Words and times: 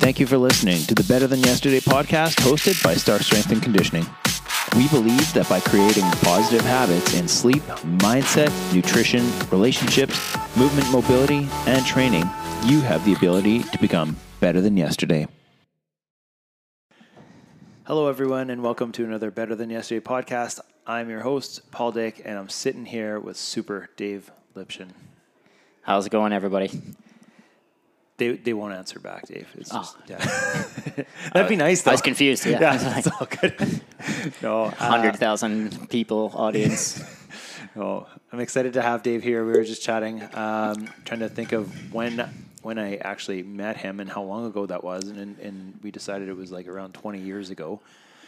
Thank 0.00 0.18
you 0.18 0.26
for 0.26 0.38
listening 0.38 0.80
to 0.84 0.94
the 0.94 1.04
Better 1.04 1.26
Than 1.26 1.40
Yesterday 1.40 1.78
podcast 1.78 2.36
hosted 2.36 2.82
by 2.82 2.94
Starke 2.94 3.22
Strength 3.22 3.52
and 3.52 3.62
Conditioning. 3.62 4.06
We 4.74 4.88
believe 4.88 5.30
that 5.34 5.46
by 5.46 5.60
creating 5.60 6.04
positive 6.22 6.62
habits 6.62 7.12
in 7.12 7.28
sleep, 7.28 7.62
mindset, 7.98 8.50
nutrition, 8.74 9.30
relationships, 9.50 10.18
movement, 10.56 10.90
mobility, 10.90 11.46
and 11.66 11.84
training, 11.84 12.24
you 12.64 12.80
have 12.80 13.04
the 13.04 13.12
ability 13.12 13.62
to 13.64 13.78
become 13.78 14.16
better 14.40 14.62
than 14.62 14.74
yesterday. 14.74 15.28
Hello, 17.84 18.08
everyone, 18.08 18.48
and 18.48 18.62
welcome 18.62 18.92
to 18.92 19.04
another 19.04 19.30
Better 19.30 19.54
Than 19.54 19.68
Yesterday 19.68 20.00
podcast. 20.02 20.60
I'm 20.86 21.10
your 21.10 21.20
host, 21.20 21.70
Paul 21.72 21.92
Dick, 21.92 22.22
and 22.24 22.38
I'm 22.38 22.48
sitting 22.48 22.86
here 22.86 23.20
with 23.20 23.36
Super 23.36 23.90
Dave 23.98 24.30
Lipchen. 24.56 24.92
How's 25.82 26.06
it 26.06 26.10
going, 26.10 26.32
everybody? 26.32 26.80
They, 28.20 28.32
they 28.36 28.52
won't 28.52 28.74
answer 28.74 28.98
back, 29.00 29.26
Dave. 29.26 29.48
It's 29.56 29.70
Oh. 29.72 29.78
just, 29.78 29.96
yeah. 30.06 31.04
That'd 31.32 31.48
be 31.48 31.56
nice, 31.56 31.80
though. 31.80 31.90
I 31.92 31.94
was 31.94 32.02
confused. 32.02 32.44
Yeah, 32.44 32.60
Yeah, 32.60 32.98
it's 32.98 33.06
all 33.08 33.26
good. 33.26 33.80
no, 34.42 34.64
uh, 34.64 34.70
hundred 34.72 35.16
thousand 35.16 35.88
people 35.88 36.30
audience. 36.34 37.02
no, 37.74 38.06
I'm 38.30 38.40
excited 38.40 38.74
to 38.74 38.82
have 38.82 39.02
Dave 39.02 39.22
here. 39.22 39.42
We 39.46 39.52
were 39.52 39.64
just 39.64 39.82
chatting, 39.82 40.22
um, 40.34 40.86
trying 41.06 41.20
to 41.20 41.30
think 41.30 41.52
of 41.52 41.94
when 41.94 42.28
when 42.60 42.78
I 42.78 42.96
actually 42.96 43.42
met 43.42 43.78
him 43.78 44.00
and 44.00 44.10
how 44.10 44.22
long 44.22 44.44
ago 44.44 44.66
that 44.66 44.84
was, 44.84 45.04
and 45.08 45.38
and 45.38 45.80
we 45.82 45.90
decided 45.90 46.28
it 46.28 46.36
was 46.36 46.52
like 46.52 46.68
around 46.68 46.92
20 46.92 47.20
years 47.20 47.48
ago. 47.48 47.80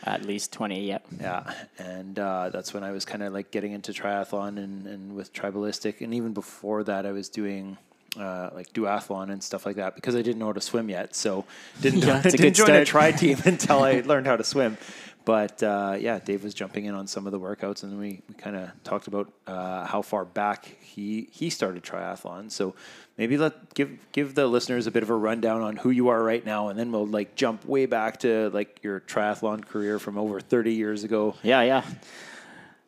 At 0.05 0.25
least 0.25 0.53
twenty. 0.53 0.87
Yep. 0.89 1.07
Yeah, 1.21 1.53
and 1.79 2.19
uh, 2.19 2.49
that's 2.49 2.73
when 2.73 2.83
I 2.83 2.93
was 2.93 3.05
kind 3.05 3.23
of 3.23 3.35
like 3.35 3.51
getting 3.51 3.73
into 3.73 3.93
triathlon 3.93 4.57
and, 4.57 4.87
and 4.87 5.15
with 5.15 5.35
tribalistic, 5.35 6.01
and 6.01 6.15
even 6.15 6.33
before 6.33 6.83
that, 6.85 7.05
I 7.05 7.13
was 7.13 7.29
doing 7.29 7.77
uh, 8.19 8.51
like 8.55 8.73
duathlon 8.73 9.31
and 9.31 9.43
stuff 9.43 9.65
like 9.65 9.77
that 9.77 9.95
because 9.95 10.15
I 10.15 10.23
didn't 10.23 10.39
know 10.39 10.47
how 10.47 10.53
to 10.53 10.61
swim 10.61 10.89
yet. 10.89 11.15
So 11.15 11.45
didn't 11.81 12.01
Yeah, 12.07 12.19
a 12.19 12.23
didn't 12.23 12.41
good 12.41 12.55
join 12.55 12.71
a 12.71 12.85
tri 12.85 13.13
team 13.13 13.39
until 13.45 13.83
I 13.83 14.01
learned 14.01 14.27
how 14.27 14.37
to 14.37 14.45
swim. 14.45 14.77
But 15.25 15.63
uh, 15.63 15.97
yeah, 16.01 16.19
Dave 16.19 16.43
was 16.43 16.53
jumping 16.53 16.87
in 16.87 16.95
on 16.95 17.07
some 17.07 17.27
of 17.27 17.33
the 17.33 17.39
workouts, 17.39 17.85
and 17.85 17.99
we, 17.99 18.23
we 18.29 18.35
kind 18.35 18.57
of 18.57 18.71
talked 18.83 19.07
about 19.07 19.33
uh, 19.47 19.87
how 19.87 20.03
far 20.03 20.25
back 20.25 20.65
he 20.81 21.29
he 21.31 21.49
started 21.49 21.85
triathlon. 21.85 22.51
So 22.51 22.75
maybe 23.17 23.39
let 23.39 23.73
give 23.75 23.97
give 24.11 24.35
the 24.35 24.49
listeners 24.49 24.89
a 24.89 24.91
bit 24.91 25.05
of 25.05 25.11
a 25.11 25.17
rundown 25.17 25.63
on 25.63 25.77
who 25.77 25.91
you 25.91 26.09
are 26.09 26.23
right 26.23 26.45
now, 26.45 26.69
and 26.69 26.79
then 26.79 26.91
we'll 26.91 27.07
like 27.07 27.37
jump 27.37 27.65
way 27.65 27.87
back 27.87 28.19
to 28.21 28.51
like 28.51 28.81
your 28.83 28.99
triathlon 28.99 29.65
career 29.65 30.01
from 30.01 30.19
over 30.19 30.41
thirty 30.41 30.75
years 30.75 31.05
ago. 31.05 31.37
Yeah, 31.45 31.63
yeah. 31.63 31.85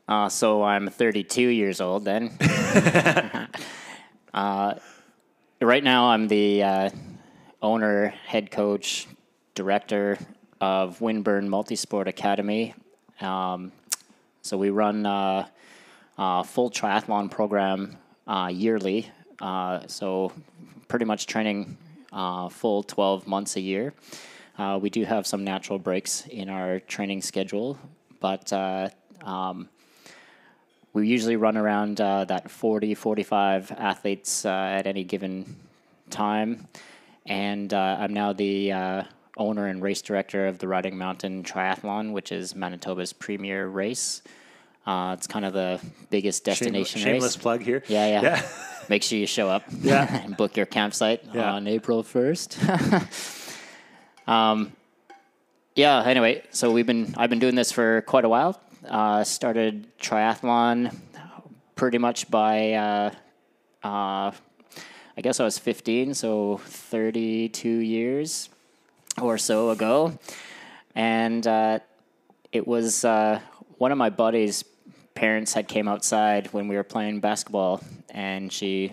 Uh, 0.07 0.29
so 0.29 0.63
I'm 0.63 0.89
32 0.89 1.41
years 1.41 1.81
old 1.81 2.05
then. 2.05 2.31
uh, 5.63 5.67
right 5.67 5.85
now, 5.85 6.07
I'm 6.07 6.29
the 6.29 6.63
uh, 6.63 6.91
owner, 7.63 8.09
head 8.09 8.51
coach, 8.51 9.07
director 9.55 10.19
of 10.61 10.99
Windburn 10.99 11.49
Multisport 11.49 12.07
Academy. 12.07 12.75
Um, 13.21 13.73
so 14.43 14.57
we 14.59 14.71
run 14.71 15.07
uh, 15.07 15.47
a 16.19 16.45
full 16.45 16.71
triathlon 16.71 17.31
program 17.31 17.97
uh, 18.27 18.51
yearly. 18.53 19.11
Uh, 19.41 19.81
so 19.87 20.33
pretty 20.89 21.05
much 21.05 21.27
training 21.27 21.77
uh, 22.13 22.49
full 22.49 22.83
12 22.83 23.27
months 23.27 23.57
a 23.57 23.61
year. 23.61 23.93
Uh, 24.59 24.79
we 24.81 24.91
do 24.91 25.05
have 25.05 25.27
some 25.27 25.45
natural 25.45 25.79
breaks 25.79 26.27
in 26.27 26.49
our 26.49 26.81
training 26.81 27.21
schedule, 27.21 27.79
but 28.21 28.53
uh, 28.53 28.89
um, 29.25 29.69
we 30.95 31.09
usually 31.09 31.37
run 31.37 31.57
around 31.57 32.01
uh, 32.01 32.25
that 32.25 32.51
40, 32.51 32.95
45 32.95 33.73
athletes 33.73 34.45
uh, 34.47 34.49
at 34.49 34.87
any 34.87 35.05
given 35.05 35.57
time. 36.09 36.69
And 37.27 37.75
uh, 37.75 37.97
I'm 37.99 38.15
now 38.15 38.33
the 38.33 38.73
uh, 38.73 39.03
owner 39.37 39.67
and 39.67 39.83
race 39.83 40.01
director 40.03 40.47
of 40.47 40.59
the 40.61 40.69
Riding 40.69 40.97
Mountain 40.97 41.43
Triathlon, 41.43 42.13
which 42.13 42.31
is 42.31 42.55
Manitoba's 42.55 43.13
premier 43.13 43.67
race. 43.67 44.23
Uh, 44.87 45.15
it's 45.19 45.27
kind 45.27 45.45
of 45.45 45.53
the 45.53 45.81
biggest 46.11 46.45
destination 46.45 47.01
Shameless 47.01 47.37
race. 47.37 47.43
plug 47.43 47.63
here. 47.63 47.83
Yeah, 47.89 48.07
yeah. 48.07 48.23
Yeah. 48.23 48.49
Make 48.89 49.03
sure 49.03 49.19
you 49.19 49.27
show 49.27 49.49
up. 49.49 49.65
Yeah. 49.81 50.23
and 50.25 50.37
book 50.37 50.57
your 50.57 50.67
campsite 50.67 51.23
Yeah. 51.33 51.55
on 51.55 51.67
April 51.67 52.03
first. 52.05 52.57
um, 54.29 54.73
yeah. 55.75 56.03
Anyway, 56.05 56.43
so 56.51 56.71
we've 56.71 56.87
been 56.87 57.15
I've 57.17 57.31
been 57.31 57.39
doing 57.41 57.55
this 57.57 57.73
for 57.73 58.03
quite 58.03 58.25
a 58.25 58.29
while. 58.29 58.61
Uh, 58.89 59.25
started 59.25 59.87
triathlon 59.99 60.95
pretty 61.75 61.97
much 61.97 62.31
by 62.31 62.73
uh, 62.75 63.11
uh, 63.83 64.31
I 65.17 65.21
guess 65.23 65.41
I 65.41 65.45
was 65.45 65.59
15, 65.59 66.13
so 66.13 66.61
32 66.65 67.69
years 67.69 68.51
or 69.23 69.39
so 69.39 69.71
ago, 69.71 70.19
and 70.95 71.47
uh, 71.47 71.79
it 72.53 72.67
was 72.67 73.05
one 73.05 73.91
of 73.91 73.97
my 73.97 74.11
buddies' 74.11 74.65
parents 75.15 75.55
had 75.55 75.67
came 75.67 75.89
outside 75.89 76.53
when 76.53 76.69
we 76.69 76.77
were 76.77 76.85
playing 76.85 77.21
basketball, 77.21 77.81
and 78.11 78.53
she 78.53 78.93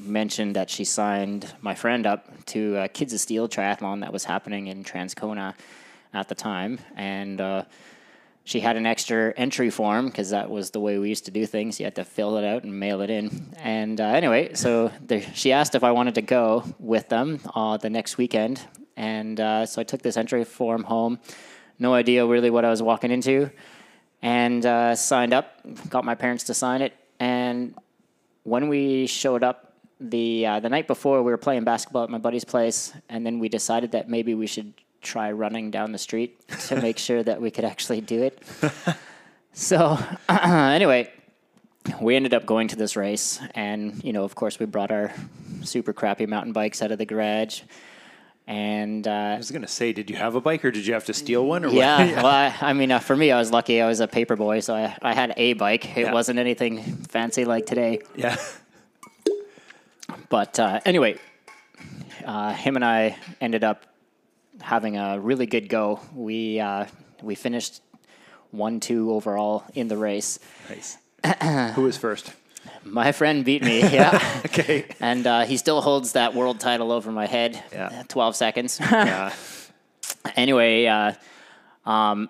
mentioned 0.00 0.56
that 0.56 0.68
she 0.68 0.84
signed 0.84 1.54
my 1.62 1.74
friend 1.74 2.06
up 2.06 2.44
to 2.46 2.86
Kids 2.92 3.14
of 3.14 3.20
Steel 3.20 3.48
triathlon 3.48 4.00
that 4.00 4.12
was 4.12 4.24
happening 4.24 4.66
in 4.66 4.84
Transcona 4.84 5.54
at 6.12 6.28
the 6.28 6.34
time, 6.34 6.78
and. 6.94 7.40
Uh, 7.40 7.64
she 8.44 8.60
had 8.60 8.76
an 8.76 8.86
extra 8.86 9.32
entry 9.36 9.70
form 9.70 10.06
because 10.06 10.30
that 10.30 10.50
was 10.50 10.70
the 10.70 10.80
way 10.80 10.98
we 10.98 11.08
used 11.08 11.26
to 11.26 11.30
do 11.30 11.46
things. 11.46 11.78
You 11.78 11.84
had 11.84 11.94
to 11.96 12.04
fill 12.04 12.36
it 12.36 12.44
out 12.44 12.64
and 12.64 12.78
mail 12.78 13.00
it 13.00 13.10
in. 13.10 13.54
And 13.58 14.00
uh, 14.00 14.04
anyway, 14.04 14.54
so 14.54 14.90
there, 15.00 15.22
she 15.34 15.52
asked 15.52 15.74
if 15.74 15.84
I 15.84 15.92
wanted 15.92 16.14
to 16.16 16.22
go 16.22 16.64
with 16.78 17.08
them 17.08 17.40
uh, 17.54 17.76
the 17.76 17.90
next 17.90 18.18
weekend. 18.18 18.60
And 18.96 19.38
uh, 19.38 19.66
so 19.66 19.80
I 19.80 19.84
took 19.84 20.02
this 20.02 20.16
entry 20.16 20.44
form 20.44 20.84
home. 20.84 21.18
No 21.78 21.94
idea 21.94 22.26
really 22.26 22.50
what 22.50 22.64
I 22.64 22.70
was 22.70 22.82
walking 22.82 23.10
into. 23.10 23.50
And 24.22 24.64
uh, 24.66 24.94
signed 24.96 25.32
up, 25.32 25.60
got 25.88 26.04
my 26.04 26.14
parents 26.14 26.44
to 26.44 26.54
sign 26.54 26.82
it. 26.82 26.94
And 27.18 27.74
when 28.42 28.68
we 28.68 29.06
showed 29.06 29.42
up 29.42 29.74
the 30.00 30.46
uh, 30.46 30.60
the 30.60 30.68
night 30.68 30.86
before, 30.86 31.22
we 31.22 31.30
were 31.30 31.38
playing 31.38 31.64
basketball 31.64 32.04
at 32.04 32.10
my 32.10 32.18
buddy's 32.18 32.44
place, 32.44 32.92
and 33.08 33.24
then 33.24 33.38
we 33.38 33.48
decided 33.48 33.92
that 33.92 34.08
maybe 34.08 34.34
we 34.34 34.46
should 34.46 34.72
try 35.02 35.32
running 35.32 35.70
down 35.70 35.92
the 35.92 35.98
street 35.98 36.40
to 36.68 36.80
make 36.80 36.98
sure 37.08 37.22
that 37.22 37.40
we 37.40 37.50
could 37.50 37.64
actually 37.64 38.00
do 38.00 38.22
it. 38.22 38.42
so 39.52 39.98
anyway, 40.28 41.10
we 42.00 42.16
ended 42.16 42.34
up 42.34 42.46
going 42.46 42.68
to 42.68 42.76
this 42.76 42.96
race, 42.96 43.40
and 43.54 44.02
you 44.04 44.12
know, 44.12 44.24
of 44.24 44.34
course, 44.34 44.58
we 44.58 44.66
brought 44.66 44.90
our 44.90 45.12
super 45.62 45.92
crappy 45.92 46.26
mountain 46.26 46.52
bikes 46.52 46.82
out 46.82 46.92
of 46.92 46.98
the 46.98 47.06
garage, 47.06 47.62
and 48.46 49.06
uh, 49.08 49.10
I 49.10 49.36
was 49.36 49.50
gonna 49.50 49.66
say, 49.68 49.92
did 49.92 50.10
you 50.10 50.16
have 50.16 50.34
a 50.34 50.40
bike 50.40 50.64
or 50.64 50.70
did 50.70 50.86
you 50.86 50.92
have 50.94 51.04
to 51.06 51.14
steal 51.14 51.46
one? 51.46 51.64
Or 51.64 51.68
what? 51.68 51.76
yeah, 51.76 52.16
well, 52.22 52.26
I, 52.26 52.54
I 52.60 52.72
mean, 52.74 52.90
uh, 52.92 52.98
for 52.98 53.16
me, 53.16 53.30
I 53.30 53.38
was 53.38 53.50
lucky. 53.50 53.80
I 53.80 53.86
was 53.86 54.00
a 54.00 54.08
paper 54.08 54.36
boy, 54.36 54.60
so 54.60 54.74
I, 54.74 54.96
I 55.02 55.14
had 55.14 55.32
a 55.36 55.54
bike. 55.54 55.96
It 55.96 56.02
Yeah. 56.02 56.12
wasn't 56.12 56.38
anything 56.38 56.82
fancy 57.08 57.44
like 57.44 57.64
today. 57.66 58.00
yeah. 58.16 58.36
But 60.28 60.58
uh, 60.58 60.80
anyway, 60.84 61.18
uh, 62.24 62.52
him 62.54 62.76
and 62.76 62.84
I 62.84 63.16
ended 63.40 63.64
up 63.64 63.84
having 64.60 64.96
a 64.96 65.18
really 65.20 65.46
good 65.46 65.68
go. 65.68 66.00
We 66.14 66.60
uh, 66.60 66.86
we 67.22 67.34
finished 67.34 67.82
one 68.50 68.80
two 68.80 69.12
overall 69.12 69.64
in 69.74 69.88
the 69.88 69.96
race. 69.96 70.38
Nice. 70.68 70.98
Who 71.74 71.82
was 71.82 71.96
first? 71.96 72.32
My 72.84 73.12
friend 73.12 73.44
beat 73.44 73.62
me, 73.62 73.80
yeah, 73.80 74.40
Okay. 74.46 74.86
and 75.00 75.26
uh, 75.26 75.42
he 75.44 75.56
still 75.58 75.80
holds 75.82 76.12
that 76.12 76.34
world 76.34 76.60
title 76.60 76.92
over 76.92 77.12
my 77.12 77.26
head. 77.26 77.62
Yeah. 77.72 78.02
twelve 78.08 78.36
seconds. 78.36 78.80
Yeah. 78.90 79.32
anyway, 80.36 80.86
uh, 80.86 81.12
um, 81.84 82.28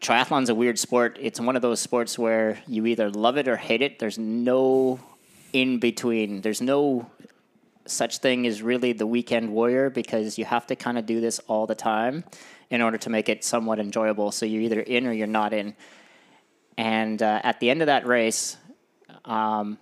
triathlon's 0.00 0.48
a 0.50 0.54
weird 0.54 0.78
sport. 0.78 1.18
It's 1.20 1.40
one 1.40 1.56
of 1.56 1.62
those 1.62 1.80
sports 1.80 2.18
where 2.18 2.58
you 2.66 2.86
either 2.86 3.10
love 3.10 3.36
it 3.38 3.48
or 3.48 3.56
hate 3.56 3.82
it. 3.82 3.98
There's 3.98 4.18
no 4.18 5.00
in 5.52 5.78
between. 5.78 6.40
There's 6.42 6.60
no 6.60 7.10
such 7.90 8.18
thing 8.18 8.44
is 8.44 8.62
really 8.62 8.92
the 8.92 9.06
weekend 9.06 9.52
warrior 9.52 9.90
because 9.90 10.38
you 10.38 10.44
have 10.44 10.66
to 10.68 10.76
kind 10.76 10.98
of 10.98 11.06
do 11.06 11.20
this 11.20 11.38
all 11.46 11.66
the 11.66 11.74
time 11.74 12.24
in 12.70 12.82
order 12.82 12.98
to 12.98 13.10
make 13.10 13.28
it 13.28 13.44
somewhat 13.44 13.78
enjoyable. 13.78 14.32
So 14.32 14.46
you're 14.46 14.62
either 14.62 14.80
in 14.80 15.06
or 15.06 15.12
you're 15.12 15.26
not 15.26 15.52
in. 15.52 15.74
And 16.76 17.22
uh, 17.22 17.40
at 17.42 17.60
the 17.60 17.70
end 17.70 17.82
of 17.82 17.86
that 17.86 18.06
race, 18.06 18.56
um, 19.24 19.78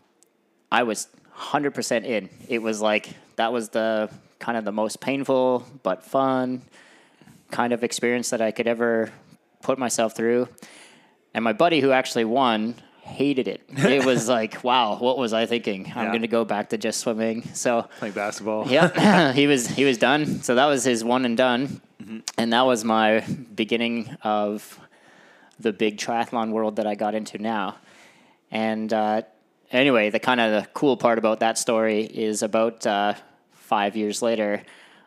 I 0.71 0.83
was 0.83 1.09
100% 1.37 2.05
in. 2.05 2.29
It 2.49 2.63
was 2.63 2.81
like 2.81 3.09
that 3.37 3.53
was 3.53 3.71
the 3.71 4.11
kind 4.39 4.59
of 4.59 4.65
the 4.65 4.73
most 4.73 5.01
painful 5.01 5.67
but 5.83 6.05
fun 6.05 6.63
kind 7.51 7.73
of 7.73 7.85
experience 7.85 8.31
that 8.31 8.41
I 8.41 8.51
could 8.51 8.67
ever 8.67 9.11
put 9.63 9.79
myself 9.79 10.17
through. 10.17 10.49
And 11.33 11.43
my 11.43 11.53
buddy 11.53 11.81
who 11.81 11.91
actually 11.91 12.25
won 12.25 12.77
hated 13.05 13.47
it. 13.49 13.61
It 13.69 14.05
was 14.05 14.29
like, 14.39 14.65
wow, 14.65 14.97
what 14.99 15.19
was 15.19 15.33
I 15.33 15.47
thinking? 15.47 15.87
I'm 15.95 16.05
Yeah. 16.07 16.09
going 16.11 16.23
to 16.23 16.29
go 16.29 16.45
back 16.45 16.71
to 16.71 16.79
just 16.79 17.01
swimming. 17.01 17.43
So, 17.55 17.89
Playing 17.99 18.15
basketball. 18.15 18.67
yeah, 18.69 19.33
he 19.41 19.47
was 19.47 19.67
he 19.67 19.85
was 19.85 19.99
done. 19.99 20.43
So 20.43 20.55
that 20.55 20.67
was 20.67 20.85
his 20.85 21.05
one 21.05 21.25
and 21.25 21.37
done, 21.37 21.81
and 22.39 22.53
that 22.53 22.63
was 22.67 22.85
my 22.85 23.21
beginning 23.55 24.17
of 24.23 24.81
the 25.61 25.73
big 25.73 25.99
triathlon 25.99 26.51
world 26.51 26.77
that 26.77 26.87
I 26.87 26.95
got 26.95 27.15
into 27.15 27.39
now. 27.39 27.77
And 28.51 28.93
uh, 28.93 29.23
anyway, 29.71 30.11
the 30.11 30.19
kind 30.21 30.41
of 30.41 30.63
the 30.63 30.69
cool 30.73 30.97
part 30.97 31.19
about 31.19 31.41
that 31.41 31.59
story 31.59 32.03
is 32.05 32.43
about 32.43 32.87
uh, 32.87 33.15
five 33.53 33.97
years 33.97 34.23
later, 34.23 34.63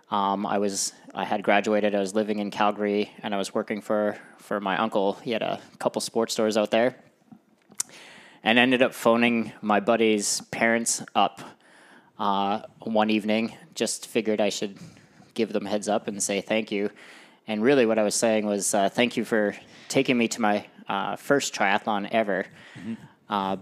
Um, 0.10 0.46
I 0.46 0.58
was 0.60 0.94
I 1.14 1.26
had 1.26 1.42
graduated. 1.44 1.94
I 1.96 2.00
was 2.00 2.14
living 2.16 2.40
in 2.40 2.50
Calgary, 2.52 3.12
and 3.24 3.34
I 3.36 3.38
was 3.38 3.54
working 3.54 3.82
for 3.82 4.16
for 4.38 4.60
my 4.62 4.78
uncle. 4.78 5.14
He 5.24 5.32
had 5.32 5.42
a 5.42 5.60
couple 5.80 6.00
sports 6.02 6.32
stores 6.34 6.56
out 6.56 6.70
there, 6.72 6.96
and 8.48 8.58
ended 8.58 8.82
up 8.82 8.94
phoning 8.94 9.52
my 9.62 9.82
buddy's 9.82 10.40
parents 10.52 11.04
up 11.14 11.42
uh, 12.18 12.62
one 12.80 13.10
evening. 13.10 13.54
Just 13.76 14.08
figured 14.08 14.40
I 14.40 14.48
should 14.48 14.78
give 15.34 15.52
them 15.52 15.66
a 15.66 15.70
heads 15.70 15.90
up 15.90 16.08
and 16.08 16.24
say 16.24 16.40
thank 16.40 16.72
you. 16.72 16.90
And 17.46 17.62
really, 17.62 17.86
what 17.86 18.00
I 18.00 18.04
was 18.04 18.16
saying 18.16 18.46
was 18.46 18.74
uh, 18.74 18.88
thank 18.88 19.18
you 19.18 19.26
for 19.26 19.54
taking 19.90 20.18
me 20.18 20.30
to 20.30 20.40
my 20.40 20.66
uh, 20.88 21.18
first 21.18 21.54
triathlon 21.54 22.08
ever. 22.10 22.46
Uh, 23.28 23.58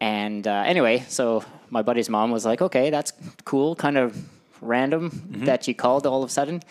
and 0.00 0.48
uh, 0.48 0.62
anyway, 0.64 1.04
so 1.08 1.44
my 1.68 1.82
buddy's 1.82 2.08
mom 2.08 2.30
was 2.30 2.46
like, 2.46 2.62
okay, 2.62 2.88
that's 2.88 3.12
cool, 3.44 3.76
kind 3.76 3.98
of 3.98 4.16
random 4.62 5.10
that 5.44 5.68
you 5.68 5.74
called 5.74 6.06
all 6.06 6.22
of 6.22 6.30
a 6.30 6.32
sudden. 6.32 6.62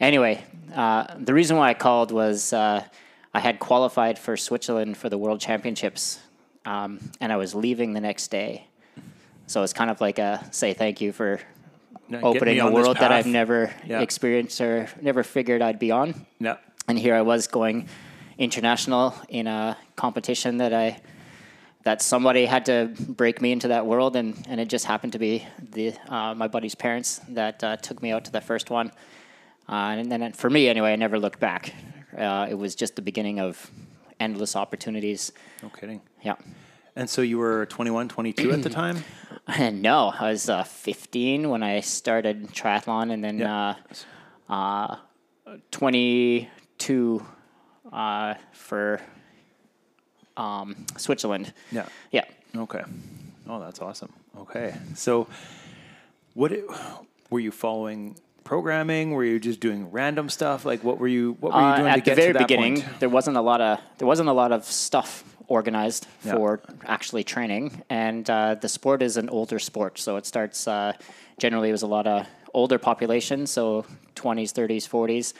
Anyway, 0.00 0.44
uh, 0.74 1.06
the 1.18 1.32
reason 1.32 1.56
why 1.56 1.70
I 1.70 1.74
called 1.74 2.12
was 2.12 2.52
uh, 2.52 2.84
I 3.32 3.40
had 3.40 3.58
qualified 3.58 4.18
for 4.18 4.36
Switzerland 4.36 4.98
for 4.98 5.08
the 5.08 5.16
World 5.16 5.40
Championships, 5.40 6.20
um, 6.64 6.98
and 7.20 7.32
I 7.32 7.36
was 7.36 7.54
leaving 7.54 7.92
the 7.92 8.00
next 8.00 8.28
day. 8.28 8.66
So 9.46 9.62
it's 9.62 9.72
kind 9.72 9.90
of 9.90 10.00
like 10.00 10.18
a 10.18 10.46
say 10.50 10.72
thank 10.74 11.00
you 11.00 11.12
for 11.12 11.40
opening 12.22 12.60
a 12.60 12.70
world 12.70 12.96
that 12.98 13.12
I've 13.12 13.26
never 13.26 13.72
Yeah. 13.86 14.00
experienced 14.00 14.60
or 14.60 14.88
never 15.00 15.22
figured 15.22 15.62
I'd 15.62 15.78
be 15.78 15.90
on 15.90 16.26
Yeah. 16.38 16.56
and 16.88 16.98
here 16.98 17.14
I 17.14 17.22
was 17.22 17.46
going 17.46 17.88
international 18.38 19.14
in 19.28 19.46
a 19.46 19.76
competition 19.96 20.58
that 20.58 20.72
I 20.72 21.00
that 21.84 22.00
somebody 22.00 22.46
had 22.46 22.64
to 22.66 22.92
break 23.08 23.42
me 23.42 23.50
into 23.50 23.66
that 23.68 23.84
world, 23.86 24.14
and, 24.14 24.36
and 24.48 24.60
it 24.60 24.68
just 24.68 24.84
happened 24.84 25.12
to 25.14 25.18
be 25.18 25.44
the 25.72 25.92
uh, 26.08 26.32
my 26.32 26.46
buddy's 26.46 26.76
parents 26.76 27.20
that 27.30 27.64
uh, 27.64 27.76
took 27.76 28.00
me 28.00 28.12
out 28.12 28.24
to 28.24 28.30
the 28.30 28.40
first 28.40 28.70
one, 28.70 28.92
uh, 29.68 29.96
and 29.98 30.10
then 30.12 30.32
for 30.32 30.48
me 30.48 30.68
anyway, 30.68 30.92
I 30.92 30.96
never 30.96 31.18
looked 31.18 31.40
back. 31.40 31.74
Uh, 32.16 32.46
it 32.48 32.54
was 32.54 32.76
just 32.76 32.94
the 32.94 33.02
beginning 33.02 33.40
of 33.40 33.68
endless 34.22 34.54
opportunities. 34.56 35.32
No 35.62 35.68
kidding. 35.68 36.00
Yeah. 36.22 36.36
And 36.94 37.08
so 37.08 37.22
you 37.22 37.38
were 37.38 37.66
21, 37.66 38.08
22 38.08 38.52
at 38.52 38.62
the 38.62 38.70
time? 38.82 39.04
No, 39.72 40.12
I 40.18 40.30
was 40.30 40.48
uh, 40.48 40.62
15 40.62 41.48
when 41.50 41.62
I 41.64 41.80
started 41.80 42.48
triathlon, 42.52 43.12
and 43.12 43.24
then 43.24 43.38
Yeah. 43.38 43.74
uh, 44.48 44.52
uh, 44.52 44.96
22 45.72 47.26
uh, 47.92 48.34
for 48.52 49.00
um, 50.36 50.86
Switzerland. 50.96 51.52
Yeah. 51.72 51.86
Yeah. 52.12 52.24
Okay. 52.56 52.82
Oh, 53.48 53.58
that's 53.60 53.80
awesome. 53.80 54.12
Okay. 54.38 54.74
So, 54.94 55.26
what 56.34 56.52
it, 56.52 56.64
were 57.30 57.40
you 57.40 57.50
following? 57.50 58.16
Programming? 58.44 59.12
Were 59.12 59.24
you 59.24 59.38
just 59.38 59.60
doing 59.60 59.90
random 59.90 60.28
stuff? 60.28 60.64
Like, 60.64 60.82
what 60.82 60.98
were 60.98 61.08
you? 61.08 61.36
What 61.40 61.52
were 61.52 61.60
you 61.60 61.64
Uh, 61.66 61.76
doing 61.76 61.92
to 61.92 61.98
at 61.98 62.04
the 62.04 62.14
very 62.14 62.32
beginning, 62.32 62.80
point? 62.82 63.00
there 63.00 63.08
wasn't 63.08 63.36
a 63.36 63.40
lot 63.40 63.60
of 63.60 63.78
there 63.98 64.08
wasn't 64.08 64.28
a 64.28 64.32
lot 64.32 64.52
of 64.52 64.64
stuff 64.64 65.24
organized 65.48 66.06
Yeah. 66.24 66.34
for 66.34 66.60
actually 66.84 67.24
training, 67.24 67.82
and 67.88 68.28
uh, 68.28 68.54
the 68.56 68.68
sport 68.68 69.00
is 69.02 69.16
an 69.16 69.28
older 69.28 69.58
sport, 69.58 69.98
so 69.98 70.16
it 70.16 70.26
starts 70.26 70.66
uh, 70.66 70.92
generally 71.38 71.68
it 71.68 71.72
was 71.72 71.82
a 71.82 71.86
lot 71.86 72.06
of 72.06 72.26
older 72.52 72.78
population, 72.78 73.46
so 73.46 73.84
twenties, 74.14 74.52
thirties, 74.52 74.86
forties. 74.86 75.34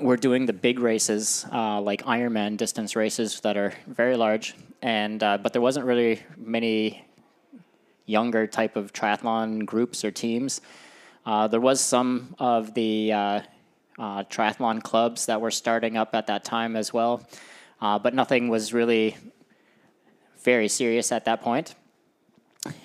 We're 0.00 0.16
doing 0.16 0.46
the 0.46 0.52
big 0.52 0.78
races 0.78 1.46
uh, 1.52 1.80
like 1.80 2.02
Ironman 2.04 2.56
distance 2.56 2.94
races 2.96 3.40
that 3.40 3.56
are 3.56 3.72
very 3.86 4.16
large, 4.16 4.54
and 4.82 5.22
uh, 5.22 5.38
but 5.38 5.52
there 5.52 5.62
wasn't 5.62 5.84
really 5.86 6.20
many 6.36 7.04
younger 8.06 8.46
type 8.46 8.76
of 8.76 8.92
triathlon 8.92 9.66
groups 9.66 10.04
or 10.04 10.10
teams. 10.10 10.60
Uh, 11.24 11.46
there 11.46 11.60
was 11.60 11.80
some 11.80 12.34
of 12.38 12.74
the 12.74 13.12
uh, 13.12 13.40
uh, 13.98 14.24
triathlon 14.24 14.82
clubs 14.82 15.26
that 15.26 15.40
were 15.40 15.50
starting 15.50 15.96
up 15.96 16.14
at 16.14 16.26
that 16.26 16.42
time 16.44 16.74
as 16.74 16.92
well, 16.92 17.22
uh, 17.80 17.98
but 17.98 18.12
nothing 18.12 18.48
was 18.48 18.72
really 18.72 19.16
very 20.42 20.66
serious 20.66 21.12
at 21.12 21.24
that 21.24 21.40
point. 21.40 21.76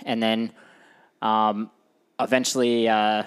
And 0.06 0.22
then 0.22 0.52
um, 1.22 1.72
eventually, 2.20 2.88
uh, 2.88 3.24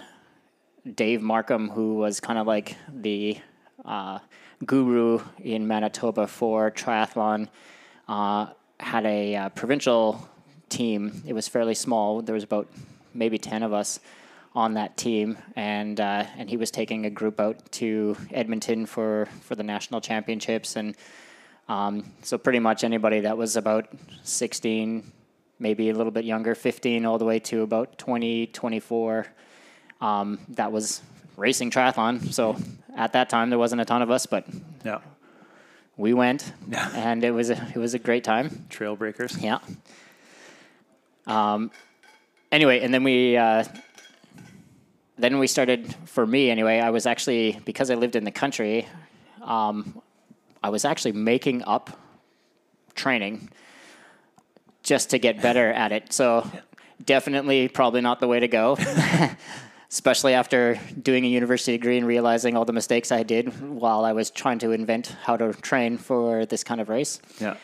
Dave 0.94 1.22
Markham, 1.22 1.70
who 1.70 1.96
was 1.96 2.20
kind 2.20 2.38
of 2.38 2.46
like 2.46 2.76
the 2.88 3.36
uh, 3.84 4.20
guru 4.64 5.20
in 5.40 5.66
Manitoba 5.66 6.28
for 6.28 6.70
triathlon, 6.70 7.48
had 8.08 9.04
a 9.04 9.50
provincial 9.56 10.28
team. 10.68 11.22
It 11.26 11.32
was 11.32 11.48
fairly 11.48 11.74
small. 11.74 12.22
There 12.22 12.34
was 12.34 12.44
about 12.44 12.68
maybe 13.12 13.38
ten 13.38 13.64
of 13.64 13.72
us 13.72 13.98
on 14.54 14.74
that 14.74 14.96
team, 14.96 15.38
and 15.54 16.00
uh, 16.00 16.24
and 16.36 16.50
he 16.50 16.56
was 16.56 16.70
taking 16.70 17.06
a 17.06 17.10
group 17.10 17.38
out 17.40 17.70
to 17.72 18.16
Edmonton 18.32 18.86
for 18.86 19.28
for 19.42 19.54
the 19.54 19.62
national 19.62 20.00
championships, 20.00 20.76
and 20.76 20.96
um, 21.68 22.04
so 22.22 22.36
pretty 22.36 22.58
much 22.58 22.82
anybody 22.82 23.20
that 23.20 23.38
was 23.38 23.54
about 23.56 23.88
16, 24.24 25.04
maybe 25.60 25.88
a 25.90 25.94
little 25.94 26.10
bit 26.10 26.24
younger, 26.24 26.56
15, 26.56 27.06
all 27.06 27.16
the 27.16 27.24
way 27.24 27.38
to 27.38 27.62
about 27.62 27.96
20, 27.96 28.48
24, 28.48 29.26
um, 30.00 30.40
that 30.48 30.72
was 30.72 31.00
racing 31.36 31.70
triathlon. 31.70 32.32
So 32.34 32.56
at 32.96 33.12
that 33.12 33.28
time, 33.30 33.50
there 33.50 33.58
wasn't 33.58 33.80
a 33.82 33.84
ton 33.84 34.02
of 34.02 34.10
us, 34.10 34.26
but 34.26 34.46
Yeah. 34.84 34.98
we 35.96 36.12
went, 36.12 36.52
and 36.96 37.22
it 37.22 37.30
was 37.30 37.50
a, 37.50 37.68
it 37.72 37.78
was 37.78 37.94
a 37.94 38.00
great 38.00 38.24
time. 38.24 38.66
Trail 38.68 38.96
breakers. 38.96 39.38
Yeah. 39.40 39.60
Um, 41.26 41.70
anyway, 42.50 42.80
and 42.80 42.92
then 42.92 43.04
we 43.04 43.36
uh, 43.36 43.62
then 45.20 45.38
we 45.38 45.46
started. 45.46 45.94
For 46.06 46.26
me, 46.26 46.50
anyway, 46.50 46.78
I 46.80 46.90
was 46.90 47.06
actually 47.06 47.58
because 47.64 47.90
I 47.90 47.94
lived 47.94 48.16
in 48.16 48.24
the 48.24 48.30
country. 48.30 48.86
Um, 49.42 50.00
I 50.62 50.68
was 50.70 50.84
actually 50.84 51.12
making 51.12 51.62
up 51.64 51.90
training 52.94 53.48
just 54.82 55.10
to 55.10 55.18
get 55.18 55.40
better 55.40 55.72
at 55.72 55.92
it. 55.92 56.12
So 56.12 56.48
definitely, 57.04 57.68
probably 57.68 58.00
not 58.00 58.20
the 58.20 58.28
way 58.28 58.40
to 58.40 58.48
go. 58.48 58.76
Especially 59.90 60.34
after 60.34 60.78
doing 61.02 61.24
a 61.24 61.28
university 61.28 61.72
degree 61.72 61.98
and 61.98 62.06
realizing 62.06 62.56
all 62.56 62.64
the 62.64 62.72
mistakes 62.72 63.10
I 63.10 63.24
did 63.24 63.46
while 63.60 64.04
I 64.04 64.12
was 64.12 64.30
trying 64.30 64.60
to 64.60 64.70
invent 64.70 65.16
how 65.24 65.36
to 65.36 65.52
train 65.52 65.98
for 65.98 66.46
this 66.46 66.62
kind 66.62 66.80
of 66.80 66.88
race 66.88 67.20
Yeah. 67.40 67.56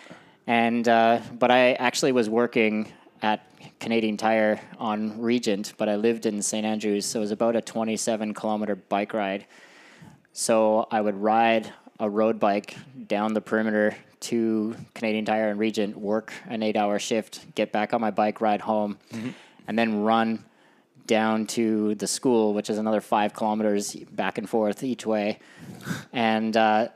and 0.49 0.89
uh, 0.89 1.21
but 1.39 1.53
I 1.53 1.75
actually 1.75 2.11
was 2.11 2.29
working 2.29 2.93
at 3.23 3.47
Canadian 3.81 4.17
Tire 4.17 4.61
on 4.79 5.21
Regent, 5.21 5.75
but 5.77 5.89
I 5.89 5.97
lived 5.97 6.27
in 6.27 6.43
St 6.43 6.65
Andrews, 6.65 7.07
so 7.07 7.19
it 7.19 7.23
was 7.23 7.31
about 7.31 7.57
a 7.57 7.61
27 7.61 8.35
kilometer 8.35 8.77
bike 8.77 9.15
ride. 9.15 9.47
So 10.33 10.87
I 10.91 11.01
would 11.01 11.17
ride 11.17 11.73
a 11.99 12.09
road 12.09 12.39
bike 12.39 12.77
down 13.07 13.35
the 13.35 13.41
perimeter 13.41 13.97
to 14.21 14.77
Canadian 14.95 15.25
Tire 15.25 15.49
and 15.49 15.59
Regent, 15.59 15.97
work 15.97 16.33
an 16.47 16.63
eight 16.63 16.77
hour 16.77 16.99
shift, 16.99 17.55
get 17.55 17.73
back 17.73 17.95
on 17.95 18.01
my 18.01 18.11
bike, 18.11 18.41
ride 18.41 18.61
home, 18.61 18.99
and 19.67 19.79
then 19.79 20.03
run 20.03 20.45
down 21.07 21.47
to 21.47 21.95
the 21.95 22.07
school, 22.07 22.53
which 22.53 22.69
is 22.69 22.79
another 22.79 23.01
five 23.01 23.33
kilometers 23.33 23.95
back 23.95 24.39
and 24.39 24.49
forth 24.49 24.83
each 24.83 25.07
way. 25.07 25.39
And 26.13 26.57
uh, 26.57 26.89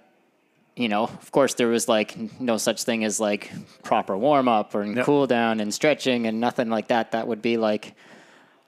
you 0.81 0.89
know, 0.89 1.05
of 1.05 1.31
course, 1.31 1.55
there 1.55 1.69
was 1.69 1.89
like 1.89 2.17
no 2.41 2.57
such 2.57 2.85
thing 2.85 3.05
as 3.05 3.21
like 3.21 3.51
proper 3.83 4.17
warm 4.17 4.49
up 4.49 4.75
or 4.75 4.85
Yep. 4.85 5.05
cool 5.05 5.27
down 5.27 5.61
and 5.61 5.73
stretching 5.75 6.27
and 6.27 6.41
nothing 6.41 6.71
like 6.71 6.89
that. 6.89 7.13
That 7.13 7.27
would 7.29 7.43
be 7.43 7.57
like 7.59 7.95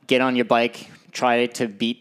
get 0.07 0.21
on 0.21 0.37
your 0.37 0.45
bike, 0.45 0.90
try 1.12 1.47
to 1.47 1.69
beat 1.69 1.99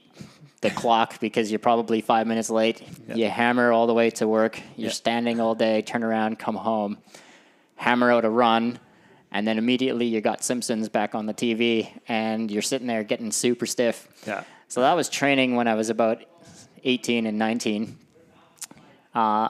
the 0.59 0.69
clock 0.69 1.19
because 1.21 1.49
you're 1.51 1.59
probably 1.59 2.01
five 2.01 2.27
minutes 2.27 2.49
late. 2.49 2.81
You 3.15 3.29
hammer 3.29 3.71
all 3.71 3.87
the 3.87 3.93
way 3.93 4.09
to 4.11 4.27
work. 4.27 4.59
You're 4.75 4.87
Yep. 4.87 4.93
standing 4.93 5.39
all 5.39 5.55
day, 5.55 5.81
turn 5.81 6.03
around, 6.03 6.37
come 6.39 6.55
home, 6.55 6.97
hammer 7.75 8.11
out 8.11 8.25
a 8.25 8.29
run, 8.29 8.79
and 9.31 9.47
then 9.47 9.57
immediately 9.57 10.05
you 10.07 10.19
got 10.19 10.43
Simpsons 10.43 10.89
back 10.89 11.15
on 11.15 11.25
the 11.25 11.33
TV 11.33 11.87
and 12.07 12.51
you're 12.51 12.61
sitting 12.61 12.85
there 12.87 13.03
getting 13.03 13.31
super 13.31 13.65
stiff. 13.65 14.07
Yeah. 14.27 14.43
So 14.67 14.81
that 14.81 14.93
was 14.93 15.07
training 15.09 15.55
when 15.55 15.67
I 15.69 15.75
was 15.75 15.89
about 15.89 16.21
18 16.83 17.25
and 17.27 17.37
19. 17.39 17.97
Uh, 19.15 19.49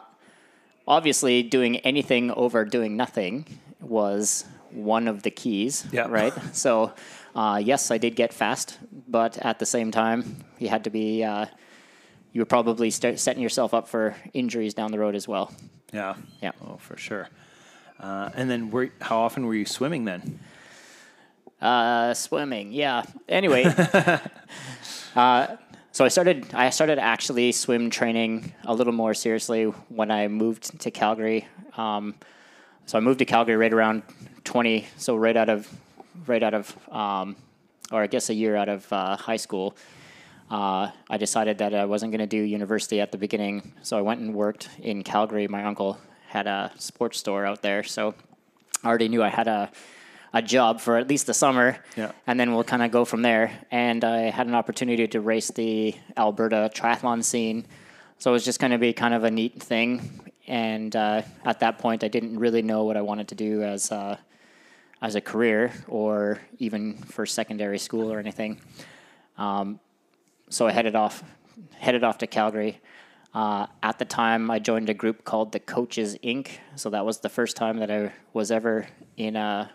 obviously, 0.92 1.42
doing 1.42 1.78
anything 1.78 2.32
over 2.32 2.66
doing 2.66 2.98
nothing 2.98 3.46
was 3.80 4.46
one 4.72 5.08
of 5.08 5.24
the 5.24 5.32
keys, 5.32 5.86
Yeah. 5.92 6.08
right? 6.20 6.34
So, 6.54 6.92
uh, 7.34 7.60
yes, 7.64 7.92
I 7.92 7.98
did 7.98 8.16
get 8.16 8.34
fast, 8.34 8.78
but 9.08 9.38
at 9.38 9.58
the 9.60 9.66
same 9.66 9.90
time, 9.92 10.44
you 10.60 10.68
had 10.70 10.84
to 10.84 10.90
be, 10.90 11.24
uh, 11.24 11.46
you 12.34 12.42
were 12.42 12.46
probably 12.46 12.92
start 12.92 13.20
setting 13.20 13.42
yourself 13.42 13.74
up 13.74 13.88
for 13.88 14.16
injuries 14.34 14.74
down 14.74 14.92
the 14.92 15.00
road 15.00 15.16
as 15.16 15.28
well. 15.28 15.52
Yeah. 15.94 16.16
Yeah. 16.42 16.52
Oh, 16.62 16.78
for 16.78 16.98
sure. 16.98 17.30
Uh, 18.00 18.30
and 18.36 18.50
then, 18.50 18.70
were, 18.72 18.90
how 19.00 19.20
often 19.22 19.46
were 19.46 19.56
you 19.56 19.66
swimming 19.66 20.06
then? 20.06 20.40
Uh, 21.62 22.14
swimming, 22.14 22.74
yeah. 22.74 23.04
Anyway, 23.30 23.64
uh, 25.16 25.48
so 25.92 26.06
I 26.06 26.08
started. 26.08 26.54
I 26.54 26.70
started 26.70 27.00
actually 27.00 27.52
swim 27.52 27.90
training 27.90 28.54
a 28.64 28.74
little 28.74 28.94
more 28.94 29.14
seriously 29.14 29.66
when 29.90 30.12
I 30.12 30.28
moved 30.28 30.80
to 30.82 30.92
Calgary. 30.92 31.48
Um, 31.78 32.16
so 32.86 32.98
I 32.98 33.02
moved 33.02 33.20
to 33.20 33.26
Calgary 33.26 33.58
right 33.58 33.74
around 33.74 34.04
twenty. 34.44 34.88
So 34.98 35.16
right 35.16 35.38
out 35.38 35.50
of, 35.50 35.70
right 36.28 36.44
out 36.44 36.54
of, 36.54 36.76
um, 36.90 37.36
or 37.92 38.02
I 38.02 38.08
guess 38.08 38.30
a 38.30 38.34
year 38.34 38.56
out 38.56 38.70
of 38.70 38.92
uh, 38.92 39.16
high 39.18 39.38
school. 39.38 39.76
uh, 40.52 40.92
I 41.10 41.18
decided 41.18 41.60
that 41.60 41.74
I 41.74 41.86
wasn't 41.86 42.12
going 42.12 42.20
to 42.20 42.28
do 42.28 42.38
university 42.38 43.00
at 43.00 43.12
the 43.12 43.18
beginning. 43.18 43.72
So 43.84 43.98
I 43.98 44.02
went 44.02 44.20
and 44.20 44.36
worked 44.36 44.70
in 44.80 45.02
Calgary. 45.02 45.48
My 45.48 45.64
uncle 45.64 45.98
had 46.28 46.46
a 46.46 46.72
sports 46.78 47.18
store 47.18 47.46
out 47.46 47.62
there. 47.62 47.84
So 47.84 48.14
I 48.84 48.90
already 48.90 49.08
knew 49.08 49.24
I 49.24 49.30
had 49.30 49.48
a, 49.48 49.72
a 50.34 50.42
job 50.42 50.80
for 50.80 50.98
at 50.98 51.08
least 51.08 51.28
the 51.28 51.34
summer. 51.34 51.78
Yeah. 51.98 52.12
And 52.26 52.40
then 52.40 52.54
we'll 52.54 52.64
kind 52.64 52.84
of 52.84 52.92
go 52.92 53.06
from 53.06 53.22
there. 53.22 53.52
And 53.70 54.04
I 54.04 54.30
had 54.30 54.48
an 54.48 54.56
opportunity 54.56 55.08
to 55.08 55.20
race 55.20 55.52
the 55.52 55.96
Alberta 56.18 56.70
triathlon 56.74 57.24
scene. 57.24 57.66
So 58.18 58.32
it 58.32 58.34
was 58.34 58.46
just 58.46 58.60
going 58.60 58.72
to 58.72 58.78
be 58.78 58.94
kind 58.94 59.14
of 59.14 59.24
a 59.24 59.32
neat 59.32 59.62
thing. 59.62 60.32
And 60.48 60.96
uh, 60.96 61.24
at 61.44 61.60
that 61.60 61.80
point, 61.80 62.04
I 62.04 62.08
didn't 62.08 62.40
really 62.40 62.62
know 62.62 62.86
what 62.86 62.98
I 62.98 63.02
wanted 63.02 63.28
to 63.30 63.36
do 63.36 63.64
as 63.64 63.92
a, 63.92 64.20
as 65.02 65.16
a 65.16 65.22
career 65.22 65.72
or 65.88 66.40
even 66.60 66.98
for 66.98 67.26
secondary 67.26 67.80
school 67.80 68.12
or 68.12 68.20
anything. 68.20 68.62
Um, 69.38 69.80
so 70.50 70.68
I 70.68 70.72
headed 70.72 70.96
off, 70.96 71.24
headed 71.78 72.04
off 72.04 72.20
to 72.20 72.28
Calgary. 72.28 72.80
Uh, 73.34 73.68
at 73.82 73.98
the 73.98 74.06
time, 74.06 74.52
I 74.52 74.60
joined 74.60 74.90
a 74.90 74.94
group 74.94 75.24
called 75.24 75.54
the 75.54 75.60
Coaches 75.60 76.18
Inc. 76.24 76.50
So 76.76 76.90
that 76.90 77.06
was 77.06 77.20
the 77.20 77.30
first 77.30 77.56
time 77.56 77.78
that 77.78 77.90
I 77.90 78.12
was 78.34 78.52
ever 78.52 78.88
in 79.16 79.36
a 79.38 79.72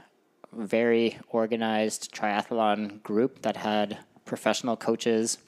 very 0.57 1.19
organized 1.29 2.15
triathlon 2.15 3.03
group 3.03 3.43
that 3.43 3.57
had 3.57 3.99
professional 4.25 4.77
coaches. 4.77 5.39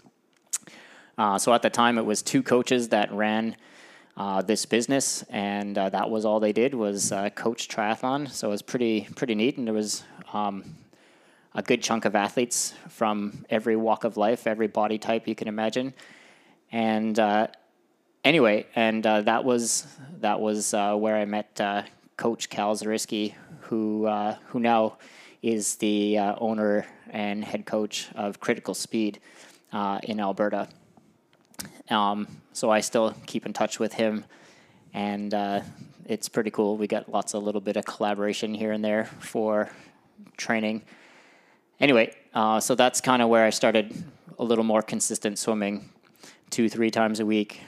Uh, 1.16 1.36
so 1.38 1.52
at 1.52 1.62
the 1.62 1.70
time, 1.70 1.98
it 1.98 2.04
was 2.04 2.22
two 2.22 2.42
coaches 2.42 2.88
that 2.90 3.12
ran 3.12 3.56
uh, 4.16 4.42
this 4.42 4.66
business, 4.66 5.22
and 5.30 5.78
uh, 5.78 5.88
that 5.88 6.10
was 6.10 6.24
all 6.24 6.40
they 6.40 6.52
did 6.52 6.74
was 6.74 7.12
uh, 7.12 7.30
coach 7.30 7.68
triathlon. 7.68 8.30
So 8.30 8.48
it 8.48 8.50
was 8.50 8.62
pretty 8.62 9.08
pretty 9.16 9.34
neat, 9.34 9.58
and 9.58 9.66
there 9.66 9.74
was 9.74 10.04
um, 10.32 10.76
a 11.54 11.62
good 11.62 11.82
chunk 11.82 12.04
of 12.04 12.14
athletes 12.14 12.74
from 12.88 13.44
every 13.50 13.76
walk 13.76 14.04
of 14.04 14.16
life, 14.16 14.46
every 14.46 14.66
body 14.68 14.98
type 14.98 15.26
you 15.28 15.34
can 15.34 15.48
imagine. 15.48 15.94
And 16.70 17.18
uh, 17.18 17.48
anyway, 18.24 18.66
and 18.74 19.06
uh, 19.06 19.22
that 19.22 19.44
was 19.44 19.86
that 20.20 20.40
was 20.40 20.72
where 20.72 21.16
I 21.16 21.24
met 21.24 21.60
Coach 22.18 22.50
Cal 22.50 22.74
Zariski, 22.74 23.34
who 23.60 24.04
uh, 24.06 24.36
who 24.48 24.58
now 24.58 24.98
is 25.40 25.76
the 25.76 26.18
uh, 26.18 26.34
owner 26.38 26.84
and 27.08 27.44
head 27.44 27.64
coach 27.64 28.08
of 28.16 28.40
Critical 28.40 28.74
Speed 28.74 29.20
uh, 29.72 30.00
in 30.02 30.18
Alberta. 30.18 30.68
Um, 31.88 32.26
so 32.52 32.70
I 32.70 32.80
still 32.80 33.14
keep 33.26 33.46
in 33.46 33.52
touch 33.52 33.78
with 33.78 33.94
him, 33.94 34.24
and 34.92 35.32
uh, 35.32 35.60
it's 36.06 36.28
pretty 36.28 36.50
cool. 36.50 36.76
We 36.76 36.88
got 36.88 37.08
lots 37.08 37.34
of 37.34 37.44
little 37.44 37.60
bit 37.60 37.76
of 37.76 37.84
collaboration 37.84 38.52
here 38.52 38.72
and 38.72 38.84
there 38.84 39.04
for 39.20 39.70
training 40.36 40.82
anyway, 41.78 42.12
uh, 42.34 42.58
so 42.58 42.74
that's 42.74 43.00
kind 43.00 43.22
of 43.22 43.28
where 43.28 43.44
I 43.44 43.50
started 43.50 43.94
a 44.40 44.44
little 44.44 44.64
more 44.64 44.82
consistent 44.82 45.38
swimming, 45.38 45.88
two 46.50 46.68
three 46.68 46.90
times 46.90 47.20
a 47.20 47.26
week, 47.26 47.60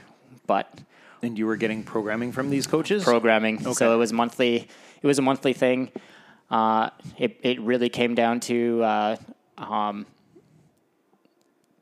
but 0.47 0.81
And 1.23 1.39
you 1.39 1.47
were 1.47 1.57
getting 1.57 1.83
programming 1.83 2.33
from 2.33 2.51
these 2.51 2.67
coaches? 2.67 3.05
programming. 3.05 3.57
Okay. 3.61 3.73
So 3.75 3.95
it 3.95 3.97
was 3.99 4.13
monthly. 4.13 4.69
It 5.03 5.07
was 5.07 5.19
a 5.19 5.23
monthly 5.23 5.53
thing. 5.53 5.91
Uh, 6.51 6.91
it 7.19 7.39
it 7.43 7.61
really 7.61 7.89
came 7.89 8.15
down 8.15 8.41
to 8.41 8.83
uh, 8.83 9.17
um, 9.59 10.07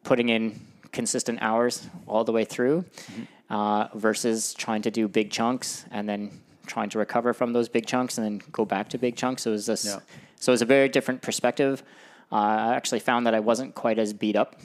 putting 0.04 0.28
in 0.28 0.58
consistent 0.92 1.38
hours 1.42 1.86
all 2.06 2.24
the 2.24 2.32
way 2.32 2.44
through, 2.44 2.82
Mm-hmm. 2.82 3.22
uh, 3.54 3.88
versus 3.94 4.54
trying 4.54 4.82
to 4.82 4.90
do 4.90 5.08
big 5.08 5.30
chunks 5.30 5.84
and 5.90 6.08
then 6.08 6.30
trying 6.66 6.90
to 6.90 6.98
recover 6.98 7.32
from 7.32 7.52
those 7.52 7.68
big 7.68 7.86
chunks 7.86 8.18
and 8.18 8.24
then 8.26 8.42
go 8.52 8.64
back 8.64 8.88
to 8.90 8.98
big 8.98 9.16
chunks. 9.16 9.42
So 9.42 9.50
it 9.50 9.54
was 9.54 9.66
this. 9.66 9.84
Yeah. 9.86 10.00
So 10.36 10.50
it 10.52 10.54
was 10.54 10.62
a 10.62 10.66
very 10.66 10.88
different 10.88 11.22
perspective. 11.22 11.82
Uh, 12.30 12.36
I 12.36 12.74
actually 12.74 13.00
found 13.00 13.26
that 13.26 13.34
I 13.34 13.40
wasn't 13.40 13.74
quite 13.74 13.98
as 13.98 14.12
beat 14.12 14.36
up 14.36 14.56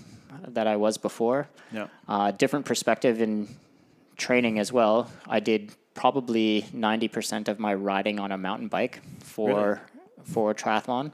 that 0.47 0.67
I 0.67 0.75
was 0.75 0.97
before. 0.97 1.47
Yeah. 1.71 1.87
Uh, 2.07 2.31
different 2.31 2.65
perspective 2.65 3.21
in 3.21 3.47
training 4.23 4.57
as 4.57 4.71
well. 4.71 5.11
I 5.27 5.39
did 5.41 5.75
probably 5.93 6.65
90% 6.73 7.47
of 7.49 7.59
my 7.59 7.73
riding 7.73 8.19
on 8.19 8.31
a 8.31 8.37
mountain 8.37 8.69
bike 8.69 9.01
for 9.19 9.81
for 10.23 10.53
triathlon. 10.53 11.11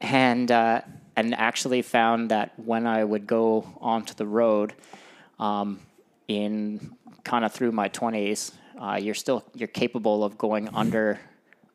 And 0.00 0.50
uh, 0.50 0.82
and 1.16 1.34
actually 1.34 1.82
found 1.82 2.30
that 2.30 2.52
when 2.58 2.86
I 2.86 3.04
would 3.04 3.26
go 3.26 3.66
onto 3.80 4.14
the 4.14 4.26
road 4.26 4.74
um, 5.38 5.80
in 6.28 6.94
kind 7.24 7.44
of 7.44 7.52
through 7.52 7.72
my 7.72 7.88
20s, 7.88 8.52
uh, 8.78 8.98
you're 9.00 9.20
still 9.24 9.44
you're 9.54 9.74
capable 9.84 10.22
of 10.22 10.36
going 10.36 10.68
under 10.74 11.18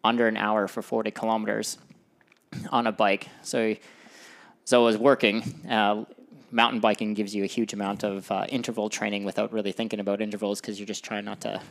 under 0.03 0.27
an 0.27 0.37
hour 0.37 0.67
for 0.67 0.81
40 0.81 1.11
kilometers 1.11 1.77
on 2.71 2.87
a 2.87 2.91
bike. 2.91 3.27
So 3.41 3.75
so 4.63 4.81
I 4.81 4.85
was 4.85 4.97
working. 4.97 5.43
Uh, 5.69 6.05
mountain 6.55 6.79
biking 6.79 7.13
gives 7.13 7.35
you 7.35 7.43
a 7.43 7.47
huge 7.47 7.73
amount 7.73 8.03
of 8.03 8.31
uh, 8.31 8.45
interval 8.49 8.89
training 8.89 9.25
without 9.25 9.51
really 9.51 9.73
thinking 9.73 9.99
about 9.99 10.21
intervals 10.21 10.61
because 10.61 10.79
you're 10.79 10.87
just 10.87 11.03
trying 11.03 11.25
not 11.25 11.41
to 11.41 11.61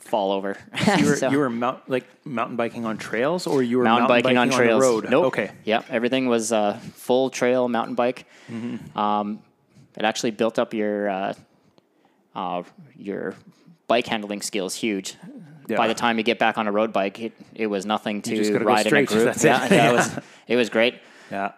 fall 0.00 0.32
over. 0.32 0.58
You 0.98 1.06
were, 1.06 1.16
So- 1.22 1.30
you 1.30 1.38
were 1.38 1.48
mount, 1.48 1.88
like 1.88 2.04
mountain 2.26 2.56
biking 2.56 2.84
on 2.84 2.98
trails, 2.98 3.46
or 3.46 3.62
you 3.62 3.78
were 3.78 3.84
mountain, 3.84 4.08
biking, 4.08 4.36
on 4.36 4.50
trails. 4.50 4.82
the 4.82 4.88
road? 4.88 5.10
Nope. 5.10 5.26
Okay. 5.26 5.52
Yep. 5.64 5.86
Everything 5.90 6.26
was 6.26 6.52
uh, 6.52 6.78
full 6.94 7.30
trail 7.30 7.68
mountain 7.68 7.94
bike. 7.94 8.26
Mm-hmm. 8.50 8.98
Um, 8.98 9.40
it 9.96 10.04
actually 10.04 10.32
built 10.32 10.58
up 10.58 10.74
your 10.74 11.08
uh, 11.08 11.34
uh, 12.34 12.62
your 12.96 13.34
bike 13.86 14.06
handling 14.08 14.42
skills 14.42 14.74
huge. 14.74 15.16
Yeah. 15.68 15.76
By 15.76 15.88
the 15.88 15.94
time 15.94 16.18
you 16.18 16.24
get 16.24 16.38
back 16.38 16.58
on 16.58 16.66
a 16.68 16.72
road 16.72 16.92
bike, 16.92 17.18
it, 17.20 17.32
it 17.54 17.66
was 17.66 17.86
nothing 17.86 18.22
to 18.22 18.36
just 18.36 18.52
gotta 18.52 18.64
go 18.64 18.70
ride 18.70 18.86
in 18.86 18.94
a 18.94 19.02
group. 19.06 19.36
yeah, 19.42 19.66
yeah, 19.68 19.90
it 19.90 19.92
was 19.94 20.18
it 20.48 20.56
was 20.56 20.68
great. 20.70 20.94
Yeah. 21.30 21.52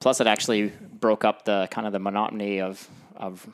Plus, 0.00 0.20
it 0.20 0.26
actually 0.26 0.72
broke 1.00 1.24
up 1.24 1.44
the 1.44 1.68
kind 1.70 1.86
of 1.86 1.92
the 1.92 1.98
monotony 1.98 2.60
of 2.60 2.88
of 3.16 3.46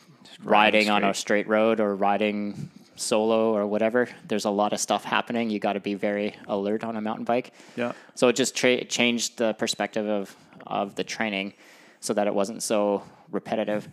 riding 0.43 0.91
on 0.91 1.03
a 1.05 1.15
straight 1.15 1.49
road 1.49 1.81
or 1.81 1.97
riding 1.97 2.71
solo 2.97 3.55
or 3.55 3.67
whatever. 3.67 4.09
There's 4.29 4.45
a 4.45 4.51
lot 4.51 4.73
of 4.73 4.81
stuff 4.81 5.05
happening. 5.05 5.51
You 5.51 5.59
got 5.59 5.73
to 5.73 5.81
be 5.81 5.95
very 5.95 6.37
alert 6.47 6.85
on 6.85 6.97
a 6.97 7.01
mountain 7.01 7.25
bike. 7.25 7.53
Yeah. 7.77 7.93
So 8.15 8.29
it 8.29 8.37
just 8.37 8.55
tra- 8.55 8.85
changed 8.85 9.39
the 9.39 9.55
perspective 9.55 10.07
of 10.07 10.35
of 10.67 10.95
the 10.95 11.05
training, 11.05 11.55
so 12.01 12.15
that 12.15 12.27
it 12.27 12.35
wasn't 12.35 12.63
so 12.63 13.03
repetitive. 13.31 13.89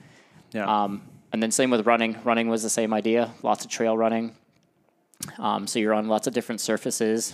Yeah. 0.52 0.84
Um, 0.84 1.04
and 1.32 1.42
then 1.42 1.52
same 1.52 1.70
with 1.70 1.88
running. 1.88 2.18
Running 2.24 2.50
was 2.50 2.64
the 2.64 2.70
same 2.70 2.94
idea. 2.94 3.34
Lots 3.42 3.64
of 3.64 3.72
trail 3.72 3.98
running. 3.98 4.36
Um, 5.38 5.68
so 5.68 5.80
you're 5.80 5.94
on 5.94 6.08
lots 6.08 6.28
of 6.28 6.34
different 6.34 6.60
surfaces. 6.62 7.34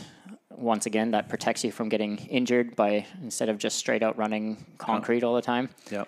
Once 0.58 0.86
again, 0.88 1.12
that 1.12 1.30
protects 1.30 1.64
you 1.64 1.72
from 1.72 1.88
getting 1.88 2.18
injured 2.30 2.76
by 2.76 3.06
instead 3.22 3.48
of 3.48 3.58
just 3.58 3.78
straight 3.78 4.02
out 4.02 4.18
running 4.18 4.58
concrete 4.80 5.24
all 5.24 5.36
the 5.36 5.42
time. 5.42 5.70
yeah. 5.92 6.04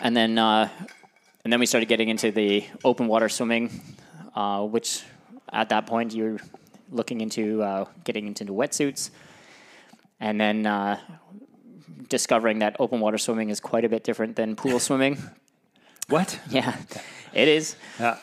And 0.00 0.16
then 0.16 0.38
uh, 0.38 0.68
and 1.44 1.52
then 1.52 1.58
we 1.58 1.66
started 1.66 1.86
getting 1.88 2.08
into 2.08 2.30
the 2.30 2.64
open 2.84 3.08
water 3.08 3.28
swimming, 3.28 3.70
uh, 4.34 4.62
which 4.64 5.02
at 5.52 5.68
that 5.70 5.86
point 5.86 6.14
you're 6.14 6.38
looking 6.90 7.20
into 7.20 7.62
uh, 7.62 7.86
getting 8.04 8.26
into 8.28 8.44
wetsuits, 8.44 9.10
and 10.20 10.40
then 10.40 10.66
uh, 10.66 11.00
discovering 12.08 12.60
that 12.60 12.76
open 12.78 13.00
water 13.00 13.18
swimming 13.18 13.50
is 13.50 13.58
quite 13.58 13.84
a 13.84 13.88
bit 13.88 14.04
different 14.04 14.36
than 14.36 14.54
pool 14.54 14.78
swimming. 14.78 15.18
What? 16.08 16.38
Yeah, 16.50 16.76
it 17.32 17.48
is. 17.48 17.76
Yeah. 17.98 18.18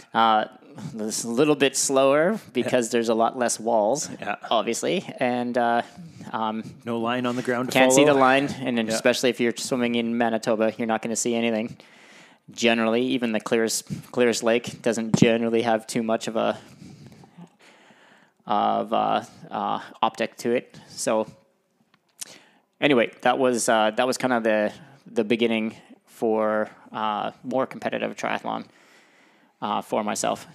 It's 0.99 1.23
a 1.23 1.29
little 1.29 1.55
bit 1.55 1.75
slower 1.75 2.39
because 2.53 2.89
there's 2.89 3.09
a 3.09 3.13
lot 3.13 3.37
less 3.37 3.59
walls, 3.59 4.09
Yeah. 4.19 4.35
obviously, 4.49 5.03
and 5.19 5.57
uh, 5.57 5.81
um, 6.31 6.63
No 6.85 6.99
line 6.99 7.25
on 7.25 7.35
the 7.35 7.41
ground. 7.41 7.69
To 7.69 7.73
can't 7.73 7.91
see 7.93 8.05
the 8.05 8.13
line. 8.13 8.47
And 8.61 8.77
then 8.77 8.89
especially 8.89 9.29
if 9.29 9.39
you're 9.39 9.53
swimming 9.57 9.95
in 9.95 10.17
Manitoba, 10.17 10.73
you're 10.77 10.87
not 10.87 11.01
going 11.01 11.11
to 11.11 11.15
see 11.15 11.35
anything. 11.35 11.77
Generally, 12.51 13.03
even 13.03 13.31
the 13.31 13.39
clearest 13.39 13.85
clearest 14.11 14.43
lake 14.43 14.81
doesn't 14.81 15.15
generally 15.15 15.61
have 15.61 15.85
too 15.85 16.01
much 16.01 16.27
of 16.27 16.35
a 16.35 16.57
of 18.47 18.91
uh, 18.91 19.23
uh, 19.51 19.79
optic 20.01 20.35
to 20.37 20.51
it. 20.51 20.79
So 20.89 21.27
anyway, 22.81 23.11
that 23.21 23.37
was 23.37 23.69
uh, 23.69 23.91
that 23.91 24.07
was 24.07 24.17
kind 24.17 24.33
of 24.33 24.43
the 24.43 24.73
the 25.05 25.23
beginning 25.23 25.75
for 26.05 26.69
uh, 26.91 27.31
more 27.43 27.67
competitive 27.67 28.15
triathlon 28.15 28.65
uh, 29.61 29.81
for 29.81 30.03
myself. 30.03 30.47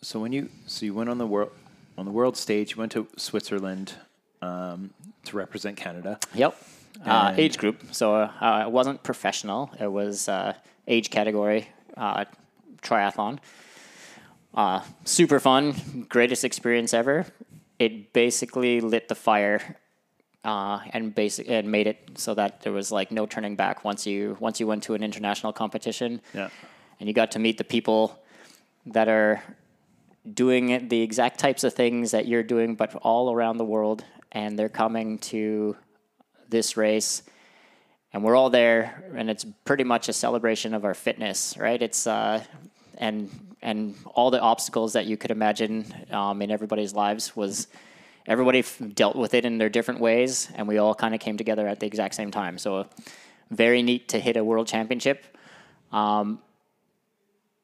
So 0.00 0.20
when 0.20 0.32
you 0.32 0.48
so 0.66 0.86
you 0.86 0.94
went 0.94 1.10
on 1.10 1.18
the 1.18 1.26
world 1.26 1.50
on 1.96 2.04
the 2.04 2.12
world 2.12 2.36
stage, 2.36 2.72
you 2.72 2.76
went 2.76 2.92
to 2.92 3.08
Switzerland 3.16 3.94
um, 4.40 4.90
to 5.24 5.36
represent 5.36 5.76
Canada. 5.76 6.18
Yep. 6.34 6.56
Uh, 7.04 7.34
age 7.36 7.58
group. 7.58 7.82
So 7.92 8.14
uh, 8.14 8.64
it 8.66 8.70
wasn't 8.70 9.02
professional. 9.02 9.70
It 9.78 9.90
was 9.90 10.28
uh, 10.28 10.54
age 10.86 11.10
category 11.10 11.68
uh, 11.96 12.24
triathlon. 12.82 13.38
Uh, 14.54 14.80
super 15.04 15.38
fun. 15.38 16.06
Greatest 16.08 16.44
experience 16.44 16.94
ever. 16.94 17.26
It 17.78 18.12
basically 18.12 18.80
lit 18.80 19.08
the 19.08 19.14
fire 19.14 19.76
uh, 20.44 20.80
and 20.92 21.14
basic 21.14 21.48
and 21.48 21.70
made 21.70 21.86
it 21.86 22.10
so 22.14 22.34
that 22.34 22.62
there 22.62 22.72
was 22.72 22.90
like 22.90 23.12
no 23.12 23.26
turning 23.26 23.54
back 23.54 23.84
once 23.84 24.06
you 24.06 24.36
once 24.40 24.58
you 24.58 24.66
went 24.66 24.82
to 24.84 24.94
an 24.94 25.02
international 25.02 25.52
competition. 25.52 26.20
Yeah. 26.34 26.48
And 26.98 27.08
you 27.08 27.14
got 27.14 27.32
to 27.32 27.38
meet 27.38 27.58
the 27.58 27.64
people 27.64 28.18
that 28.86 29.08
are 29.08 29.42
doing 30.34 30.88
the 30.88 31.02
exact 31.02 31.38
types 31.38 31.64
of 31.64 31.74
things 31.74 32.10
that 32.10 32.26
you're 32.26 32.42
doing, 32.42 32.74
but 32.74 32.94
all 32.96 33.32
around 33.32 33.58
the 33.58 33.64
world. 33.64 34.04
And 34.32 34.58
they're 34.58 34.68
coming 34.68 35.18
to 35.18 35.76
this 36.48 36.76
race 36.76 37.22
and 38.12 38.24
we're 38.24 38.36
all 38.36 38.50
there, 38.50 39.04
and 39.14 39.28
it's 39.28 39.44
pretty 39.64 39.84
much 39.84 40.08
a 40.08 40.12
celebration 40.12 40.72
of 40.72 40.84
our 40.84 40.94
fitness, 40.94 41.56
right? 41.58 41.80
It's 41.80 42.06
uh, 42.06 42.42
and 42.96 43.30
and 43.60 43.94
all 44.14 44.30
the 44.30 44.40
obstacles 44.40 44.94
that 44.94 45.06
you 45.06 45.16
could 45.16 45.30
imagine 45.30 45.84
um, 46.10 46.40
in 46.40 46.50
everybody's 46.50 46.94
lives 46.94 47.36
was 47.36 47.66
everybody 48.26 48.60
f- 48.60 48.80
dealt 48.94 49.16
with 49.16 49.34
it 49.34 49.44
in 49.44 49.58
their 49.58 49.68
different 49.68 50.00
ways, 50.00 50.48
and 50.54 50.66
we 50.66 50.78
all 50.78 50.94
kind 50.94 51.14
of 51.14 51.20
came 51.20 51.36
together 51.36 51.68
at 51.68 51.80
the 51.80 51.86
exact 51.86 52.14
same 52.14 52.30
time. 52.30 52.56
So 52.56 52.86
very 53.50 53.82
neat 53.82 54.08
to 54.08 54.20
hit 54.20 54.36
a 54.36 54.44
world 54.44 54.68
championship. 54.68 55.36
Um, 55.92 56.40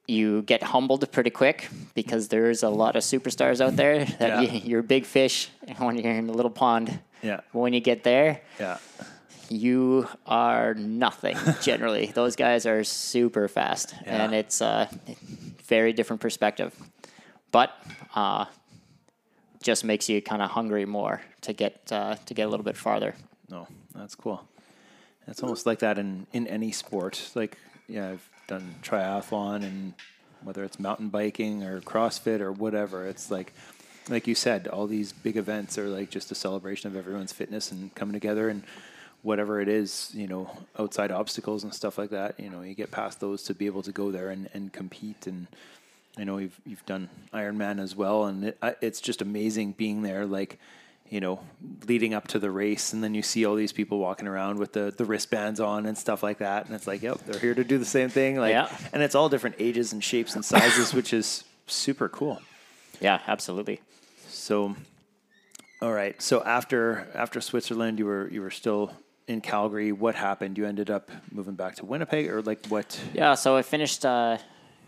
you 0.07 0.43
get 0.43 0.63
humbled 0.63 1.11
pretty 1.13 1.31
quick 1.31 1.69
because 1.95 2.29
there's 2.29 2.63
a 2.63 2.69
lot 2.69 2.95
of 2.97 3.03
superstars 3.03 3.61
out 3.61 3.77
there 3.77 4.05
that 4.05 4.21
Yeah. 4.29 4.41
you, 4.41 4.61
you're 4.65 4.81
a 4.81 4.83
big 4.83 5.05
fish 5.07 5.49
when 5.79 5.97
you're 5.99 6.13
in 6.13 6.29
a 6.29 6.33
little 6.33 6.51
pond. 6.51 6.99
Yeah. 7.23 7.41
When 7.53 7.73
you 7.73 7.81
get 7.81 8.05
there, 8.05 8.43
Yeah. 8.61 8.77
you 9.49 10.07
are 10.27 10.75
nothing 10.75 11.37
generally. 11.63 12.07
Those 12.15 12.37
guys 12.37 12.67
are 12.67 12.85
super 12.85 13.49
fast, 13.49 13.95
Yeah. 14.05 14.25
and 14.25 14.35
it's 14.35 14.61
a 14.61 14.89
very 15.67 15.93
different 15.93 16.21
perspective. 16.21 16.75
But 17.51 17.71
uh, 18.15 18.45
just 19.63 19.85
makes 19.85 20.09
you 20.09 20.21
kind 20.21 20.43
of 20.43 20.51
hungry 20.51 20.85
more 20.85 21.23
to 21.43 21.53
get 21.55 21.91
uh, 21.91 22.17
to 22.27 22.35
get 22.35 22.47
a 22.47 22.51
little 22.51 22.65
bit 22.65 22.77
farther. 22.77 23.15
No, 23.49 23.67
that's 23.95 24.15
cool. 24.15 24.47
It's 25.27 25.43
almost 25.43 25.65
like 25.65 25.79
that 25.79 25.97
in, 25.99 26.27
in 26.33 26.47
any 26.47 26.71
sport. 26.73 27.31
Like, 27.35 27.57
yeah, 27.89 28.11
I've 28.11 28.29
done 28.47 28.77
triathlon 28.83 29.63
and 29.63 29.95
whether 30.43 30.65
it's 30.65 30.79
mountain 30.79 31.09
biking 31.09 31.63
or 31.63 31.81
CrossFit 31.81 32.41
or 32.41 32.53
whatever, 32.53 33.07
it's 33.07 33.31
like, 33.31 33.53
like 34.09 34.27
you 34.27 34.35
said, 34.35 34.69
all 34.69 34.87
these 34.87 35.13
big 35.13 35.37
events 35.37 35.79
are 35.79 35.89
like 35.89 36.11
just 36.11 36.31
a 36.31 36.35
celebration 36.35 36.91
of 36.91 36.97
everyone's 36.97 37.33
fitness 37.33 37.73
and 37.73 37.95
coming 37.95 38.13
together 38.13 38.49
and 38.49 38.63
whatever 39.23 39.61
it 39.61 39.69
is, 39.69 40.11
you 40.15 40.27
know, 40.27 40.51
outside 40.79 41.11
obstacles 41.11 41.65
and 41.65 41.73
stuff 41.73 41.97
like 41.97 42.11
that, 42.11 42.39
you 42.39 42.51
know, 42.51 42.61
you 42.61 42.75
get 42.75 42.91
past 42.91 43.21
those 43.21 43.43
to 43.43 43.55
be 43.55 43.65
able 43.65 43.83
to 43.83 43.93
go 43.93 44.11
there 44.11 44.29
and, 44.29 44.51
and 44.53 44.73
compete. 44.73 45.27
And 45.27 45.47
I 46.19 46.25
know 46.25 46.37
you've, 46.37 46.61
you've 46.67 46.85
done 46.85 47.09
Ironman 47.33 47.81
as 47.81 47.97
well. 47.97 48.25
And 48.25 48.45
it, 48.45 48.59
it's 48.83 49.01
just 49.01 49.23
amazing 49.23 49.73
being 49.73 50.03
there. 50.03 50.27
Like, 50.27 50.59
you 51.11 51.21
know, 51.21 51.39
leading 51.87 52.15
up 52.15 52.27
to 52.29 52.39
the 52.39 52.51
race, 52.51 52.93
and 52.93 53.05
then 53.05 53.15
you 53.15 53.23
see 53.23 53.45
all 53.45 53.55
these 53.55 53.73
people 53.73 53.99
walking 53.99 54.27
around 54.27 54.59
with 54.59 54.73
the, 54.73 54.93
the 54.97 55.05
wristbands 55.05 55.61
on 55.61 55.87
and 55.87 55.97
stuff 55.97 56.23
like 56.23 56.39
that, 56.39 56.67
and 56.67 56.75
it's 56.75 56.87
like, 56.87 57.03
yep, 57.03 57.19
they're 57.27 57.39
here 57.41 57.55
to 57.55 57.63
do 57.65 57.79
the 57.79 57.85
same 57.85 58.09
thing. 58.09 58.37
Like, 58.37 58.51
Yeah. 58.53 58.69
and 58.93 59.03
it's 59.03 59.15
all 59.15 59.29
different 59.29 59.57
ages 59.59 59.93
and 59.93 60.03
shapes 60.03 60.35
and 60.35 60.45
sizes, 60.45 60.93
which 60.95 61.13
is 61.13 61.45
super 61.67 62.09
cool. 62.09 62.41
Yeah, 63.01 63.21
absolutely. 63.27 63.81
So, 64.29 64.75
all 65.83 65.93
right. 65.93 66.21
So 66.23 66.43
after 66.43 67.07
after 67.15 67.41
Switzerland, 67.41 67.99
you 67.99 68.07
were 68.07 68.29
you 68.31 68.41
were 68.41 68.51
still 68.51 68.93
in 69.27 69.41
Calgary. 69.41 69.93
What 69.93 70.15
happened? 70.15 70.57
You 70.59 70.67
ended 70.67 70.91
up 70.91 71.11
moving 71.31 71.55
back 71.55 71.77
to 71.77 71.85
Winnipeg, 71.85 72.29
or 72.31 72.41
like 72.43 72.67
what? 72.69 72.99
Yeah, 73.13 73.35
so 73.35 73.57
I 73.57 73.63
finished 73.63 74.05
uh, 74.05 74.39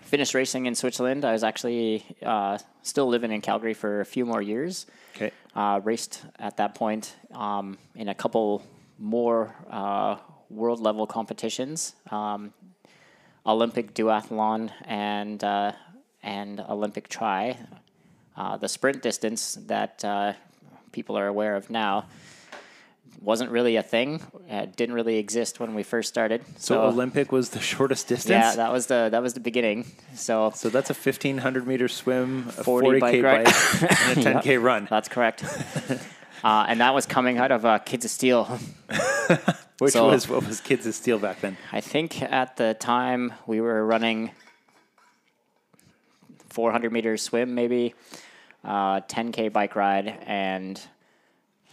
finished 0.07 0.35
racing 0.35 0.67
in 0.67 0.75
Switzerland. 0.75 1.25
I 1.25 1.33
was 1.33 1.45
actually 1.45 2.05
uh, 2.23 2.59
still 2.83 3.09
living 3.09 3.33
in 3.33 3.41
Calgary 3.41 3.75
for 3.75 4.01
a 4.01 4.05
few 4.05 4.25
more 4.25 4.41
years. 4.41 4.87
Okay. 5.15 5.33
Uh, 5.55 5.81
raced 5.83 6.25
at 6.39 6.57
that 6.59 6.75
point 6.75 7.17
um, 7.33 7.77
in 7.95 8.09
a 8.09 8.15
couple 8.15 8.63
more 8.99 9.55
uh, 9.71 10.17
world 10.49 10.81
level 10.81 11.07
competitions, 11.07 11.95
um, 12.11 12.53
Olympic 13.45 13.95
duathlon 13.95 14.71
and 14.85 15.43
uh, 15.43 15.73
and 16.23 16.61
Olympic 16.61 17.09
tri. 17.09 17.57
Uh, 18.37 18.57
the 18.57 18.69
sprint 18.69 19.03
distance 19.03 19.59
that 19.67 20.05
uh, 20.05 20.33
people 20.93 21.17
are 21.17 21.27
aware 21.27 21.57
of 21.57 21.71
now 21.71 22.05
wasn't 23.21 23.51
really 23.51 23.77
a 23.77 23.83
thing. 23.83 24.21
It 24.49 24.77
didn't 24.77 24.95
really 24.95 25.17
exist 25.19 25.59
when 25.61 25.75
we 25.75 25.83
first 25.83 26.09
started. 26.09 26.43
So, 26.59 26.83
Olympic 26.85 27.33
was 27.33 27.51
the 27.51 27.61
shortest 27.73 28.09
distance. 28.09 28.31
Yeah, 28.31 28.57
that 28.57 28.73
was 28.73 28.87
the 28.87 29.09
that 29.11 29.23
was 29.23 29.35
the 29.35 29.41
beginning. 29.41 29.87
So 30.15 30.53
so 30.55 30.69
that's 30.69 30.91
a 30.91 30.95
fifteen 30.95 31.39
hundred 31.39 31.67
meter 31.67 31.89
swim, 31.89 32.49
a 32.49 32.53
40 32.53 32.65
forty 32.65 33.01
bike 33.01 33.13
k 33.13 33.21
ride. 33.23 33.45
bike, 33.45 33.83
and 34.09 34.19
a 34.19 34.23
ten 34.33 34.43
k 34.43 34.59
run, 34.59 34.87
that's 34.91 35.09
correct. 35.09 35.45
uh, 36.45 36.67
and 36.69 36.81
that 36.81 36.95
was 36.95 37.07
coming 37.07 37.39
out 37.39 37.51
of 37.51 37.65
uh, 37.65 37.79
Kids 37.79 38.05
of 38.05 38.11
Steel. 38.11 38.59
which 39.79 39.93
so- 39.93 40.09
was 40.09 40.29
what 40.29 40.47
was 40.47 40.61
Kids 40.61 40.87
of 40.87 40.95
Steel 40.95 41.19
back 41.19 41.41
then. 41.41 41.57
I 41.73 41.81
think 41.81 42.23
at 42.23 42.57
the 42.57 42.75
time 42.75 43.33
we 43.47 43.61
were 43.61 43.85
running 43.85 44.31
400 46.51 46.93
meter 46.93 47.17
swim, 47.17 47.55
maybe 47.55 47.95
uh, 48.65 49.01
10k 49.03 49.53
bike 49.53 49.77
ride, 49.77 50.09
and 50.27 50.81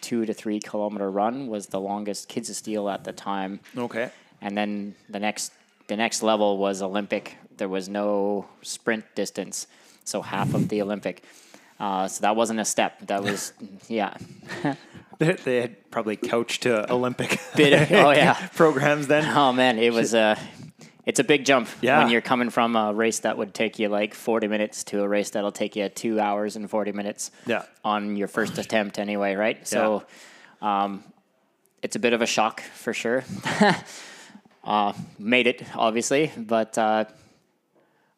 two 0.03 0.25
to 0.27 0.33
three 0.33 0.59
kilometer 0.59 1.09
run 1.09 1.47
was 1.47 1.67
the 1.67 1.79
longest 1.79 2.27
Kids 2.29 2.49
of 2.51 2.55
Steel 2.55 2.87
at 2.89 3.03
the 3.03 3.13
time. 3.13 3.59
Okay. 3.75 4.11
and 4.41 4.55
then 4.57 4.93
the 5.09 5.19
next 5.19 5.51
the 5.87 5.95
next 5.97 6.21
level 6.23 6.57
was 6.57 6.81
Olympic. 6.81 7.37
There 7.57 7.69
was 7.69 7.87
no 7.89 8.45
sprint 8.61 9.05
distance, 9.15 9.67
so 10.05 10.21
half 10.21 10.53
of 10.53 10.69
the 10.69 10.81
Olympic. 10.81 11.23
Uh, 11.79 12.07
so 12.07 12.21
that 12.21 12.35
wasn't 12.35 12.59
a 12.59 12.65
step. 12.65 12.91
That 13.07 13.23
was 13.23 13.53
yeah. 13.89 14.15
They, 15.19 15.33
they 15.33 15.57
had 15.61 15.91
probably 15.91 16.15
couched 16.17 16.63
to 16.63 16.91
Olympic 16.91 17.39
Bit- 17.55 17.91
oh, 17.91 18.11
yeah. 18.23 18.47
programs 18.55 19.07
then. 19.07 19.23
Oh 19.25 19.51
man, 19.53 19.77
it 19.77 19.93
was 19.93 20.13
a 20.13 20.37
it's 21.05 21.19
a 21.19 21.23
big 21.23 21.45
jump 21.45 21.67
Yeah. 21.81 21.99
when 21.99 22.09
you're 22.09 22.21
coming 22.21 22.49
from 22.49 22.75
a 22.75 22.93
race 22.93 23.19
that 23.19 23.37
would 23.37 23.53
take 23.53 23.77
you 23.79 23.89
like 23.89 24.13
40 24.13 24.47
minutes 24.47 24.83
to 24.85 25.01
a 25.03 25.07
race 25.07 25.31
that'll 25.31 25.51
take 25.51 25.75
you 25.75 25.89
two 25.89 26.19
hours 26.19 26.55
and 26.55 26.69
40 26.69 26.91
minutes. 26.91 27.31
Yeah. 27.45 27.63
On 27.83 28.15
your 28.15 28.27
first 28.27 28.57
attempt, 28.57 28.99
anyway, 28.99 29.35
right? 29.35 29.67
So, 29.67 30.03
um, 30.61 31.03
it's 31.81 31.95
a 31.97 31.99
bit 31.99 32.13
of 32.13 32.21
a 32.21 32.25
shock 32.25 32.61
for 32.61 32.93
sure. 32.93 33.25
uh, 34.63 34.93
made 35.19 35.47
it 35.47 35.63
obviously, 35.75 36.31
but 36.37 36.77
uh, 36.77 37.03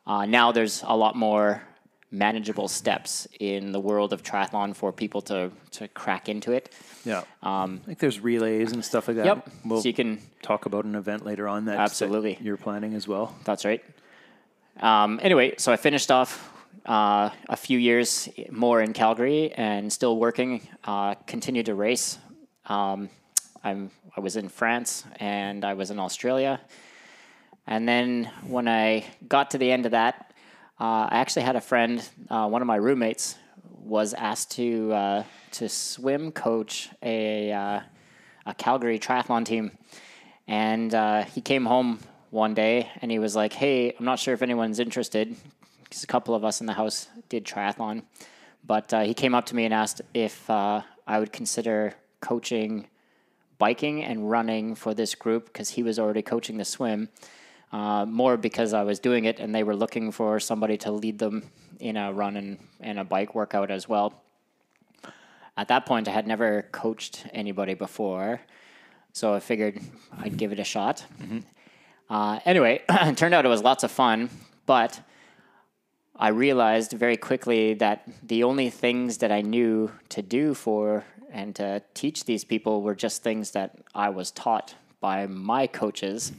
uh, 0.06 0.26
now 0.26 0.52
there's 0.52 0.84
a 0.86 0.96
lot 0.96 1.16
more 1.16 1.64
manageable 2.18 2.68
steps 2.68 3.28
in 3.40 3.72
the 3.72 3.80
world 3.80 4.14
of 4.14 4.24
triathlon 4.24 4.76
for 4.76 4.92
people 4.92 5.22
to 5.22 5.52
to 5.72 5.88
crack 5.90 6.30
into 6.30 6.52
it. 6.52 6.74
Yeah. 7.04 7.24
Um, 7.44 7.82
like 7.88 8.00
there's 8.00 8.20
relays 8.20 8.72
and 8.72 8.84
stuff 8.84 9.08
like 9.08 9.18
that. 9.18 9.26
Yep. 9.26 9.50
We'll 9.66 9.82
so 9.82 9.88
you 9.88 9.94
can 9.94 10.20
talk 10.42 10.66
about 10.66 10.86
an 10.86 10.96
event 10.96 11.26
later 11.26 11.48
on 11.48 11.66
that 11.66 11.76
that 11.76 11.82
Absolutely. 11.82 12.38
you're 12.42 12.58
planning 12.58 12.94
as 12.94 13.08
well. 13.08 13.36
That's 13.44 13.66
right. 13.66 13.84
Um, 14.80 15.20
anyway, 15.22 15.56
so 15.58 15.72
I 15.72 15.78
finished 15.78 16.12
off 16.12 16.52
uh, 16.86 17.30
a 17.50 17.56
few 17.56 17.80
years 17.80 18.30
more 18.52 18.82
in 18.82 18.94
Calgary 18.94 19.52
and 19.54 19.92
still 19.92 20.18
working. 20.18 20.68
Uh, 20.84 21.16
continued 21.28 21.68
to 21.68 21.76
race. 21.76 22.18
Um, 22.66 23.10
I'm 23.64 23.92
I 24.16 24.22
was 24.22 24.38
in 24.38 24.50
France 24.50 25.04
and 25.20 25.66
I 25.66 25.74
was 25.74 25.92
in 25.92 26.00
Australia, 26.00 26.62
and 27.68 27.88
then 27.88 28.32
when 28.48 28.68
I 28.68 29.06
got 29.28 29.52
to 29.52 29.58
the 29.58 29.72
end 29.72 29.86
of 29.86 29.92
that, 29.92 30.25
uh, 30.80 31.08
I 31.10 31.20
actually 31.20 31.44
had 31.44 31.56
a 31.56 31.62
friend. 31.62 32.08
Uh, 32.30 32.48
one 32.50 32.62
of 32.62 32.68
my 32.68 32.76
roommates 32.76 33.36
was 33.84 34.14
asked 34.14 34.52
to 34.52 34.92
uh, 34.92 35.24
to 35.52 35.70
swim 35.70 36.32
coach 36.34 36.90
a 37.02 37.52
uh, 37.52 37.80
a 38.46 38.54
Calgary 38.56 39.00
triathlon 39.00 39.46
team, 39.46 39.72
and 40.48 40.94
uh, 40.94 41.24
he 41.24 41.40
came 41.40 41.66
home 41.66 42.00
one 42.30 42.54
day 42.54 42.90
and 43.02 43.10
he 43.10 43.20
was 43.20 43.38
like, 43.38 43.54
"Hey, 43.54 43.94
I'm 43.98 44.04
not 44.04 44.20
sure 44.20 44.34
if 44.34 44.42
anyone's 44.42 44.80
interested, 44.80 45.34
because 45.84 46.04
a 46.04 46.08
couple 46.08 46.36
of 46.36 46.44
us 46.44 46.60
in 46.60 46.68
the 46.68 46.74
house 46.74 47.08
did 47.30 47.46
triathlon, 47.46 48.04
but 48.66 48.94
uh, 48.94 49.02
he 49.02 49.14
came 49.14 49.34
up 49.34 49.46
to 49.46 49.56
me 49.56 49.64
and 49.64 49.74
asked 49.74 50.02
if 50.14 50.50
I 50.50 50.84
would 51.08 51.32
consider 51.32 51.94
coaching 52.20 52.88
biking 53.58 54.04
and 54.04 54.30
running 54.30 54.76
for 54.76 54.94
this 54.94 55.16
group 55.16 55.46
because 55.46 55.70
he 55.70 55.84
was 55.84 56.00
already 56.00 56.22
coaching 56.22 56.58
the 56.58 56.66
swim." 56.66 57.08
Uh, 57.72 58.06
more 58.06 58.38
because 58.38 58.74
I 58.74 58.84
was 58.84 59.00
doing 59.00 59.26
it 59.26 59.40
and 59.40 59.54
they 59.54 59.64
were 59.64 59.76
looking 59.76 60.12
for 60.12 60.40
somebody 60.40 60.78
to 60.78 60.92
lead 60.92 61.20
them 61.20 61.44
in 61.80 61.98
a 61.98 62.14
run 62.14 62.38
and, 62.38 62.58
and 62.80 63.00
a 63.00 63.04
bike 63.04 63.36
workout 63.36 63.70
as 63.70 63.90
well. 63.90 64.22
At 65.58 65.68
that 65.70 65.86
point, 65.86 66.08
I 66.08 66.12
had 66.12 66.28
never 66.28 66.64
coached 66.72 67.26
anybody 67.34 67.74
before, 67.74 68.42
so 69.14 69.34
I 69.34 69.40
figured 69.40 69.80
I'd 70.18 70.38
give 70.38 70.52
it 70.52 70.60
a 70.60 70.64
shot. 70.64 71.06
Uh, 72.10 72.40
anyway, 72.46 72.82
it 72.90 73.18
turned 73.18 73.34
out 73.34 73.46
it 73.46 73.50
was 73.50 73.64
lots 73.64 73.84
of 73.84 73.92
fun, 73.92 74.30
but 74.66 75.00
I 76.18 76.30
realized 76.30 76.92
very 76.94 77.18
quickly 77.18 77.74
that 77.76 78.08
the 78.24 78.44
only 78.44 78.70
things 78.70 79.18
that 79.18 79.32
I 79.32 79.42
knew 79.42 79.92
to 80.10 80.22
do 80.22 80.54
for 80.54 81.04
and 81.32 81.56
to 81.56 81.82
teach 81.94 82.26
these 82.26 82.46
people 82.46 82.82
were 82.82 82.96
just 82.96 83.24
things 83.24 83.52
that 83.52 83.78
I 83.94 84.10
was 84.10 84.32
taught 84.32 84.76
by 85.02 85.28
my 85.28 85.68
coaches. 85.68 86.32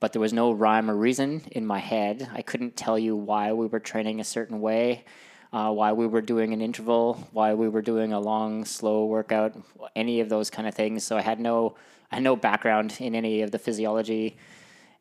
But 0.00 0.12
there 0.12 0.20
was 0.20 0.32
no 0.32 0.52
rhyme 0.52 0.90
or 0.90 0.96
reason 0.96 1.42
in 1.50 1.66
my 1.66 1.80
head. 1.80 2.28
I 2.32 2.42
couldn't 2.42 2.76
tell 2.76 2.98
you 2.98 3.16
why 3.16 3.52
we 3.52 3.66
were 3.66 3.80
training 3.80 4.20
a 4.20 4.24
certain 4.24 4.60
way, 4.60 5.04
uh, 5.52 5.72
why 5.72 5.92
we 5.92 6.06
were 6.06 6.20
doing 6.20 6.52
an 6.52 6.60
interval, 6.60 7.28
why 7.32 7.54
we 7.54 7.68
were 7.68 7.82
doing 7.82 8.12
a 8.12 8.20
long, 8.20 8.64
slow 8.64 9.06
workout, 9.06 9.54
any 9.96 10.20
of 10.20 10.28
those 10.28 10.50
kind 10.50 10.68
of 10.68 10.74
things. 10.74 11.02
So 11.02 11.16
I 11.16 11.22
had 11.22 11.40
no, 11.40 11.74
I 12.12 12.16
had 12.16 12.22
no 12.22 12.36
background 12.36 12.96
in 13.00 13.14
any 13.14 13.42
of 13.42 13.50
the 13.50 13.58
physiology 13.58 14.36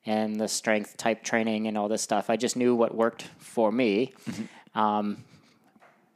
and 0.06 0.40
the 0.40 0.48
strength 0.48 0.98
type 0.98 1.22
training 1.22 1.68
and 1.68 1.78
all 1.78 1.90
this 1.90 2.02
stuff. 2.02 2.30
I 2.30 2.38
just 2.38 2.56
knew 2.56 2.74
what 2.74 2.96
worked 2.96 3.24
for 3.38 3.72
me. 3.72 4.14
Um, 4.74 5.24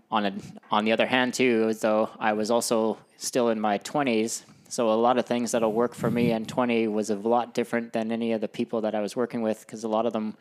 on 0.10 0.26
a, 0.26 0.34
on 0.72 0.86
the 0.86 0.92
other 0.92 1.06
hand, 1.06 1.34
too, 1.34 1.74
though 1.76 2.10
I 2.20 2.34
was 2.34 2.50
also 2.50 2.98
still 3.18 3.50
in 3.50 3.60
my 3.60 3.78
twenties, 3.78 4.44
so 4.72 4.90
a 4.90 4.96
lot 4.96 5.18
of 5.18 5.26
things 5.26 5.52
that'll 5.52 5.74
work 5.74 5.94
for 5.94 6.10
me 6.10 6.32
and 6.32 6.48
20 6.48 6.88
was 6.88 7.10
a 7.10 7.16
lot 7.16 7.54
different 7.54 7.92
than 7.92 8.10
any 8.10 8.32
of 8.32 8.40
the 8.40 8.48
people 8.48 8.80
that 8.82 8.96
I 8.96 9.02
was 9.02 9.18
working 9.18 9.42
with 9.42 9.60
because 9.66 9.84
a 9.84 9.90
lot 9.90 10.06
of 10.06 10.14
them 10.14 10.36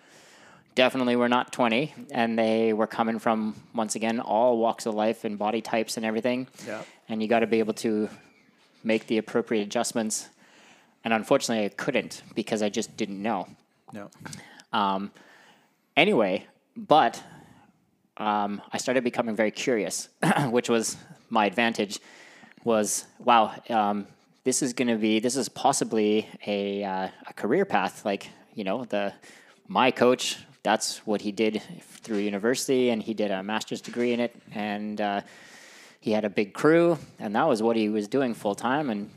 definitely 0.77 1.17
were 1.17 1.29
not 1.29 1.53
20 1.53 1.93
and 2.13 2.39
they 2.39 2.73
were 2.73 2.87
coming 2.87 3.19
from 3.19 3.57
once 3.75 3.97
again 3.97 4.21
all 4.21 4.57
walks 4.59 4.87
of 4.87 4.95
life 4.95 5.25
and 5.25 5.37
body 5.37 5.61
types 5.61 5.97
and 5.97 6.07
everything 6.07 6.47
Yeah. 6.65 6.83
and 7.09 7.21
you 7.21 7.27
got 7.27 7.41
to 7.41 7.49
be 7.49 7.59
able 7.59 7.75
to 7.75 8.09
make 8.85 9.09
the 9.09 9.19
appropriate 9.19 9.63
adjustments 9.63 10.29
and 11.05 11.13
unfortunately 11.13 11.65
i 11.65 11.69
couldn't 11.71 12.23
because 12.37 12.63
i 12.63 12.69
just 12.69 12.97
didn't 12.97 13.21
know 13.21 13.49
No. 13.93 14.11
um, 14.73 15.11
anyway 15.97 16.47
but 16.77 17.21
um, 18.17 18.63
i 18.73 18.79
started 18.79 19.03
becoming 19.03 19.35
very 19.35 19.51
curious 19.51 20.09
which 20.51 20.69
was 20.69 20.97
my 21.31 21.47
advantage 21.47 21.99
was 22.63 23.07
wow 23.19 23.53
um, 23.71 24.07
this 24.45 24.63
is 24.63 24.73
going 24.73 24.89
to 24.89 24.97
be 24.97 25.21
this 25.21 25.37
is 25.37 25.49
possibly 25.49 26.29
a, 26.47 26.85
uh, 26.85 27.09
a 27.29 27.33
career 27.35 27.65
path 27.65 28.05
like 28.05 28.29
you 28.55 28.65
know 28.65 28.85
the 28.85 29.13
my 29.69 29.91
coach 29.91 30.39
that's 30.63 30.99
what 31.07 31.21
he 31.21 31.33
did 31.33 31.63
through 32.03 32.19
university 32.19 32.91
and 32.91 33.03
he 33.03 33.15
did 33.15 33.31
a 33.31 33.43
master's 33.43 33.81
degree 33.81 34.13
in 34.13 34.21
it 34.21 34.35
and 34.53 35.01
uh, 35.01 35.21
he 36.01 36.13
had 36.13 36.25
a 36.25 36.31
big 36.31 36.53
crew 36.53 36.99
and 37.19 37.35
that 37.35 37.49
was 37.49 37.63
what 37.63 37.77
he 37.77 37.89
was 37.89 38.09
doing 38.09 38.35
full 38.35 38.55
time 38.55 38.91
and 38.91 39.11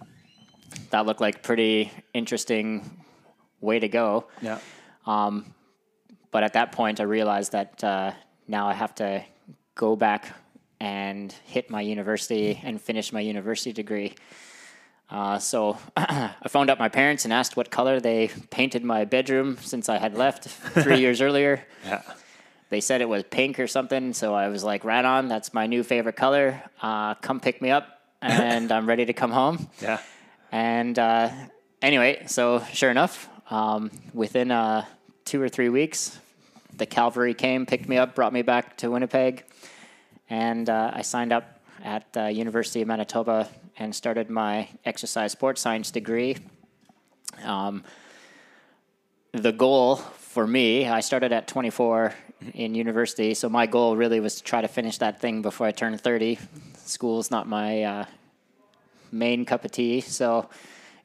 that 0.89 1.05
looked 1.05 1.21
like 1.21 1.43
pretty 1.43 1.91
interesting 2.13 3.03
way 3.61 3.79
to 3.79 3.87
go 3.87 4.25
Yeah. 4.41 4.59
Um, 5.05 5.53
but 6.33 6.43
at 6.43 6.53
that 6.53 6.71
point, 6.71 6.99
I 6.99 7.03
realized 7.03 7.51
that 7.51 7.83
uh, 7.83 8.11
now 8.47 8.67
I 8.67 8.73
have 8.73 8.95
to 8.95 9.23
go 9.75 9.95
back 9.95 10.33
and 10.79 11.31
hit 11.45 11.69
my 11.69 11.81
university 11.81 12.59
and 12.63 12.81
finish 12.81 13.13
my 13.13 13.19
university 13.19 13.71
degree. 13.71 14.15
Uh, 15.09 15.37
so 15.37 15.77
I 15.97 16.33
phoned 16.47 16.69
up 16.69 16.79
my 16.79 16.89
parents 16.89 17.23
and 17.23 17.33
asked 17.33 17.55
what 17.55 17.69
color 17.69 17.99
they 17.99 18.29
painted 18.49 18.83
my 18.83 19.05
bedroom 19.05 19.57
since 19.61 19.89
I 19.89 19.97
had 19.97 20.15
left 20.17 20.45
three 20.47 20.99
years 20.99 21.21
earlier. 21.27 21.63
Yeah. 21.85 22.01
They 22.69 22.81
said 22.81 23.01
it 23.01 23.09
was 23.09 23.23
pink 23.23 23.59
or 23.59 23.67
something, 23.67 24.13
so 24.13 24.33
I 24.33 24.47
was 24.47 24.63
like, 24.63 24.83
right 24.83 25.05
on, 25.05 25.27
that's 25.27 25.53
my 25.53 25.67
new 25.67 25.83
favorite 25.83 26.15
color. 26.15 26.59
Uh, 26.81 27.13
come 27.15 27.39
pick 27.39 27.61
me 27.61 27.69
up, 27.69 28.01
and 28.21 28.71
I'm 28.71 28.87
ready 28.87 29.05
to 29.05 29.13
come 29.13 29.31
home. 29.31 29.69
Yeah. 29.81 29.99
And 30.51 30.97
uh, 30.99 31.29
anyway, 31.81 32.23
so 32.27 32.63
sure 32.71 32.91
enough, 32.91 33.27
um, 33.49 33.89
within 34.13 34.51
uh, 34.51 34.85
two 35.25 35.41
or 35.41 35.49
three 35.49 35.69
weeks, 35.69 36.19
the 36.77 36.85
cavalry 36.85 37.33
came, 37.33 37.65
picked 37.65 37.87
me 37.87 37.97
up, 37.97 38.15
brought 38.15 38.33
me 38.33 38.43
back 38.43 38.77
to 38.77 38.89
Winnipeg, 38.89 39.43
and 40.29 40.69
uh, 40.69 40.91
I 40.93 41.01
signed 41.01 41.31
up 41.31 41.59
at 41.83 42.05
uh, 42.15 42.25
University 42.25 42.81
of 42.81 42.87
Manitoba 42.87 43.47
and 43.77 43.95
started 43.95 44.29
my 44.29 44.69
exercise 44.85 45.31
sports 45.31 45.61
science 45.61 45.91
degree. 45.91 46.37
Um, 47.43 47.83
the 49.31 49.51
goal 49.51 49.95
for 49.95 50.45
me, 50.45 50.87
I 50.87 50.99
started 50.99 51.31
at 51.31 51.47
24 51.47 52.13
in 52.53 52.75
university, 52.75 53.33
so 53.33 53.49
my 53.49 53.65
goal 53.65 53.95
really 53.95 54.19
was 54.19 54.35
to 54.35 54.43
try 54.43 54.61
to 54.61 54.67
finish 54.67 54.97
that 54.99 55.19
thing 55.19 55.41
before 55.41 55.67
I 55.67 55.71
turned 55.71 55.99
30. 56.01 56.39
School's 56.77 57.31
not 57.31 57.47
my 57.47 57.83
uh, 57.83 58.05
main 59.11 59.45
cup 59.45 59.65
of 59.65 59.71
tea, 59.71 60.01
so 60.01 60.49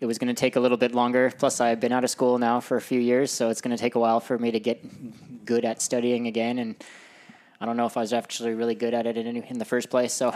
it 0.00 0.06
was 0.06 0.18
going 0.18 0.28
to 0.28 0.38
take 0.38 0.56
a 0.56 0.60
little 0.60 0.76
bit 0.76 0.94
longer. 0.94 1.32
Plus, 1.38 1.60
I've 1.60 1.80
been 1.80 1.92
out 1.92 2.04
of 2.04 2.10
school 2.10 2.38
now 2.38 2.60
for 2.60 2.76
a 2.76 2.80
few 2.80 3.00
years, 3.00 3.30
so 3.30 3.50
it's 3.50 3.60
going 3.60 3.76
to 3.76 3.80
take 3.80 3.94
a 3.94 3.98
while 3.98 4.20
for 4.20 4.38
me 4.38 4.50
to 4.50 4.60
get 4.60 5.44
good 5.44 5.64
at 5.64 5.82
studying 5.82 6.26
again. 6.26 6.58
And 6.58 6.76
I 7.60 7.66
don't 7.66 7.76
know 7.76 7.86
if 7.86 7.96
I 7.96 8.00
was 8.00 8.12
actually 8.12 8.54
really 8.54 8.74
good 8.74 8.94
at 8.94 9.06
it 9.06 9.16
in, 9.16 9.26
in 9.36 9.58
the 9.58 9.64
first 9.64 9.90
place, 9.90 10.12
so 10.12 10.32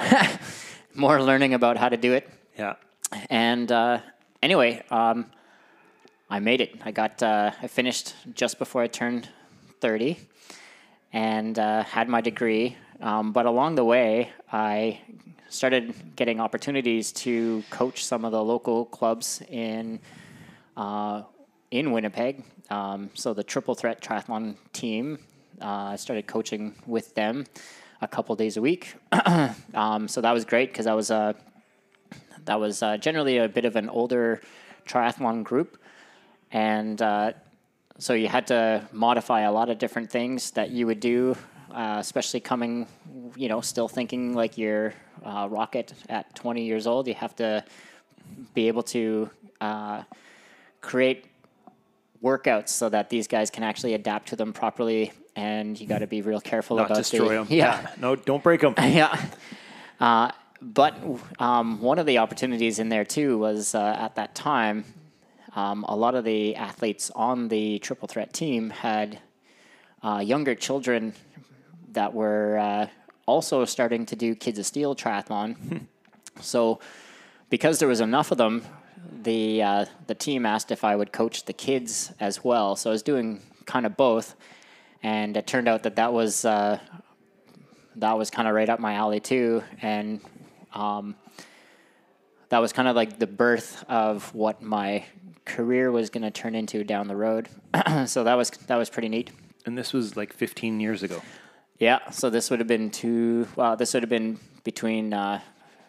more 0.95 1.23
learning 1.23 1.55
about 1.55 1.77
how 1.77 1.89
to 1.89 1.97
do 1.97 2.13
it. 2.13 2.29
Yeah. 2.59 2.75
And 3.31 3.71
uh, 3.71 4.01
anyway, 4.43 4.83
um, 4.91 5.31
I 6.29 6.41
made 6.41 6.61
it. 6.61 6.81
I 6.85 6.91
got 6.91 7.23
uh, 7.23 7.53
I 7.63 7.67
finished 7.67 8.15
just 8.35 8.59
before 8.59 8.83
I 8.83 8.87
turned 8.87 9.29
thirty, 9.81 10.19
and 11.13 11.59
uh, 11.59 11.85
had 11.85 12.09
my 12.09 12.21
degree. 12.21 12.77
Um, 13.01 13.33
but 13.33 13.47
along 13.47 13.75
the 13.75 13.85
way, 13.85 14.31
I 14.51 15.01
started 15.49 15.95
getting 16.17 16.41
opportunities 16.41 17.13
to 17.13 17.63
coach 17.71 18.05
some 18.05 18.25
of 18.25 18.33
the 18.33 18.43
local 18.43 18.87
clubs 18.87 19.43
in 19.49 20.01
uh, 20.77 21.23
in 21.71 21.93
Winnipeg. 21.93 22.45
Um, 22.71 23.11
so 23.15 23.35
the 23.35 23.45
Triple 23.45 23.75
Threat 23.75 24.01
Triathlon 24.01 24.57
team, 24.73 25.19
I 25.63 25.97
started 25.97 26.27
coaching 26.27 26.75
with 26.87 27.15
them 27.15 27.45
a 28.01 28.09
couple 28.09 28.35
days 28.37 28.57
a 28.57 28.61
week. 28.61 28.95
um, 29.75 30.09
so 30.09 30.21
that 30.21 30.33
was 30.33 30.45
great 30.45 30.73
because 30.73 30.87
I 30.87 30.95
was 30.95 31.11
uh, 31.11 31.33
that 32.45 32.59
was 32.59 32.83
uh, 32.83 32.97
generally 32.97 33.39
a 33.39 33.49
bit 33.49 33.65
of 33.65 33.77
an 33.77 33.89
older 33.89 34.41
triathlon 34.87 35.45
group, 35.45 35.79
and 36.51 37.01
uh, 37.01 37.33
so 37.99 38.15
you 38.15 38.29
had 38.29 38.47
to 38.49 38.87
modify 38.93 39.43
a 39.43 39.53
lot 39.53 39.71
of 39.71 39.79
different 39.79 40.11
things 40.11 40.51
that 40.53 40.71
you 40.71 40.87
would 40.87 41.01
do, 41.01 41.37
uh, 41.71 41.97
especially 41.99 42.41
coming, 42.41 42.87
you 43.37 43.49
know, 43.49 43.61
still 43.61 43.89
thinking 43.89 44.35
like 44.35 44.59
you're 44.59 44.93
uh, 45.25 45.47
rocket 45.51 45.95
at 46.09 46.35
20 46.35 46.65
years 46.65 46.87
old. 46.87 47.07
You 47.07 47.15
have 47.15 47.37
to 47.37 47.65
be 48.55 48.69
able 48.69 48.83
to 48.85 49.31
uh, 49.61 50.03
create 50.81 51.27
workouts 52.23 52.69
so 52.69 52.89
that 52.89 53.11
these 53.11 53.27
guys 53.27 53.51
can 53.51 53.63
actually 53.63 53.95
adapt 53.95 54.29
to 54.29 54.37
them 54.37 54.53
properly, 54.53 55.13
and 55.37 55.81
you 55.81 55.87
got 55.87 55.99
to 55.99 56.07
be 56.07 56.23
real 56.23 56.41
careful 56.41 56.77
Not 56.77 56.87
about 56.87 56.99
destroy 56.99 57.29
the, 57.29 57.35
them. 57.35 57.47
Yeah, 57.51 57.87
No, 57.99 58.17
don't 58.17 58.43
break 58.43 58.61
them. 58.61 58.75
yeah. 58.79 59.19
Uh, 60.01 60.31
but 60.61 60.97
um, 61.39 61.81
one 61.81 61.99
of 61.99 62.07
the 62.07 62.19
opportunities 62.19 62.79
in 62.79 62.89
there 62.89 63.05
too 63.05 63.39
was 63.39 63.75
uh, 63.75 63.97
at 63.99 64.15
that 64.17 64.35
time, 64.35 64.85
um, 65.55 65.85
a 65.89 65.97
lot 65.97 66.15
of 66.15 66.25
the 66.25 66.57
athletes 66.57 67.11
on 67.15 67.49
the 67.49 67.79
triple 67.81 68.09
threat 68.09 68.33
team 68.33 68.71
had 68.71 69.19
uh, 70.03 70.23
younger 70.25 70.55
children 70.55 71.13
that 71.93 72.15
were 72.15 72.59
uh, 72.59 72.87
also 73.27 73.65
starting 73.65 74.07
to 74.07 74.17
do 74.17 74.35
Kids 74.35 74.59
of 74.59 74.67
Steel 74.67 74.95
triathlon. 74.95 75.87
so, 76.41 76.81
because 77.51 77.79
there 77.79 77.89
was 77.89 78.01
enough 78.01 78.31
of 78.31 78.39
them, 78.39 78.65
the 79.23 79.63
uh, 79.63 79.85
the 80.07 80.15
team 80.15 80.47
asked 80.47 80.71
if 80.71 80.85
I 80.85 80.97
would 80.97 81.13
coach 81.13 81.45
the 81.45 81.53
kids 81.53 82.13
as 82.19 82.43
well. 82.43 82.77
So 82.77 82.91
I 82.91 82.93
was 82.93 83.03
doing 83.03 83.41
kind 83.67 83.85
of 83.87 83.97
both, 83.97 84.35
and 85.03 85.37
it 85.37 85.47
turned 85.47 85.69
out 85.69 85.83
that 85.85 85.97
that 85.97 86.13
was 86.13 86.45
uh, 86.45 86.79
that 87.97 88.17
was 88.17 88.31
kind 88.31 88.49
of 88.49 88.55
right 88.55 88.69
up 88.69 88.81
my 88.81 88.95
alley 88.95 89.21
too, 89.21 89.63
and 89.81 90.21
um, 90.73 91.17
that 92.49 92.59
was 92.59 92.73
kind 92.73 92.89
of 92.89 92.97
like 92.97 93.19
the 93.19 93.27
birth 93.27 93.85
of 93.89 94.35
what 94.35 94.63
my 94.63 95.05
career 95.45 95.91
was 95.91 96.11
going 96.11 96.23
to 96.23 96.31
turn 96.31 96.55
into 96.55 96.85
down 96.85 97.09
the 97.09 97.17
road. 97.17 97.49
so 98.07 98.25
that 98.25 98.35
was 98.35 98.51
that 98.51 98.77
was 98.77 98.91
pretty 98.91 99.09
neat. 99.09 99.31
And 99.65 99.79
this 99.79 99.93
was 99.93 100.17
like 100.17 100.33
15 100.33 100.81
years 100.81 101.03
ago. 101.03 101.23
Yeah, 101.79 102.11
so 102.11 102.31
this 102.31 102.51
would 102.51 102.61
have 102.61 102.69
been 102.69 102.91
two. 102.91 103.49
Well, 103.57 103.77
this 103.77 103.95
would 103.95 104.03
have 104.03 104.11
been 104.11 104.39
between 104.65 105.13
uh, 105.13 105.41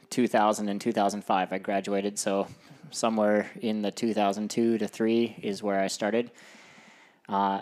2000 0.09 0.69
and 0.69 0.79
2005. 0.79 1.53
I 1.53 1.57
graduated, 1.57 2.17
so 2.17 2.47
somewhere 2.91 3.49
in 3.61 3.81
the 3.81 3.91
2002 3.91 4.77
to 4.77 4.87
three 4.87 5.35
is 5.41 5.61
where 5.61 5.79
I 5.79 5.87
started. 5.87 6.31
Uh, 7.27 7.61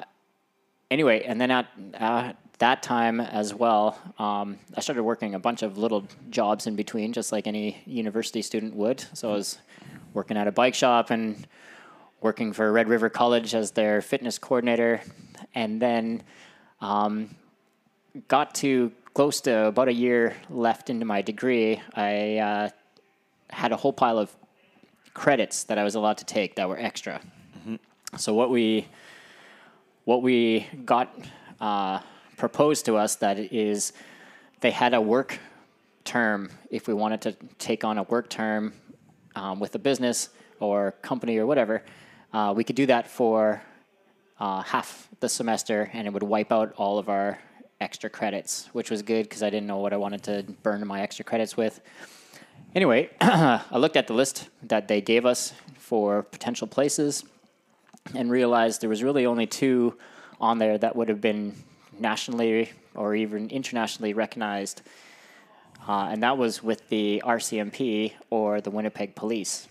anyway, 0.91 1.23
and 1.23 1.41
then 1.41 1.49
at 1.49 1.67
uh, 1.97 2.33
that 2.59 2.83
time 2.83 3.19
as 3.19 3.55
well, 3.55 3.97
um, 4.19 4.59
I 4.75 4.81
started 4.81 5.01
working 5.01 5.33
a 5.33 5.39
bunch 5.39 5.63
of 5.63 5.77
little 5.79 6.05
jobs 6.29 6.67
in 6.67 6.75
between, 6.75 7.13
just 7.13 7.31
like 7.31 7.47
any 7.47 7.81
university 7.87 8.43
student 8.43 8.75
would. 8.75 9.03
So 9.13 9.29
I 9.29 9.33
was 9.33 9.57
working 10.13 10.37
at 10.37 10.47
a 10.47 10.51
bike 10.51 10.75
shop 10.75 11.09
and 11.09 11.47
working 12.19 12.53
for 12.53 12.71
Red 12.71 12.87
River 12.87 13.09
College 13.09 13.55
as 13.55 13.71
their 13.71 14.01
fitness 14.01 14.37
coordinator, 14.37 15.01
and 15.55 15.81
then 15.81 16.21
um, 16.81 17.35
got 18.27 18.53
to 18.55 18.91
close 19.15 19.41
to 19.41 19.65
about 19.65 19.87
a 19.87 19.93
year 19.93 20.35
left 20.49 20.89
into 20.89 21.05
my 21.05 21.21
degree. 21.21 21.81
I 21.95 22.37
uh, 22.37 22.69
had 23.49 23.71
a 23.71 23.77
whole 23.77 23.93
pile 23.93 24.19
of 24.19 24.35
credits 25.13 25.63
that 25.63 25.77
I 25.77 25.83
was 25.83 25.95
allowed 25.95 26.19
to 26.19 26.25
take 26.25 26.55
that 26.55 26.69
were 26.69 26.79
extra. 26.79 27.21
So 28.17 28.33
what 28.33 28.49
we 28.49 28.87
what 30.05 30.21
we 30.21 30.67
got 30.85 31.15
uh, 31.59 31.99
proposed 32.37 32.85
to 32.85 32.97
us 32.97 33.15
that 33.15 33.37
is 33.37 33.93
they 34.61 34.71
had 34.71 34.93
a 34.93 35.01
work 35.01 35.39
term. 36.03 36.49
If 36.69 36.87
we 36.87 36.93
wanted 36.93 37.21
to 37.21 37.33
take 37.57 37.83
on 37.83 37.97
a 37.97 38.03
work 38.03 38.29
term 38.29 38.73
um, 39.35 39.59
with 39.59 39.75
a 39.75 39.79
business 39.79 40.29
or 40.59 40.91
company 41.01 41.37
or 41.37 41.45
whatever 41.45 41.83
uh, 42.33 42.53
we 42.55 42.63
could 42.63 42.75
do 42.75 42.85
that 42.85 43.07
for 43.07 43.61
uh, 44.39 44.61
half 44.61 45.09
the 45.19 45.29
semester 45.29 45.89
and 45.93 46.07
it 46.07 46.13
would 46.13 46.23
wipe 46.23 46.51
out 46.51 46.73
all 46.77 46.97
of 46.97 47.09
our 47.09 47.39
extra 47.79 48.09
credits 48.09 48.69
which 48.73 48.91
was 48.91 49.01
good 49.01 49.23
because 49.23 49.41
i 49.43 49.49
didn't 49.49 49.67
know 49.67 49.77
what 49.77 49.91
i 49.91 49.97
wanted 49.97 50.21
to 50.23 50.43
burn 50.63 50.85
my 50.85 51.01
extra 51.01 51.25
credits 51.25 51.57
with. 51.57 51.81
Anyway 52.75 53.09
i 53.21 53.77
looked 53.77 53.97
at 53.97 54.07
the 54.07 54.13
list 54.13 54.49
that 54.63 54.87
they 54.87 55.01
gave 55.01 55.25
us 55.25 55.53
for 55.77 56.23
potential 56.23 56.67
places 56.67 57.23
and 58.15 58.31
realized 58.31 58.81
there 58.81 58.89
was 58.89 59.03
really 59.03 59.25
only 59.25 59.45
two 59.45 59.97
on 60.39 60.57
there 60.57 60.77
that 60.77 60.95
would 60.95 61.09
have 61.09 61.21
been 61.21 61.55
nationally 61.99 62.71
or 62.95 63.15
even 63.15 63.49
internationally 63.49 64.13
recognized, 64.13 64.81
uh, 65.87 66.07
and 66.11 66.23
that 66.23 66.37
was 66.37 66.61
with 66.61 66.87
the 66.89 67.21
RCMP 67.25 68.13
or 68.29 68.61
the 68.61 68.69
Winnipeg 68.69 69.15
Police. 69.15 69.67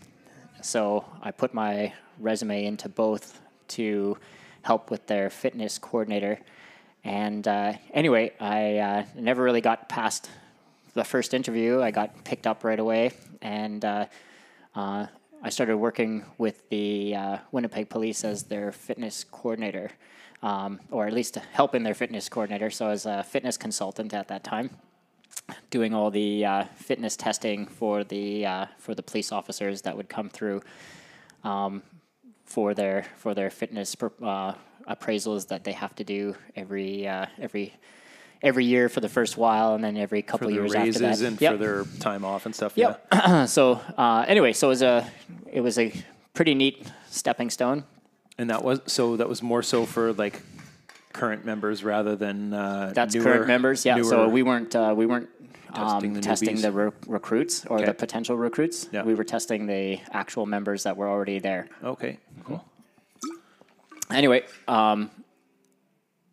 So 0.63 1.05
I 1.23 1.31
put 1.31 1.55
my 1.55 1.93
resume 2.19 2.65
into 2.65 2.89
both 2.89 3.41
to 3.69 4.17
help 4.63 4.91
with 4.91 5.07
their 5.07 5.31
fitness 5.31 5.79
coordinator. 5.79 6.39
And 7.05 7.47
uh, 7.49 7.75
anyway, 7.95 8.33
I 8.41 8.79
uh, 8.79 9.05
never 9.15 9.43
really 9.43 9.61
got 9.63 9.89
past 9.89 10.29
the 10.95 11.05
first 11.05 11.35
interview. 11.35 11.81
I 11.81 11.91
got 11.91 12.25
picked 12.25 12.47
up 12.47 12.65
right 12.65 12.79
away, 12.79 13.13
and 13.41 13.85
uh, 13.85 14.07
uh, 14.75 15.07
I 15.43 15.49
started 15.49 15.79
working 15.79 16.27
with 16.37 16.69
the 16.69 17.15
uh, 17.15 17.39
Winnipeg 17.51 17.89
Police 17.89 18.25
as 18.25 18.43
their 18.43 18.73
fitness 18.73 19.25
coordinator, 19.25 19.91
um, 20.43 20.81
or 20.91 21.07
at 21.07 21.15
least 21.15 21.37
helping 21.53 21.83
their 21.83 21.95
fitness 21.95 22.29
coordinator. 22.29 22.69
So 22.69 22.87
I 22.87 22.91
was 22.91 23.07
a 23.07 23.23
fitness 23.23 23.57
consultant 23.57 24.13
at 24.13 24.29
that 24.29 24.45
time, 24.45 24.69
doing 25.71 25.95
all 25.95 26.11
the 26.11 26.45
uh, 26.45 26.65
fitness 26.75 27.17
testing 27.17 27.67
for 27.67 28.05
the 28.05 28.45
uh, 28.45 28.67
for 28.77 28.95
the 28.95 29.03
police 29.03 29.33
officers 29.33 29.81
that 29.83 29.97
would 29.97 30.11
come 30.11 30.29
through 30.29 30.61
um, 31.43 31.83
for 32.45 32.75
their 32.75 33.07
for 33.17 33.33
their 33.33 33.49
fitness 33.49 33.97
uh, 34.23 34.53
appraisals 34.91 35.49
that 35.49 35.65
they 35.65 35.73
have 35.73 35.95
to 35.95 36.05
do 36.05 36.35
every 36.55 37.09
uh, 37.09 37.25
every 37.39 37.73
every 38.43 38.65
year 38.65 38.89
for 38.89 39.01
the 39.01 39.09
first 39.09 39.37
while, 39.37 39.75
and 39.75 39.83
then 39.85 39.97
every 39.97 40.23
couple 40.23 40.49
For 40.49 40.53
years 40.55 40.75
after 40.75 40.93
that. 41.01 41.21
and 41.21 41.41
Yep. 41.41 41.53
for 41.53 41.59
their 41.59 41.85
time 41.99 42.25
off 42.25 42.47
and 42.47 42.55
stuff. 42.55 42.73
Yep. 42.77 43.07
Yeah. 43.13 43.45
so 43.57 43.81
uh, 43.99 44.25
anyway, 44.27 44.53
so 44.53 44.69
it 44.69 44.71
was 44.71 44.83
a 44.83 45.11
it 45.53 45.61
was 45.61 45.79
a 45.79 45.93
pretty 46.35 46.55
neat 46.55 46.87
stepping 47.11 47.51
stone. 47.51 47.85
And 48.39 48.49
that 48.51 48.65
was 48.65 48.81
so 48.87 49.17
that 49.17 49.29
was 49.29 49.43
more 49.43 49.63
so 49.63 49.85
for 49.85 50.13
like 50.15 50.41
current 51.13 51.45
members 51.45 51.83
rather 51.85 52.17
than 52.17 52.55
uh, 52.55 52.93
That's 52.95 53.15
newer- 53.15 53.25
current 53.25 53.47
members. 53.49 53.85
Yeah. 53.85 54.01
So 54.03 54.29
we 54.29 54.43
weren't 54.43 54.75
uh, 54.75 54.95
we 54.97 55.07
weren't 55.07 55.29
Testing 55.73 56.11
um, 56.11 56.15
the 56.15 56.21
testing 56.21 56.61
the 56.61 56.73
re- 56.73 56.91
recruits 57.07 57.65
or 57.67 57.77
Okay. 57.77 57.85
the 57.87 57.95
potential 57.95 58.37
recruits. 58.37 58.89
Yeah. 58.91 59.05
We 59.05 59.15
were 59.15 59.23
testing 59.23 59.67
the 59.67 60.01
actual 60.11 60.45
members 60.45 60.83
that 60.83 60.97
were 60.97 61.09
already 61.09 61.39
there. 61.39 61.69
Okay. 61.85 62.19
Cool. 62.45 62.65
Anyway, 64.11 64.43
um, 64.67 65.11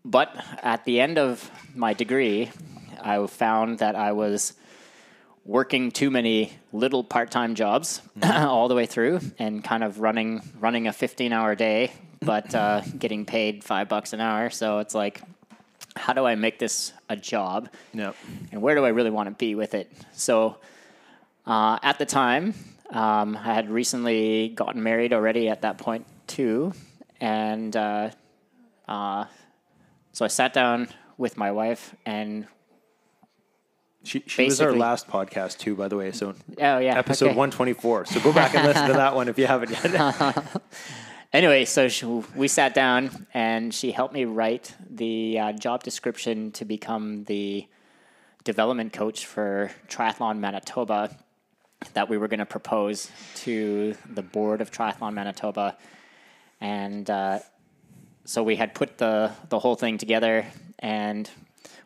but 0.07 0.33
at 0.63 0.85
the 0.85 1.01
end 1.01 1.17
of 1.19 1.51
my 1.75 1.93
degree, 1.93 2.49
I 3.03 3.25
found 3.27 3.79
that 3.79 3.95
I 3.95 4.13
was 4.13 4.53
working 5.43 5.91
too 5.91 6.09
many 6.09 6.53
little 6.71 7.03
part-time 7.03 7.55
jobs 7.55 8.01
all 8.23 8.69
the 8.69 8.75
way 8.75 8.85
through, 8.85 9.19
and 9.37 9.63
kind 9.63 9.83
of 9.83 9.99
running 9.99 10.41
running 10.59 10.87
a 10.87 10.91
15-hour 10.91 11.55
day, 11.55 11.91
but 12.21 12.55
uh, 12.55 12.81
getting 12.97 13.25
paid 13.25 13.63
five 13.63 13.89
bucks 13.89 14.13
an 14.13 14.21
hour. 14.21 14.49
So 14.49 14.79
it's 14.79 14.95
like, 14.95 15.21
how 15.95 16.13
do 16.13 16.25
I 16.25 16.35
make 16.35 16.57
this 16.57 16.93
a 17.09 17.17
job? 17.17 17.69
Yep. 17.93 18.15
and 18.51 18.61
where 18.61 18.75
do 18.75 18.85
I 18.85 18.89
really 18.89 19.11
want 19.11 19.27
to 19.27 19.35
be 19.35 19.55
with 19.55 19.73
it? 19.73 19.91
So 20.13 20.57
uh, 21.45 21.79
at 21.83 21.99
the 21.99 22.05
time, 22.05 22.53
um, 22.91 23.35
I 23.35 23.53
had 23.53 23.69
recently 23.69 24.49
gotten 24.49 24.81
married 24.83 25.11
already 25.11 25.49
at 25.49 25.63
that 25.63 25.77
point 25.77 26.05
too, 26.27 26.73
and 27.19 27.75
uh, 27.75 28.11
uh, 28.87 29.25
so 30.17 30.25
I 30.25 30.29
sat 30.29 30.51
down 30.51 30.87
with 31.19 31.37
my 31.37 31.51
wife 31.51 31.93
and 32.03 32.47
She, 34.03 34.23
she 34.25 34.45
was 34.45 34.59
our 34.59 34.71
last 34.71 35.07
podcast 35.07 35.59
too, 35.59 35.75
by 35.75 35.89
the 35.89 35.95
way. 35.95 36.11
So 36.11 36.33
oh 36.59 36.79
yeah, 36.79 36.97
episode 36.97 37.27
okay. 37.27 37.35
124. 37.35 38.05
So 38.05 38.19
go 38.21 38.33
back 38.33 38.55
and 38.55 38.65
listen 38.65 38.87
to 38.87 38.93
that 38.93 39.15
one 39.19 39.27
if 39.27 39.37
you 39.37 39.45
haven't 39.45 39.69
yet. 39.69 40.43
Anyway, 41.33 41.65
so 41.65 41.87
she, 41.87 42.05
we 42.35 42.47
sat 42.47 42.73
down 42.73 43.27
and 43.31 43.71
she 43.71 43.91
helped 43.91 44.13
me 44.13 44.25
write 44.25 44.73
the 44.89 45.37
uh, 45.37 45.51
job 45.51 45.83
description 45.83 46.51
to 46.53 46.65
become 46.65 47.25
the 47.25 47.67
development 48.43 48.93
coach 48.93 49.27
for 49.27 49.69
Triathlon 49.87 50.39
Manitoba 50.39 51.15
that 51.93 52.09
we 52.09 52.17
were 52.17 52.27
going 52.27 52.39
to 52.39 52.45
propose 52.45 53.11
to 53.35 53.95
the 54.09 54.23
board 54.23 54.61
of 54.61 54.71
Triathlon 54.71 55.13
Manitoba. 55.13 55.77
And 56.59 57.07
uh, 57.07 57.39
so 58.27 58.43
we 58.43 58.57
had 58.57 58.75
put 58.75 58.97
the, 58.97 59.31
the 59.47 59.57
whole 59.57 59.75
thing 59.75 59.97
together 59.97 60.45
and 60.79 61.29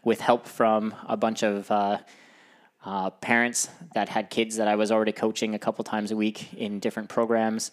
with 0.04 0.20
help 0.20 0.48
from 0.48 0.92
a 1.08 1.16
bunch 1.16 1.44
of 1.44 1.70
uh, 1.70 2.00
uh, 2.84 3.12
parents 3.12 3.70
that 3.94 4.10
had 4.10 4.32
kids 4.32 4.56
that 4.56 4.68
I 4.68 4.76
was 4.76 4.92
already 4.92 5.12
coaching 5.12 5.54
a 5.54 5.60
couple 5.60 5.84
times 5.84 6.10
a 6.10 6.16
week 6.16 6.52
in 6.56 6.80
different 6.80 7.10
programs. 7.10 7.70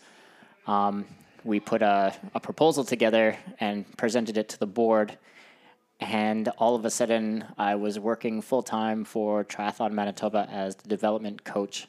Um, 0.67 1.07
we 1.45 1.61
put 1.61 1.81
a, 1.81 2.15
a 2.35 2.41
proposal 2.41 2.85
together 2.85 3.39
and 3.59 3.87
presented 3.97 4.37
it 4.37 4.51
to 4.51 4.59
the 4.59 4.67
board. 4.67 5.17
And 5.99 6.49
all 6.59 6.75
of 6.75 6.85
a 6.85 6.91
sudden, 6.91 7.47
I 7.57 7.75
was 7.77 7.99
working 7.99 8.43
full 8.43 8.63
time 8.63 9.05
for 9.05 9.45
Triathlon 9.45 9.93
Manitoba 9.93 10.47
as 10.53 10.77
the 10.77 10.89
development 10.91 11.43
coach 11.43 11.89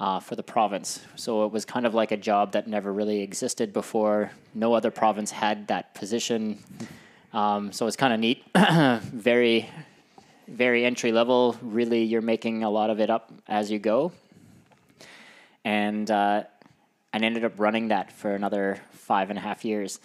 uh, 0.00 0.20
for 0.20 0.36
the 0.36 0.42
province. 0.42 1.00
So 1.16 1.44
it 1.44 1.52
was 1.52 1.64
kind 1.64 1.86
of 1.86 1.94
like 1.94 2.12
a 2.12 2.16
job 2.16 2.52
that 2.52 2.66
never 2.66 2.92
really 2.92 3.20
existed 3.22 3.72
before. 3.72 4.30
No 4.54 4.74
other 4.74 4.90
province 4.90 5.30
had 5.30 5.68
that 5.68 5.94
position. 5.94 6.58
Um, 7.32 7.72
so 7.72 7.86
it's 7.86 7.96
kind 7.96 8.12
of 8.12 8.20
neat. 8.20 8.44
very, 8.54 9.68
very 10.46 10.84
entry 10.84 11.12
level. 11.12 11.56
Really, 11.62 12.04
you're 12.04 12.22
making 12.22 12.62
a 12.62 12.70
lot 12.70 12.90
of 12.90 13.00
it 13.00 13.10
up 13.10 13.32
as 13.48 13.70
you 13.70 13.78
go. 13.78 14.12
And 15.64 16.10
uh, 16.10 16.44
and 17.12 17.24
ended 17.24 17.44
up 17.44 17.52
running 17.58 17.88
that 17.88 18.12
for 18.12 18.34
another 18.34 18.80
five 18.92 19.30
and 19.30 19.38
a 19.38 19.42
half 19.42 19.64
years 19.64 20.00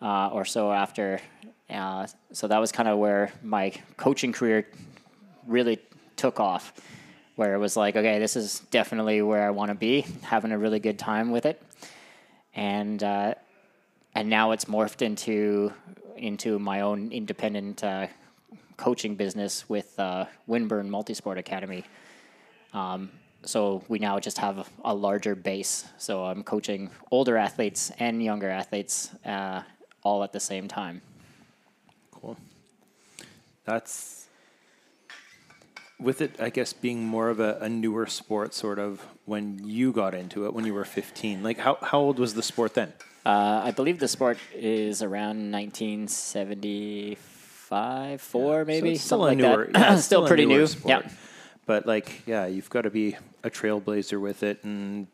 uh, 0.00 0.28
or 0.28 0.44
so 0.44 0.72
after. 0.72 1.20
Uh, 1.70 2.06
so 2.32 2.48
that 2.48 2.58
was 2.58 2.70
kind 2.72 2.88
of 2.88 2.98
where 2.98 3.32
my 3.42 3.72
coaching 3.96 4.32
career 4.32 4.68
really 5.46 5.78
took 6.16 6.38
off, 6.38 6.72
where 7.36 7.54
it 7.54 7.58
was 7.58 7.76
like, 7.76 7.96
okay, 7.96 8.18
this 8.18 8.36
is 8.36 8.60
definitely 8.70 9.22
where 9.22 9.46
I 9.46 9.50
want 9.50 9.70
to 9.70 9.74
be, 9.74 10.04
having 10.22 10.52
a 10.52 10.58
really 10.58 10.80
good 10.80 10.98
time 10.98 11.30
with 11.30 11.46
it, 11.46 11.62
and 12.54 13.02
uh, 13.02 13.34
and 14.14 14.28
now 14.28 14.52
it's 14.52 14.66
morphed 14.66 15.02
into 15.02 15.72
into 16.16 16.58
my 16.58 16.82
own 16.82 17.10
independent 17.12 17.82
uh, 17.82 18.06
coaching 18.76 19.14
business 19.14 19.68
with 19.68 19.98
uh, 19.98 20.26
Windburn 20.48 20.88
Multisport 20.88 21.38
Academy. 21.38 21.84
Um, 22.72 23.10
so 23.44 23.82
we 23.88 23.98
now 23.98 24.18
just 24.18 24.38
have 24.38 24.68
a 24.84 24.94
larger 24.94 25.34
base. 25.34 25.86
So 25.98 26.24
I'm 26.24 26.42
coaching 26.42 26.90
older 27.10 27.36
athletes 27.36 27.90
and 27.98 28.22
younger 28.22 28.48
athletes 28.48 29.10
uh, 29.24 29.62
all 30.02 30.22
at 30.22 30.32
the 30.32 30.40
same 30.40 30.68
time. 30.68 31.00
Cool. 32.12 32.36
That's 33.64 34.21
with 36.02 36.20
it, 36.20 36.40
I 36.40 36.50
guess, 36.50 36.72
being 36.72 37.04
more 37.04 37.28
of 37.28 37.40
a, 37.40 37.58
a 37.60 37.68
newer 37.68 38.06
sport, 38.06 38.54
sort 38.54 38.78
of 38.78 39.04
when 39.24 39.60
you 39.64 39.92
got 39.92 40.14
into 40.14 40.46
it 40.46 40.54
when 40.54 40.64
you 40.66 40.74
were 40.74 40.84
15. 40.84 41.42
Like, 41.42 41.58
how, 41.58 41.78
how 41.80 41.98
old 41.98 42.18
was 42.18 42.34
the 42.34 42.42
sport 42.42 42.74
then? 42.74 42.92
Uh, 43.24 43.62
I 43.64 43.70
believe 43.70 44.00
the 44.00 44.08
sport 44.08 44.36
is 44.54 45.02
around 45.02 45.52
1975, 45.52 48.20
four 48.20 48.64
maybe, 48.64 48.88
So 48.88 48.92
it's 48.94 49.04
still 49.04 49.18
like 49.18 49.38
newer, 49.38 49.68
that. 49.72 49.80
yeah, 49.88 49.94
it's 49.94 50.04
still 50.04 50.26
pretty 50.26 50.44
new. 50.44 50.66
Sport. 50.66 51.04
Yeah. 51.04 51.10
But 51.64 51.86
like, 51.86 52.26
yeah, 52.26 52.46
you've 52.46 52.68
got 52.68 52.82
to 52.82 52.90
be 52.90 53.16
a 53.44 53.50
trailblazer 53.50 54.20
with 54.20 54.42
it, 54.42 54.64
and 54.64 55.06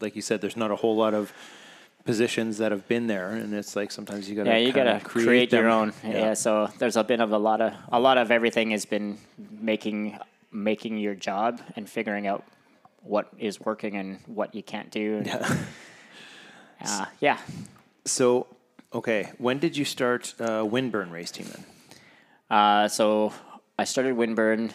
like 0.00 0.14
you 0.14 0.22
said, 0.22 0.40
there's 0.40 0.56
not 0.56 0.70
a 0.70 0.76
whole 0.76 0.94
lot 0.96 1.14
of 1.14 1.32
positions 2.10 2.58
that 2.58 2.72
have 2.72 2.88
been 2.88 3.06
there, 3.06 3.28
and 3.30 3.54
it's 3.54 3.76
like 3.76 3.92
sometimes 3.92 4.28
you 4.28 4.34
got 4.34 4.44
to 4.44 4.50
Yeah, 4.50 4.56
you 4.56 4.72
gotta 4.72 4.98
create, 4.98 5.52
your 5.52 5.68
own. 5.68 5.92
Yeah. 6.02 6.34
So 6.34 6.68
there's 6.78 6.96
a 6.96 7.04
bit 7.04 7.20
of 7.20 7.30
a 7.30 7.38
lot 7.38 7.60
of 7.60 7.72
a 7.92 8.00
lot 8.00 8.18
of 8.18 8.32
everything 8.32 8.72
has 8.72 8.84
been 8.84 9.18
making 9.38 10.18
making 10.50 10.98
your 10.98 11.14
job 11.14 11.60
and 11.76 11.88
figuring 11.88 12.26
out 12.26 12.42
what 13.02 13.28
is 13.38 13.60
working 13.60 13.94
and 13.94 14.18
what 14.26 14.54
you 14.56 14.62
can't 14.62 14.90
do. 14.90 15.22
Yeah. 15.24 15.56
uh, 16.84 17.06
yeah. 17.20 17.38
So, 18.04 18.48
okay, 18.92 19.30
when 19.38 19.60
did 19.60 19.76
you 19.76 19.84
start 19.84 20.34
uh, 20.40 20.64
Windburn 20.64 21.12
race 21.12 21.30
team 21.30 21.46
then? 21.46 21.64
Uh, 22.50 22.88
so 22.88 23.32
I 23.78 23.84
started 23.84 24.16
Windburn 24.16 24.72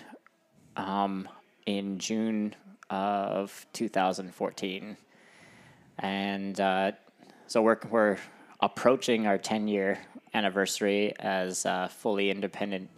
um, 0.77 1.27
in 1.65 1.99
June 1.99 2.55
of 2.89 3.65
2014, 3.73 4.95
and 5.99 6.59
uh, 6.59 6.91
so 7.47 7.61
we're 7.61 7.77
we're 7.89 8.17
approaching 8.59 9.27
our 9.27 9.37
10 9.37 9.67
year 9.67 9.99
anniversary 10.33 11.13
as 11.19 11.65
a 11.65 11.89
fully 11.91 12.29
independent 12.29 12.89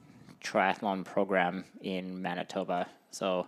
triathlon 0.43 1.03
program 1.03 1.65
in 1.81 2.21
Manitoba. 2.21 2.87
So 3.11 3.47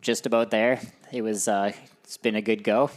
just 0.00 0.26
about 0.26 0.50
there. 0.50 0.80
It 1.12 1.22
was 1.22 1.48
uh, 1.48 1.72
it's 2.04 2.16
been 2.16 2.36
a 2.36 2.42
good 2.42 2.62
go 2.64 2.90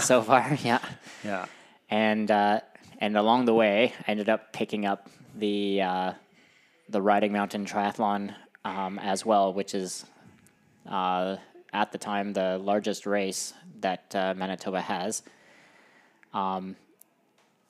so 0.00 0.22
far. 0.22 0.56
Yeah 0.64 0.80
Yeah. 1.24 1.46
and 1.88 2.30
uh, 2.30 2.60
and 2.98 3.16
along 3.16 3.46
the 3.46 3.54
way, 3.54 3.94
I 4.06 4.10
ended 4.10 4.28
up 4.28 4.52
picking 4.52 4.84
up 4.86 5.08
the 5.34 5.82
uh, 5.82 6.12
the 6.88 7.00
Riding 7.00 7.32
Mountain 7.32 7.64
Triathlon 7.66 8.34
um, 8.64 8.98
as 8.98 9.24
well, 9.24 9.52
which 9.54 9.74
is 9.74 10.04
uh, 10.88 11.36
at 11.72 11.92
the 11.92 11.98
time 11.98 12.32
the 12.32 12.58
largest 12.58 13.06
race 13.06 13.54
that 13.80 14.14
uh, 14.14 14.34
Manitoba 14.36 14.80
has. 14.80 15.22
Um, 16.32 16.76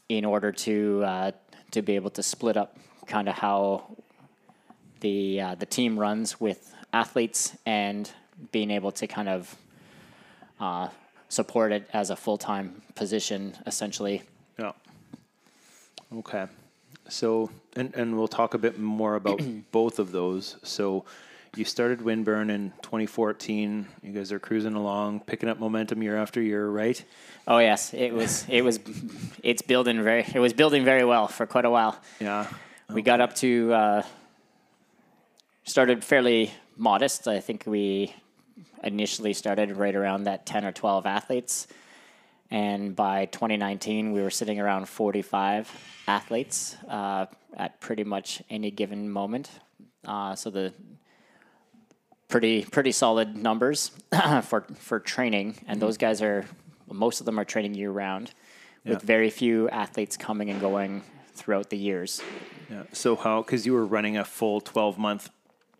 in 0.09 0.25
order 0.25 0.51
to 0.51 1.03
uh, 1.05 1.33
to 1.71 1.83
be 1.83 1.95
able 1.95 2.11
to 2.11 2.23
split 2.23 2.57
up 2.57 2.77
kind 3.07 3.29
of 3.29 3.37
how 3.37 3.97
the 5.01 5.41
uh, 5.41 5.55
the 5.55 5.67
team 5.67 5.99
runs 5.99 6.41
with 6.41 6.75
athletes 6.93 7.57
and 7.65 8.11
being 8.53 8.71
able 8.71 8.93
to 8.93 9.07
kind 9.07 9.29
of 9.29 9.57
uh, 10.59 10.89
support 11.29 11.73
it 11.73 11.89
as 11.93 12.11
a 12.11 12.17
full 12.17 12.37
time 12.37 12.83
position, 12.95 13.57
essentially. 13.67 14.23
Yeah. 14.59 14.73
Okay. 16.15 16.47
So, 17.09 17.51
and, 17.77 17.95
and 17.95 18.17
we'll 18.17 18.29
talk 18.29 18.55
a 18.55 18.59
bit 18.59 18.79
more 18.79 19.15
about 19.15 19.41
both 19.73 19.99
of 19.99 20.13
those. 20.13 20.57
So, 20.63 21.05
you 21.57 21.65
started 21.65 22.01
Windburn 22.01 22.51
in 22.51 22.73
2014. 22.83 23.87
You 24.03 24.13
guys 24.13 24.33
are 24.33 24.39
cruising 24.39 24.75
along, 24.75 25.21
picking 25.21 25.49
up 25.49 25.59
momentum 25.59 26.03
year 26.03 26.17
after 26.17 26.41
year, 26.41 26.69
right? 26.69 27.03
Oh 27.47 27.59
yes, 27.59 27.93
it 27.93 28.13
was 28.13 28.47
it 28.49 28.63
was 28.63 28.79
it's 29.43 29.63
building 29.63 30.03
very 30.03 30.25
it 30.35 30.39
was 30.39 30.53
building 30.53 30.85
very 30.85 31.05
well 31.05 31.27
for 31.29 31.47
quite 31.47 31.65
a 31.65 31.71
while. 31.71 31.99
Yeah. 32.21 32.47
We 32.89 33.03
got 33.03 33.21
up 33.21 33.35
to 33.37 33.73
uh, 33.73 34.03
started 35.65 36.05
fairly 36.05 36.53
modest. 36.77 37.29
I 37.29 37.41
think 37.41 37.65
we 37.67 38.15
initially 38.83 39.33
started 39.33 39.77
right 39.77 39.95
around 39.95 40.25
that 40.25 40.47
10 40.47 40.65
or 40.65 40.73
12 40.73 41.07
athletes. 41.07 41.69
And 42.51 42.97
by 42.97 43.27
2019, 43.27 44.13
we 44.13 44.23
were 44.23 44.31
sitting 44.31 44.59
around 44.59 44.89
45 44.89 45.71
athletes 46.09 46.77
uh, 46.89 47.27
at 47.57 47.81
pretty 47.81 48.03
much 48.03 48.43
any 48.51 48.73
given 48.73 49.09
moment. 49.09 49.51
Uh, 50.05 50.35
so 50.35 50.51
the 50.51 50.73
pretty 52.31 52.65
pretty 52.65 52.93
solid 52.93 53.37
numbers 53.37 53.91
for 54.43 54.63
for 54.77 54.99
training, 55.01 55.57
and 55.67 55.77
mm-hmm. 55.77 55.81
those 55.81 55.97
guys 55.97 56.23
are 56.23 56.47
most 56.91 57.21
of 57.21 57.27
them 57.27 57.39
are 57.39 57.45
training 57.45 57.75
year 57.75 57.91
round, 57.91 58.33
with 58.85 59.01
Yeah. 59.03 59.07
very 59.07 59.31
few 59.31 59.69
athletes 59.71 60.17
coming 60.17 60.51
and 60.51 60.61
going 60.61 61.03
throughout 61.35 61.71
the 61.71 61.77
years. 61.77 62.23
Yeah. 62.71 62.85
So 62.93 63.17
how? 63.17 63.43
Because 63.43 63.67
you 63.67 63.73
were 63.75 63.87
running 63.87 64.17
a 64.17 64.25
full 64.25 64.61
twelve 64.61 64.99
month 64.99 65.31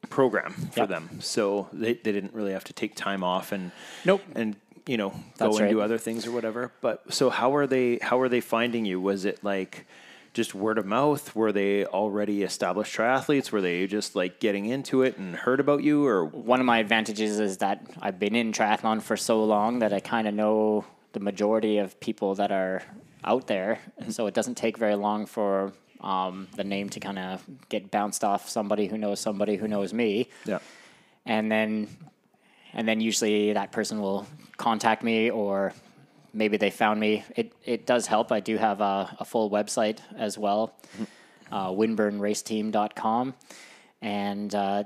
program 0.09 0.53
for 0.73 0.81
Yep. 0.81 0.89
them, 0.89 1.21
so 1.21 1.69
they, 1.73 1.95
they 1.95 2.13
didn't 2.13 2.35
really 2.35 2.53
have 2.53 2.65
to 2.65 2.73
take 2.73 2.95
time 2.97 3.23
off 3.23 3.53
and 3.53 3.71
Nope. 4.05 4.23
and 4.35 4.57
you 4.87 4.97
know 4.97 5.13
That's 5.37 5.57
go 5.57 5.63
and 5.65 5.71
do 5.71 5.81
other 5.81 5.99
things 5.99 6.27
or 6.27 6.33
whatever. 6.33 6.73
But 6.81 7.13
so 7.13 7.31
how 7.31 7.55
are 7.55 7.67
they? 7.67 7.99
How 8.03 8.21
are 8.21 8.29
they 8.29 8.41
finding 8.41 8.85
you? 8.85 9.01
Was 9.01 9.25
it 9.25 9.43
like? 9.45 9.87
Just 10.33 10.55
word 10.55 10.79
of 10.79 10.87
mouth? 10.87 11.35
Were 11.35 11.51
they 11.51 11.85
already 11.85 12.43
established 12.43 12.97
triathletes? 12.97 13.51
Were 13.51 13.61
they 13.61 13.87
just 13.87 14.15
like 14.15 14.39
getting 14.39 14.67
into 14.67 15.03
it 15.03 15.19
and 15.19 15.35
heard 15.35 15.59
about 15.59 15.83
you, 15.83 16.07
or 16.07 16.25
one 16.25 16.61
of 16.61 16.67
my 16.67 16.79
advantages 16.79 17.41
is 17.41 17.59
that 17.59 17.85
I've 18.01 18.19
been 18.21 18.37
in 18.37 18.53
triathlon 18.53 19.03
for 19.03 19.17
so 19.17 19.43
long 19.45 19.81
that 19.81 19.93
I 19.93 19.99
kind 20.01 20.29
of 20.29 20.35
know 20.35 20.85
the 21.13 21.21
majority 21.21 21.79
of 21.79 21.99
people 21.99 22.37
that 22.37 22.53
are 22.53 22.83
out 23.25 23.49
there. 23.49 23.81
And 23.99 24.15
so 24.15 24.27
it 24.29 24.35
doesn't 24.35 24.55
take 24.57 24.79
very 24.79 24.95
long 24.95 25.27
for 25.27 25.73
um, 26.01 26.47
the 26.55 26.65
name 26.65 26.89
to 26.91 27.01
kind 27.01 27.19
of 27.19 27.45
get 27.69 27.91
bounced 27.91 28.23
off 28.25 28.49
somebody 28.49 28.87
who 28.87 28.97
knows 28.97 29.21
somebody 29.21 29.57
who 29.57 29.69
knows 29.69 29.93
me. 29.93 30.29
yeah, 30.47 30.61
And 31.27 31.51
then, 31.51 31.89
and 32.73 32.87
then 32.87 33.01
usually 33.01 33.53
that 33.53 33.73
person 33.73 34.01
will 34.01 34.27
contact 34.57 35.03
me 35.03 35.31
or 35.31 35.75
maybe 36.33 36.57
they 36.57 36.71
found 36.71 37.01
me. 37.01 37.25
It, 37.37 37.53
it 37.65 37.87
does 37.87 38.07
help. 38.07 38.33
I 38.33 38.41
do 38.41 38.57
have 38.57 38.81
a, 38.81 39.17
a 39.21 39.25
full 39.25 39.51
website 39.51 39.99
as 40.17 40.39
well, 40.39 40.75
uh, 41.51 41.69
windburnraceteam.com. 41.69 43.35
And 44.03 44.55
uh, 44.55 44.85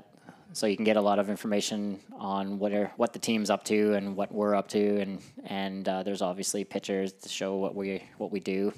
so 0.55 0.67
you 0.67 0.75
can 0.75 0.85
get 0.85 0.97
a 0.97 1.01
lot 1.01 1.19
of 1.19 1.29
information 1.29 1.99
on 2.17 2.59
what 2.59 2.71
are, 2.71 2.91
what 2.95 3.13
the 3.13 3.19
team's 3.19 3.49
up 3.49 3.63
to 3.65 3.93
and 3.93 4.15
what 4.15 4.31
we're 4.31 4.55
up 4.55 4.69
to, 4.69 5.01
and 5.01 5.21
and 5.45 5.87
uh, 5.87 6.03
there's 6.03 6.21
obviously 6.21 6.63
pictures 6.63 7.11
to 7.11 7.29
show 7.29 7.55
what 7.55 7.75
we 7.75 8.03
what 8.17 8.31
we 8.31 8.39
do. 8.39 8.73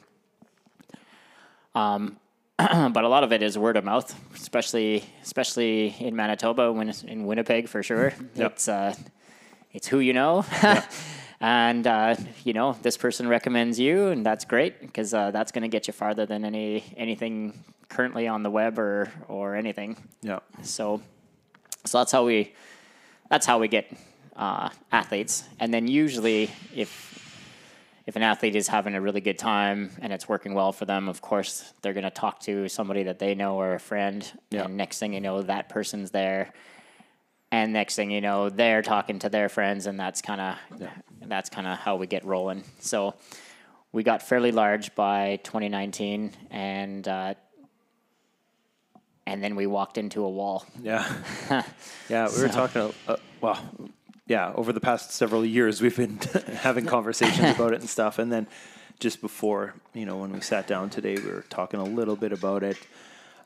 Um, 1.75 2.17
but 2.57 3.03
a 3.03 3.07
lot 3.07 3.23
of 3.23 3.31
it 3.31 3.43
is 3.43 3.57
word 3.57 3.77
of 3.77 3.83
mouth, 3.83 4.13
especially 4.33 5.03
especially 5.21 5.95
in 5.99 6.15
Manitoba, 6.15 6.71
when 6.73 6.89
in 7.07 7.25
Winnipeg 7.25 7.67
for 7.67 7.83
sure. 7.83 8.11
Yep. 8.35 8.51
It's 8.53 8.67
uh, 8.67 8.95
it's 9.71 9.87
who 9.87 9.99
you 9.99 10.13
know. 10.13 10.45
And 11.39 11.85
uh, 11.85 12.15
you 12.43 12.53
know 12.53 12.75
this 12.81 12.97
person 12.97 13.27
recommends 13.27 13.79
you, 13.79 14.07
and 14.07 14.25
that's 14.25 14.45
great 14.45 14.81
because 14.81 15.13
uh, 15.13 15.31
that's 15.31 15.51
going 15.51 15.61
to 15.61 15.67
get 15.67 15.87
you 15.87 15.93
farther 15.93 16.25
than 16.25 16.43
any 16.43 16.83
anything 16.97 17.63
currently 17.89 18.27
on 18.27 18.43
the 18.43 18.49
web 18.49 18.79
or 18.79 19.11
or 19.27 19.55
anything. 19.55 19.97
yeah, 20.21 20.39
So, 20.63 21.01
so 21.85 21.99
that's 21.99 22.11
how 22.11 22.25
we 22.25 22.53
that's 23.29 23.45
how 23.45 23.59
we 23.59 23.67
get 23.67 23.91
uh, 24.35 24.69
athletes. 24.91 25.43
And 25.59 25.73
then 25.73 25.87
usually, 25.87 26.49
if 26.75 27.17
if 28.07 28.15
an 28.15 28.23
athlete 28.23 28.55
is 28.55 28.67
having 28.67 28.95
a 28.95 29.01
really 29.01 29.21
good 29.21 29.37
time 29.37 29.91
and 30.01 30.13
it's 30.13 30.29
working 30.29 30.53
well 30.53 30.71
for 30.71 30.85
them, 30.85 31.09
of 31.09 31.21
course 31.21 31.73
they're 31.81 31.93
going 31.93 32.05
to 32.05 32.09
talk 32.09 32.39
to 32.41 32.69
somebody 32.69 33.03
that 33.03 33.19
they 33.19 33.35
know 33.35 33.59
or 33.59 33.73
a 33.73 33.79
friend. 33.79 34.31
Yeah. 34.49 34.63
And 34.63 34.77
next 34.77 34.99
thing 34.99 35.13
you 35.13 35.19
know, 35.19 35.41
that 35.41 35.69
person's 35.69 36.11
there. 36.11 36.53
And 37.51 37.73
next 37.73 37.95
thing 37.95 38.11
you 38.11 38.21
know, 38.21 38.49
they're 38.49 38.81
talking 38.81 39.19
to 39.19 39.29
their 39.29 39.47
friends, 39.47 39.87
and 39.87 39.97
that's 39.97 40.21
kind 40.21 40.41
of 40.41 40.89
that's 41.27 41.49
kind 41.49 41.67
of 41.67 41.77
how 41.77 41.95
we 41.95 42.07
get 42.07 42.25
rolling. 42.25 42.63
So 42.79 43.15
we 43.91 44.03
got 44.03 44.21
fairly 44.21 44.51
large 44.51 44.93
by 44.95 45.39
2019, 45.43 46.31
and 46.51 47.07
uh, 47.07 47.33
and 49.25 49.43
then 49.43 49.55
we 49.55 49.67
walked 49.67 49.97
into 49.97 50.23
a 50.23 50.29
wall. 50.29 50.65
yeah, 50.81 51.11
yeah. 52.09 52.29
We 52.35 52.41
were 52.41 52.49
talking. 52.49 52.93
Uh, 53.07 53.17
well, 53.41 53.59
yeah. 54.27 54.53
Over 54.55 54.73
the 54.73 54.79
past 54.79 55.11
several 55.11 55.45
years, 55.45 55.81
we've 55.81 55.95
been 55.95 56.17
having 56.53 56.85
conversations 56.85 57.55
about 57.55 57.73
it 57.73 57.81
and 57.81 57.89
stuff, 57.89 58.19
and 58.19 58.31
then 58.31 58.47
just 58.99 59.21
before, 59.21 59.75
you 59.93 60.05
know, 60.05 60.17
when 60.17 60.31
we 60.31 60.41
sat 60.41 60.67
down 60.67 60.89
today, 60.89 61.15
we 61.15 61.29
were 61.29 61.45
talking 61.49 61.79
a 61.79 61.83
little 61.83 62.15
bit 62.15 62.31
about 62.31 62.63
it, 62.63 62.77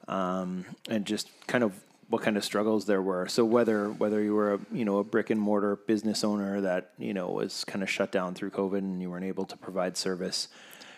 um, 0.08 0.66
and 0.90 1.06
just 1.06 1.30
kind 1.48 1.64
of 1.64 1.74
what 2.12 2.22
kind 2.22 2.36
of 2.36 2.44
struggles 2.44 2.86
there 2.86 3.02
were. 3.02 3.28
So 3.28 3.46
whether 3.46 3.90
whether 3.90 4.22
you 4.22 4.36
were 4.36 4.56
a 4.56 4.60
you 4.72 4.84
know 4.84 4.98
a 4.98 5.04
brick 5.04 5.30
and 5.30 5.40
mortar 5.40 5.78
business 5.78 6.24
owner 6.24 6.60
that 6.62 6.92
you 7.00 7.14
know 7.14 7.30
was 7.30 7.64
kind 7.64 7.82
of 7.82 7.90
shut 7.90 8.12
down 8.12 8.36
through 8.36 8.52
COVID 8.52 8.80
and 8.80 9.02
you 9.02 9.10
weren't 9.10 9.26
able 9.26 9.46
to 9.46 9.58
provide 9.58 9.96
service 9.96 10.50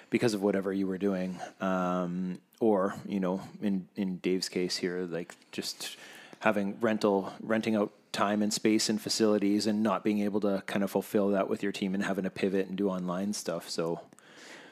because 0.10 0.34
of 0.34 0.42
whatever 0.42 0.74
you 0.74 0.88
were 0.88 0.98
doing, 0.98 1.40
um, 1.62 2.40
or 2.60 2.96
you 3.08 3.20
know 3.20 3.42
in 3.62 3.88
in 3.96 4.18
Dave's 4.18 4.50
case 4.50 4.78
here, 4.78 5.08
like 5.10 5.36
just 5.52 5.98
having 6.40 6.78
rental 6.82 7.32
renting 7.42 7.76
out 7.76 7.92
time 8.12 8.42
and 8.42 8.52
space 8.52 8.90
and 8.90 9.00
facilities 9.00 9.66
and 9.68 9.82
not 9.82 10.04
being 10.04 10.20
able 10.20 10.40
to 10.40 10.64
kind 10.66 10.84
of 10.84 10.92
fulfill 10.92 11.30
that 11.30 11.48
with 11.48 11.64
your 11.64 11.72
team 11.72 11.94
and 11.94 12.04
having 12.04 12.24
to 12.24 12.30
pivot 12.30 12.68
and 12.68 12.78
do 12.78 12.90
online 12.90 13.34
stuff. 13.34 13.70
So 13.70 14.02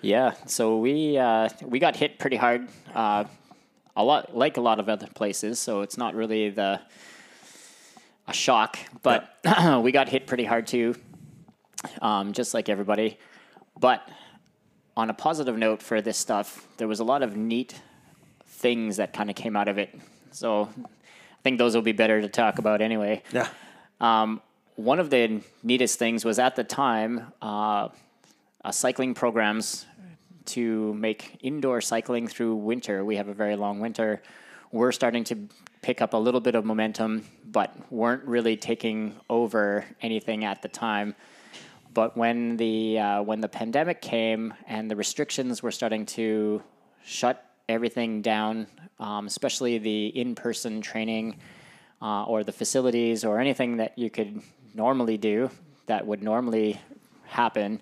Yeah, 0.01 0.33
so 0.47 0.77
we 0.77 1.19
uh, 1.19 1.49
we 1.63 1.77
got 1.77 1.95
hit 1.95 2.17
pretty 2.17 2.37
hard, 2.37 2.67
uh, 2.95 3.25
a 3.95 4.03
lot 4.03 4.35
like 4.35 4.57
a 4.57 4.61
lot 4.61 4.79
of 4.79 4.89
other 4.89 5.07
places. 5.07 5.59
So 5.59 5.81
it's 5.81 5.97
not 5.97 6.15
really 6.15 6.49
the 6.49 6.81
a 8.27 8.33
shock, 8.33 8.77
but 9.01 9.37
we 9.81 9.91
got 9.91 10.07
hit 10.09 10.27
pretty 10.27 10.45
hard 10.45 10.67
too, 10.67 10.95
um, 12.01 12.33
just 12.33 12.53
like 12.53 12.69
everybody. 12.69 13.17
But 13.79 14.07
on 14.95 15.09
a 15.09 15.13
positive 15.13 15.57
note 15.57 15.81
for 15.81 16.01
this 16.01 16.17
stuff, 16.17 16.67
there 16.77 16.87
was 16.87 16.99
a 16.99 17.03
lot 17.03 17.23
of 17.23 17.35
neat 17.35 17.79
things 18.45 18.97
that 18.97 19.13
kind 19.13 19.29
of 19.29 19.35
came 19.35 19.55
out 19.55 19.67
of 19.67 19.77
it. 19.77 19.97
So 20.31 20.69
I 20.77 21.41
think 21.43 21.57
those 21.57 21.75
will 21.75 21.81
be 21.81 21.91
better 21.93 22.21
to 22.21 22.29
talk 22.29 22.59
about 22.59 22.81
anyway. 22.81 23.23
yeah, 23.31 23.47
Um, 23.99 24.41
one 24.75 24.99
of 24.99 25.09
the 25.09 25.41
neatest 25.63 25.99
things 25.99 26.23
was 26.23 26.39
at 26.39 26.55
the 26.55 26.63
time, 26.63 27.33
uh, 27.41 27.89
uh, 28.63 28.71
cycling 28.71 29.13
programs 29.15 29.85
to 30.45 30.93
make 30.93 31.37
indoor 31.41 31.81
cycling 31.81 32.27
through 32.27 32.55
winter. 32.55 33.03
We 33.05 33.15
have 33.17 33.27
a 33.27 33.33
very 33.33 33.55
long 33.55 33.79
winter. 33.79 34.21
We're 34.71 34.91
starting 34.91 35.23
to 35.25 35.35
pick 35.81 36.01
up 36.01 36.13
a 36.13 36.17
little 36.17 36.39
bit 36.39 36.55
of 36.55 36.63
momentum, 36.65 37.25
but 37.45 37.75
weren't 37.91 38.23
really 38.23 38.55
taking 38.55 39.15
over 39.29 39.85
anything 40.01 40.45
at 40.45 40.61
the 40.61 40.69
time. 40.69 41.15
But 41.93 42.15
when 42.15 42.57
the 42.57 42.99
uh, 42.99 43.21
when 43.23 43.41
the 43.41 43.49
pandemic 43.49 44.01
came 44.01 44.53
and 44.67 44.89
the 44.89 44.95
restrictions 44.95 45.61
were 45.61 45.71
starting 45.71 46.05
to 46.17 46.63
shut 47.03 47.45
everything 47.67 48.21
down, 48.21 48.67
um, 48.99 49.27
especially 49.27 49.77
the 49.77 50.07
in-person 50.07 50.81
training 50.81 51.37
uh, 52.01 52.23
or 52.23 52.43
the 52.43 52.51
facilities 52.51 53.25
or 53.25 53.39
anything 53.39 53.77
that 53.77 53.97
you 53.97 54.09
could 54.09 54.41
normally 54.73 55.17
do 55.17 55.49
that 55.87 56.05
would 56.05 56.23
normally 56.23 56.79
happen, 57.25 57.81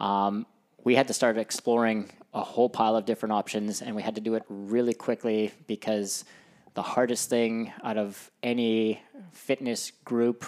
um, 0.00 0.46
we 0.88 0.94
had 0.94 1.06
to 1.06 1.12
start 1.12 1.36
exploring 1.36 2.08
a 2.32 2.40
whole 2.40 2.70
pile 2.70 2.96
of 2.96 3.04
different 3.04 3.34
options, 3.34 3.82
and 3.82 3.94
we 3.94 4.00
had 4.00 4.14
to 4.14 4.22
do 4.22 4.32
it 4.36 4.42
really 4.48 4.94
quickly 4.94 5.52
because 5.66 6.24
the 6.72 6.80
hardest 6.80 7.28
thing 7.28 7.70
out 7.84 7.98
of 7.98 8.30
any 8.42 9.02
fitness 9.30 9.92
group 10.06 10.46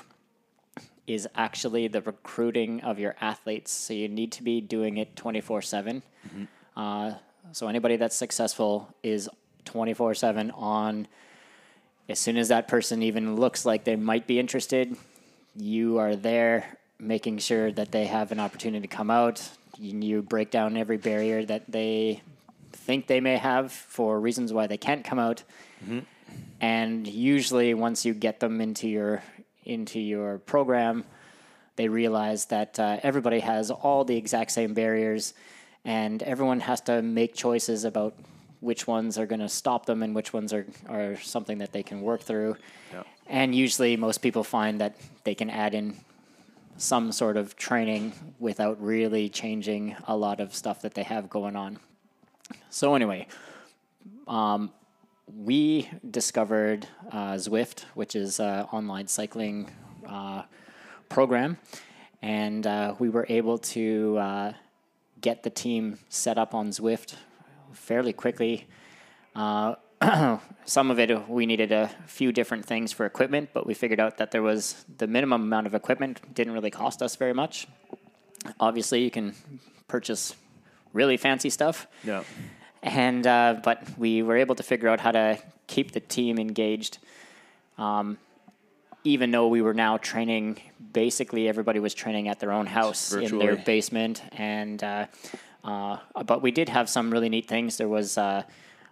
is 1.07 1.29
actually 1.35 1.89
the 1.89 2.01
recruiting 2.01 2.81
of 2.81 2.99
your 2.99 3.15
athletes. 3.21 3.71
So 3.71 3.93
you 3.93 4.09
need 4.09 4.33
to 4.33 4.43
be 4.43 4.63
doing 4.63 4.97
it 4.97 5.15
24 5.15 5.61
7. 5.61 6.03
Uh, 6.75 7.13
so 7.53 7.69
anybody 7.69 7.97
that's 7.97 8.17
successful 8.17 8.89
is 9.03 9.29
24 9.67 10.15
7 10.15 10.51
on. 10.53 11.07
As 12.09 12.19
soon 12.19 12.39
as 12.39 12.49
that 12.49 12.67
person 12.67 13.03
even 13.03 13.37
looks 13.37 13.67
like 13.67 13.85
they 13.85 13.97
might 13.97 14.27
be 14.27 14.39
interested, 14.39 14.97
you 15.55 15.99
are 15.99 16.17
there 16.17 16.79
making 16.99 17.37
sure 17.37 17.71
that 17.73 17.93
they 17.93 18.07
have 18.07 18.33
an 18.33 18.41
opportunity 18.41 18.89
to 18.89 18.97
come 18.97 19.11
out. 19.11 19.47
You, 19.81 20.23
break 20.23 20.51
down 20.51 20.77
every 20.77 20.99
barrier 20.99 21.45
that 21.47 21.71
they 21.71 22.23
think 22.73 23.07
they 23.07 23.21
may 23.21 23.39
have 23.39 23.73
for 23.73 24.21
reasons 24.21 24.53
why 24.53 24.67
they 24.67 24.77
can't 24.77 25.05
come 25.05 25.19
out. 25.19 25.43
And 26.61 27.07
usually, 27.07 27.73
once 27.73 28.05
you 28.05 28.13
get 28.13 28.41
them 28.41 28.61
into 28.61 28.89
your 28.89 29.23
into 29.65 29.99
your 29.99 30.39
program, 30.39 31.05
they 31.77 31.89
realize 31.89 32.47
that 32.47 32.79
uh, 32.79 32.99
everybody 33.03 33.41
has 33.41 33.71
all 33.71 34.05
the 34.05 34.17
exact 34.17 34.51
same 34.51 34.75
barriers, 34.75 35.33
and 35.85 36.23
everyone 36.23 36.61
has 36.61 36.81
to 36.83 37.01
make 37.01 37.35
choices 37.35 37.85
about 37.85 38.15
which 38.61 38.87
ones 38.87 39.17
are 39.17 39.25
going 39.25 39.41
to 39.41 39.49
stop 39.49 39.87
them 39.87 40.03
and 40.03 40.15
which 40.15 40.35
ones 40.35 40.53
are, 40.53 40.67
are 40.89 41.17
something 41.17 41.59
that 41.59 41.73
they 41.73 41.83
can 41.83 42.03
work 42.03 42.21
through. 42.21 42.57
Yeah. 42.93 43.05
And 43.27 43.55
usually, 43.55 43.97
most 43.97 44.19
people 44.19 44.45
find 44.45 44.81
that 44.83 44.97
they 45.25 45.35
can 45.35 45.49
add 45.49 45.75
in 45.75 45.97
some 46.77 47.13
sort 47.13 47.37
of 47.37 47.57
training 47.57 48.13
without 48.39 48.81
really 48.83 49.29
changing 49.29 49.97
a 50.07 50.17
lot 50.17 50.41
of 50.41 50.55
stuff 50.55 50.83
that 50.83 50.95
they 50.95 51.03
have 51.03 51.29
going 51.29 51.57
on. 51.57 51.79
So, 52.71 52.95
anyway, 52.95 53.27
um, 54.27 54.73
we 55.37 55.89
discovered 56.11 56.87
uh, 57.13 57.35
Zwift, 57.35 57.85
which 57.95 58.17
is 58.17 58.41
an 58.41 58.65
online 58.73 59.07
cycling 59.07 59.71
uh, 60.09 60.43
program, 61.09 61.59
and 62.23 62.67
uh, 62.67 62.95
we 62.99 63.09
were 63.09 63.27
able 63.29 63.59
to 63.59 64.19
uh, 64.19 64.53
get 65.21 65.43
the 65.43 65.51
team 65.51 65.99
set 66.09 66.39
up 66.39 66.55
on 66.55 66.71
Zwift 66.71 67.15
fairly 67.73 68.13
quickly. 68.13 68.67
Uh, 70.01 70.39
some 70.65 70.91
of 70.91 70.99
it 70.99 71.29
we 71.29 71.47
needed 71.47 71.73
a 71.73 71.89
few 72.07 72.33
different 72.33 72.65
things 72.65 72.93
for 72.93 73.07
equipment, 73.07 73.51
but 73.53 73.67
we 73.67 73.75
figured 73.75 74.01
out 74.01 74.19
that 74.19 74.31
there 74.31 74.43
was 74.43 74.85
the 74.99 75.07
minimum 75.07 75.43
amount 75.43 75.67
of 75.67 75.75
equipment 75.75 76.21
didn't 76.35 76.53
really 76.53 76.71
cost 76.71 77.03
us 77.03 77.17
very 77.17 77.35
much. 77.35 77.67
Obviously, 78.59 79.03
you 79.03 79.11
can 79.11 79.35
purchase 79.89 80.35
really 80.93 81.17
fancy 81.17 81.51
stuff, 81.51 81.87
Yeah. 82.05 82.23
and 82.83 83.27
uh, 83.27 83.61
but 83.63 83.87
we 83.99 84.23
were 84.23 84.37
able 84.37 84.55
to 84.55 84.63
figure 84.63 84.89
out 84.89 85.01
how 85.01 85.11
to 85.13 85.39
keep 85.67 85.93
the 85.93 86.01
team 86.01 86.39
engaged. 86.39 86.99
Um, 87.79 88.19
even 89.03 89.31
though 89.31 89.49
we 89.49 89.63
were 89.63 89.73
now 89.75 89.97
training, 89.97 90.61
basically 90.93 91.49
everybody 91.49 91.81
was 91.81 91.95
training 91.95 92.29
at 92.29 92.39
their 92.39 92.53
own 92.53 92.67
house 92.67 93.13
in 93.13 93.39
their 93.39 93.57
basement, 93.57 94.23
and 94.33 94.83
uh, 94.85 95.07
uh, 95.65 95.97
but 96.27 96.43
we 96.43 96.51
did 96.51 96.69
have 96.69 96.89
some 96.89 97.11
really 97.11 97.29
neat 97.29 97.49
things. 97.49 97.77
There 97.77 97.89
was 97.89 98.19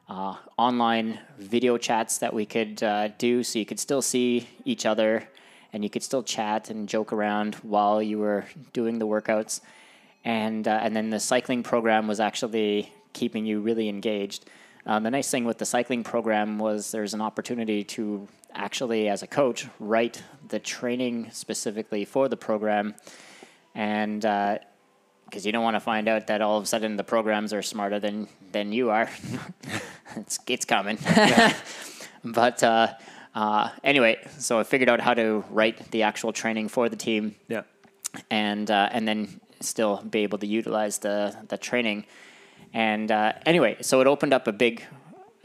uh, 0.08 0.12
uh, 0.12 0.36
online 0.56 1.20
video 1.38 1.76
chats 1.78 2.18
that 2.18 2.32
we 2.32 2.46
could 2.46 2.82
uh, 2.82 3.08
do, 3.18 3.42
so 3.42 3.58
you 3.58 3.66
could 3.66 3.80
still 3.80 4.02
see 4.02 4.48
each 4.64 4.86
other, 4.86 5.28
and 5.72 5.84
you 5.84 5.90
could 5.90 6.02
still 6.02 6.22
chat 6.22 6.70
and 6.70 6.88
joke 6.88 7.12
around 7.12 7.54
while 7.56 8.02
you 8.02 8.18
were 8.18 8.44
doing 8.72 8.98
the 8.98 9.06
workouts, 9.06 9.60
and 10.24 10.66
uh, 10.66 10.80
and 10.82 10.96
then 10.96 11.10
the 11.10 11.20
cycling 11.20 11.62
program 11.62 12.08
was 12.08 12.20
actually 12.20 12.92
keeping 13.12 13.46
you 13.46 13.60
really 13.60 13.88
engaged. 13.88 14.48
Um, 14.86 15.02
the 15.02 15.10
nice 15.10 15.30
thing 15.30 15.44
with 15.44 15.58
the 15.58 15.66
cycling 15.66 16.02
program 16.02 16.58
was 16.58 16.90
there's 16.90 17.14
an 17.14 17.20
opportunity 17.20 17.84
to 17.84 18.26
actually, 18.54 19.08
as 19.08 19.22
a 19.22 19.26
coach, 19.26 19.66
write 19.78 20.22
the 20.48 20.58
training 20.58 21.30
specifically 21.32 22.04
for 22.04 22.28
the 22.28 22.36
program, 22.36 22.94
and 23.74 24.24
because 25.28 25.44
you 25.44 25.52
don't 25.52 25.62
want 25.64 25.74
to 25.76 25.80
find 25.80 26.08
out 26.08 26.26
that 26.28 26.40
all 26.40 26.56
of 26.58 26.64
a 26.64 26.66
sudden 26.66 26.96
the 26.96 27.04
programs 27.04 27.52
are 27.52 27.62
smarter 27.62 27.98
than 28.00 28.28
than 28.52 28.72
you 28.72 28.90
are. 28.90 29.08
it's 30.16 30.38
it's 30.46 30.64
coming. 30.64 30.98
but 32.24 32.62
uh, 32.62 32.94
uh, 33.34 33.70
anyway, 33.84 34.16
so 34.38 34.58
I 34.58 34.64
figured 34.64 34.88
out 34.88 35.00
how 35.00 35.14
to 35.14 35.44
write 35.50 35.90
the 35.90 36.02
actual 36.02 36.32
training 36.32 36.68
for 36.68 36.88
the 36.88 36.96
team 36.96 37.34
Yeah. 37.48 37.62
and 38.30 38.70
uh, 38.70 38.88
and 38.92 39.06
then 39.06 39.40
still 39.60 40.02
be 40.02 40.20
able 40.20 40.38
to 40.38 40.46
utilize 40.46 40.98
the 40.98 41.36
the 41.48 41.58
training. 41.58 42.04
And 42.72 43.10
uh, 43.10 43.32
anyway, 43.46 43.76
so 43.80 44.00
it 44.00 44.06
opened 44.06 44.32
up 44.32 44.46
a 44.46 44.52
big 44.52 44.82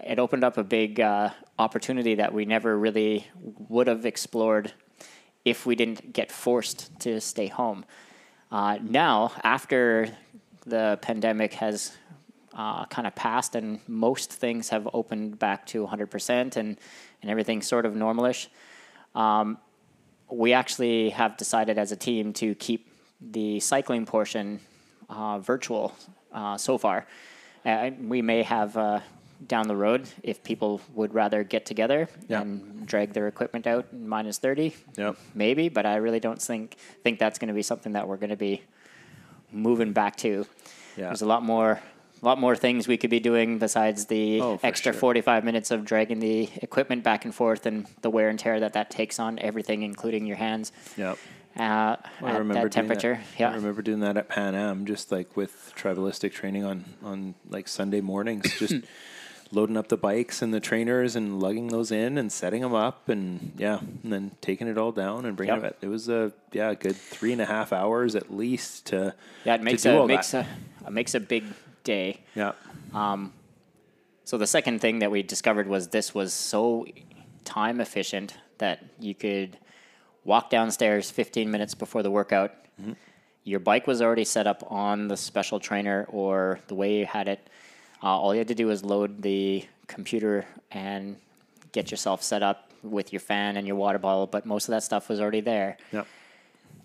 it 0.06 0.20
opened 0.20 0.44
up 0.44 0.58
a 0.58 0.64
big 0.64 1.00
uh, 1.00 1.30
opportunity 1.60 2.16
that 2.16 2.34
we 2.34 2.46
never 2.46 2.78
really 2.78 3.28
would 3.70 3.88
have 3.88 4.06
explored 4.06 4.74
if 5.46 5.66
we 5.66 5.76
didn't 5.76 6.14
get 6.14 6.32
forced 6.32 6.98
to 7.00 7.20
stay 7.20 7.48
home. 7.48 7.86
Uh, 8.54 8.78
now, 8.88 9.32
after 9.44 10.08
the 10.68 11.00
pandemic 11.02 11.56
has 11.56 11.92
uh, 12.54 12.86
kind 12.86 13.08
of 13.08 13.16
passed 13.16 13.56
and 13.56 13.80
most 13.88 14.32
things 14.32 14.70
have 14.70 14.88
opened 14.94 15.40
back 15.40 15.66
to 15.66 15.88
100% 15.88 16.30
and, 16.30 16.54
and 16.56 16.78
everything's 17.24 17.66
sort 17.66 17.84
of 17.84 17.94
normalish, 17.96 18.46
um, 19.16 19.58
we 20.30 20.54
actually 20.54 21.10
have 21.10 21.36
decided 21.36 21.80
as 21.80 21.92
a 21.92 21.96
team 21.96 22.32
to 22.32 22.54
keep 22.54 22.92
the 23.20 23.60
cycling 23.60 24.06
portion 24.06 24.60
uh, 25.10 25.40
virtual 25.40 25.96
uh, 26.32 26.56
so 26.56 26.78
far. 26.78 27.08
We 27.66 28.22
may 28.22 28.44
have 28.44 28.78
uh, 28.78 29.00
down 29.48 29.68
the 29.68 29.76
road 29.76 30.08
if 30.24 30.44
people 30.44 30.82
would 30.94 31.14
rather 31.14 31.44
get 31.44 31.66
together 31.66 32.08
Yeah. 32.28 32.42
and 32.42 32.86
drag 32.88 33.14
their 33.14 33.28
equipment 33.28 33.68
out 33.68 33.88
in 33.92 34.08
minus 34.08 34.38
30 34.38 34.74
Yep. 34.98 35.18
maybe 35.36 35.70
but 35.70 35.86
i 35.86 35.96
really 35.96 36.20
don't 36.20 36.42
think 36.42 36.76
think 37.04 37.20
that's 37.20 37.40
going 37.40 37.48
to 37.50 37.54
be 37.54 37.62
something 37.64 37.94
that 37.94 38.08
we're 38.08 38.18
going 38.18 38.30
to 38.30 38.36
be 38.38 38.62
moving 39.52 39.94
back 39.94 40.16
to 40.18 40.46
Yeah. 40.98 41.06
there's 41.08 41.22
a 41.22 41.26
lot 41.26 41.44
more 41.44 41.80
a 42.22 42.26
lot 42.26 42.40
more 42.40 42.56
things 42.56 42.88
we 42.88 42.96
could 42.98 43.10
be 43.10 43.20
doing 43.20 43.58
besides 43.60 44.06
the 44.06 44.40
Oh, 44.42 44.60
extra 44.64 44.94
sure. 44.94 45.00
45 45.00 45.44
minutes 45.44 45.72
of 45.72 45.84
dragging 45.84 46.20
the 46.20 46.50
equipment 46.62 47.04
back 47.04 47.26
and 47.26 47.36
forth 47.36 47.66
and 47.66 47.86
the 48.02 48.10
wear 48.10 48.30
and 48.30 48.40
tear 48.40 48.60
that 48.62 48.74
that 48.74 48.90
takes 48.90 49.20
on 49.20 49.40
everything 49.40 49.82
including 49.84 50.26
your 50.26 50.38
hands 50.38 50.72
Yep. 50.98 51.18
uh, 51.60 51.62
I 51.62 51.98
at 52.22 52.38
remember 52.40 52.70
temperature 52.70 53.16
That. 53.16 53.40
yeah 53.40 53.52
I 53.52 53.56
remember 53.56 53.82
doing 53.82 54.00
that 54.00 54.16
at 54.18 54.30
Pan 54.30 54.56
Am, 54.56 54.86
just 54.86 55.12
like 55.12 55.36
with 55.36 55.74
tribalistic 55.76 56.32
training 56.32 56.64
on 56.64 56.86
on 57.04 57.36
like 57.50 57.68
Sunday 57.68 58.02
mornings, 58.02 58.46
just 58.58 58.74
loading 59.54 59.78
up 59.78 59.88
the 59.88 59.98
bikes 59.98 60.42
and 60.42 60.54
the 60.54 60.60
trainers 60.60 61.16
and 61.16 61.40
lugging 61.40 61.68
those 61.68 61.92
in 61.92 62.18
and 62.18 62.32
setting 62.32 62.62
them 62.62 62.74
up 62.74 63.08
and 63.10 63.52
yeah, 63.58 63.80
and 64.04 64.12
then 64.12 64.32
taking 64.42 64.68
it 64.68 64.78
all 64.78 64.92
down 64.92 65.26
and 65.26 65.38
bringing 65.38 65.56
Yep. 65.62 65.64
it. 65.64 65.78
It 65.82 65.88
was 65.90 66.10
a 66.10 66.34
yeah, 66.52 66.72
a 66.72 66.76
good 66.76 66.96
three 66.96 67.32
and 67.32 67.42
a 67.42 67.46
half 67.46 67.72
hours 67.72 68.16
at 68.16 68.34
least 68.34 68.88
to 68.88 69.14
yeah 69.46 69.56
it 69.56 69.62
makes 69.62 69.86
a 69.86 69.98
all 69.98 70.08
makes 70.08 70.32
that. 70.32 70.48
a 70.84 70.88
it 70.88 70.92
makes 70.92 71.14
a 71.16 71.20
big 71.20 71.44
day 71.84 72.22
yeah 72.36 72.54
Um, 72.94 73.32
So 74.26 74.38
the 74.38 74.48
second 74.48 74.80
thing 74.80 75.00
that 75.00 75.12
we 75.12 75.22
discovered 75.22 75.68
was 75.68 75.90
this 75.90 76.14
was 76.16 76.34
so 76.34 76.86
time 77.44 77.80
efficient 77.82 78.36
that 78.58 78.80
you 79.00 79.14
could 79.14 79.58
walk 80.24 80.50
downstairs 80.50 81.12
15 81.12 81.52
minutes 81.52 81.76
before 81.76 82.02
the 82.02 82.10
workout. 82.12 82.52
Your 83.44 83.60
bike 83.60 83.86
was 83.88 84.02
already 84.02 84.24
set 84.24 84.48
up 84.48 84.64
on 84.72 85.10
the 85.10 85.18
special 85.18 85.60
trainer 85.60 86.06
or 86.10 86.60
the 86.68 86.76
way 86.76 87.00
you 87.00 87.06
had 87.06 87.28
it. 87.28 87.42
Uh, 88.04 88.08
all 88.20 88.34
you 88.34 88.40
had 88.40 88.48
to 88.50 88.56
do 88.56 88.68
was 88.68 88.84
load 88.84 89.22
the 89.22 89.66
computer 89.88 90.46
and 90.72 91.16
get 91.72 91.90
yourself 91.90 92.22
set 92.22 92.44
up 92.44 92.70
with 92.84 93.14
your 93.14 93.20
fan 93.22 93.56
and 93.58 93.66
your 93.66 93.78
water 93.78 93.98
bottle, 93.98 94.28
but 94.28 94.46
most 94.46 94.68
of 94.68 94.72
that 94.74 94.84
stuff 94.84 95.08
was 95.10 95.20
already 95.22 95.42
there 95.42 95.78
yeah 95.92 96.04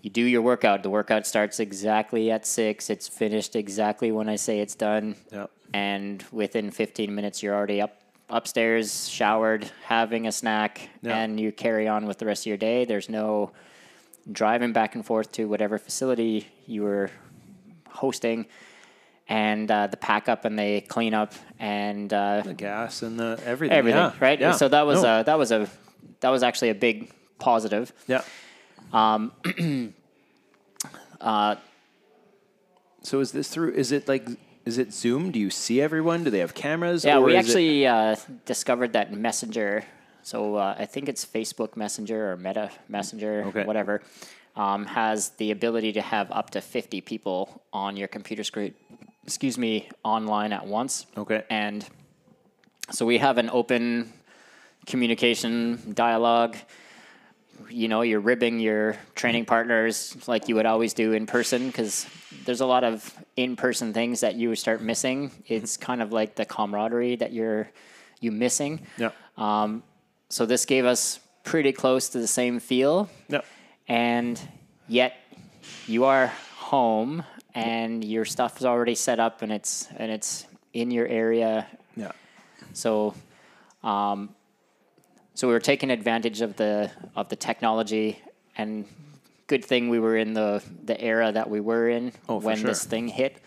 you 0.01 0.09
do 0.09 0.21
your 0.23 0.41
workout. 0.41 0.81
The 0.81 0.89
workout 0.89 1.27
starts 1.27 1.59
exactly 1.59 2.31
at 2.31 2.45
six. 2.45 2.89
It's 2.89 3.09
finished 3.09 3.53
exactly 3.57 4.13
when 4.13 4.29
I 4.29 4.37
say 4.37 4.61
it's 4.61 4.73
done. 4.75 5.15
yeah 5.29 5.47
And 5.73 6.23
within 6.31 6.71
15 6.71 7.13
minutes, 7.13 7.43
you're 7.43 7.53
already 7.53 7.81
up 7.81 7.99
upstairs, 8.29 9.09
showered, 9.09 9.69
having 9.83 10.25
a 10.25 10.31
snack, 10.31 10.87
Yeah. 11.01 11.17
and 11.17 11.37
you 11.37 11.51
carry 11.51 11.89
on 11.89 12.05
with 12.05 12.17
the 12.17 12.25
rest 12.25 12.43
of 12.43 12.45
your 12.47 12.55
day. 12.55 12.85
There's 12.85 13.09
no 13.09 13.51
driving 14.31 14.71
back 14.71 14.95
and 14.95 15.05
forth 15.05 15.33
to 15.33 15.49
whatever 15.49 15.77
facility 15.77 16.47
you 16.65 16.83
were 16.83 17.11
hosting, 17.89 18.45
and 19.29 19.69
uh, 19.71 19.87
the 19.87 19.95
pack 19.97 20.27
up 20.27 20.43
and 20.43 20.57
the 20.59 20.81
clean 20.81 21.13
up 21.13 21.33
and 21.59 22.11
uh, 22.11 22.41
the 22.43 22.53
gas 22.53 23.01
and 23.03 23.17
the 23.19 23.39
everything 23.45 23.77
everything. 23.77 23.99
yeah, 24.01 24.13
Right. 24.19 24.39
yeah. 24.39 24.51
So 24.51 24.67
that 24.67 24.85
was 24.85 25.01
No. 25.03 25.09
uh, 25.09 25.23
that 25.23 25.37
was 25.37 25.51
a 25.51 25.69
that 26.19 26.29
was 26.29 26.43
actually 26.43 26.69
a 26.69 26.75
big 26.75 27.11
positive. 27.37 27.93
yeah. 28.07 28.23
Um, 28.91 29.31
uh, 31.21 31.55
so 33.03 33.19
is 33.19 33.31
this 33.31 33.49
through? 33.49 33.73
Is 33.73 33.91
it 33.91 34.07
like? 34.07 34.27
Is 34.65 34.77
it 34.77 34.93
Zoom? 34.93 35.31
Do 35.31 35.39
you 35.39 35.49
see 35.49 35.81
everyone? 35.81 36.23
Do 36.23 36.29
they 36.29 36.39
have 36.39 36.53
cameras? 36.53 37.05
Yeah, 37.05 37.17
or 37.17 37.21
we 37.25 37.35
is 37.35 37.45
it- 37.45 37.49
actually 37.49 37.87
uh, 37.87 38.15
discovered 38.45 38.93
that 38.93 39.11
Messenger. 39.13 39.83
So 40.21 40.55
uh, 40.57 40.75
I 40.77 40.85
think 40.85 41.07
it's 41.09 41.25
Facebook 41.25 41.75
Messenger 41.77 42.31
or 42.33 42.37
Meta 42.37 42.69
Messenger, 42.87 43.45
Okay. 43.47 43.63
whatever, 43.63 44.01
um, 44.55 44.85
has 44.85 45.29
the 45.37 45.49
ability 45.51 45.93
to 45.93 46.01
have 46.01 46.29
up 46.31 46.49
to 46.51 46.61
50 46.61 47.01
people 47.01 47.63
on 47.73 47.95
your 47.97 48.07
computer 48.09 48.43
screen, 48.43 48.73
excuse 49.29 49.59
me, 49.59 49.87
online 50.03 50.53
at 50.53 50.65
once. 50.65 51.05
Okay. 51.15 51.43
And 51.51 51.87
so 52.89 53.05
we 53.05 53.19
have 53.19 53.37
an 53.37 53.51
open 53.51 54.11
communication 54.87 55.93
dialogue. 55.93 56.57
You 57.69 57.89
know, 57.89 58.01
you're 58.01 58.21
ribbing 58.21 58.59
your 58.59 58.97
training 59.13 59.45
partners 59.45 60.17
like 60.27 60.49
you 60.49 60.55
would 60.55 60.65
always 60.65 60.95
do 60.95 61.13
in 61.13 61.27
person 61.27 61.67
because 61.67 62.07
there's 62.45 62.61
a 62.61 62.65
lot 62.65 62.83
of 62.83 63.13
in 63.35 63.55
person 63.55 63.93
things 63.93 64.21
that 64.21 64.33
you 64.33 64.55
start 64.55 64.81
missing. 64.81 65.29
It's 65.45 65.77
kind 65.77 66.01
of 66.01 66.11
like 66.11 66.33
the 66.33 66.45
camaraderie 66.45 67.17
that 67.17 67.31
you're 67.31 67.69
you 68.21 68.31
missing. 68.31 68.81
Yeah. 68.97 69.11
Um, 69.37 69.83
so 70.29 70.47
this 70.47 70.65
gave 70.65 70.85
us 70.85 71.19
pretty 71.43 71.71
close 71.71 72.09
to 72.09 72.17
the 72.17 72.27
same 72.27 72.59
feel, 72.59 73.11
yeah. 73.27 73.41
and 73.87 74.41
yet 74.87 75.13
you 75.85 76.05
are 76.05 76.33
home 76.55 77.23
and 77.55 78.03
your 78.03 78.25
stuff 78.25 78.57
is 78.59 78.65
already 78.65 78.95
set 78.95 79.19
up 79.19 79.41
and 79.41 79.51
it's 79.51 79.87
and 79.97 80.11
it's 80.11 80.45
in 80.73 80.91
your 80.91 81.07
area 81.07 81.65
Yeah. 81.95 82.11
so, 82.73 83.13
um, 83.83 84.29
so 85.33 85.47
we 85.47 85.53
were 85.53 85.59
taking 85.59 85.89
advantage 85.91 86.41
of 86.41 86.55
the 86.57 86.91
of 87.15 87.29
the 87.29 87.35
technology 87.35 88.19
and 88.57 88.85
good 89.47 89.63
thing 89.65 89.89
we 89.89 89.99
were 89.99 90.17
in 90.17 90.33
the 90.33 90.61
the 90.85 90.99
era 91.01 91.31
that 91.31 91.49
we 91.49 91.59
were 91.59 91.89
in 91.89 92.11
Oh, 92.27 92.39
when 92.39 92.57
sure. 92.57 92.67
this 92.67 92.83
thing 92.85 93.07
hit, 93.07 93.41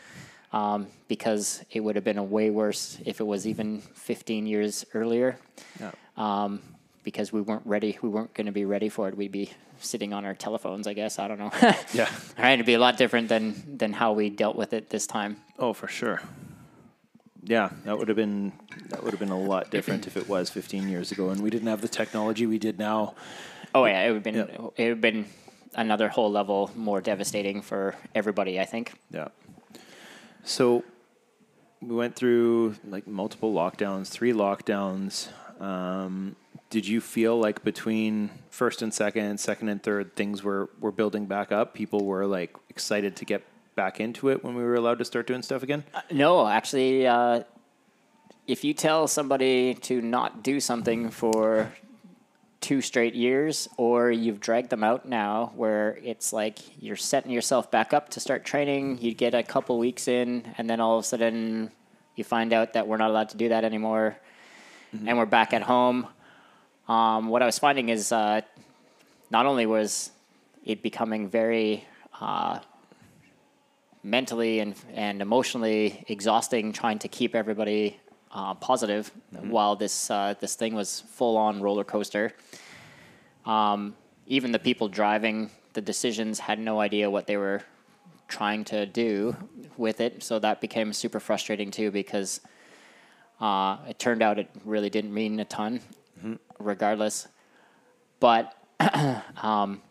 um, 0.53 0.87
because 1.09 1.63
it 1.71 1.81
would 1.81 1.95
have 1.97 2.05
been 2.05 2.19
a 2.19 2.25
way 2.25 2.51
worse 2.51 2.99
if 3.05 3.21
it 3.21 3.25
was 3.27 3.47
even 3.47 3.81
15 3.81 4.47
years 4.47 4.85
earlier. 4.95 5.37
Yeah. 5.79 5.93
Um, 6.17 6.61
because 7.05 7.33
we 7.33 7.41
weren't 7.41 7.67
ready, 7.67 7.99
we 8.03 8.09
weren't 8.09 8.33
going 8.35 8.47
to 8.47 8.53
be 8.53 8.65
ready 8.65 8.89
for 8.89 9.09
it. 9.09 9.17
We'd 9.17 9.33
be 9.33 9.51
sitting 9.83 10.13
on 10.13 10.25
our 10.25 10.35
telephones, 10.35 10.87
I 10.87 10.93
guess. 10.95 11.19
I 11.19 11.29
don't 11.29 11.39
know. 11.39 11.51
Yeah. 11.95 12.09
Right, 12.39 12.53
it'd 12.55 12.67
be 12.67 12.75
a 12.75 12.79
lot 12.79 12.97
different 12.97 13.29
than 13.29 13.77
than 13.79 13.93
how 13.93 14.13
we 14.13 14.31
dealt 14.31 14.57
with 14.57 14.73
it 14.73 14.89
this 14.91 15.07
time. 15.07 15.37
Oh, 15.59 15.73
for 15.73 15.89
sure. 15.89 16.21
Yeah, 17.45 17.71
that 17.85 17.99
would 17.99 18.09
have 18.09 18.17
been 18.17 18.53
that 18.91 19.03
would 19.03 19.11
have 19.13 19.21
been 19.21 19.31
a 19.31 19.39
lot 19.39 19.71
different 19.71 20.07
if 20.07 20.17
it 20.17 20.29
was 20.29 20.49
15 20.51 20.89
years 20.89 21.11
ago, 21.13 21.31
and 21.31 21.43
we 21.43 21.51
didn't 21.51 21.69
have 21.69 21.81
the 21.81 21.89
technology 21.89 22.47
we 22.47 22.59
did 22.59 22.79
now. 22.79 23.15
Oh 23.75 23.85
yeah, 23.85 24.03
it 24.05 24.09
would 24.13 24.17
have 24.17 24.23
been 24.25 24.35
Yeah. 24.37 24.45
it 24.77 24.83
would 24.85 24.89
have 24.89 25.01
been 25.01 25.27
another 25.75 26.09
whole 26.09 26.31
level 26.31 26.71
more 26.77 27.01
devastating 27.01 27.61
for 27.63 27.95
everybody. 28.15 28.61
I 28.61 28.65
think. 28.65 28.93
Yeah. 29.11 29.29
So 30.45 30.85
we 31.81 31.95
went 31.97 32.15
through 32.15 32.77
like 32.85 33.07
multiple 33.09 33.53
lockdowns, 33.53 34.09
three 34.09 34.33
lockdowns. 34.33 35.29
Um, 35.61 36.37
did 36.73 36.89
you 36.89 37.03
feel 37.03 37.39
like 37.39 37.63
between 37.63 38.31
first 38.49 38.81
and 38.81 38.95
second, 38.95 39.39
second 39.39 39.69
and 39.69 39.83
third, 39.83 40.17
things 40.17 40.43
were 40.43 40.71
were 40.81 40.91
building 40.91 41.27
back 41.27 41.53
up? 41.53 41.75
People 41.75 42.07
were 42.07 42.25
like 42.27 42.57
excited 42.71 43.15
to 43.17 43.27
get 43.27 43.43
back 43.75 44.01
into 44.01 44.31
it 44.31 44.43
when 44.43 44.55
we 44.55 44.63
were 44.63 44.75
allowed 44.75 44.99
to 44.99 45.05
start 45.05 45.27
doing 45.27 45.43
stuff 45.43 45.63
again. 45.63 45.85
No, 46.11 46.49
actually, 46.49 47.07
uh, 47.07 47.43
if 48.47 48.65
you 48.65 48.73
tell 48.73 49.07
somebody 49.07 49.75
to 49.75 50.01
not 50.01 50.43
do 50.43 50.61
something 50.61 51.11
for 51.11 51.71
two 52.63 52.81
straight 52.81 53.15
years, 53.15 53.69
or 53.77 54.11
you've 54.11 54.41
dragged 54.41 54.71
them 54.71 54.83
out 54.83 55.07
now, 55.07 55.53
where 55.55 55.99
it's 56.03 56.33
like 56.33 56.59
you're 56.83 56.97
setting 56.97 57.31
yourself 57.31 57.71
back 57.71 57.93
up 57.93 58.09
to 58.11 58.19
start 58.19 58.47
training, 58.47 58.97
you 58.97 59.13
get 59.13 59.35
a 59.35 59.43
couple 59.43 59.79
weeks 59.79 60.09
in, 60.09 60.55
and 60.57 60.71
then 60.71 60.81
all 60.81 60.97
of 60.97 61.05
a 61.05 61.07
sudden 61.07 61.71
you 62.17 62.25
find 62.25 62.55
out 62.55 62.73
that 62.73 62.89
we're 62.89 62.97
not 62.97 63.11
allowed 63.11 63.29
to 63.29 63.37
do 63.37 63.51
that 63.51 63.63
anymore, 63.63 64.17
and 65.07 65.19
we're 65.19 65.27
back 65.27 65.53
at 65.53 65.61
home. 65.61 66.07
Um, 66.89 67.29
what 67.29 67.43
I 67.43 67.47
was 67.47 67.59
finding 67.59 67.89
is 67.89 68.13
uh, 68.13 68.41
not 69.31 69.47
only 69.47 69.67
was 69.67 70.11
it 70.65 70.83
becoming 70.83 71.29
very 71.29 71.87
uh, 72.21 72.59
mentally 74.03 74.61
and, 74.61 74.75
and 74.95 75.23
emotionally 75.23 76.05
exhausting 76.09 76.73
trying 76.73 76.99
to 76.99 77.09
keep 77.09 77.35
everybody 77.35 77.99
uh, 78.33 78.55
positive 78.55 79.11
while 79.43 79.77
this 79.77 80.11
uh, 80.11 80.35
this 80.41 80.55
thing 80.55 80.75
was 80.75 81.01
full 81.01 81.37
on 81.37 81.61
roller 81.61 81.85
coaster. 81.85 82.33
Um, 83.45 83.95
even 84.27 84.53
the 84.53 84.59
people 84.59 84.89
driving 84.89 85.51
the 85.75 85.81
decisions 85.81 86.39
had 86.39 86.59
no 86.59 86.81
idea 86.81 87.11
what 87.11 87.27
they 87.27 87.37
were 87.37 87.63
trying 88.29 88.65
to 88.65 88.87
do 88.87 89.37
with 89.77 90.01
it, 90.01 90.23
so 90.23 90.39
that 90.39 90.61
became 90.61 90.93
super 90.93 91.21
frustrating 91.21 91.71
too 91.71 91.91
because 91.91 92.41
uh, 93.41 93.77
it 93.89 93.99
turned 93.99 94.23
out 94.23 94.39
it 94.39 94.49
really 94.65 94.89
didn't 94.89 95.13
mean 95.13 95.39
a 95.41 95.45
ton, 95.45 95.81
regardless. 96.63 97.29
But 98.21 98.55
um, 99.43 99.83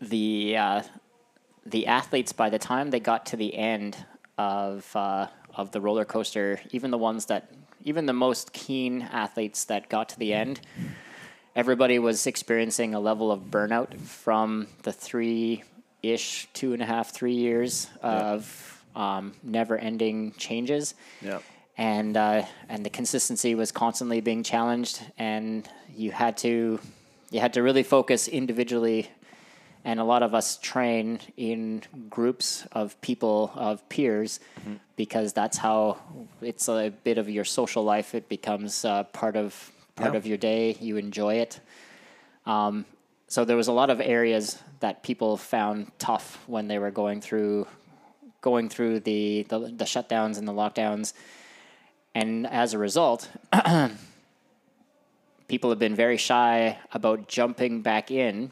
the 0.00 0.56
uh, 0.56 0.82
the 1.64 1.86
athletes 1.86 2.32
by 2.32 2.50
the 2.50 2.58
time 2.58 2.90
they 2.90 3.00
got 3.00 3.26
to 3.26 3.36
the 3.36 3.54
end 3.54 3.96
of 4.38 4.94
uh, 4.94 5.28
of 5.54 5.72
the 5.72 5.80
roller 5.80 6.04
coaster, 6.04 6.60
even 6.70 6.90
the 6.90 6.98
ones 6.98 7.26
that 7.26 7.50
even 7.84 8.06
the 8.06 8.12
most 8.12 8.52
keen 8.52 9.02
athletes 9.02 9.64
that 9.64 9.88
got 9.88 10.08
to 10.10 10.18
the 10.18 10.32
end, 10.32 10.60
everybody 11.56 11.98
was 11.98 12.26
experiencing 12.26 12.94
a 12.94 13.00
level 13.00 13.30
of 13.32 13.50
burnout 13.50 13.98
from 13.98 14.68
the 14.82 14.92
three 14.92 15.62
ish, 16.02 16.48
two 16.52 16.72
and 16.72 16.82
a 16.82 16.86
half, 16.86 17.10
three 17.10 17.34
years 17.34 17.88
of 18.02 18.84
um, 18.94 19.32
never 19.42 19.76
ending 19.78 20.32
changes. 20.32 20.94
Yeah. 21.20 21.38
And 21.78 22.16
uh, 22.16 22.44
and 22.68 22.84
the 22.84 22.90
consistency 22.90 23.54
was 23.54 23.72
constantly 23.72 24.20
being 24.20 24.42
challenged, 24.42 25.00
and 25.18 25.66
you 25.94 26.10
had 26.12 26.36
to 26.38 26.78
you 27.30 27.40
had 27.40 27.54
to 27.54 27.62
really 27.62 27.82
focus 27.82 28.28
individually 28.28 29.08
and 29.84 29.98
a 29.98 30.04
lot 30.04 30.22
of 30.22 30.32
us 30.34 30.58
train 30.58 31.18
in 31.36 31.82
groups 32.08 32.64
of 32.72 33.00
people 33.00 33.50
of 33.56 33.86
peers 33.88 34.38
because 34.96 35.32
that's 35.32 35.56
how 35.58 35.98
it's 36.40 36.68
a 36.68 36.92
bit 37.02 37.18
of 37.18 37.28
your 37.28 37.44
social 37.44 37.82
life. 37.82 38.14
It 38.14 38.28
becomes 38.28 38.84
uh, 38.84 39.04
part 39.04 39.34
of 39.34 39.72
part 39.96 40.12
Yeah. 40.12 40.18
of 40.18 40.26
your 40.26 40.36
day. 40.38 40.76
You 40.80 40.98
enjoy 40.98 41.36
it. 41.36 41.58
Um, 42.46 42.84
so 43.28 43.44
there 43.44 43.56
was 43.56 43.68
a 43.68 43.72
lot 43.72 43.88
of 43.90 44.00
areas 44.00 44.58
that 44.80 45.02
people 45.02 45.36
found 45.36 45.90
tough 45.98 46.38
when 46.46 46.68
they 46.68 46.78
were 46.78 46.90
going 46.90 47.20
through 47.20 47.66
going 48.42 48.68
through 48.68 49.00
the 49.00 49.44
the, 49.48 49.58
the 49.58 49.84
shutdowns 49.84 50.38
and 50.38 50.46
the 50.46 50.52
lockdowns 50.52 51.12
and 52.14 52.46
as 52.46 52.74
a 52.74 52.78
result 52.78 53.30
people 55.48 55.70
have 55.70 55.78
been 55.78 55.94
very 55.94 56.16
shy 56.16 56.78
about 56.92 57.28
jumping 57.28 57.82
back 57.82 58.10
in 58.10 58.50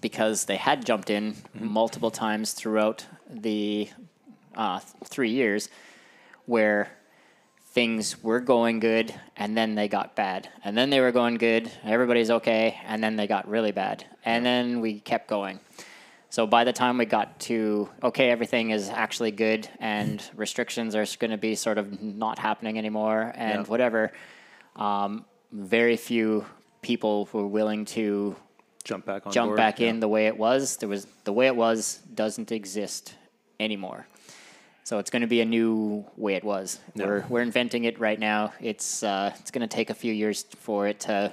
because 0.00 0.44
they 0.44 0.56
had 0.56 0.84
jumped 0.84 1.10
in 1.10 1.34
multiple 1.54 2.10
times 2.10 2.52
throughout 2.52 3.06
the 3.30 3.88
uh, 4.54 4.78
three 5.04 5.30
years 5.30 5.68
where 6.46 6.90
things 7.72 8.22
were 8.22 8.40
going 8.40 8.80
good 8.80 9.14
and 9.36 9.56
then 9.56 9.74
they 9.74 9.88
got 9.88 10.16
bad. 10.16 10.48
And 10.64 10.76
then 10.76 10.90
they 10.90 11.00
were 11.00 11.12
going 11.12 11.36
good 11.36 11.70
everybody's 11.84 12.30
okay 12.30 12.78
and 12.86 13.02
then 13.02 13.16
they 13.16 13.26
got 13.26 13.48
really 13.48 13.72
bad. 13.72 14.04
And 14.24 14.44
then 14.44 14.80
we 14.80 15.00
kept 15.00 15.28
going 15.28 15.60
so 16.30 16.46
by 16.46 16.64
the 16.64 16.72
time 16.72 16.96
we 16.98 17.04
got 17.04 17.38
to 17.40 17.88
okay 18.02 18.30
everything 18.30 18.70
is 18.70 18.88
actually 18.88 19.30
good 19.32 19.68
and 19.80 20.22
restrictions 20.36 20.94
are 20.94 21.04
going 21.18 21.30
to 21.32 21.36
be 21.36 21.54
sort 21.54 21.76
of 21.78 22.02
not 22.02 22.38
happening 22.38 22.78
anymore 22.78 23.32
and 23.34 23.60
Yeah. 23.64 23.70
whatever 23.70 24.12
um, 24.76 25.24
very 25.52 25.96
few 25.96 26.46
people 26.82 27.28
were 27.32 27.46
willing 27.46 27.84
to 27.86 28.36
Jump 28.84 29.04
back 29.04 29.26
on 29.26 29.32
jump 29.32 29.48
board. 29.50 29.56
back 29.58 29.78
Yeah. 29.80 29.88
in 29.90 30.00
the 30.00 30.08
way 30.08 30.26
it 30.26 30.36
was. 30.38 30.76
There 30.78 30.88
was 30.88 31.06
the 31.24 31.32
way 31.34 31.46
it 31.48 31.56
was 31.56 31.98
doesn't 32.14 32.50
exist 32.50 33.14
anymore. 33.58 34.06
So 34.84 34.98
it's 34.98 35.10
going 35.10 35.20
to 35.22 35.28
be 35.28 35.42
a 35.42 35.44
new 35.44 36.04
way 36.16 36.34
it 36.34 36.42
was. 36.44 36.80
Yeah. 36.94 37.06
We're 37.06 37.24
we're 37.28 37.42
inventing 37.42 37.84
it 37.84 38.00
right 38.00 38.18
now. 38.18 38.54
It's 38.60 39.02
uh, 39.02 39.34
it's 39.38 39.50
going 39.50 39.68
to 39.68 39.74
take 39.76 39.90
a 39.90 39.94
few 39.94 40.12
years 40.14 40.44
for 40.60 40.88
it 40.88 41.00
to 41.00 41.30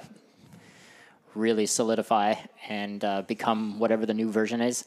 really 1.34 1.66
solidify 1.66 2.34
and 2.68 3.04
uh, 3.04 3.22
become 3.22 3.78
whatever 3.78 4.06
the 4.06 4.14
new 4.14 4.30
version 4.30 4.60
is. 4.60 4.84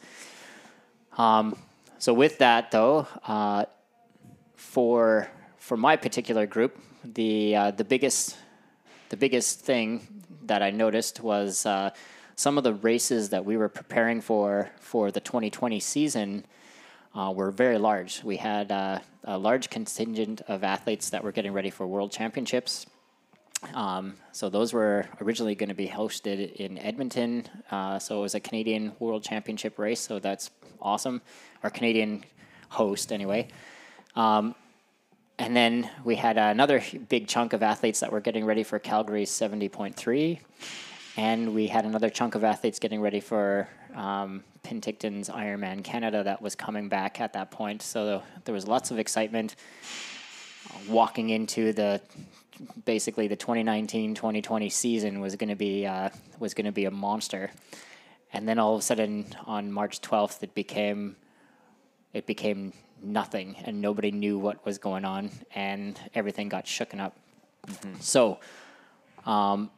Um, 1.18 1.58
so 1.98 2.14
with 2.14 2.38
that 2.39 2.72
though, 2.72 3.08
uh, 3.28 3.66
for 4.56 5.30
for 5.58 5.78
my 5.78 5.96
particular 5.96 6.46
group, 6.46 6.78
the 7.04 7.56
uh, 7.56 7.72
the 7.72 7.84
biggest 7.84 8.38
the 9.10 9.18
biggest 9.18 9.60
thing 9.60 10.24
that 10.44 10.62
I 10.62 10.72
noticed 10.72 11.22
was 11.22 11.66
uh, 11.66 11.92
some 12.36 12.58
of 12.58 12.64
the 12.64 12.74
races 12.74 13.30
that 13.30 13.46
we 13.46 13.58
were 13.58 13.70
preparing 13.70 14.22
for 14.22 14.72
for 14.80 15.12
the 15.12 15.20
2020 15.20 15.80
season 15.80 16.46
uh, 17.14 17.32
were 17.36 17.52
very 17.52 17.78
large. 17.78 18.24
We 18.24 18.38
had 18.38 18.72
uh, 18.72 19.00
a 19.24 19.38
large 19.38 19.70
contingent 19.70 20.42
of 20.48 20.64
athletes 20.64 21.10
that 21.10 21.24
were 21.24 21.32
getting 21.32 21.54
ready 21.54 21.70
for 21.70 21.86
World 21.86 22.12
Championships. 22.12 22.86
Um, 23.74 24.16
so 24.32 24.49
those 24.49 24.74
were 24.74 25.05
originally 25.22 25.55
going 25.55 25.70
to 25.70 25.76
be 25.76 25.88
hosted 25.88 26.53
in 26.53 26.78
Edmonton. 26.78 27.47
Uh, 27.70 27.99
so 27.99 28.20
it 28.20 28.22
was 28.22 28.36
a 28.36 28.39
Canadian 28.39 28.93
World 28.99 29.24
Championship 29.24 29.78
race. 29.78 29.99
So 29.99 30.20
that's 30.20 30.51
awesome. 30.82 31.22
Our 31.64 31.70
Canadian 31.70 32.24
host, 32.70 33.12
anyway. 33.12 33.47
Um, 34.16 34.55
and 35.38 35.55
then 35.55 35.89
we 36.03 36.16
had 36.16 36.38
another 36.38 36.84
big 37.09 37.28
chunk 37.28 37.53
of 37.53 37.64
athletes 37.64 37.99
that 38.01 38.12
were 38.12 38.20
getting 38.20 38.45
ready 38.45 38.64
for 38.64 38.80
Calgary 38.80 39.26
70.3. 39.26 40.39
And 41.18 41.53
we 41.53 41.68
had 41.68 41.86
another 41.86 42.09
chunk 42.09 42.36
of 42.36 42.43
athletes 42.43 42.80
getting 42.80 43.01
ready 43.01 43.20
for 43.20 43.68
um, 43.95 44.43
Penticton's 44.64 45.30
Ironman 45.30 45.84
Canada 45.84 46.24
that 46.24 46.41
was 46.41 46.55
coming 46.55 46.89
back 46.89 47.20
at 47.20 47.34
that 47.34 47.51
point. 47.51 47.82
So 47.82 48.22
there 48.45 48.53
was 48.53 48.68
lots 48.68 48.91
of 48.91 48.99
excitement 48.99 49.55
uh, 50.70 50.78
walking 50.89 51.30
into 51.30 51.74
the 51.74 52.01
basically 52.86 53.28
the 53.28 53.38
2019-2020 53.38 54.72
season 54.72 55.20
was 55.20 55.36
going 55.36 55.49
to 55.49 55.56
be 55.56 55.86
uh, 55.86 56.10
was 56.39 56.54
going 56.54 56.66
to 56.66 56.72
be 56.72 56.86
a 56.86 56.91
monster. 56.91 57.52
And 58.34 58.47
then 58.47 58.60
all 58.60 58.76
of 58.76 58.80
a 58.80 58.84
sudden 58.84 59.26
on 59.45 59.72
March 59.72 60.02
12th 60.02 60.43
it 60.43 60.54
became 60.54 61.16
it 62.14 62.26
became 62.26 62.74
nothing 63.02 63.56
and 63.64 63.82
nobody 63.82 64.12
knew 64.12 64.38
what 64.38 64.64
was 64.66 64.78
going 64.78 65.06
on 65.06 65.32
and 65.56 65.99
everything 66.14 66.49
got 66.49 66.66
shooken 66.66 66.99
up. 66.99 67.16
So, 67.99 68.39
um, 69.26 69.70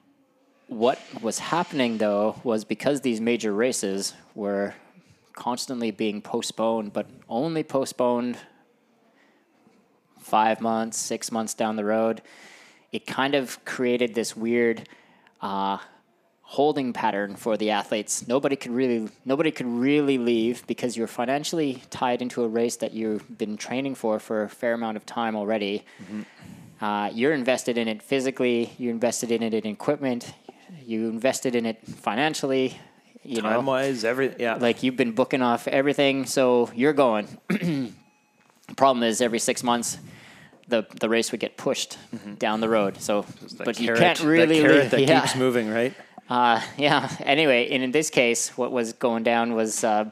what 0.67 0.99
was 1.21 1.39
happening 1.39 1.97
though 1.97 2.39
was 2.43 2.65
because 2.65 3.01
these 3.01 3.21
major 3.21 3.53
races 3.53 4.13
were 4.33 4.73
constantly 5.33 5.91
being 5.91 6.21
postponed, 6.21 6.93
but 6.93 7.07
only 7.27 7.63
postponed 7.63 8.37
five 10.19 10.61
months, 10.61 10.97
six 10.97 11.31
months 11.31 11.53
down 11.53 11.75
the 11.75 11.83
road, 11.83 12.21
it 12.93 13.07
kind 13.07 13.35
of 13.35 13.63
created 13.65 14.13
this 14.13 14.37
weird 14.37 14.87
uh, 15.41 15.79
holding 16.43 16.93
pattern 16.93 17.35
for 17.35 17.57
the 17.57 17.71
athletes. 17.71 18.27
Nobody 18.27 18.55
could 18.55 18.71
really 18.71 19.09
nobody 19.25 19.51
could 19.51 19.65
really 19.65 20.19
leave 20.19 20.65
because 20.67 20.95
you're 20.95 21.07
financially 21.07 21.81
tied 21.89 22.21
into 22.21 22.43
a 22.43 22.47
race 22.47 22.77
that 22.77 22.93
you've 22.93 23.37
been 23.37 23.57
training 23.57 23.95
for 23.95 24.19
for 24.19 24.43
a 24.43 24.49
fair 24.49 24.73
amount 24.73 24.95
of 24.95 25.05
time 25.05 25.35
already. 25.35 25.83
Uh, 26.79 27.09
you're 27.13 27.33
invested 27.33 27.77
in 27.77 27.87
it 27.87 28.03
physically. 28.03 28.71
You're 28.77 28.91
invested 28.91 29.31
in 29.31 29.41
it 29.41 29.53
in 29.53 29.65
equipment. 29.65 30.33
You 30.85 31.09
invested 31.09 31.55
in 31.55 31.65
it 31.65 31.85
financially. 31.87 32.77
You 33.23 33.41
know, 33.41 33.49
Time 33.49 33.65
wise, 33.65 34.03
every 34.03 34.35
yeah. 34.37 34.55
like 34.55 34.83
you've 34.83 34.97
been 34.97 35.13
booking 35.13 35.41
off 35.41 35.67
everything, 35.67 36.25
so 36.25 36.69
you're 36.75 36.93
going. 36.93 37.27
Problem 38.75 39.03
is, 39.03 39.21
every 39.21 39.39
six 39.39 39.63
months, 39.63 39.97
the 40.67 40.85
the 40.99 41.09
race 41.09 41.31
would 41.31 41.39
get 41.41 41.57
pushed 41.57 41.97
down 42.39 42.61
the 42.61 42.69
road. 42.69 43.01
So, 43.01 43.23
Mm-hmm. 43.23 43.63
But 43.63 43.79
you 43.79 43.93
can't 43.93 44.19
really 44.21 44.61
that 44.61 44.67
carrot 44.67 44.81
leave. 44.81 44.91
that 44.91 45.01
yeah. 45.07 45.21
keeps 45.21 45.35
moving, 45.35 45.69
right? 45.69 45.93
Uh, 46.29 46.61
yeah. 46.77 47.09
Anyway, 47.19 47.69
and 47.71 47.83
in 47.83 47.91
this 47.91 48.09
case, 48.09 48.57
what 48.57 48.71
was 48.71 48.93
going 48.93 49.23
down 49.23 49.53
was 49.53 49.83
uh, 49.83 50.09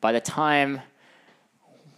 by 0.00 0.12
the 0.12 0.20
time 0.20 0.80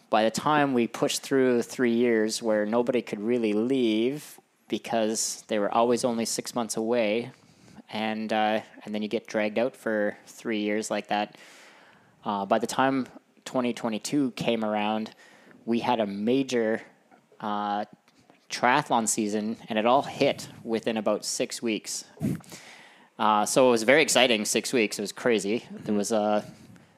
by 0.09 0.25
the 0.25 0.31
time 0.31 0.75
we 0.75 0.89
pushed 0.89 1.23
through 1.23 1.63
three 1.63 1.93
years 1.93 2.43
where 2.43 2.67
nobody 2.67 3.01
could 3.01 3.21
really 3.21 3.53
leave 3.53 4.41
because 4.69 5.45
they 5.47 5.59
were 5.59 5.73
always 5.73 6.05
only 6.05 6.25
six 6.25 6.55
months 6.55 6.77
away, 6.77 7.31
and 7.93 8.33
uh, 8.33 8.61
and 8.85 8.95
then 8.95 9.03
you 9.03 9.09
get 9.09 9.27
dragged 9.27 9.59
out 9.59 9.77
for 9.77 10.17
three 10.27 10.61
years 10.61 10.91
like 10.91 11.09
that. 11.09 11.37
Uh, 12.25 12.45
by 12.45 12.59
the 12.59 12.67
time 12.67 13.07
2022 13.45 14.33
came 14.33 14.65
around, 14.65 15.13
we 15.65 15.81
had 15.81 16.01
a 16.01 16.07
major 16.07 16.83
uh, 17.41 17.85
triathlon 18.49 19.09
season, 19.09 19.57
and 19.69 19.79
it 19.79 19.87
all 19.87 20.03
hit 20.03 20.49
within 20.65 20.97
about 20.97 21.25
six 21.25 21.63
weeks. 21.63 22.05
Uh, 23.19 23.45
so 23.45 23.69
it 23.69 23.71
was 23.71 23.83
very 23.83 24.03
exciting. 24.03 24.45
Six 24.45 24.73
weeks. 24.73 24.99
It 24.99 25.03
was 25.03 25.13
crazy. 25.13 25.65
There 25.71 25.95
was 25.95 26.13
uh, 26.13 26.45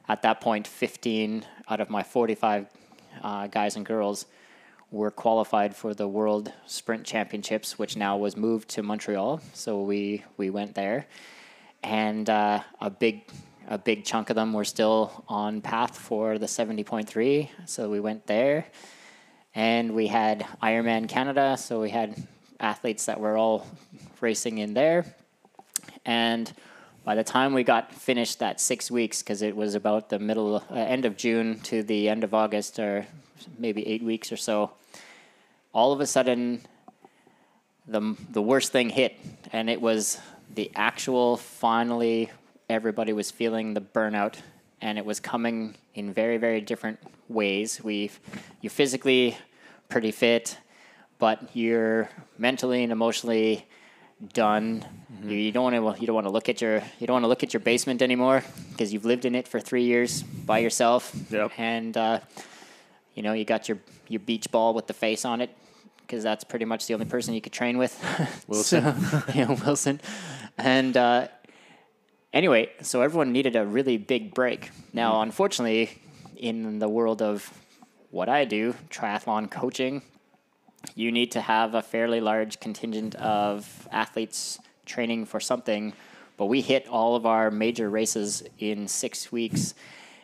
at 0.07 0.21
that 0.21 0.41
point 0.41 0.67
15 0.67 1.45
out 1.69 1.79
of 1.79 1.89
my 1.89 2.03
45 2.03 2.67
uh, 3.21 3.47
guys 3.47 3.75
and 3.75 3.85
girls 3.85 4.25
were 4.91 5.11
qualified 5.11 5.75
for 5.75 5.93
the 5.93 6.07
World 6.07 6.53
Sprint 6.67 7.03
Championships, 7.03 7.79
which 7.79 7.97
now 7.97 8.15
was 8.15 8.37
moved 8.37 8.69
to 8.69 8.83
Montreal. 8.83 9.41
So 9.53 9.81
we 9.81 10.23
we 10.37 10.49
went 10.49 10.75
there, 10.75 11.07
and 11.81 12.29
uh, 12.29 12.61
a 12.79 12.89
big 12.89 13.23
a 13.67 13.77
big 13.77 14.05
chunk 14.05 14.29
of 14.29 14.35
them 14.35 14.53
were 14.53 14.65
still 14.65 15.25
on 15.27 15.61
path 15.61 15.97
for 15.97 16.37
the 16.37 16.45
70.3. 16.45 17.49
So 17.65 17.89
we 17.89 17.99
went 17.99 18.27
there, 18.27 18.67
and 19.55 19.93
we 19.93 20.07
had 20.07 20.45
Ironman 20.61 21.07
Canada. 21.07 21.57
So 21.57 21.81
we 21.81 21.89
had 21.89 22.15
athletes 22.59 23.05
that 23.05 23.19
were 23.19 23.37
all 23.37 23.67
racing 24.21 24.57
in 24.57 24.73
there. 24.73 25.05
And 26.05 26.51
by 27.03 27.15
the 27.15 27.23
time 27.23 27.53
we 27.53 27.63
got 27.63 27.93
finished 27.93 28.39
that 28.39 28.61
six 28.61 28.89
weeks, 28.89 29.21
because 29.21 29.41
it 29.41 29.55
was 29.55 29.75
about 29.75 30.09
the 30.09 30.19
middle, 30.19 30.63
uh, 30.69 30.75
end 30.75 31.05
of 31.05 31.17
June 31.17 31.59
to 31.61 31.83
the 31.83 32.09
end 32.09 32.23
of 32.23 32.33
August, 32.33 32.79
or 32.79 33.05
maybe 33.57 33.85
eight 33.87 34.03
weeks 34.03 34.31
or 34.31 34.37
so, 34.37 34.71
all 35.73 35.91
of 35.91 35.99
a 35.99 36.07
sudden, 36.07 36.61
the 37.87 38.15
the 38.31 38.41
worst 38.41 38.71
thing 38.71 38.89
hit, 38.89 39.17
and 39.51 39.69
it 39.69 39.81
was 39.81 40.17
the 40.55 40.71
actual. 40.75 41.35
Finally, 41.35 42.31
everybody 42.69 43.11
was 43.11 43.31
feeling 43.31 43.73
the 43.73 43.81
burnout, 43.81 44.35
and 44.83 44.97
it 44.97 45.05
was 45.05 45.19
coming 45.19 45.75
in 45.95 46.13
very 46.13 46.37
very 46.37 46.61
different 46.61 46.99
ways. 47.29 47.81
We, 47.81 48.11
you're 48.61 48.69
physically 48.69 49.37
pretty 49.89 50.11
fit, 50.11 50.57
but 51.19 51.55
you're 51.55 52.09
mentally 52.37 52.83
and 52.83 52.91
emotionally 52.91 53.65
done. 54.33 54.85
You, 55.23 55.37
you 55.37 55.51
don't 55.51 55.63
want 55.63 55.95
to 55.95 56.01
you 56.01 56.05
don't 56.05 56.15
want 56.15 56.27
to 56.27 56.31
look 56.31 56.49
at 56.49 56.61
your 56.61 56.83
you 56.99 57.07
don't 57.07 57.15
want 57.15 57.23
to 57.23 57.29
look 57.29 57.43
at 57.43 57.53
your 57.53 57.61
basement 57.61 58.01
anymore 58.01 58.43
because 58.71 58.93
you've 58.93 59.05
lived 59.05 59.25
in 59.25 59.35
it 59.35 59.47
for 59.47 59.59
three 59.59 59.83
years 59.83 60.21
by 60.21 60.59
yourself. 60.59 61.15
Yep. 61.31 61.51
And 61.57 61.95
uh, 61.95 62.19
you 63.15 63.23
know 63.23 63.33
you 63.33 63.45
got 63.45 63.69
your 63.69 63.79
your 64.09 64.19
beach 64.19 64.51
ball 64.51 64.73
with 64.73 64.87
the 64.87 64.93
face 64.93 65.23
on 65.23 65.39
it 65.39 65.49
because 66.01 66.23
that's 66.23 66.43
pretty 66.43 66.65
much 66.65 66.87
the 66.87 66.93
only 66.93 67.05
person 67.05 67.33
you 67.33 67.41
could 67.41 67.53
train 67.53 67.77
with. 67.77 67.93
Wilson. 68.47 68.83
So, 69.11 69.23
yeah, 69.33 69.47
Wilson. 69.65 70.01
And 70.57 70.97
uh, 70.97 71.27
anyway, 72.33 72.71
so 72.81 73.01
everyone 73.01 73.31
needed 73.31 73.55
a 73.55 73.65
really 73.65 73.97
big 73.97 74.33
break. 74.33 74.71
Now, 74.91 75.13
mm-hmm. 75.13 75.23
unfortunately, 75.23 76.01
in 76.35 76.79
the 76.79 76.89
world 76.89 77.21
of 77.21 77.53
what 78.11 78.29
I 78.29 78.45
do, 78.45 78.75
triathlon 78.89 79.49
coaching, 79.49 80.01
you 80.95 81.11
need 81.11 81.31
to 81.31 81.41
have 81.41 81.75
a 81.75 81.81
fairly 81.81 82.19
large 82.19 82.59
contingent 82.59 83.15
of 83.15 83.87
athletes 83.91 84.59
training 84.85 85.25
for 85.25 85.39
something. 85.39 85.93
But 86.35 86.47
we 86.47 86.61
hit 86.61 86.87
all 86.87 87.15
of 87.15 87.25
our 87.25 87.51
major 87.51 87.89
races 87.89 88.43
in 88.59 88.87
six 88.87 89.31
weeks, 89.31 89.75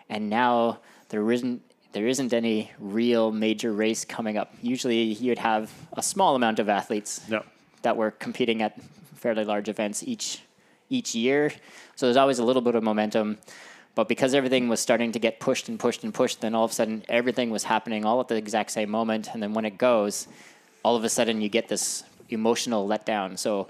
and 0.10 0.30
now 0.30 0.80
there 1.10 1.32
isn't 1.32 1.62
there 1.92 2.08
isn't 2.08 2.34
any 2.34 2.70
real 2.78 3.32
major 3.32 3.74
race 3.74 4.06
coming 4.06 4.38
up. 4.38 4.54
Usually, 4.62 5.02
you'd 5.02 5.40
have 5.40 5.72
a 5.94 6.04
small 6.04 6.36
amount 6.36 6.60
of 6.60 6.70
athletes 6.70 7.28
No. 7.28 7.44
that 7.82 7.98
were 7.98 8.12
competing 8.12 8.62
at 8.62 8.80
fairly 9.16 9.44
large 9.44 9.70
events 9.70 10.04
each 10.04 10.42
each 10.90 11.16
year. 11.16 11.52
So 12.00 12.06
there's 12.06 12.16
always 12.16 12.40
a 12.40 12.46
little 12.46 12.62
bit 12.62 12.76
of 12.76 12.84
momentum. 12.84 13.40
But 13.94 14.08
because 14.08 14.34
everything 14.34 14.70
was 14.70 14.80
starting 14.80 15.12
to 15.12 15.20
get 15.20 15.42
pushed 15.42 15.68
and 15.68 15.78
pushed 15.78 16.06
and 16.06 16.14
pushed, 16.14 16.40
then 16.40 16.56
all 16.56 16.64
of 16.64 16.72
a 16.72 16.74
sudden 16.74 17.04
everything 17.10 17.50
was 17.50 17.66
happening 17.66 18.06
all 18.06 18.22
at 18.22 18.30
the 18.30 18.38
exact 18.38 18.72
same 18.72 18.90
moment. 18.90 19.28
And 19.34 19.44
then 19.44 19.54
when 19.54 19.66
it 19.66 19.78
goes, 19.78 20.30
all 20.82 20.96
of 20.96 21.04
a 21.04 21.10
sudden 21.10 21.42
you 21.42 21.50
get 21.50 21.68
this 21.68 22.06
emotional 22.30 22.88
letdown. 22.88 23.38
So 23.38 23.68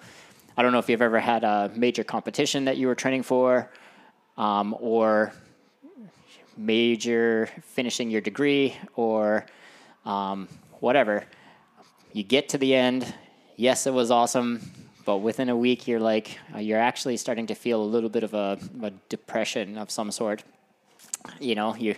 I 0.56 0.62
don't 0.62 0.72
know 0.72 0.78
if 0.78 0.90
you've 0.90 1.02
ever 1.02 1.20
had 1.20 1.44
a 1.44 1.72
major 1.76 2.04
competition 2.04 2.66
that 2.66 2.78
you 2.78 2.86
were 2.86 2.94
training 2.94 3.24
for, 3.24 3.72
um, 4.38 4.76
or 4.80 5.34
major 6.56 7.50
finishing 7.64 8.12
your 8.12 8.22
degree, 8.22 8.76
or 8.96 9.48
um, 10.06 10.48
whatever. 10.82 11.26
You 12.14 12.22
get 12.22 12.50
to 12.50 12.60
the 12.60 12.76
end. 12.76 13.12
Yes, 13.56 13.88
it 13.88 13.94
was 13.94 14.12
awesome, 14.12 14.62
but 15.10 15.22
within 15.22 15.50
a 15.50 15.58
week, 15.58 15.88
you're 15.88 16.00
like 16.00 16.38
uh, 16.54 16.60
you're 16.60 16.78
actually 16.80 17.18
starting 17.18 17.48
to 17.48 17.56
feel 17.56 17.82
a 17.82 17.90
little 17.96 18.12
bit 18.12 18.22
of 18.22 18.36
a, 18.36 18.60
a 18.84 18.92
depression 19.10 19.76
of 19.76 19.90
some 19.90 20.12
sort. 20.12 20.44
You 21.40 21.56
know, 21.56 21.76
you 21.76 21.96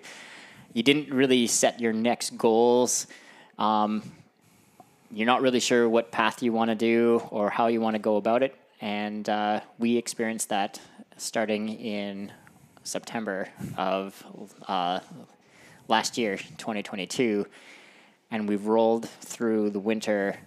you 0.72 0.82
didn't 0.82 1.14
really 1.14 1.46
set 1.48 1.82
your 1.82 1.92
next 1.92 2.38
goals. 2.38 3.08
Um, 3.60 4.14
you're 5.12 5.26
not 5.26 5.42
really 5.42 5.60
sure 5.60 5.90
what 5.90 6.10
path 6.14 6.42
you 6.42 6.54
want 6.54 6.70
to 6.70 6.76
do 6.76 7.22
or 7.32 7.50
how 7.50 7.68
you 7.68 7.82
want 7.82 7.96
to 7.96 8.00
go 8.00 8.16
about 8.16 8.44
it. 8.44 8.56
And 8.80 9.28
uh, 9.28 9.60
we 9.78 9.98
experienced 9.98 10.48
that 10.48 10.80
starting 11.18 11.68
in 11.68 12.32
September 12.84 13.50
of 13.76 14.24
uh, 14.70 15.02
last 15.90 16.18
year, 16.18 16.38
2022. 16.38 17.46
And 18.32 18.48
we've 18.48 18.68
rolled 18.68 19.10
through 19.10 19.72
the 19.72 19.82
winter, 19.82 20.38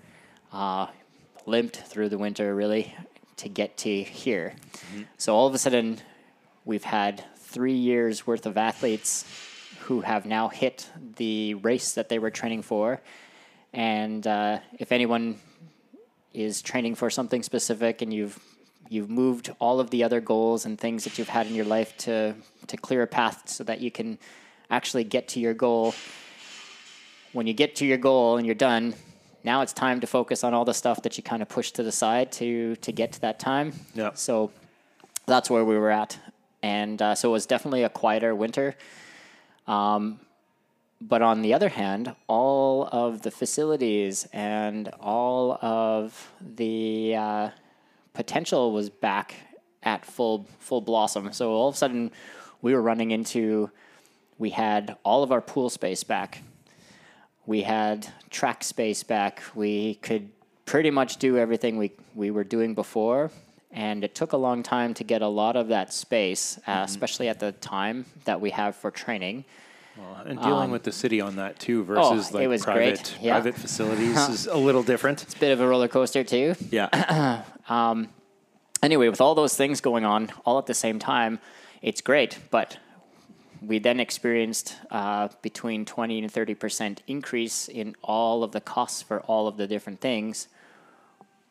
uh, 0.51 0.87
limped 1.47 1.77
through 1.77 2.09
the 2.09 2.19
winter 2.19 2.55
really 2.55 2.95
to 3.37 3.49
get 3.49 3.77
to 3.79 4.03
here. 4.03 4.55
So 5.19 5.35
all 5.35 5.47
of 5.47 5.55
a 5.55 5.59
sudden, 5.59 5.99
we've 6.65 6.85
had 6.85 7.25
three 7.37 7.75
years 7.75 8.27
worth 8.27 8.47
of 8.47 8.57
athletes 8.57 9.25
who 9.81 10.01
have 10.01 10.25
now 10.25 10.49
hit 10.49 10.91
the 11.17 11.55
race 11.55 11.93
that 11.95 12.09
they 12.09 12.19
were 12.19 12.31
training 12.31 12.63
for. 12.63 13.01
And 13.73 14.27
uh, 14.27 14.61
if 14.79 14.93
anyone 14.93 15.39
is 16.33 16.63
training 16.63 16.95
for 16.95 17.11
something 17.11 17.43
specific 17.43 18.03
and 18.03 18.13
you've 18.13 18.39
you've 18.91 19.09
moved 19.09 19.51
all 19.61 19.81
of 19.81 19.91
the 19.91 20.05
other 20.05 20.21
goals 20.21 20.67
and 20.67 20.79
things 20.79 21.05
that 21.05 21.19
you've 21.19 21.29
had 21.29 21.47
in 21.47 21.55
your 21.55 21.65
life 21.65 21.97
to 21.97 22.35
to 22.67 22.77
clear 22.77 23.03
a 23.03 23.07
path 23.07 23.49
so 23.49 23.65
that 23.65 23.81
you 23.81 23.91
can 23.91 24.19
actually 24.71 25.05
get 25.05 25.29
to 25.29 25.41
your 25.41 25.55
goal 25.55 25.95
when 27.33 27.47
you 27.47 27.55
get 27.55 27.77
to 27.77 27.87
your 27.87 27.97
goal 27.97 28.37
and 28.37 28.47
you're 28.47 28.55
done 28.55 28.95
now 29.45 29.61
it's 29.63 29.73
time 29.73 30.01
to 30.01 30.07
focus 30.07 30.43
on 30.45 30.55
all 30.55 30.65
the 30.65 30.75
stuff 30.75 31.03
that 31.03 31.17
you 31.17 31.23
kind 31.23 31.43
of 31.43 31.49
pushed 31.49 31.75
to 31.77 31.83
the 31.83 31.93
side 31.93 32.33
to 32.33 32.77
to 32.77 32.91
get 32.93 33.13
to 33.13 33.21
that 33.21 33.39
time 33.39 33.73
Yeah. 33.95 34.11
so 34.15 34.51
that's 35.27 35.49
where 35.51 35.65
we 35.65 35.77
were 35.79 35.91
at 35.91 36.19
and 36.63 37.01
uh, 37.03 37.15
so 37.15 37.29
it 37.31 37.33
was 37.33 37.47
definitely 37.47 37.83
a 37.85 37.89
quieter 37.89 38.35
winter 38.35 38.75
um, 39.67 40.21
but 41.01 41.21
on 41.23 41.43
the 41.43 41.53
other 41.53 41.69
hand, 41.69 42.15
all 42.29 42.89
of 42.91 43.23
the 43.23 43.31
facilities 43.31 44.27
and 44.33 44.89
all 45.01 45.53
of 45.61 46.31
the 46.41 47.15
uh, 47.17 47.51
potential 48.15 48.73
was 48.73 48.89
back 48.89 49.35
at 49.83 50.05
full 50.07 50.47
full 50.61 50.81
blossom. 50.81 51.33
So 51.33 51.53
all 51.53 51.69
of 51.69 51.75
a 51.75 51.77
sudden, 51.77 52.11
we 52.63 52.73
were 52.75 52.81
running 52.81 53.11
into 53.11 53.71
we 54.39 54.51
had 54.51 54.97
all 55.05 55.23
of 55.23 55.31
our 55.33 55.43
pool 55.43 55.69
space 55.69 56.05
back. 56.05 56.43
We 57.47 57.63
had 57.63 58.09
track 58.31 58.65
space 58.65 59.03
back. 59.03 59.43
We 59.55 59.97
could 59.97 60.31
pretty 60.67 60.91
much 60.91 61.19
do 61.19 61.37
everything 61.37 61.77
we 61.77 61.93
we 62.15 62.31
were 62.31 62.45
doing 62.45 62.75
before. 62.75 63.31
And 63.71 64.05
it 64.05 64.15
took 64.15 64.33
a 64.33 64.37
long 64.37 64.63
time 64.63 64.95
to 64.95 65.05
get 65.05 65.21
a 65.21 65.27
lot 65.27 65.57
of 65.57 65.69
that 65.69 65.93
space, 65.93 66.61
uh, 66.67 66.83
especially 66.87 67.29
at 67.29 67.41
the 67.41 67.51
time 67.53 68.07
that 68.25 68.41
we 68.41 68.51
have 68.51 68.77
for 68.77 68.93
training. 68.93 69.45
Well, 69.97 70.23
And 70.27 70.41
dealing 70.41 70.71
with 70.71 70.85
the 70.85 70.93
city 70.93 71.21
on 71.21 71.37
that 71.37 71.59
too 71.59 71.83
versus 71.85 72.33
Um, 72.33 72.41
oh, 72.41 72.49
like 72.49 72.63
private. 72.63 73.17
Yeah. 73.21 73.33
private 73.33 73.57
facilities 73.57 74.17
is 74.29 74.47
a 74.47 74.57
little 74.57 74.83
different. 74.85 75.23
It's 75.25 75.35
a 75.35 75.39
bit 75.39 75.51
of 75.53 75.61
a 75.61 75.67
roller 75.67 75.89
coaster 75.89 76.23
too. 76.25 76.55
Yeah. 76.71 77.43
um, 77.69 78.09
anyway, 78.83 79.09
with 79.09 79.21
all 79.21 79.35
those 79.35 79.57
things 79.57 79.81
going 79.81 80.05
on 80.05 80.31
all 80.45 80.59
at 80.59 80.67
the 80.67 80.75
same 80.75 80.99
time, 81.01 81.41
it's 81.83 82.01
great. 82.01 82.39
But 82.51 82.79
we 83.67 83.79
then 83.79 84.01
experienced 84.01 84.77
uh, 84.91 85.29
between 85.43 85.85
20 85.85 86.21
and 86.21 86.31
30 86.31 86.55
percent 86.55 87.03
increase 87.07 87.69
in 87.69 87.95
all 88.03 88.43
of 88.43 88.53
the 88.53 88.61
costs 88.61 89.03
for 89.03 89.21
all 89.23 89.47
of 89.49 89.57
the 89.57 89.67
different 89.67 90.01
things. 90.01 90.49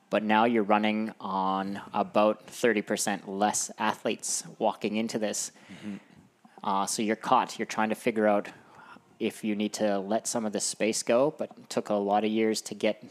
But 0.10 0.24
now 0.24 0.46
you're 0.46 0.64
running 0.64 1.12
on 1.20 1.82
about 1.94 2.46
30 2.48 2.82
percent 2.82 3.30
less 3.30 3.72
athletes 3.78 4.44
walking 4.60 4.96
into 4.96 5.20
this. 5.20 5.52
Uh, 6.64 6.86
so 6.86 7.02
you're 7.02 7.16
caught. 7.16 7.60
You're 7.60 7.66
trying 7.66 7.90
to 7.90 7.96
figure 7.96 8.28
out 8.28 8.50
if 9.20 9.44
you 9.44 9.56
need 9.56 9.74
to 9.74 10.00
let 10.00 10.28
some 10.28 10.46
of 10.46 10.54
the 10.54 10.60
space 10.60 11.04
go, 11.04 11.34
but 11.38 11.52
it 11.58 11.70
took 11.70 11.90
a 11.90 11.94
lot 11.94 12.24
of 12.24 12.30
years 12.30 12.62
to 12.62 12.76
get 12.76 13.04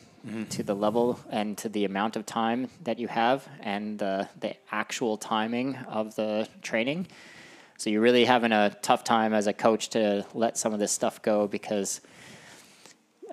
to 0.51 0.63
the 0.63 0.75
level 0.75 1.19
and 1.31 1.59
to 1.59 1.69
the 1.69 1.85
amount 1.85 2.17
of 2.17 2.25
time 2.25 2.69
that 2.85 2.99
you 2.99 3.09
have 3.09 3.49
and 3.61 3.99
the, 3.99 4.29
the 4.39 4.55
actual 4.71 5.17
timing 5.17 5.77
of 5.89 6.15
the 6.15 6.49
training. 6.63 7.07
So 7.83 7.91
you're 7.91 8.01
really 8.01 8.25
having 8.25 8.53
a 8.53 8.71
tough 8.81 9.03
time 9.03 9.35
as 9.35 9.49
a 9.49 9.53
coach 9.53 9.89
to 9.89 10.25
let 10.35 10.57
some 10.57 10.73
of 10.73 10.79
this 10.79 10.93
stuff 10.93 11.21
go 11.21 11.49
because 11.49 12.01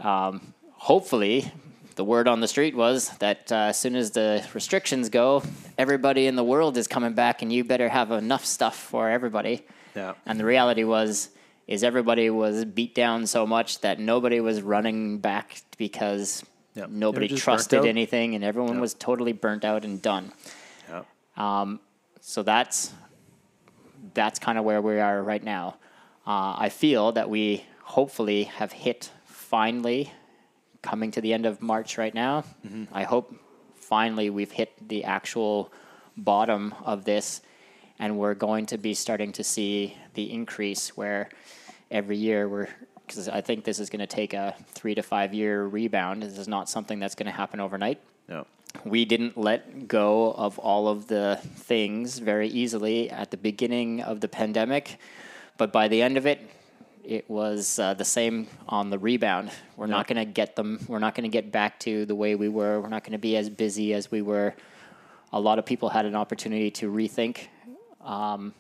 um, 0.02 0.56
hopefully 0.72 1.52
the 1.98 2.04
word 2.04 2.28
on 2.28 2.40
the 2.40 2.48
street 2.48 2.76
was 2.76 3.10
that 3.20 3.52
uh, 3.52 3.56
as 3.56 3.78
soon 3.78 3.96
as 3.96 4.10
the 4.10 4.44
restrictions 4.56 5.10
go, 5.10 5.44
everybody 5.78 6.26
in 6.26 6.36
the 6.36 6.44
world 6.44 6.78
is 6.78 6.88
coming 6.88 7.14
back 7.14 7.44
and 7.44 7.54
you 7.54 7.64
better 7.64 7.90
have 7.90 8.10
enough 8.10 8.44
stuff 8.44 8.76
for 8.76 9.08
everybody. 9.08 9.68
Yeah. 9.96 10.16
And 10.26 10.40
the 10.40 10.46
reality 10.46 10.84
was 10.84 11.30
is 11.68 11.84
everybody 11.84 12.32
was 12.32 12.66
beat 12.66 12.96
down 12.96 13.28
so 13.28 13.46
much 13.46 13.82
that 13.82 14.00
nobody 14.00 14.40
was 14.40 14.64
running 14.64 15.20
back 15.20 15.62
because 15.78 16.44
were 16.76 16.88
nobody 16.88 17.28
trusted 17.28 17.86
anything 17.86 18.34
and 18.34 18.44
everyone 18.44 18.78
Yeah. 18.78 18.82
was 18.82 18.96
totally 18.96 19.32
burnt 19.32 19.64
out 19.64 19.86
and 19.86 20.02
done. 20.02 20.32
Yeah. 20.90 21.76
So 22.22 22.42
that's 22.42 22.94
that's 24.14 24.40
kind 24.40 24.58
of 24.58 24.64
where 24.64 24.82
we 24.82 25.00
are 25.00 25.22
right 25.22 25.44
now. 25.44 25.78
Uh, 26.26 26.56
I 26.58 26.70
feel 26.70 27.12
that 27.14 27.30
we 27.30 27.66
hopefully 27.84 28.44
have 28.44 28.72
hit 28.72 29.12
finally 29.26 30.12
coming 30.82 31.12
to 31.12 31.22
the 31.22 31.34
end 31.34 31.46
of 31.46 31.62
March 31.62 31.98
right 31.98 32.14
now. 32.14 32.44
I 32.94 33.04
hope 33.04 33.36
finally 33.76 34.30
we've 34.30 34.52
hit 34.52 34.72
the 34.88 35.04
actual 35.04 35.72
bottom 36.16 36.74
of 36.84 37.06
this 37.06 37.42
and 37.98 38.18
we're 38.18 38.36
going 38.36 38.66
to 38.68 38.78
be 38.78 38.94
starting 38.94 39.32
to 39.34 39.44
see 39.44 39.98
the 40.14 40.32
increase 40.32 40.96
where 40.96 41.30
every 41.92 42.18
year 42.18 42.48
we're 42.48 42.70
because 43.06 43.28
I 43.28 43.42
think 43.42 43.64
this 43.64 43.80
is 43.80 43.90
going 43.90 44.02
to 44.02 44.08
take 44.08 44.34
a 44.36 44.54
three 44.68 44.94
to 44.94 45.02
five 45.02 45.34
year 45.34 45.66
rebound. 45.66 46.22
This 46.22 46.38
is 46.38 46.48
not 46.48 46.70
something 46.70 47.00
that's 47.00 47.16
going 47.16 47.26
to 47.26 47.32
happen 47.32 47.60
overnight 47.60 48.00
Yeah. 48.30 48.44
We 48.86 49.06
didn't 49.06 49.38
let 49.38 49.88
go 49.88 50.32
of 50.34 50.60
all 50.60 50.88
of 50.88 51.08
the 51.08 51.40
things 51.44 52.20
very 52.20 52.48
easily 52.48 53.10
at 53.10 53.32
the 53.32 53.38
beginning 53.38 54.02
of 54.02 54.22
the 54.22 54.28
pandemic, 54.28 54.98
but 55.58 55.72
by 55.72 55.88
the 55.88 56.02
end 56.02 56.18
of 56.18 56.26
it, 56.26 56.40
it 57.04 57.28
was 57.30 57.80
uh, 57.80 57.94
the 57.96 58.06
same 58.06 58.48
on 58.68 58.92
the 58.92 59.00
rebound. 59.00 59.50
We're 59.76 59.88
not 59.88 60.08
going 60.08 60.18
to 60.18 60.26
get 60.26 60.56
them. 60.56 60.80
We're 60.88 61.00
not 61.00 61.16
going 61.16 61.24
to 61.24 61.30
get 61.30 61.52
back 61.52 61.80
to 61.82 62.06
the 62.06 62.14
way 62.14 62.36
we 62.36 62.50
were. 62.50 62.80
We're 62.80 62.90
not 62.90 63.04
going 63.04 63.14
to 63.14 63.18
be 63.18 63.36
as 63.36 63.50
busy 63.50 63.94
as 63.94 64.12
we 64.12 64.22
were. 64.22 64.54
A 65.34 65.40
lot 65.40 65.58
of 65.58 65.66
people 65.66 65.90
had 65.90 66.06
an 66.06 66.16
opportunity 66.16 66.70
to 66.72 66.92
rethink 66.92 67.48
um, 68.02 68.54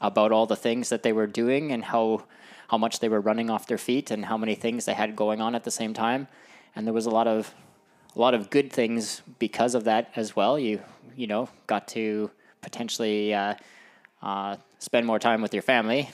about 0.00 0.32
all 0.32 0.46
the 0.46 0.56
things 0.56 0.90
that 0.90 1.02
they 1.02 1.12
were 1.12 1.26
doing 1.26 1.72
and 1.72 1.84
how 1.84 2.24
how 2.68 2.76
much 2.76 2.98
they 2.98 3.08
were 3.08 3.20
running 3.20 3.48
off 3.48 3.66
their 3.68 3.78
feet 3.78 4.10
and 4.10 4.24
how 4.24 4.36
many 4.36 4.56
things 4.56 4.86
they 4.86 4.94
had 4.94 5.14
going 5.14 5.40
on 5.40 5.54
at 5.54 5.62
the 5.64 5.70
same 5.70 5.94
time. 5.94 6.26
And 6.74 6.84
there 6.84 6.94
was 6.94 7.06
a 7.06 7.10
lot 7.10 7.28
of 7.28 7.54
a 8.16 8.18
lot 8.18 8.34
of 8.34 8.48
good 8.50 8.72
things 8.72 9.22
because 9.38 9.74
of 9.74 9.84
that 9.84 10.10
as 10.16 10.34
well. 10.34 10.58
You 10.58 10.80
you 11.16 11.26
know 11.26 11.48
got 11.66 11.88
to 11.88 12.30
potentially 12.62 13.34
uh, 13.34 13.54
uh, 14.22 14.56
spend 14.78 15.06
more 15.06 15.18
time 15.18 15.42
with 15.42 15.52
your 15.52 15.62
family, 15.62 16.10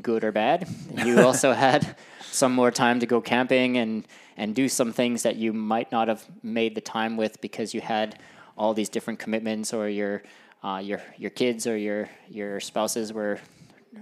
good 0.00 0.24
or 0.24 0.32
bad. 0.32 0.68
You 1.04 1.20
also 1.26 1.52
had 1.52 1.96
some 2.30 2.52
more 2.52 2.70
time 2.70 3.00
to 3.00 3.06
go 3.06 3.20
camping 3.20 3.76
and 3.76 4.06
and 4.36 4.54
do 4.54 4.68
some 4.68 4.92
things 4.92 5.22
that 5.22 5.36
you 5.36 5.52
might 5.52 5.90
not 5.90 6.08
have 6.08 6.24
made 6.42 6.74
the 6.74 6.80
time 6.80 7.16
with 7.16 7.40
because 7.40 7.74
you 7.74 7.80
had 7.80 8.18
all 8.56 8.74
these 8.74 8.88
different 8.88 9.18
commitments 9.18 9.72
or 9.72 9.88
your 9.88 10.22
uh, 10.62 10.80
your 10.82 11.00
your 11.16 11.30
kids 11.30 11.66
or 11.66 11.76
your 11.76 12.08
your 12.28 12.60
spouses 12.60 13.12
were 13.12 13.38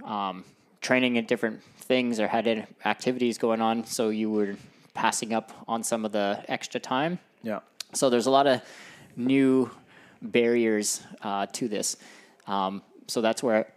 um, 0.03 0.43
training 0.81 1.15
in 1.15 1.25
different 1.25 1.63
things 1.63 2.19
or 2.19 2.27
had 2.27 2.67
activities 2.83 3.37
going 3.37 3.61
on, 3.61 3.85
so 3.85 4.09
you 4.09 4.29
were 4.29 4.55
passing 4.95 5.33
up 5.33 5.51
on 5.67 5.83
some 5.83 6.05
of 6.05 6.11
the 6.11 6.43
extra 6.47 6.79
time. 6.79 7.19
Yeah. 7.43 7.59
So 7.93 8.09
there's 8.09 8.25
a 8.25 8.31
lot 8.31 8.47
of 8.47 8.61
new 9.15 9.69
barriers 10.21 11.03
uh, 11.21 11.45
to 11.53 11.67
this. 11.67 11.97
Um, 12.47 12.81
so 13.07 13.21
that's 13.21 13.43
where 13.43 13.71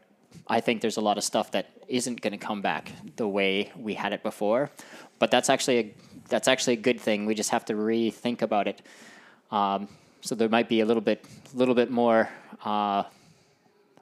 I 0.47 0.61
think 0.61 0.81
there's 0.81 0.97
a 0.97 1.03
lot 1.03 1.19
of 1.19 1.25
stuff 1.25 1.51
that 1.51 1.67
isn't 1.89 2.21
going 2.21 2.33
to 2.33 2.39
come 2.39 2.63
back 2.63 2.93
the 3.17 3.29
way 3.29 3.73
we 3.77 3.95
had 3.95 4.13
it 4.13 4.23
before. 4.23 4.71
But 5.19 5.31
that's 5.31 5.51
actually 5.51 5.79
a 5.79 5.95
that's 6.29 6.49
actually 6.49 6.75
a 6.75 6.81
good 6.81 7.01
thing. 7.01 7.27
We 7.27 7.35
just 7.35 7.51
have 7.51 7.65
to 7.67 7.75
rethink 7.75 8.43
about 8.43 8.69
it. 8.69 8.83
Um, 9.51 9.89
so 10.21 10.35
there 10.35 10.49
might 10.49 10.69
be 10.69 10.81
a 10.81 10.87
little 10.87 11.01
bit 11.01 11.25
little 11.55 11.75
bit 11.75 11.91
more 11.91 12.29
uh, 12.65 13.05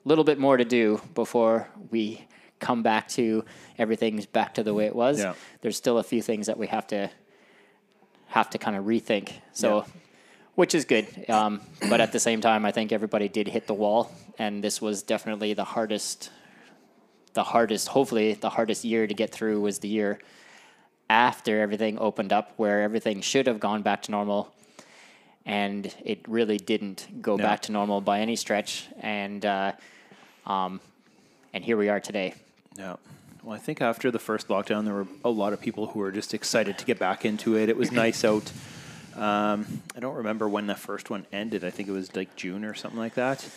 little 0.05 0.25
bit 0.25 0.39
more 0.39 0.57
to 0.57 0.65
do 0.65 1.01
before 1.15 1.69
we 1.91 2.27
come 2.59 2.83
back 2.83 3.09
to 3.09 3.45
everything's 3.79 4.27
back 4.27 4.55
to 4.55 4.63
the 4.63 4.73
way 4.75 4.87
it 4.87 4.95
was. 4.95 5.19
Yeah. 5.19 5.35
There's 5.61 5.77
still 5.77 5.99
a 5.99 6.03
few 6.03 6.23
things 6.23 6.47
that 6.47 6.59
we 6.59 6.67
have 6.69 6.87
to 6.89 7.11
have 8.29 8.51
to 8.51 8.59
kind 8.59 8.77
of 8.77 8.85
rethink. 8.85 9.31
So, 9.53 9.79
Yeah. 9.79 9.85
which 10.57 10.75
is 10.75 10.85
good. 10.85 11.07
Um, 11.31 11.61
but 11.89 12.01
at 12.01 12.13
the 12.13 12.21
same 12.21 12.41
time, 12.41 12.65
I 12.65 12.73
think 12.73 12.93
everybody 12.93 13.29
did 13.29 13.47
hit 13.49 13.67
the 13.67 13.75
wall, 13.75 14.11
and 14.39 14.65
this 14.65 14.81
was 14.81 15.03
definitely 15.03 15.55
the 15.55 15.65
hardest. 15.65 16.31
The 17.35 17.45
hardest, 17.45 17.89
hopefully, 17.89 18.33
the 18.33 18.49
hardest 18.51 18.83
year 18.85 19.07
to 19.07 19.13
get 19.15 19.31
through 19.31 19.61
was 19.61 19.81
the 19.81 19.89
year 19.89 20.19
after 21.11 21.61
everything 21.61 21.99
opened 21.99 22.33
up, 22.33 22.53
where 22.57 22.83
everything 22.83 23.21
should 23.21 23.47
have 23.47 23.61
gone 23.61 23.83
back 23.83 24.03
to 24.03 24.11
normal, 24.11 24.53
and 25.45 25.95
it 26.05 26.27
really 26.27 26.57
didn't 26.57 27.21
go 27.21 27.37
No. 27.37 27.45
back 27.45 27.61
to 27.63 27.73
normal 27.73 28.01
by 28.01 28.21
any 28.21 28.37
stretch. 28.37 28.87
And 29.01 29.45
uh, 29.45 29.73
um, 30.47 30.81
and 31.53 31.63
here 31.65 31.77
we 31.77 31.89
are 31.91 32.01
today. 32.01 32.35
Yeah. 32.79 32.97
Well, 33.43 33.55
I 33.55 33.59
think 33.59 33.81
after 33.81 34.11
the 34.11 34.19
first 34.19 34.49
lockdown, 34.49 34.85
there 34.85 34.95
were 34.95 35.07
a 35.25 35.31
lot 35.31 35.53
of 35.53 35.61
people 35.61 35.87
who 35.87 36.01
were 36.01 36.11
just 36.11 36.35
excited 36.35 36.79
to 36.79 36.85
get 36.85 36.99
back 36.99 37.25
into 37.25 37.57
it. 37.57 37.69
It 37.69 37.77
was 37.77 37.93
nice 37.93 38.25
out. 38.25 38.51
Um, 39.15 39.83
I 39.95 40.01
don't 40.01 40.17
remember 40.17 40.49
when 40.49 40.67
the 40.67 40.75
first 40.75 41.11
one 41.11 41.27
ended. 41.33 41.65
I 41.65 41.71
think 41.71 41.89
it 41.89 41.93
was 41.93 42.15
like 42.15 42.35
June 42.37 42.65
or 42.65 42.75
something 42.75 42.99
like 42.99 43.15
that. 43.15 43.49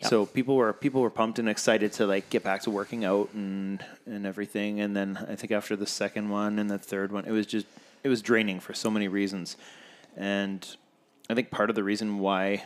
Yep. 0.00 0.10
So 0.10 0.26
people 0.26 0.54
were 0.56 0.72
people 0.72 1.00
were 1.00 1.10
pumped 1.10 1.40
and 1.40 1.48
excited 1.48 1.92
to 1.94 2.06
like 2.06 2.30
get 2.30 2.44
back 2.44 2.62
to 2.62 2.70
working 2.70 3.04
out 3.04 3.30
and 3.34 3.84
and 4.06 4.26
everything. 4.26 4.80
And 4.80 4.94
then 4.94 5.26
I 5.28 5.34
think 5.34 5.50
after 5.50 5.74
the 5.74 5.86
second 5.86 6.28
one 6.28 6.58
and 6.58 6.70
the 6.70 6.78
third 6.78 7.10
one, 7.10 7.24
it 7.24 7.32
was 7.32 7.46
just 7.46 7.66
it 8.04 8.08
was 8.08 8.22
draining 8.22 8.60
for 8.60 8.74
so 8.74 8.90
many 8.90 9.08
reasons. 9.08 9.56
And 10.16 10.64
I 11.28 11.34
think 11.34 11.50
part 11.50 11.68
of 11.68 11.76
the 11.76 11.82
reason 11.82 12.20
why, 12.20 12.64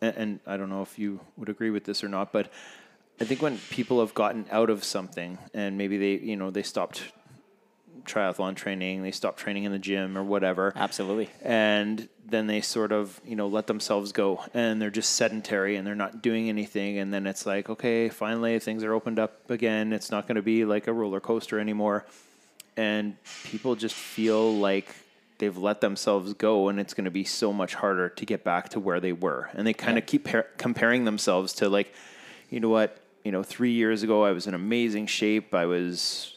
and, 0.00 0.16
and 0.16 0.40
I 0.46 0.56
don't 0.56 0.70
know 0.70 0.82
if 0.82 0.98
you 0.98 1.20
would 1.36 1.48
agree 1.48 1.70
with 1.70 1.84
this 1.84 2.02
or 2.02 2.08
not, 2.08 2.32
but 2.32 2.50
I 3.20 3.24
think 3.24 3.40
when 3.40 3.58
people 3.70 4.00
have 4.00 4.14
gotten 4.14 4.46
out 4.50 4.68
of 4.68 4.84
something 4.84 5.38
and 5.54 5.78
maybe 5.78 5.96
they, 5.96 6.24
you 6.24 6.36
know, 6.36 6.50
they 6.50 6.62
stopped 6.62 7.02
triathlon 8.04 8.54
training, 8.54 9.02
they 9.02 9.10
stopped 9.10 9.38
training 9.38 9.64
in 9.64 9.72
the 9.72 9.78
gym 9.78 10.16
or 10.16 10.22
whatever, 10.22 10.72
Absolutely. 10.76 11.30
and 11.42 12.08
then 12.24 12.46
they 12.46 12.60
sort 12.60 12.92
of, 12.92 13.20
you 13.24 13.36
know, 13.36 13.46
let 13.46 13.66
themselves 13.66 14.12
go 14.12 14.44
and 14.52 14.80
they're 14.82 14.90
just 14.90 15.14
sedentary 15.14 15.76
and 15.76 15.86
they're 15.86 15.94
not 15.94 16.22
doing 16.22 16.48
anything. 16.48 16.98
And 16.98 17.12
then 17.12 17.26
it's 17.26 17.46
like, 17.46 17.70
okay, 17.70 18.08
finally 18.08 18.58
things 18.58 18.82
are 18.84 18.92
opened 18.92 19.18
up 19.18 19.50
again. 19.50 19.92
It's 19.92 20.10
not 20.10 20.26
going 20.26 20.36
to 20.36 20.42
be 20.42 20.64
like 20.64 20.86
a 20.86 20.92
roller 20.92 21.20
coaster 21.20 21.58
anymore. 21.58 22.04
And 22.76 23.16
people 23.44 23.76
just 23.76 23.94
feel 23.94 24.54
like 24.54 24.94
they've 25.38 25.56
let 25.56 25.80
themselves 25.80 26.34
go 26.34 26.68
and 26.68 26.80
it's 26.80 26.94
going 26.94 27.04
to 27.04 27.10
be 27.10 27.24
so 27.24 27.52
much 27.52 27.74
harder 27.74 28.08
to 28.08 28.26
get 28.26 28.44
back 28.44 28.70
to 28.70 28.80
where 28.80 29.00
they 29.00 29.12
were. 29.12 29.50
And 29.54 29.66
they 29.66 29.72
kind 29.72 29.96
of 29.98 30.06
keep 30.06 30.24
par- 30.24 30.46
comparing 30.58 31.04
themselves 31.04 31.52
to 31.54 31.68
like, 31.68 31.94
you 32.50 32.60
know 32.60 32.68
what, 32.68 32.98
you 33.26 33.32
know, 33.32 33.42
three 33.42 33.72
years 33.72 34.04
ago 34.04 34.24
I 34.24 34.30
was 34.30 34.46
in 34.46 34.54
amazing 34.54 35.08
shape. 35.08 35.52
I 35.52 35.66
was, 35.66 36.36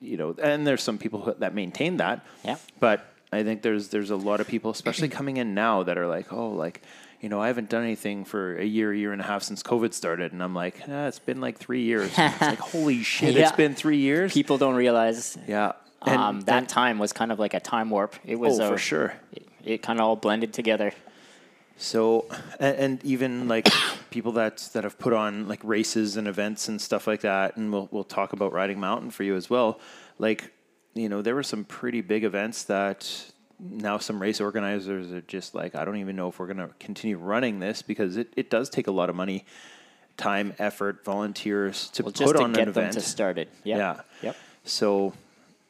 you 0.00 0.16
know, 0.16 0.34
and 0.42 0.66
there's 0.66 0.82
some 0.82 0.96
people 0.96 1.34
that 1.38 1.54
maintain 1.54 1.98
that. 1.98 2.24
Yeah. 2.42 2.56
But 2.80 3.04
I 3.30 3.42
think 3.42 3.60
there's 3.60 3.88
there's 3.88 4.08
a 4.08 4.16
lot 4.16 4.40
of 4.40 4.48
people, 4.48 4.70
especially 4.70 5.08
coming 5.18 5.36
in 5.36 5.52
now, 5.52 5.82
that 5.82 5.98
are 5.98 6.06
like, 6.06 6.32
oh, 6.32 6.48
like, 6.48 6.80
you 7.20 7.28
know, 7.28 7.42
I 7.42 7.48
haven't 7.48 7.68
done 7.68 7.82
anything 7.82 8.24
for 8.24 8.56
a 8.56 8.64
year, 8.64 8.94
year 8.94 9.12
and 9.12 9.20
a 9.20 9.24
half 9.24 9.42
since 9.42 9.62
COVID 9.62 9.92
started, 9.92 10.32
and 10.32 10.42
I'm 10.42 10.54
like, 10.54 10.80
ah, 10.88 11.08
it's 11.08 11.18
been 11.18 11.42
like 11.42 11.58
three 11.58 11.82
years. 11.82 12.10
it's 12.16 12.40
like, 12.40 12.58
holy 12.72 13.02
shit, 13.02 13.34
Yeah. 13.34 13.42
it's 13.42 13.56
been 13.56 13.74
three 13.74 13.98
years. 13.98 14.32
People 14.32 14.56
don't 14.56 14.76
realize 14.76 15.36
yeah, 15.46 15.72
and, 16.06 16.16
um, 16.16 16.40
that 16.42 16.56
and- 16.56 16.68
time 16.70 16.98
was 16.98 17.12
kind 17.12 17.32
of 17.32 17.38
like 17.38 17.52
a 17.52 17.60
time 17.60 17.90
warp. 17.90 18.14
It 18.24 18.36
was 18.36 18.60
oh, 18.60 18.68
a, 18.68 18.70
for 18.70 18.78
sure. 18.78 19.12
It, 19.32 19.46
it 19.62 19.82
kind 19.82 19.98
of 20.00 20.06
all 20.06 20.16
blended 20.16 20.54
together. 20.54 20.94
So, 21.76 22.26
and, 22.60 22.76
and 22.76 23.04
even 23.04 23.48
like 23.48 23.68
people 24.10 24.32
that 24.32 24.58
that 24.74 24.84
have 24.84 24.98
put 24.98 25.12
on 25.12 25.48
like 25.48 25.60
races 25.64 26.16
and 26.16 26.28
events 26.28 26.68
and 26.68 26.80
stuff 26.80 27.06
like 27.06 27.22
that, 27.22 27.56
and 27.56 27.72
we'll 27.72 27.88
we'll 27.90 28.04
talk 28.04 28.32
about 28.32 28.52
riding 28.52 28.78
mountain 28.80 29.10
for 29.10 29.24
you 29.24 29.34
as 29.34 29.50
well. 29.50 29.80
Like, 30.18 30.52
you 30.94 31.08
know, 31.08 31.22
there 31.22 31.34
were 31.34 31.42
some 31.42 31.64
pretty 31.64 32.00
big 32.00 32.22
events 32.24 32.64
that 32.64 33.32
now 33.58 33.98
some 33.98 34.20
race 34.20 34.40
organizers 34.40 35.10
are 35.12 35.20
just 35.22 35.54
like, 35.54 35.74
I 35.74 35.84
don't 35.84 35.96
even 35.96 36.16
know 36.16 36.28
if 36.28 36.38
we're 36.38 36.46
going 36.46 36.58
to 36.58 36.70
continue 36.78 37.16
running 37.18 37.58
this 37.60 37.82
because 37.82 38.16
it, 38.16 38.32
it 38.36 38.50
does 38.50 38.68
take 38.68 38.86
a 38.88 38.90
lot 38.92 39.08
of 39.10 39.16
money, 39.16 39.44
time, 40.16 40.52
effort, 40.58 41.04
volunteers 41.04 41.88
to 41.90 42.02
Well, 42.02 42.12
put 42.12 42.18
just 42.18 42.34
to 42.36 42.42
on 42.42 42.52
get 42.52 42.68
an 42.68 42.72
them 42.72 42.82
event. 42.84 42.94
to 42.94 43.00
start 43.00 43.38
it. 43.38 43.48
Yep. 43.64 43.78
Yeah. 43.78 44.00
Yep. 44.22 44.36
So, 44.64 45.12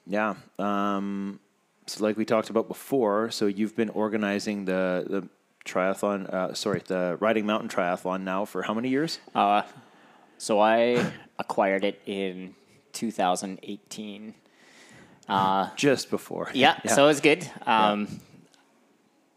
yeah. 0.07 0.35
Um, 0.59 1.41
so, 1.87 2.03
like 2.05 2.17
we 2.17 2.25
talked 2.25 2.51
about 2.51 2.69
before, 2.69 3.31
so 3.31 3.47
you've 3.47 3.77
been 3.77 3.91
organizing 3.91 4.65
the 4.65 5.05
the 5.09 5.29
triathlon. 5.65 6.33
Uh, 6.33 6.55
sorry, 6.55 6.83
the 6.87 7.17
Riding 7.21 7.47
Mountain 7.47 7.69
Triathlon 7.69 8.23
now 8.23 8.45
for 8.45 8.63
how 8.63 8.75
many 8.75 8.89
years? 8.89 9.19
Uh, 9.35 9.63
so 10.39 10.61
I 10.61 11.13
acquired 11.39 11.85
it 11.85 12.01
in 12.07 12.55
2018. 12.93 14.35
Just 15.77 16.11
before. 16.11 16.51
Yeah, 16.55 16.79
so 16.87 17.05
it 17.05 17.09
was 17.09 17.21
good. 17.21 17.49
Um, 17.67 18.21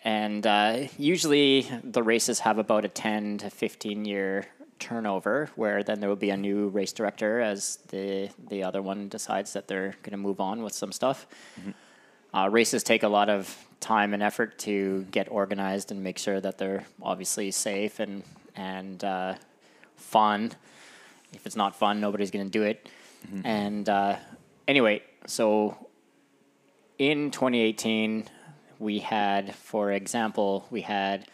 And 0.03 0.45
uh, 0.47 0.87
usually 0.97 1.67
the 1.83 2.01
races 2.03 2.39
have 2.39 2.59
about 2.59 2.85
a 2.85 2.87
10 2.87 3.39
to 3.39 3.49
15 3.49 4.05
year 4.05 4.45
turnover, 4.79 5.49
where 5.55 5.83
then 5.83 5.99
there 5.99 6.07
will 6.07 6.15
be 6.15 6.29
a 6.29 6.37
new 6.37 6.67
race 6.69 6.93
director 6.93 7.41
as 7.41 7.77
the 7.87 8.29
the 8.47 8.63
other 8.63 8.81
one 8.81 9.09
decides 9.09 9.51
that 9.53 9.67
they're 9.67 9.95
going 10.03 10.11
to 10.11 10.17
move 10.17 10.39
on 10.39 10.61
with 10.61 10.73
some 10.73 10.91
stuff. 10.91 11.25
Uh, 12.33 12.49
races 12.49 12.83
take 12.83 13.03
a 13.03 13.07
lot 13.07 13.29
of 13.29 13.65
time 13.79 14.13
and 14.13 14.23
effort 14.23 14.57
to 14.59 15.05
get 15.11 15.27
organized 15.29 15.91
and 15.91 16.03
make 16.03 16.17
sure 16.17 16.39
that 16.39 16.57
they're 16.57 16.85
obviously 17.01 17.51
safe 17.51 17.99
and 17.99 18.23
and 18.55 19.03
uh, 19.03 19.35
fun. 19.95 20.51
If 21.33 21.45
it's 21.45 21.55
not 21.55 21.75
fun, 21.75 21.99
nobody's 22.01 22.31
going 22.31 22.45
to 22.45 22.51
do 22.51 22.63
it. 22.63 22.89
And 23.43 23.87
uh, 23.89 24.15
anyway, 24.67 25.03
so 25.25 25.87
in 26.97 27.31
2018, 27.31 28.25
we 28.79 28.99
had, 28.99 29.53
for 29.55 29.91
example, 29.91 30.65
we 30.69 30.81
had 30.81 31.27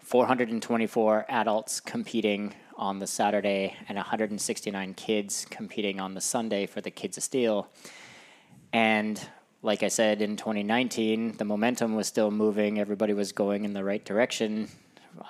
424 0.00 1.26
adults 1.28 1.80
competing 1.80 2.54
on 2.76 2.98
the 2.98 3.06
Saturday 3.06 3.76
and 3.88 3.96
169 3.96 4.94
kids 4.94 5.46
competing 5.50 6.00
on 6.00 6.14
the 6.14 6.20
Sunday 6.20 6.66
for 6.66 6.80
the 6.80 6.90
Kids 6.90 7.16
of 7.16 7.22
Steel. 7.22 7.68
And 8.72 9.28
like 9.64 9.82
I 9.82 9.88
said, 9.88 10.20
in 10.20 10.36
2019, 10.36 11.38
the 11.38 11.44
momentum 11.46 11.94
was 11.94 12.06
still 12.06 12.30
moving. 12.30 12.78
Everybody 12.78 13.14
was 13.14 13.32
going 13.32 13.64
in 13.64 13.72
the 13.72 13.82
right 13.82 14.04
direction 14.04 14.68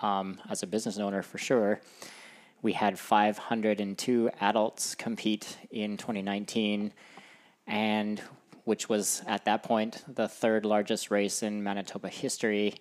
um, 0.03 0.41
as 0.51 0.64
a 0.64 0.66
business 0.66 0.99
owner 0.99 1.22
for 1.22 1.39
sure. 1.39 1.80
We 2.61 2.72
had 2.72 2.99
502 2.99 4.30
adults 4.41 4.97
compete 4.97 5.57
in 5.70 5.97
2019, 5.97 6.93
and 7.68 8.20
which 8.64 8.89
was 8.89 9.22
at 9.28 9.45
that 9.45 9.62
point 9.62 10.03
the 10.12 10.26
third 10.26 10.66
largest 10.66 11.12
race 11.12 11.45
in 11.45 11.62
Manitoba 11.62 12.09
history. 12.09 12.74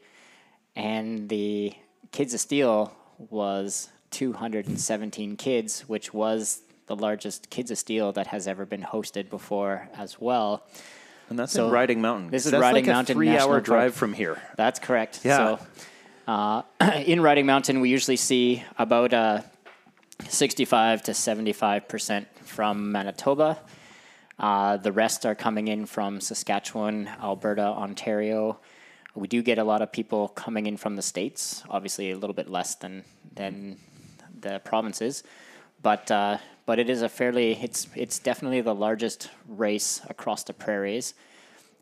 And 0.75 1.29
the 1.29 1.73
Kids 2.11 2.33
of 2.33 2.39
Steel 2.39 2.95
was 3.29 3.89
217 4.09 5.37
kids, 5.37 5.81
which 5.81 6.15
was 6.15 6.63
the 6.87 6.95
largest 6.95 7.51
Kids 7.51 7.69
of 7.69 7.77
Steel 7.77 8.11
that 8.13 8.25
has 8.27 8.47
ever 8.47 8.65
been 8.65 8.81
hosted 8.81 9.29
before 9.29 9.87
as 9.95 10.19
well. 10.19 10.65
And 11.33 11.39
that's 11.39 11.53
So, 11.53 11.65
in 11.65 11.71
Riding 11.71 11.99
Mountain. 11.99 12.29
this 12.29 12.45
is 12.45 12.51
that's 12.51 12.61
Riding 12.61 12.85
like 12.85 12.93
Mountain 12.93 13.13
a 13.13 13.17
three-hour 13.17 13.47
Park. 13.53 13.63
drive 13.63 13.95
from 13.95 14.13
here. 14.13 14.39
That's 14.55 14.79
correct. 14.79 15.21
Yeah. 15.23 15.57
So, 15.57 15.59
uh, 16.31 16.61
in 17.07 17.21
Riding 17.21 17.47
Mountain, 17.47 17.81
we 17.81 17.89
usually 17.89 18.17
see 18.17 18.63
about 18.77 19.13
uh, 19.15 19.41
65 20.29 21.01
to 21.03 21.13
75 21.15 21.87
percent 21.87 22.27
from 22.45 22.91
Manitoba. 22.91 23.57
Uh, 24.37 24.77
the 24.77 24.91
rest 24.91 25.25
are 25.25 25.33
coming 25.33 25.69
in 25.69 25.87
from 25.87 26.21
Saskatchewan, 26.21 27.07
Alberta, 27.19 27.63
Ontario. 27.63 28.59
We 29.15 29.27
do 29.27 29.41
get 29.41 29.57
a 29.57 29.63
lot 29.63 29.81
of 29.81 29.91
people 29.91 30.27
coming 30.27 30.67
in 30.67 30.77
from 30.77 30.95
the 30.97 31.01
states. 31.01 31.63
Obviously, 31.67 32.11
a 32.11 32.15
little 32.15 32.35
bit 32.35 32.47
less 32.47 32.75
than 32.75 33.05
than 33.33 33.77
the 34.39 34.61
provinces, 34.63 35.23
but 35.81 36.11
uh, 36.11 36.37
but 36.65 36.79
it 36.79 36.89
is 36.89 37.01
a 37.01 37.09
fairly 37.09 37.53
it's 37.61 37.87
it's 37.95 38.19
definitely 38.19 38.61
the 38.61 38.75
largest 38.75 39.29
race 39.47 40.01
across 40.09 40.43
the 40.43 40.53
prairies 40.53 41.13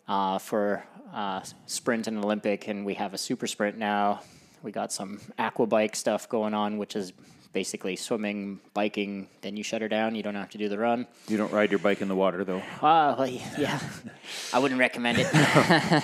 uh, 0.08 0.38
for 0.38 0.84
uh, 1.14 1.42
sprint 1.66 2.08
and 2.08 2.24
Olympic, 2.24 2.68
and 2.68 2.86
we 2.86 2.94
have 2.96 3.14
a 3.14 3.18
super 3.18 3.48
sprint 3.48 3.78
now. 3.78 4.22
We 4.64 4.72
got 4.72 4.92
some 4.92 5.20
aqua 5.40 5.66
bike 5.66 5.96
stuff 5.96 6.30
going 6.30 6.54
on, 6.54 6.78
which 6.78 6.96
is 6.96 7.14
basically 7.54 7.96
swimming, 7.96 8.60
biking. 8.74 9.28
Then 9.42 9.58
you 9.58 9.64
shut 9.64 9.82
her 9.82 9.88
down. 9.88 10.16
You 10.16 10.24
don't 10.24 10.36
have 10.36 10.50
to 10.52 10.58
do 10.58 10.70
the 10.70 10.78
run. 10.78 11.08
You 11.28 11.38
don't 11.38 11.52
ride 11.52 11.72
your 11.72 11.80
bike 11.80 12.02
in 12.02 12.08
the 12.08 12.16
water, 12.16 12.44
though. 12.44 12.62
Uh, 12.82 13.16
well, 13.18 13.28
yeah, 13.28 13.80
I 14.54 14.60
wouldn't 14.60 14.80
recommend 14.80 15.18
it. 15.20 16.04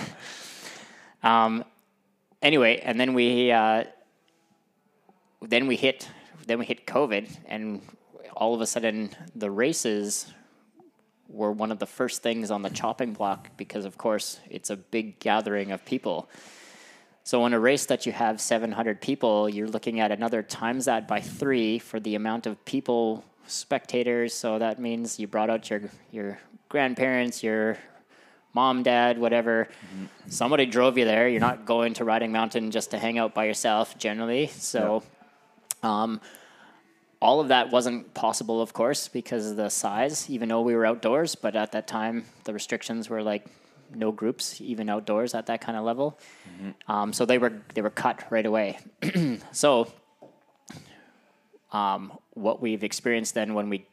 um, 1.22 1.64
anyway, 2.42 2.80
and 2.82 2.98
then 3.00 3.14
we 3.14 3.50
uh, 3.50 3.84
then 5.42 5.66
we 5.66 5.76
hit 5.76 6.08
then 6.46 6.58
we 6.58 6.64
hit 6.64 6.86
COVID, 6.86 7.28
and 7.46 7.82
all 8.38 8.54
of 8.54 8.60
a 8.60 8.66
sudden 8.66 9.10
the 9.34 9.50
races 9.50 10.32
were 11.28 11.52
one 11.52 11.72
of 11.72 11.80
the 11.80 11.86
first 11.86 12.22
things 12.22 12.50
on 12.50 12.62
the 12.62 12.70
chopping 12.70 13.12
block 13.12 13.50
because, 13.56 13.84
of 13.84 13.98
course, 13.98 14.40
it's 14.48 14.70
a 14.70 14.76
big 14.76 15.18
gathering 15.18 15.72
of 15.72 15.84
people. 15.84 16.30
So 17.24 17.44
in 17.44 17.52
a 17.52 17.60
race 17.60 17.84
that 17.86 18.06
you 18.06 18.12
have 18.12 18.40
700 18.40 19.02
people, 19.02 19.48
you're 19.48 19.68
looking 19.68 20.00
at 20.00 20.12
another 20.12 20.42
times 20.42 20.86
that 20.86 21.06
by 21.06 21.20
three 21.20 21.78
for 21.78 22.00
the 22.00 22.14
amount 22.14 22.46
of 22.46 22.64
people, 22.64 23.24
spectators. 23.46 24.32
So 24.32 24.58
that 24.58 24.80
means 24.80 25.18
you 25.18 25.26
brought 25.26 25.50
out 25.50 25.68
your 25.68 25.82
your 26.10 26.38
grandparents, 26.68 27.42
your 27.42 27.76
mom, 28.54 28.82
dad, 28.82 29.18
whatever. 29.18 29.68
Somebody 30.28 30.64
drove 30.64 30.96
you 30.96 31.04
there. 31.04 31.28
You're 31.28 31.40
not 31.40 31.66
going 31.66 31.94
to 31.94 32.04
Riding 32.04 32.32
Mountain 32.32 32.70
just 32.70 32.92
to 32.92 32.98
hang 32.98 33.18
out 33.18 33.34
by 33.34 33.44
yourself 33.44 33.98
generally. 33.98 34.46
So 34.46 35.02
um, 35.82 36.20
all 37.20 37.40
of 37.40 37.48
that 37.48 37.70
wasn't 37.70 38.14
possible, 38.14 38.62
of 38.62 38.72
course, 38.72 39.08
because 39.08 39.50
of 39.50 39.56
the 39.56 39.68
size, 39.68 40.30
even 40.30 40.48
though 40.48 40.60
we 40.60 40.74
were 40.74 40.86
outdoors. 40.86 41.34
But 41.34 41.56
at 41.56 41.72
that 41.72 41.88
time, 41.88 42.24
the 42.44 42.52
restrictions 42.52 43.10
were 43.10 43.22
like 43.22 43.46
no 43.94 44.12
groups, 44.12 44.60
even 44.60 44.88
outdoors 44.88 45.34
at 45.34 45.46
that 45.46 45.60
kind 45.60 45.76
of 45.76 45.84
level. 45.84 46.18
Um, 46.86 47.12
so 47.12 47.24
they 47.24 47.38
were 47.38 47.52
they 47.74 47.82
were 47.82 47.90
cut 47.90 48.24
right 48.30 48.46
away. 48.46 48.78
so 49.52 49.90
um, 51.72 52.12
what 52.34 52.62
we've 52.62 52.84
experienced 52.84 53.34
then 53.34 53.54
when 53.54 53.68
we 53.68 53.86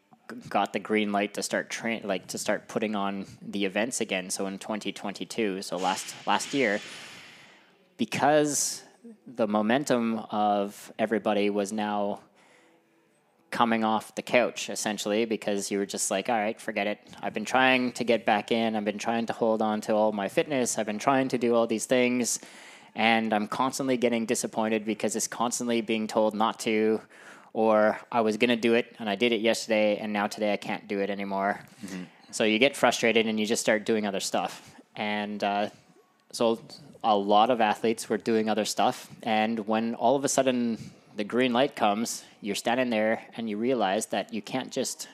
got 0.50 0.74
the 0.74 0.80
green 0.80 1.12
light 1.12 1.36
to 1.36 1.44
start 1.44 1.70
train 1.70 2.02
like 2.04 2.26
to 2.26 2.38
start 2.38 2.68
putting 2.68 2.96
on 2.96 3.26
the 3.42 3.66
events 3.66 4.02
again. 4.02 4.30
So 4.30 4.46
in 4.48 4.60
2022, 4.60 5.62
so 5.62 5.78
last 5.78 6.16
last 6.28 6.54
year, 6.54 6.80
because 7.98 8.84
the 9.28 9.48
momentum 9.48 10.20
of 10.32 10.92
everybody 10.98 11.50
was 11.50 11.72
now 11.72 12.20
coming 13.56 13.86
off 13.86 14.14
the 14.16 14.22
couch 14.22 14.70
essentially 14.70 15.24
because 15.24 15.72
you 15.72 15.78
were 15.78 15.86
just 15.86 16.12
like 16.12 16.28
all 16.28 16.36
right 16.36 16.60
forget 16.60 16.88
it. 16.88 17.00
I've 17.22 17.34
been 17.34 17.46
trying 17.46 17.94
to 17.94 18.04
get 18.04 18.26
back 18.26 18.52
in. 18.52 18.76
I've 18.76 18.84
been 18.84 18.98
trying 18.98 19.26
to 19.28 19.34
hold 19.34 19.62
on 19.62 19.80
to 19.82 19.94
all 19.94 20.12
my 20.12 20.28
fitness. 20.28 20.78
I've 20.78 20.86
been 20.86 21.00
trying 21.00 21.30
to 21.30 21.38
do 21.38 21.56
all 21.56 21.66
these 21.66 21.86
things 21.86 22.40
and 22.96 23.34
i'm 23.34 23.48
constantly 23.48 23.98
getting 23.98 24.26
disappointed 24.26 24.86
because 24.86 25.16
it's 25.16 25.28
constantly 25.28 25.82
being 25.82 26.08
told 26.08 26.34
not 26.34 26.60
to 26.62 27.02
or 27.52 28.00
i 28.12 28.22
was 28.22 28.38
going 28.38 28.50
to 28.50 28.62
do 28.70 28.74
it 28.74 28.96
and 29.00 29.10
i 29.10 29.16
did 29.16 29.32
it 29.34 29.42
yesterday 29.42 29.98
and 29.98 30.14
now 30.14 30.28
today 30.28 30.52
i 30.54 30.58
can't 30.58 30.88
do 30.88 31.00
it 31.00 31.10
anymore. 31.10 31.60
So 32.32 32.44
you 32.44 32.60
get 32.60 32.76
frustrated 32.76 33.28
and 33.28 33.40
you 33.40 33.46
just 33.46 33.62
start 33.62 33.86
doing 33.86 34.06
other 34.06 34.20
stuff. 34.20 34.76
And 34.98 35.42
uh, 35.42 35.70
so 36.34 36.60
a 37.02 37.16
lot 37.16 37.50
of 37.50 37.62
athletes 37.62 38.10
were 38.10 38.18
doing 38.18 38.50
other 38.50 38.66
stuff 38.66 39.10
and 39.24 39.66
when 39.68 39.96
all 39.96 40.18
of 40.18 40.26
a 40.26 40.28
sudden 40.28 40.78
the 41.16 41.24
green 41.24 41.54
light 41.54 41.76
comes 41.78 42.26
you're 42.46 42.56
standing 42.56 42.90
there 42.92 43.22
and 43.36 43.50
you 43.50 43.58
realize 43.58 44.06
that 44.08 44.34
you 44.34 44.42
can't 44.42 44.72
just 44.72 45.08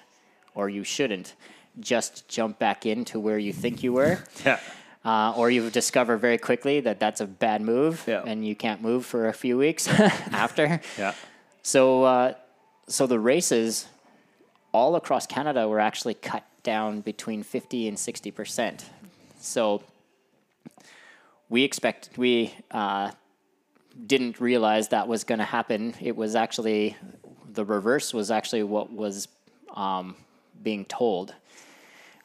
or 0.53 0.69
you 0.69 0.83
shouldn't 0.83 1.33
just 1.79 2.27
jump 2.27 2.59
back 2.59 2.85
into 2.85 3.19
where 3.19 3.37
you 3.39 3.53
think 3.53 3.81
you 3.83 3.93
were 3.93 4.19
Yeah. 4.45 4.59
uh, 5.05 5.33
or 5.37 5.49
you 5.49 5.69
discover 5.69 6.17
very 6.17 6.37
quickly 6.37 6.81
that 6.81 6.99
that's 6.99 7.21
a 7.21 7.25
bad 7.25 7.61
move 7.61 8.03
Yeah. 8.07 8.23
and 8.25 8.45
you 8.45 8.55
can't 8.55 8.81
move 8.81 9.05
for 9.05 9.27
a 9.29 9.33
few 9.33 9.57
weeks 9.57 9.87
after 10.31 10.81
Yeah. 10.97 11.13
so, 11.63 12.03
uh, 12.03 12.33
so 12.87 13.07
the 13.07 13.19
races 13.19 13.87
all 14.73 14.95
across 14.97 15.25
Canada 15.25 15.67
were 15.69 15.79
actually 15.79 16.13
cut 16.15 16.43
down 16.63 17.01
between 17.01 17.43
50 17.43 17.87
and 17.87 17.97
60 17.97 18.31
percent. 18.31 18.85
So 19.39 19.81
we 21.49 21.63
expect 21.63 22.09
we 22.17 22.53
uh, 22.71 23.11
didn't 24.07 24.39
realize 24.39 24.89
that 24.89 25.07
was 25.07 25.23
going 25.23 25.39
to 25.39 25.45
happen. 25.45 25.93
It 25.99 26.15
was 26.15 26.35
actually 26.35 26.95
the 27.53 27.65
reverse 27.65 28.13
was 28.13 28.31
actually 28.31 28.63
what 28.63 28.91
was 28.91 29.27
um, 29.75 30.15
being 30.61 30.85
told 30.85 31.33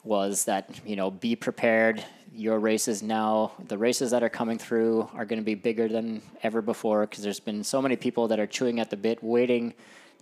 was 0.05 0.45
that 0.45 0.71
you 0.85 0.97
know 0.97 1.11
be 1.11 1.35
prepared 1.35 2.05
your 2.33 2.59
races 2.59 3.03
now 3.03 3.53
the 3.69 3.79
races 3.79 4.11
that 4.11 4.23
are 4.23 4.29
coming 4.29 4.59
through 4.59 5.09
are 5.15 5.25
going 5.25 5.39
to 5.39 5.45
be 5.45 5.55
bigger 5.55 5.89
than 5.89 6.21
ever 6.43 6.61
before 6.61 7.07
because 7.07 7.25
there's 7.25 7.41
been 7.41 7.65
so 7.65 7.81
many 7.81 7.97
people 7.97 8.29
that 8.29 8.39
are 8.39 8.47
chewing 8.47 8.79
at 8.79 8.91
the 8.91 8.97
bit 8.97 9.23
waiting 9.23 9.73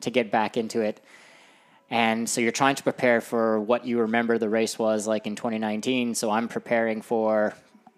to 0.00 0.10
get 0.10 0.30
back 0.30 0.56
into 0.56 0.80
it 0.80 1.00
and 1.90 2.28
so 2.28 2.40
you're 2.40 2.52
trying 2.52 2.74
to 2.74 2.82
prepare 2.82 3.20
for 3.20 3.60
what 3.60 3.84
you 3.84 4.00
remember 4.00 4.38
the 4.38 4.48
race 4.48 4.78
was 4.78 5.06
like 5.06 5.26
in 5.26 5.34
2019 5.34 6.14
so 6.14 6.30
i'm 6.30 6.48
preparing 6.48 7.02
for 7.02 7.54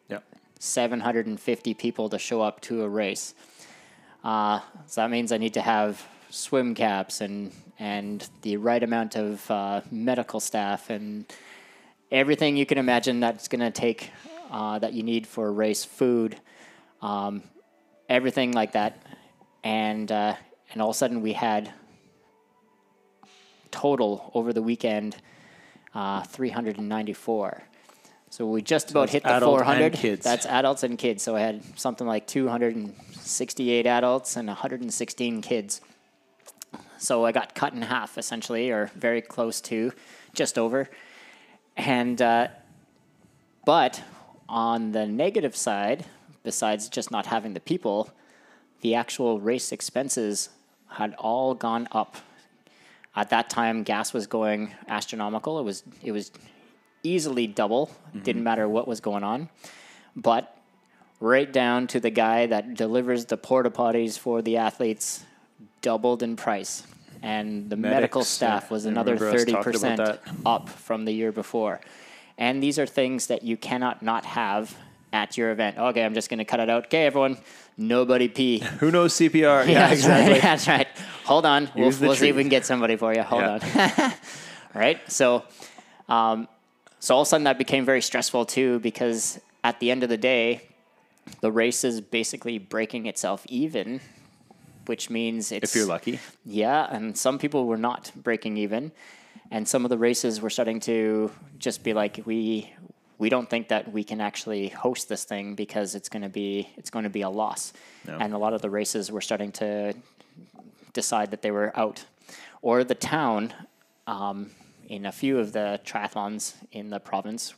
Yeah. 0.09 0.21
750 0.59 1.75
people 1.75 2.09
to 2.09 2.19
show 2.19 2.41
up 2.41 2.61
to 2.63 2.83
a 2.83 2.89
race. 2.89 3.35
Uh, 4.25 4.61
so 4.87 5.03
that 5.03 5.11
means 5.11 5.31
I 5.31 5.39
need 5.39 5.55
to 5.55 5.61
have 5.61 6.05
swim 6.37 6.75
caps 6.75 7.21
and 7.21 7.53
and 7.79 8.29
the 8.43 8.57
right 8.57 8.83
amount 8.83 9.17
of 9.17 9.51
uh, 9.51 9.81
medical 9.91 10.41
staff 10.41 10.91
and 10.91 11.27
everything 12.11 12.57
you 12.57 12.67
can 12.67 12.79
imagine 12.79 13.21
that's 13.21 13.49
going 13.49 13.61
to 13.61 13.71
take 13.71 14.11
uh, 14.51 14.79
that 14.79 14.93
you 14.93 15.03
need 15.03 15.27
for 15.27 15.49
a 15.49 15.51
race, 15.51 15.85
food, 15.85 16.37
um, 17.03 17.43
everything 18.09 18.53
like 18.53 18.73
that, 18.73 19.03
and 19.65 20.11
uh, 20.13 20.35
and 20.73 20.81
all 20.81 20.91
of 20.91 20.95
a 20.95 20.99
sudden 20.99 21.21
we 21.21 21.33
had 21.33 21.73
total 23.71 24.31
over 24.35 24.53
the 24.53 24.63
weekend 24.63 25.17
uh, 25.95 26.23
394. 26.23 27.63
So 28.31 28.47
we 28.47 28.61
just 28.61 28.91
about 28.91 29.09
that's 29.11 29.13
hit 29.13 29.23
the 29.23 29.41
400. 29.41 29.93
kids. 29.95 30.25
That's 30.25 30.47
adults 30.47 30.83
and 30.83 30.99
kids. 30.99 31.23
So 31.23 31.37
I 31.37 31.41
had 31.41 31.63
something 31.79 32.07
like 32.07 32.27
268 32.27 33.87
adults 33.87 34.37
and 34.37 34.49
116 34.49 35.43
kids. 35.43 35.81
So 36.99 37.25
I 37.25 37.33
got 37.33 37.55
cut 37.55 37.73
in 37.73 37.83
half 37.83 38.19
essentially, 38.19 38.71
or 38.71 38.91
very 38.95 39.21
close 39.21 39.61
to, 39.63 39.93
just 40.35 40.59
over. 40.59 40.89
And 41.77 42.21
uh, 42.23 42.49
but 43.65 44.03
on 44.49 44.93
the 44.93 45.07
negative 45.07 45.57
side, 45.57 46.05
besides 46.43 46.89
just 46.89 47.11
not 47.11 47.27
having 47.27 47.55
the 47.55 47.61
people, 47.61 48.11
the 48.81 48.95
actual 48.95 49.41
race 49.41 49.73
expenses 49.73 50.49
had 50.89 51.15
all 51.19 51.55
gone 51.55 51.89
up. 51.93 52.17
At 53.15 53.31
that 53.31 53.51
time, 53.51 53.83
gas 53.83 54.13
was 54.13 54.27
going 54.27 54.73
astronomical. 54.89 55.59
It 55.59 55.65
was 55.65 55.83
it 56.03 56.13
was 56.13 56.31
easily 57.03 57.47
double. 57.47 57.91
Didn't 58.23 58.45
matter 58.45 58.69
what 58.69 58.87
was 58.87 59.01
going 59.01 59.25
on, 59.25 59.49
but 60.15 60.57
right 61.21 61.51
down 61.51 61.87
to 61.89 62.01
the 62.01 62.11
guy 62.11 62.47
that 62.47 62.75
delivers 62.75 63.25
the 63.27 63.37
porta 63.37 63.71
potties 63.71 64.19
for 64.19 64.43
the 64.43 64.59
athletes 64.59 65.25
doubled 65.87 66.21
in 66.25 66.35
price, 66.35 66.83
and 67.23 67.71
the 67.71 67.77
medical 67.77 68.25
staff 68.25 68.73
was 68.73 68.87
another 68.87 69.17
30% 69.17 70.19
up 70.45 70.69
from 70.69 71.05
the 71.05 71.13
year 71.13 71.31
before. 71.31 71.81
And 72.37 72.61
these 72.61 72.77
are 72.81 72.87
things 72.87 73.29
that 73.29 73.45
you 73.45 73.57
cannot 73.57 74.03
not 74.03 74.25
have 74.25 74.77
at 75.13 75.39
your 75.39 75.53
event. 75.53 75.79
Okay, 75.79 76.05
I'm 76.05 76.13
just 76.13 76.29
going 76.29 76.39
to 76.41 76.45
cut 76.45 76.59
it 76.59 76.69
out. 76.69 76.87
Okay, 76.87 77.07
everyone, 77.07 77.39
nobody 77.79 78.27
pee. 78.27 78.59
Who 78.81 78.91
knows 78.91 79.15
CPR? 79.15 79.67
Yeah, 79.69 79.75
that's 79.89 79.93
exactly. 80.01 80.33
Right, 80.33 80.43
that's 80.51 80.67
right. 80.67 80.89
Hold 81.25 81.47
on. 81.47 81.71
We'll, 81.77 81.93
we'll 82.01 82.17
see 82.17 82.31
if 82.31 82.35
we 82.37 82.43
can 82.43 82.49
get 82.51 82.67
somebody 82.67 82.97
for 82.97 83.15
you. 83.15 83.23
Hold 83.23 83.43
Yeah. 83.43 83.93
on. 83.97 84.13
All 84.75 84.81
right. 84.81 84.99
So, 85.11 85.45
um, 86.09 86.49
so 86.99 87.15
all 87.15 87.21
of 87.23 87.27
a 87.27 87.29
sudden 87.29 87.45
that 87.45 87.59
became 87.59 87.85
very 87.85 88.03
stressful 88.03 88.45
too 88.47 88.81
because 88.81 89.39
at 89.63 89.79
the 89.79 89.93
end 89.93 90.03
of 90.03 90.09
the 90.09 90.19
day, 90.19 90.63
the 91.43 91.53
race 91.53 91.85
is 91.85 92.01
basically 92.01 92.59
breaking 92.59 93.07
itself 93.07 93.47
even, 93.49 94.01
which 94.89 95.11
means 95.11 95.53
it's 95.53 95.71
If 95.71 95.77
you're 95.77 95.87
lucky. 95.87 96.19
yeah, 96.45 96.87
and 96.91 97.17
some 97.17 97.39
people 97.39 97.67
were 97.67 97.77
not 97.77 98.11
breaking 98.17 98.57
even, 98.57 98.93
and 99.51 99.67
some 99.69 99.85
of 99.85 99.91
the 99.91 99.99
races 99.99 100.41
were 100.41 100.51
starting 100.51 100.81
to 100.81 101.31
just 101.59 101.83
be 101.85 101.93
like, 101.95 102.23
we 102.27 102.73
we 103.19 103.31
don't 103.31 103.49
think 103.49 103.69
that 103.69 103.91
we 103.93 104.05
can 104.05 104.21
actually 104.21 104.69
host 104.69 105.09
this 105.09 105.25
thing 105.25 105.55
because 105.55 105.95
it's 105.95 106.09
going 106.11 106.23
to 106.23 106.29
be 106.29 106.69
it's 106.77 106.91
going 106.91 107.05
to 107.05 107.11
be 107.11 107.23
a 107.23 107.31
loss, 107.31 107.73
No. 108.07 108.19
and 108.19 108.35
a 108.35 108.39
lot 108.39 108.53
of 108.55 108.61
the 108.63 108.71
races 108.71 109.11
were 109.11 109.23
starting 109.23 109.53
to 109.53 109.95
decide 110.93 111.31
that 111.31 111.43
they 111.43 111.51
were 111.51 111.73
out, 111.79 112.05
or 112.63 112.85
the 112.85 112.95
town, 112.95 113.53
um, 114.07 114.51
in 114.89 115.07
a 115.07 115.13
few 115.13 115.39
of 115.39 115.53
the 115.53 115.81
triathlons 115.85 116.55
in 116.73 116.91
the 116.91 117.01
province. 117.01 117.55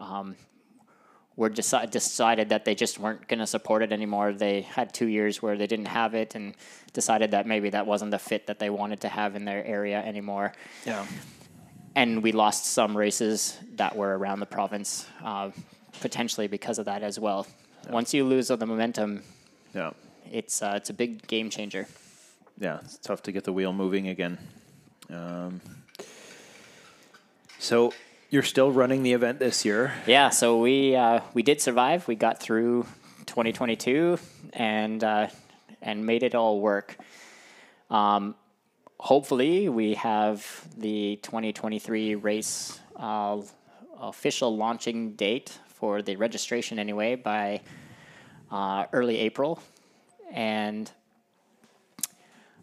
Um, 0.00 0.36
were 1.36 1.48
deci- 1.50 1.90
decided 1.90 2.48
that 2.50 2.64
they 2.64 2.74
just 2.74 2.98
weren't 2.98 3.26
going 3.28 3.38
to 3.40 3.46
support 3.46 3.82
it 3.82 3.92
anymore. 3.92 4.32
They 4.32 4.62
had 4.62 4.92
two 4.92 5.06
years 5.06 5.40
where 5.40 5.56
they 5.56 5.66
didn't 5.66 5.86
have 5.86 6.14
it 6.14 6.34
and 6.34 6.54
decided 6.92 7.30
that 7.30 7.46
maybe 7.46 7.70
that 7.70 7.86
wasn't 7.86 8.10
the 8.10 8.18
fit 8.18 8.46
that 8.48 8.58
they 8.58 8.68
wanted 8.70 9.00
to 9.00 9.08
have 9.08 9.34
in 9.34 9.44
their 9.44 9.64
area 9.64 9.98
anymore. 10.02 10.52
Yeah. 10.84 11.06
And 11.94 12.22
we 12.22 12.32
lost 12.32 12.66
some 12.66 12.96
races 12.96 13.58
that 13.76 13.96
were 13.96 14.16
around 14.18 14.40
the 14.40 14.46
province, 14.46 15.06
uh, 15.24 15.50
potentially 16.00 16.48
because 16.48 16.78
of 16.78 16.84
that 16.86 17.02
as 17.02 17.18
well. 17.18 17.46
Once 17.90 18.12
you 18.14 18.24
lose 18.24 18.50
all 18.50 18.56
the 18.56 18.66
momentum, 18.66 19.22
Yeah. 19.74 19.90
it's 20.30 20.62
uh, 20.62 20.74
it's 20.76 20.90
a 20.90 20.94
big 20.94 21.26
game 21.26 21.50
changer. 21.50 21.86
yeah, 22.58 22.78
it's 22.84 22.96
tough 22.98 23.22
to 23.24 23.32
get 23.32 23.44
the 23.44 23.52
wheel 23.52 23.72
moving 23.72 24.08
again. 24.08 24.38
Um, 25.10 25.60
so 27.58 27.92
you're 28.32 28.42
still 28.42 28.72
running 28.72 29.02
the 29.02 29.12
event 29.12 29.38
this 29.38 29.62
year. 29.62 29.92
Yeah, 30.06 30.30
so 30.30 30.58
we 30.58 30.96
uh, 30.96 31.20
we 31.34 31.42
did 31.42 31.60
survive. 31.60 32.08
We 32.08 32.16
got 32.16 32.40
through 32.40 32.86
2022 33.26 34.18
and 34.54 35.04
uh, 35.04 35.26
and 35.82 36.06
made 36.06 36.22
it 36.22 36.34
all 36.34 36.58
work. 36.58 36.96
Um, 37.90 38.34
hopefully, 38.98 39.68
we 39.68 39.94
have 39.94 40.66
the 40.78 41.20
2023 41.22 42.14
race 42.14 42.80
uh, 42.96 43.42
official 44.00 44.56
launching 44.56 45.12
date 45.12 45.58
for 45.66 46.00
the 46.00 46.16
registration 46.16 46.78
anyway 46.78 47.16
by 47.16 47.60
uh, 48.50 48.86
early 48.94 49.18
April, 49.18 49.62
and 50.32 50.90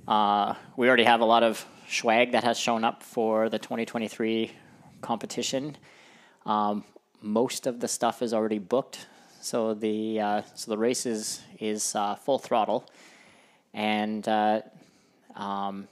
uh, 0.07 0.55
we 0.75 0.87
already 0.87 1.03
have 1.03 1.21
a 1.21 1.25
lot 1.25 1.43
of 1.43 1.63
swag 1.87 2.31
that 2.31 2.43
has 2.43 2.57
shown 2.57 2.83
up 2.83 3.03
for 3.03 3.49
the 3.49 3.59
2023 3.59 4.51
competition. 5.01 5.77
Um, 6.45 6.83
most 7.21 7.67
of 7.67 7.79
the 7.79 7.87
stuff 7.87 8.21
is 8.21 8.33
already 8.33 8.59
booked, 8.59 9.07
so 9.41 9.73
the 9.73 10.19
uh, 10.19 10.41
so 10.55 10.71
the 10.71 10.77
race 10.77 11.05
is 11.05 11.41
is 11.59 11.95
uh, 11.95 12.15
full 12.15 12.39
throttle, 12.39 12.85
and 13.73 14.27
uh, 14.27 14.61
um, 15.35 15.87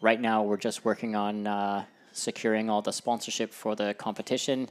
right 0.00 0.20
now 0.20 0.42
we're 0.42 0.56
just 0.56 0.84
working 0.84 1.16
on 1.16 1.46
uh, 1.46 1.84
securing 2.12 2.70
all 2.70 2.82
the 2.82 2.92
sponsorship 2.92 3.52
for 3.52 3.74
the 3.74 3.94
competition, 3.94 4.68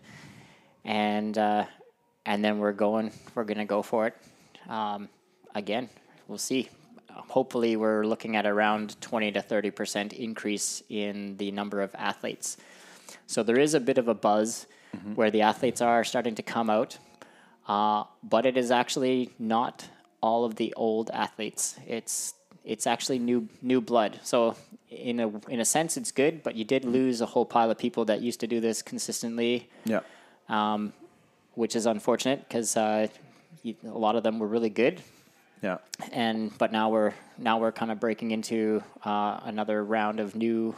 and 0.83 1.37
uh, 1.37 1.65
and 2.25 2.43
then 2.43 2.59
we're 2.59 2.73
going 2.73 3.11
we're 3.33 3.43
gonna 3.43 3.65
go 3.65 3.81
for 3.81 4.07
it. 4.07 4.15
Um, 4.69 5.09
again, 5.53 5.89
we'll 6.27 6.37
see. 6.37 6.69
Hopefully, 7.09 7.75
we're 7.75 8.05
looking 8.05 8.35
at 8.35 8.45
around 8.45 8.99
20 9.01 9.31
to 9.33 9.41
30 9.41 9.71
percent 9.71 10.13
increase 10.13 10.83
in 10.89 11.37
the 11.37 11.51
number 11.51 11.81
of 11.81 11.95
athletes. 11.95 12.57
So 13.27 13.43
there 13.43 13.59
is 13.59 13.73
a 13.73 13.79
bit 13.79 13.97
of 13.97 14.07
a 14.07 14.13
buzz 14.13 14.67
where 15.15 15.29
the 15.29 15.41
athletes 15.41 15.81
are 15.81 16.03
starting 16.05 16.35
to 16.35 16.43
come 16.43 16.69
out, 16.69 16.97
uh, 17.67 18.03
but 18.23 18.45
it 18.45 18.55
is 18.55 18.71
actually 18.71 19.29
not 19.37 19.85
all 20.21 20.45
of 20.45 20.55
the 20.55 20.73
old 20.77 21.09
athletes. 21.11 21.75
It's 21.87 22.33
it's 22.63 22.87
actually 22.87 23.19
new 23.19 23.47
new 23.61 23.81
blood. 23.81 24.19
So 24.23 24.55
in 24.89 25.19
a 25.19 25.27
in 25.49 25.59
a 25.59 25.65
sense, 25.65 25.97
it's 25.97 26.11
good, 26.11 26.43
but 26.43 26.55
you 26.55 26.63
did 26.63 26.85
lose 26.85 27.19
a 27.21 27.25
whole 27.25 27.45
pile 27.45 27.69
of 27.69 27.77
people 27.77 28.05
that 28.05 28.21
used 28.21 28.39
to 28.39 28.47
do 28.47 28.59
this 28.61 28.81
consistently 28.81 29.69
Yeah. 29.85 30.01
um, 30.47 30.93
which 31.55 31.75
is 31.75 31.85
unfortunate 31.85 32.39
because 32.47 32.77
uh, 32.77 33.07
a 33.65 33.75
lot 33.83 34.15
of 34.15 34.23
them 34.23 34.39
were 34.39 34.47
really 34.47 34.69
good. 34.69 35.01
Yeah. 35.61 35.77
And 36.13 36.57
but 36.57 36.71
now 36.71 36.89
we're 36.89 37.13
now 37.37 37.59
we're 37.59 37.71
kind 37.73 37.91
of 37.91 37.99
breaking 37.99 38.31
into 38.31 38.81
uh, 39.03 39.39
another 39.43 39.83
round 39.83 40.19
of 40.21 40.35
new 40.35 40.73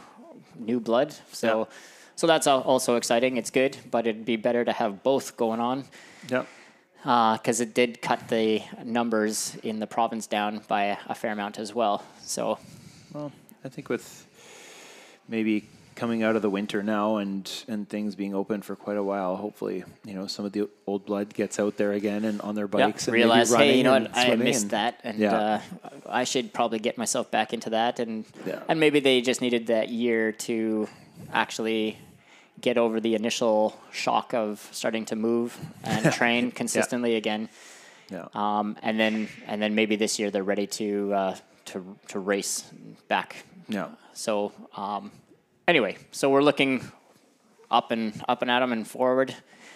new 0.58 0.80
blood. 0.80 1.14
So 1.32 1.48
Yeah. 1.58 1.64
So 2.18 2.26
that's 2.26 2.48
also 2.48 2.96
exciting. 2.96 3.36
It's 3.36 3.50
good, 3.52 3.76
but 3.92 4.04
it'd 4.08 4.24
be 4.24 4.34
better 4.34 4.64
to 4.64 4.72
have 4.72 5.04
both 5.04 5.36
going 5.36 5.60
on 5.60 5.84
Yeah. 6.28 6.46
because 7.36 7.60
it 7.60 7.74
did 7.74 8.02
cut 8.02 8.26
the 8.26 8.60
numbers 8.84 9.56
in 9.62 9.78
the 9.78 9.86
province 9.86 10.26
down 10.26 10.60
by 10.66 10.82
a, 10.86 10.96
a 11.06 11.14
fair 11.14 11.30
amount 11.30 11.60
as 11.60 11.72
well. 11.72 12.02
So 12.22 12.58
Well, 13.14 13.30
I 13.64 13.68
think 13.68 13.88
with 13.88 14.26
maybe 15.28 15.68
coming 15.94 16.24
out 16.24 16.34
of 16.34 16.42
the 16.42 16.50
winter 16.50 16.82
now 16.82 17.18
and 17.18 17.48
and 17.68 17.88
things 17.88 18.16
being 18.16 18.34
open 18.34 18.62
for 18.62 18.74
quite 18.74 18.96
a 18.96 19.02
while, 19.02 19.36
hopefully, 19.36 19.84
you 20.04 20.14
know, 20.14 20.26
some 20.26 20.44
of 20.44 20.50
the 20.50 20.68
old 20.88 21.06
blood 21.06 21.32
gets 21.34 21.60
out 21.60 21.76
there 21.76 21.92
again 21.92 22.24
and 22.24 22.40
on 22.40 22.56
their 22.56 22.66
bikes 22.66 23.06
and 23.06 23.12
maybe 23.12 23.22
realize, 23.22 23.54
hey, 23.54 23.76
you 23.78 23.84
know 23.84 23.92
what, 23.92 24.10
I 24.16 24.34
missed 24.34 24.62
and- 24.62 24.70
that, 24.72 25.00
and 25.04 25.18
Yeah. 25.20 25.36
uh, 25.36 25.60
I 26.08 26.24
should 26.24 26.52
probably 26.52 26.80
get 26.80 26.98
myself 26.98 27.30
back 27.30 27.52
into 27.52 27.70
that, 27.70 28.00
and 28.00 28.24
Yeah. 28.44 28.58
and 28.68 28.80
maybe 28.80 28.98
they 28.98 29.20
just 29.20 29.40
needed 29.40 29.68
that 29.68 29.88
year 29.88 30.32
to 30.50 30.88
actually 31.32 31.96
get 32.60 32.76
over 32.78 33.00
the 33.00 33.14
initial 33.14 33.78
shock 33.92 34.34
of 34.34 34.66
starting 34.72 35.04
to 35.06 35.16
move 35.16 35.56
and 35.84 36.12
train 36.12 36.50
consistently 36.50 37.16
again, 37.16 37.48
Yeah. 38.10 38.26
um, 38.34 38.76
and 38.82 38.98
then 38.98 39.28
and 39.46 39.60
then 39.62 39.74
maybe 39.74 39.96
this 39.96 40.18
year 40.18 40.30
they're 40.30 40.42
ready 40.54 40.66
to 40.66 41.12
uh, 41.14 41.36
to 41.66 41.96
to 42.08 42.18
race 42.18 42.64
back. 43.08 43.36
yeah. 43.68 43.88
So 44.14 44.52
um, 44.76 45.10
anyway, 45.66 45.96
so 46.10 46.30
we're 46.30 46.42
looking 46.42 46.82
up 47.70 47.90
and 47.92 48.12
up 48.28 48.42
and 48.42 48.50
at 48.50 48.60
them 48.60 48.72
and 48.72 48.86
forward. 48.86 49.34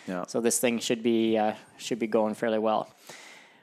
Yeah. 0.08 0.24
So 0.26 0.40
this 0.40 0.58
thing 0.58 0.80
should 0.80 1.02
be 1.02 1.38
uh, 1.38 1.54
should 1.78 1.98
be 1.98 2.06
going 2.08 2.34
fairly 2.34 2.58
well. 2.58 2.88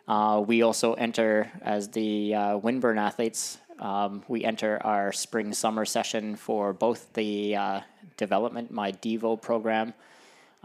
Uh, 0.07 0.43
we 0.47 0.63
also 0.63 0.93
enter 0.93 1.51
as 1.61 1.89
the 1.89 2.33
uh, 2.33 2.39
Windburn 2.59 2.97
athletes. 2.97 3.57
Um, 3.79 4.23
we 4.27 4.43
enter 4.43 4.79
our 4.83 5.11
spring 5.11 5.53
summer 5.53 5.85
session 5.85 6.35
for 6.35 6.73
both 6.73 7.13
the 7.13 7.55
uh, 7.55 7.81
development, 8.17 8.71
my 8.71 8.91
Devo 8.91 9.41
program 9.41 9.93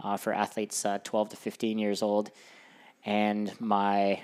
uh, 0.03 0.17
for 0.17 0.33
athletes 0.33 0.85
uh, 0.85 0.99
12 1.03 1.29
to 1.29 1.35
15 1.37 1.77
years 1.79 2.01
old, 2.01 2.31
and 3.05 3.51
my 3.61 4.21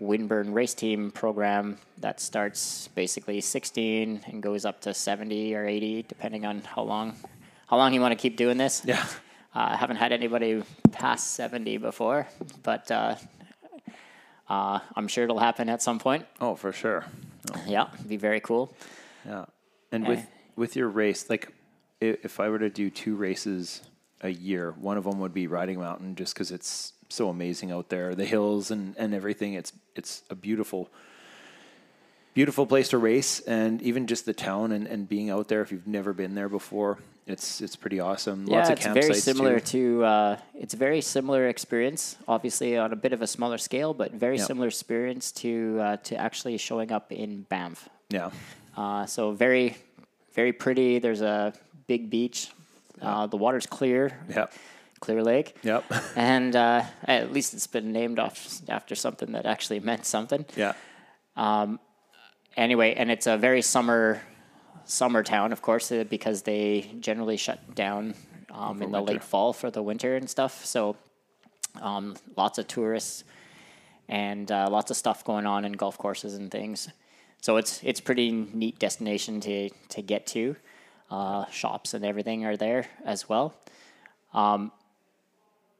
Windburn 0.00 0.52
race 0.52 0.74
team 0.74 1.10
program 1.10 1.78
that 1.98 2.20
starts 2.20 2.88
basically 2.88 3.40
16 3.40 4.20
and 4.26 4.42
goes 4.42 4.66
up 4.66 4.82
to 4.82 4.92
70 4.92 5.54
or 5.54 5.66
80, 5.66 6.02
depending 6.02 6.44
on 6.44 6.60
how 6.60 6.82
long 6.82 7.16
how 7.66 7.76
long 7.76 7.92
you 7.94 8.00
want 8.00 8.12
to 8.12 8.16
keep 8.16 8.36
doing 8.36 8.58
this. 8.58 8.82
Yeah. 8.84 9.04
Uh, 9.54 9.70
I 9.70 9.76
haven't 9.76 9.96
had 9.96 10.12
anybody 10.12 10.62
past 10.92 11.32
70 11.32 11.78
before, 11.78 12.28
but 12.62 12.90
uh, 12.90 13.16
uh, 14.48 14.80
I'm 14.94 15.08
sure 15.08 15.24
it'll 15.24 15.38
happen 15.38 15.68
at 15.70 15.82
some 15.82 15.98
point. 15.98 16.26
Oh, 16.40 16.54
for 16.54 16.72
sure. 16.72 17.06
Yeah, 17.66 17.88
it'd 17.94 18.08
be 18.08 18.16
very 18.16 18.40
cool. 18.40 18.74
Yeah. 19.26 19.46
And 19.92 20.06
with 20.06 20.18
Eh. 20.20 20.26
with 20.56 20.76
your 20.76 20.88
race, 20.88 21.28
like 21.30 21.52
if 22.00 22.40
I 22.40 22.48
were 22.48 22.58
to 22.58 22.70
do 22.70 22.90
two 22.90 23.16
races 23.16 23.82
a 24.20 24.28
year, 24.30 24.72
one 24.72 24.96
of 24.96 25.04
them 25.04 25.18
would 25.20 25.34
be 25.34 25.46
Riding 25.46 25.78
Mountain, 25.80 26.14
just 26.16 26.34
because 26.34 26.50
it's 26.50 26.92
so 27.08 27.28
amazing 27.28 27.70
out 27.70 27.88
there, 27.88 28.14
the 28.14 28.24
hills 28.24 28.70
and 28.70 28.94
and 28.98 29.14
everything. 29.14 29.54
It's 29.54 29.72
it's 29.94 30.22
a 30.30 30.34
beautiful. 30.34 30.88
Beautiful 32.34 32.66
place 32.66 32.88
to 32.90 32.98
race, 32.98 33.40
and 33.40 33.80
even 33.80 34.06
just 34.06 34.26
the 34.26 34.34
town 34.34 34.70
and, 34.70 34.86
and 34.86 35.08
being 35.08 35.30
out 35.30 35.48
there. 35.48 35.62
If 35.62 35.72
you've 35.72 35.86
never 35.86 36.12
been 36.12 36.34
there 36.34 36.50
before, 36.50 36.98
it's 37.26 37.60
it's 37.60 37.76
pretty 37.76 37.98
awesome. 38.00 38.46
Lots 38.46 38.68
yeah, 38.68 38.72
of 38.72 38.78
it's 38.78 38.86
campsites 38.86 38.92
very 39.08 39.14
similar 39.14 39.60
too. 39.60 39.98
to 40.00 40.04
uh, 40.04 40.36
it's 40.54 40.74
a 40.74 40.76
very 40.76 41.00
similar 41.00 41.48
experience. 41.48 42.16
Obviously, 42.28 42.76
on 42.76 42.92
a 42.92 42.96
bit 42.96 43.12
of 43.12 43.22
a 43.22 43.26
smaller 43.26 43.58
scale, 43.58 43.92
but 43.94 44.12
very 44.12 44.36
Yep. 44.38 44.46
similar 44.46 44.68
experience 44.68 45.32
to 45.42 45.78
uh, 45.80 45.96
to 46.04 46.16
actually 46.16 46.56
showing 46.58 46.92
up 46.92 47.10
in 47.12 47.42
Banff. 47.48 47.88
Yeah, 48.10 48.30
Uh, 48.76 49.04
so 49.06 49.32
very, 49.32 49.76
very 50.34 50.52
pretty. 50.52 51.00
There's 51.00 51.22
a 51.22 51.52
big 51.88 52.08
beach. 52.10 52.48
Uh, 53.02 53.26
the 53.26 53.36
water's 53.36 53.66
clear, 53.66 54.16
yep, 54.28 54.52
clear 55.00 55.22
lake. 55.22 55.56
yep, 55.62 55.84
And 56.16 56.54
uh, 56.56 56.82
at 57.04 57.32
least 57.32 57.52
it's 57.52 57.66
been 57.66 57.92
named 57.92 58.18
off 58.18 58.60
after 58.68 58.94
something 58.94 59.32
that 59.32 59.44
actually 59.46 59.80
meant 59.80 60.06
something. 60.06 60.46
yeah, 60.56 60.72
Um, 61.36 61.78
Anyway, 62.56 62.94
and 62.94 63.10
it's 63.10 63.26
a 63.26 63.36
very 63.36 63.60
summer 63.60 64.22
summer 64.86 65.22
town, 65.22 65.52
of 65.52 65.60
course, 65.62 65.92
uh, 65.92 66.04
because 66.08 66.42
they 66.42 66.90
generally 67.00 67.36
shut 67.36 67.74
down 67.74 68.14
um, 68.50 68.80
in 68.82 68.90
the 68.92 68.98
winter. 68.98 69.12
late 69.14 69.24
fall 69.24 69.52
for 69.52 69.70
the 69.70 69.82
winter 69.82 70.16
and 70.16 70.28
stuff. 70.30 70.64
So 70.64 70.96
um, 71.82 72.16
lots 72.36 72.58
of 72.58 72.66
tourists 72.66 73.24
and 74.08 74.50
uh, 74.50 74.68
lots 74.70 74.90
of 74.90 74.96
stuff 74.96 75.24
going 75.24 75.46
on 75.46 75.64
in 75.64 75.72
golf 75.72 75.98
courses 75.98 76.34
and 76.34 76.50
things. 76.50 76.88
So 77.42 77.56
it's 77.58 77.80
it's 77.84 78.00
pretty 78.00 78.30
neat 78.30 78.78
destination 78.78 79.40
to 79.42 79.68
to 79.90 80.02
get 80.02 80.26
to. 80.28 80.56
Uh, 81.08 81.46
shops 81.50 81.94
and 81.94 82.04
everything 82.04 82.44
are 82.44 82.56
there 82.56 82.88
as 83.04 83.28
well. 83.28 83.54
Um, 84.34 84.72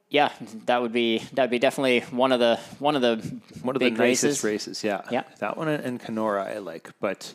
yeah, 0.09 0.31
that 0.67 0.81
would 0.81 0.93
be 0.93 1.19
that 1.33 1.43
would 1.43 1.49
be 1.49 1.59
definitely 1.59 1.99
one 2.15 2.31
of 2.31 2.39
the 2.39 2.57
one 2.79 2.95
of 2.95 3.01
the 3.01 3.17
one 3.61 3.75
of 3.75 3.81
the 3.81 3.89
nicest 3.89 4.43
races. 4.43 4.43
races. 4.77 4.83
Yeah, 4.83 5.01
Yeah. 5.11 5.23
that 5.39 5.57
one 5.57 5.67
and 5.67 5.99
Kenora 5.99 6.45
I 6.55 6.59
like, 6.59 6.91
but 7.01 7.33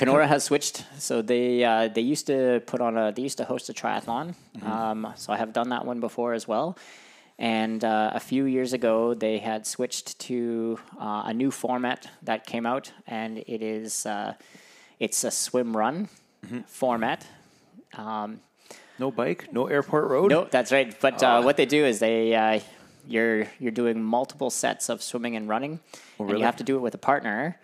Kenora 0.00 0.26
has 0.26 0.44
switched, 0.44 0.84
so 0.98 1.20
they 1.20 1.62
uh, 1.62 1.88
they 1.88 2.00
used 2.00 2.26
to 2.28 2.62
put 2.64 2.80
on 2.80 2.96
a 2.96 3.12
they 3.12 3.20
used 3.20 3.36
to 3.36 3.44
host 3.44 3.68
a 3.68 3.74
triathlon. 3.74 4.34
Um, 4.62 5.12
so 5.14 5.30
I 5.30 5.36
have 5.36 5.52
done 5.52 5.68
that 5.68 5.84
one 5.84 6.00
before 6.00 6.32
as 6.32 6.48
well. 6.48 6.78
And 7.38 7.84
uh, 7.84 8.12
a 8.14 8.20
few 8.20 8.44
years 8.44 8.72
ago, 8.72 9.12
they 9.12 9.36
had 9.38 9.66
switched 9.66 10.18
to 10.20 10.78
uh, 10.98 11.24
a 11.26 11.34
new 11.34 11.50
format 11.50 12.08
that 12.22 12.46
came 12.46 12.64
out, 12.64 12.92
and 13.06 13.44
it 13.46 13.60
is 13.62 14.06
uh, 14.06 14.32
it's 14.98 15.22
a 15.22 15.30
swim 15.30 15.76
run 15.76 16.08
format. 16.66 17.26
Um, 17.98 18.40
no 18.98 19.10
bike, 19.10 19.52
no 19.52 19.66
airport 19.66 20.08
road. 20.08 20.30
no, 20.30 20.46
that's 20.50 20.72
right. 20.72 20.98
But 20.98 21.22
uh, 21.22 21.42
what 21.42 21.58
they 21.58 21.66
do 21.66 21.84
is 21.84 21.98
they 21.98 22.34
uh, 22.34 22.60
you're 23.06 23.48
you're 23.58 23.70
doing 23.82 24.02
multiple 24.02 24.48
sets 24.48 24.88
of 24.88 25.02
swimming 25.02 25.36
and 25.36 25.46
running, 25.46 25.80
and 26.18 26.28
really? 26.28 26.40
you 26.40 26.46
have 26.46 26.56
to 26.56 26.64
do 26.64 26.76
it 26.76 26.80
with 26.80 26.94
a 26.94 26.98
partner, 27.12 27.58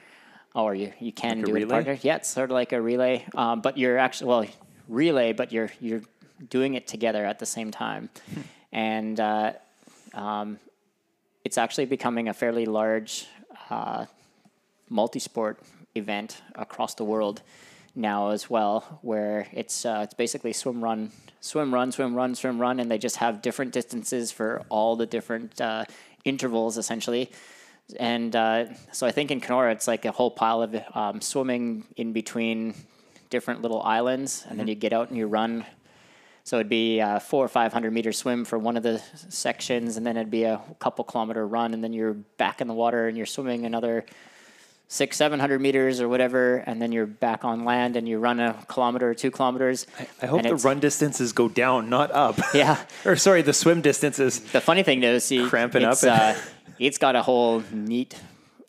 or 0.57 0.75
you 0.75 0.93
you 0.99 1.13
can 1.13 1.37
Like 1.39 1.47
do 1.47 1.51
it 1.51 1.55
with 1.55 1.63
a 1.63 1.67
relay? 1.67 1.75
partner. 1.85 1.99
Yeah, 2.03 2.17
it's 2.17 2.29
sort 2.29 2.51
of 2.51 2.55
like 2.55 2.73
a 2.73 2.81
relay, 2.81 3.25
um, 3.35 3.61
but 3.61 3.77
you're 3.79 3.99
actually 3.99 4.29
well 4.29 4.47
relay, 4.89 5.33
but 5.33 5.53
you're 5.53 5.71
you're 5.81 6.03
doing 6.51 6.75
it 6.75 6.87
together 6.87 7.25
at 7.25 7.39
the 7.39 7.47
same 7.47 7.71
time, 7.71 8.09
Hmm. 8.35 8.41
and 8.73 9.21
uh, 9.21 9.53
um, 10.15 10.59
it's 11.45 11.59
actually 11.59 11.87
becoming 11.87 12.29
a 12.29 12.35
fairly 12.35 12.67
large 12.67 13.27
uh, 13.71 14.07
multi-sport 14.89 15.59
event 15.95 16.43
across 16.55 16.95
the 16.95 17.05
world 17.05 17.43
now 17.95 18.31
as 18.31 18.51
well, 18.51 18.99
where 19.03 19.47
it's 19.53 19.85
uh, 19.85 20.01
it's 20.05 20.15
basically 20.15 20.53
swim 20.53 20.83
run, 20.83 21.11
swim 21.41 21.73
run, 21.73 21.93
swim 21.93 22.15
run, 22.15 22.35
swim 22.35 22.59
run, 22.61 22.81
and 22.81 22.91
they 22.91 22.99
just 22.99 23.17
have 23.17 23.41
different 23.43 23.73
distances 23.73 24.33
for 24.33 24.63
all 24.69 24.97
the 24.97 25.07
different 25.07 25.61
uh, 25.61 25.85
intervals 26.25 26.77
essentially. 26.79 27.31
And 27.99 28.35
uh, 28.35 28.67
so 28.93 29.07
I 29.07 29.13
think 29.13 29.31
in 29.31 29.41
Kenora 29.41 29.73
it's 29.73 29.87
like 29.87 30.05
a 30.05 30.13
whole 30.13 30.31
pile 30.31 30.63
of 30.63 30.77
um, 30.95 31.21
swimming 31.21 31.85
in 31.97 32.13
between 32.13 32.75
different 33.31 33.63
little 33.63 33.83
islands, 33.83 34.45
and 34.49 34.59
then 34.59 34.67
you 34.67 34.75
get 34.75 34.93
out 34.93 35.09
and 35.09 35.17
you 35.17 35.27
run. 35.27 35.65
So 36.45 36.57
it'd 36.57 36.69
be 36.69 37.01
a 37.01 37.21
four 37.21 37.45
or 37.45 37.49
five 37.49 37.73
hundred 37.73 37.93
meter 37.93 38.13
swim 38.13 38.45
for 38.45 38.59
one 38.59 38.77
of 38.77 38.83
the 38.83 39.03
sections, 39.29 39.97
and 39.97 40.07
then 40.07 40.17
it'd 40.17 40.31
be 40.31 40.45
a 40.45 40.61
couple 40.79 41.05
kilometer 41.05 41.47
run, 41.47 41.75
and 41.75 41.83
then 41.83 41.93
you're 41.93 42.15
back 42.15 42.61
in 42.61 42.69
the 42.69 42.75
water 42.75 43.09
and 43.09 43.17
you're 43.17 43.27
swimming 43.27 43.67
another 43.67 44.05
six, 44.89 45.17
seven 45.17 45.41
hundred 45.41 45.61
meters 45.61 46.01
or 46.01 46.09
whatever, 46.09 46.57
and 46.59 46.81
then 46.81 46.93
you're 46.93 47.07
back 47.07 47.45
on 47.45 47.65
land 47.65 47.97
and 47.97 48.09
you 48.09 48.19
run 48.19 48.41
a 48.41 48.55
kilometer 48.69 49.11
or 49.11 49.15
two 49.15 49.31
kilometers. 49.31 49.87
I 50.23 50.27
hope 50.27 50.43
the 50.43 50.57
run 50.57 50.81
distances 50.81 51.33
go 51.33 51.49
down, 51.49 51.89
not 51.89 52.11
up. 52.13 52.39
Yeah. 52.55 52.81
or 53.05 53.17
sorry, 53.17 53.43
the 53.43 53.53
swim 53.53 53.81
distances. 53.83 54.41
The 54.41 54.61
funny 54.61 54.83
thing 54.83 55.01
though, 55.01 55.19
see, 55.19 55.47
Cramping 55.49 55.85
up 55.85 56.01
and- 56.03 56.11
uh, 56.11 56.35
it's 56.79 56.99
got 56.99 57.17
a 57.17 57.23
whole 57.23 57.63
neat 57.73 58.15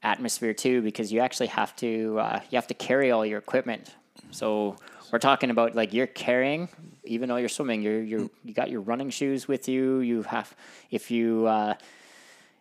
atmosphere 0.04 0.54
too 0.54 0.82
because 0.82 1.12
you 1.12 1.20
actually 1.20 1.48
have 1.48 1.76
to 1.78 2.18
uh, 2.20 2.40
you 2.50 2.56
have 2.56 2.68
to 2.68 2.74
carry 2.74 3.12
all 3.12 3.26
your 3.26 3.40
equipment. 3.40 3.94
So 4.32 4.78
we're 5.12 5.20
talking 5.20 5.50
about 5.52 5.76
like 5.76 5.94
you're 5.94 6.08
carrying, 6.08 6.70
even 7.04 7.30
though 7.30 7.38
you're 7.38 7.50
swimming, 7.50 7.82
you're 7.82 8.02
you're 8.02 8.30
you 8.44 8.54
got 8.54 8.70
your 8.70 8.82
running 8.82 9.10
shoes 9.10 9.48
with 9.48 9.68
you. 9.70 10.00
You 10.00 10.24
have 10.24 10.54
if 10.92 11.12
you 11.12 11.46
uh, 11.48 11.76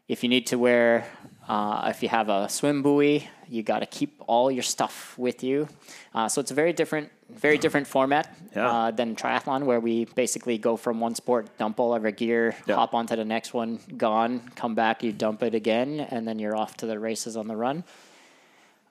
if 0.09 0.23
you 0.23 0.29
need 0.29 0.47
to 0.49 0.59
wear 0.59 1.07
uh, 1.49 1.87
if 1.93 2.03
you 2.03 2.09
have 2.09 2.29
a 2.29 2.49
swim 2.49 2.83
buoy, 2.83 3.29
you 3.49 3.63
got 3.63 3.81
to 3.81 3.87
keep 3.87 4.21
all 4.27 4.51
your 4.51 4.63
stuff 4.63 5.17
with 5.19 5.43
you. 5.43 5.69
Uh, 6.15 6.29
so 6.29 6.41
it's 6.41 6.51
a 6.51 6.55
very 6.55 6.73
different 6.73 7.11
very 7.29 7.59
different 7.59 7.89
format 7.89 8.33
Yeah. 8.55 8.71
uh, 8.71 8.91
than 8.93 9.17
triathlon, 9.17 9.65
where 9.65 9.81
we 9.81 10.05
basically 10.05 10.59
go 10.59 10.77
from 10.77 11.01
one 11.01 11.17
sport, 11.17 11.59
dump 11.59 11.81
all 11.81 11.93
of 11.93 12.05
our 12.05 12.13
gear, 12.13 12.55
Yeah. 12.67 12.77
hop 12.77 12.95
onto 12.95 13.17
the 13.17 13.25
next 13.25 13.53
one, 13.53 13.81
gone, 13.97 14.41
come 14.55 14.77
back, 14.77 15.03
you 15.03 15.11
dump 15.13 15.43
it 15.43 15.53
again, 15.53 16.07
and 16.11 16.27
then 16.27 16.39
you're 16.39 16.57
off 16.57 16.77
to 16.77 16.87
the 16.87 16.99
races 17.01 17.37
on 17.37 17.49
the 17.49 17.57
run. 17.57 17.83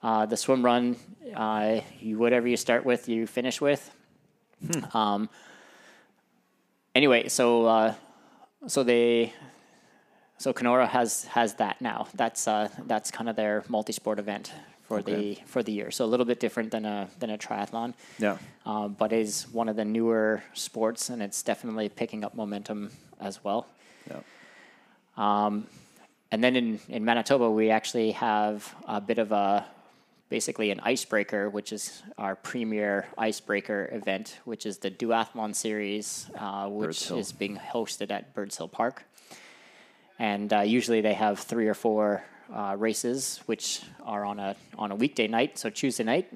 Uh, 0.02 0.26
the 0.26 0.36
swim 0.36 0.62
run, 0.62 0.96
uh, 1.34 1.80
you 1.98 2.18
whatever 2.18 2.46
you 2.46 2.58
start 2.58 2.84
with, 2.84 3.08
you 3.08 3.26
finish 3.26 3.58
with. 3.60 3.90
Um, 4.92 5.30
anyway, 6.94 7.28
so 7.28 7.64
uh, 7.66 7.94
so 8.66 8.82
they 8.82 9.32
so 10.38 10.52
Kenora 10.52 10.86
has 10.86 11.24
has 11.26 11.54
that 11.54 11.80
now. 11.80 12.08
That's 12.14 12.46
uh, 12.48 12.68
that's 12.86 13.10
kind 13.10 13.28
of 13.28 13.36
their 13.36 13.64
multi-sport 13.68 14.18
event 14.18 14.52
for 14.88 15.02
the 15.02 15.38
for 15.46 15.62
the 15.62 15.72
year. 15.72 15.90
So 15.90 16.04
a 16.04 16.10
little 16.12 16.26
bit 16.26 16.38
different 16.40 16.70
than 16.70 16.84
a 16.84 17.08
than 17.18 17.30
a 17.30 17.38
triathlon 17.38 17.94
Yeah. 18.18 18.38
um, 18.64 18.94
but 18.98 19.12
is 19.12 19.46
one 19.52 19.68
of 19.68 19.76
the 19.76 19.84
newer 19.84 20.42
sports, 20.54 21.10
and 21.10 21.22
it's 21.22 21.42
definitely 21.42 21.88
picking 21.88 22.24
up 22.24 22.34
momentum 22.34 22.90
as 23.20 23.42
well. 23.44 23.66
Yeah. 24.10 24.20
Um, 25.16 25.66
And 26.32 26.42
then 26.42 26.56
in, 26.56 26.80
in 26.88 27.04
Manitoba, 27.04 27.48
we 27.50 27.70
actually 27.70 28.10
have 28.12 28.74
a 28.86 29.00
bit 29.00 29.18
of 29.18 29.30
a 29.32 29.64
basically 30.28 30.72
an 30.72 30.80
icebreaker, 30.80 31.48
which 31.48 31.72
is 31.72 32.02
our 32.18 32.34
premier 32.34 33.06
icebreaker 33.16 33.88
event, 33.92 34.40
which 34.44 34.66
is 34.66 34.78
the 34.78 34.90
Duathlon 34.90 35.54
Series, 35.54 36.28
uh, 36.36 36.66
which 36.68 37.10
is 37.12 37.30
being 37.32 37.56
hosted 37.56 38.10
at 38.10 38.34
Birds 38.34 38.56
Hill 38.56 38.68
Park. 38.68 39.04
And 40.18 40.52
uh, 40.52 40.60
usually 40.60 41.00
they 41.00 41.14
have 41.14 41.38
three 41.38 41.68
or 41.68 41.74
four 41.74 42.24
uh, 42.54 42.74
races, 42.78 43.40
which 43.46 43.82
are 44.04 44.24
on 44.24 44.38
a 44.38 44.56
on 44.78 44.90
a 44.92 44.94
weekday 44.94 45.26
night, 45.28 45.58
so 45.58 45.68
Tuesday 45.70 46.04
night. 46.04 46.32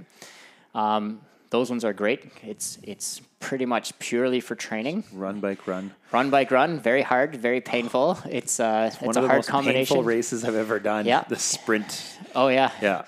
Um, 0.74 1.20
those 1.50 1.70
ones 1.70 1.84
are 1.84 1.92
great. 1.92 2.24
It's 2.42 2.78
it's 2.82 3.20
pretty 3.40 3.66
much 3.66 3.98
purely 3.98 4.40
for 4.40 4.54
training. 4.54 5.04
Run, 5.12 5.40
bike, 5.40 5.66
run. 5.66 5.92
Run, 6.12 6.30
bike, 6.30 6.50
run. 6.50 6.78
Very 6.78 7.02
hard, 7.02 7.36
very 7.36 7.60
painful. 7.60 8.18
It's 8.28 8.60
uh, 8.60 8.90
it's 8.92 9.00
One 9.00 9.16
a 9.16 9.18
of 9.18 9.22
the 9.22 9.28
hard 9.28 9.38
most 9.38 9.48
combination. 9.48 9.94
painful 9.96 10.04
races 10.04 10.44
I've 10.44 10.54
ever 10.54 10.78
done. 10.78 11.06
Yeah. 11.06 11.24
The 11.28 11.36
sprint. 11.36 12.18
Oh 12.34 12.48
yeah. 12.48 12.70
Yeah. 12.82 13.04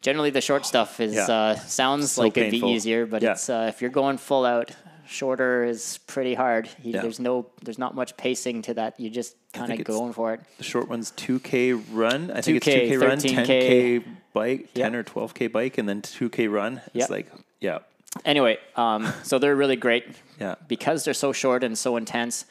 Generally, 0.00 0.30
the 0.30 0.40
short 0.40 0.66
stuff 0.66 1.00
is 1.00 1.14
Yeah. 1.14 1.26
uh, 1.26 1.54
sounds 1.56 2.12
So 2.12 2.22
like 2.22 2.36
it'd 2.36 2.50
be 2.50 2.58
easier, 2.60 3.06
but 3.06 3.22
Yeah. 3.22 3.32
it's 3.32 3.48
uh, 3.50 3.66
if 3.68 3.80
you're 3.82 3.90
going 3.90 4.18
full 4.18 4.44
out, 4.44 4.70
shorter 5.06 5.64
is 5.64 5.98
pretty 6.06 6.34
hard. 6.34 6.68
You, 6.82 6.92
Yeah. 6.94 7.02
There's 7.02 7.20
no 7.20 7.46
there's 7.62 7.78
not 7.78 7.94
much 7.94 8.16
pacing 8.16 8.62
to 8.62 8.74
that. 8.74 8.98
You're 8.98 9.12
just 9.12 9.36
kind 9.52 9.72
of 9.72 9.84
going 9.84 10.12
for 10.12 10.34
it. 10.34 10.40
The 10.58 10.64
short 10.64 10.88
one's 10.88 11.10
2K 11.12 11.84
run. 11.92 12.30
I 12.30 12.40
think 12.40 12.58
it's 12.58 12.66
2K, 12.66 12.90
2K 12.90 13.00
run, 13.00 13.18
10K 13.18 14.04
bike, 14.32 14.72
10 14.74 14.92
Yeah. 14.92 14.98
or 14.98 15.02
12K 15.02 15.50
bike, 15.52 15.78
and 15.78 15.88
then 15.88 16.02
2K 16.02 16.48
run. 16.50 16.80
It's 16.86 16.94
Yeah. 16.94 17.06
like, 17.10 17.26
yeah. 17.60 17.78
Anyway, 18.24 18.58
um, 18.76 19.10
so 19.22 19.38
they're 19.38 19.56
really 19.56 19.76
great 19.76 20.04
Yeah. 20.40 20.56
because 20.68 21.04
they're 21.04 21.14
so 21.14 21.32
short 21.32 21.64
and 21.64 21.76
so 21.78 21.96
intense. 21.96 22.44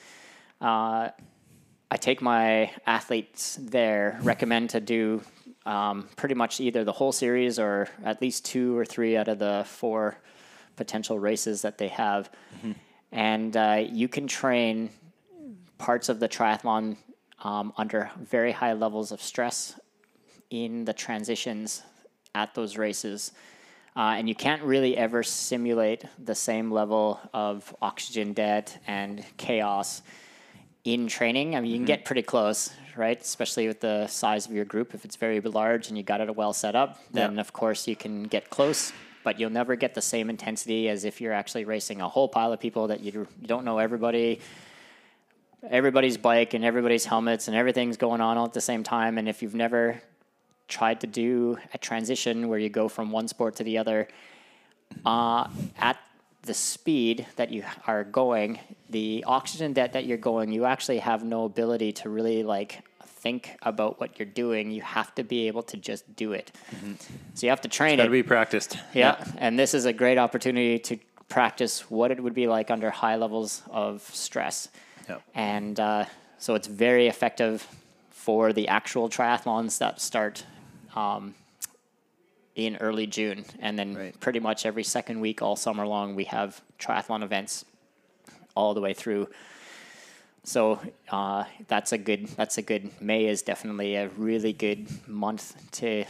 Uh, 0.60 1.10
I 1.90 1.98
take 1.98 2.22
my 2.22 2.72
athletes 2.86 3.58
there, 3.60 4.20
recommend 4.24 4.70
to 4.72 4.80
do 4.80 5.22
um, 5.66 6.08
pretty 6.16 6.34
much 6.34 6.60
either 6.60 6.84
the 6.84 6.92
whole 6.94 7.12
series 7.12 7.60
or 7.60 7.88
at 8.04 8.20
least 8.20 8.46
two 8.46 8.76
or 8.76 8.84
three 8.84 9.16
out 9.16 9.28
of 9.28 9.38
the 9.38 9.64
four 9.68 10.18
potential 10.76 11.20
races 11.20 11.62
that 11.62 11.78
they 11.78 11.88
have. 11.90 12.30
And 13.12 13.58
uh, 13.58 13.84
you 13.92 14.08
can 14.08 14.26
train 14.28 14.90
parts 15.78 16.08
of 16.10 16.20
the 16.20 16.30
triathlon 16.30 16.96
um, 17.44 17.74
under 17.78 18.10
very 18.20 18.52
high 18.52 18.74
levels 18.74 19.12
of 19.12 19.22
stress 19.22 19.80
in 20.50 20.86
the 20.86 20.94
transitions 20.94 21.84
at 22.36 22.54
those 22.54 22.78
races. 22.78 23.32
Uh, 23.96 24.16
and 24.18 24.30
you 24.30 24.36
can't 24.36 24.62
really 24.64 24.96
ever 24.96 25.24
simulate 25.24 26.06
the 26.24 26.36
same 26.36 26.72
level 26.72 27.20
of 27.34 27.76
oxygen 27.82 28.32
debt 28.32 28.78
and 28.88 29.26
chaos 29.36 30.02
in 30.86 31.08
training. 31.08 31.56
I 31.56 31.60
mean, 31.62 31.72
you 31.72 31.78
can 31.78 31.86
get 31.86 32.06
pretty 32.06 32.22
close, 32.22 32.72
right? 32.96 33.20
Especially 33.20 33.68
with 33.68 33.82
the 33.82 34.08
size 34.08 34.46
of 34.46 34.54
your 34.54 34.64
group. 34.66 34.94
If 34.94 35.04
it's 35.04 35.18
very 35.18 35.42
large 35.42 35.90
and 35.90 35.98
you 35.98 36.04
got 36.04 36.22
it 36.22 36.34
well 36.36 36.54
set 36.54 36.76
up, 36.76 37.00
then 37.12 37.36
Yeah. 37.36 37.42
of 37.42 37.52
course 37.52 37.86
you 37.88 37.98
can 37.98 38.24
get 38.24 38.50
close. 38.50 38.94
But 39.24 39.40
you'll 39.40 39.52
never 39.52 39.76
get 39.76 39.94
the 39.94 40.02
same 40.02 40.30
intensity 40.30 40.90
as 40.90 41.06
if 41.06 41.22
you're 41.22 41.34
actually 41.34 41.66
racing 41.66 42.02
a 42.02 42.10
whole 42.10 42.28
pile 42.28 42.54
of 42.54 42.60
people 42.60 42.88
that 42.88 43.02
you, 43.02 43.28
you 43.40 43.48
don't 43.48 43.66
know 43.66 43.78
everybody 43.78 44.40
everybody's 45.70 46.18
bike 46.18 46.54
and 46.54 46.66
everybody's 46.66 47.06
helmets 47.06 47.48
and 47.48 47.56
everything's 47.56 47.98
going 47.98 48.22
on 48.22 48.38
all 48.38 48.46
at 48.46 48.54
the 48.54 48.62
same 48.62 48.84
time. 48.84 49.18
And 49.18 49.30
if 49.30 49.42
you've 49.42 49.56
never 49.56 50.02
tried 50.68 51.02
to 51.02 51.08
do 51.08 51.58
a 51.74 51.78
transition 51.78 52.48
where 52.48 52.60
you 52.60 52.70
go 52.70 52.88
from 52.88 53.12
one 53.12 53.28
sport 53.28 53.58
to 53.58 53.64
the 53.64 53.78
other, 53.78 54.08
uh, 55.06 55.48
at 55.78 55.98
the 56.44 56.54
speed 56.54 57.28
that 57.36 57.52
you 57.52 57.64
are 57.86 58.04
going, 58.04 58.60
the 58.90 59.24
oxygen 59.28 59.74
debt 59.74 59.94
that 59.94 60.06
you're 60.06 60.18
going, 60.18 60.52
you 60.52 60.66
actually 60.66 61.00
have 61.00 61.24
no 61.24 61.46
ability 61.46 61.92
to 61.92 62.10
really 62.10 62.44
like 62.44 62.84
think 63.22 63.56
about 63.62 64.00
what 64.00 64.18
you're 64.18 64.26
doing. 64.44 64.72
You 64.72 64.82
have 64.82 65.14
to 65.16 65.24
be 65.24 65.48
able 65.48 65.62
to 65.64 65.78
just 65.78 66.16
do 66.16 66.34
it. 66.34 66.52
So 67.36 67.46
you 67.46 67.50
have 67.50 67.62
to 67.62 67.70
train 67.70 67.98
Got 67.98 68.04
it. 68.04 68.06
to 68.08 68.12
be 68.12 68.24
practiced. 68.24 68.78
Yeah, 68.94 69.24
and 69.38 69.58
this 69.60 69.74
is 69.74 69.86
a 69.86 69.94
great 69.94 70.18
opportunity 70.18 70.80
to 70.80 70.98
practice 71.30 71.90
what 71.90 72.12
it 72.12 72.22
would 72.22 72.34
be 72.34 72.48
like 72.48 72.72
under 72.72 72.90
high 72.90 73.16
levels 73.16 73.62
of 73.70 74.02
stress. 74.14 74.70
Yeah. 75.08 75.18
And 75.36 75.80
uh, 75.80 76.06
so 76.40 76.56
it's 76.56 76.68
very 76.68 77.08
effective 77.08 77.66
for 78.10 78.54
the 78.54 78.68
actual 78.68 79.08
triathlons 79.08 79.78
that 79.78 80.02
start 80.02 80.46
um, 80.96 81.36
in 82.56 82.76
early 82.78 83.08
June. 83.08 83.46
And 83.60 83.78
then 83.80 83.96
Right. 83.96 84.20
pretty 84.20 84.40
much 84.40 84.66
every 84.66 84.84
second 84.84 85.20
week, 85.22 85.42
all 85.42 85.56
summer 85.56 85.86
long, 85.88 86.16
we 86.16 86.26
have 86.26 86.62
triathlon 86.80 87.24
events 87.24 87.66
all 88.56 88.74
the 88.74 88.82
way 88.82 88.94
through. 88.94 89.30
So 90.44 90.80
uh, 91.10 91.44
that's 91.68 91.92
a 91.92 91.98
good. 91.98 92.28
That's 92.30 92.58
a 92.58 92.62
good. 92.62 92.90
May 93.02 93.26
is 93.26 93.42
definitely 93.44 93.96
a 93.96 94.08
really 94.10 94.54
good 94.54 94.88
month 95.08 95.54
to 95.74 96.06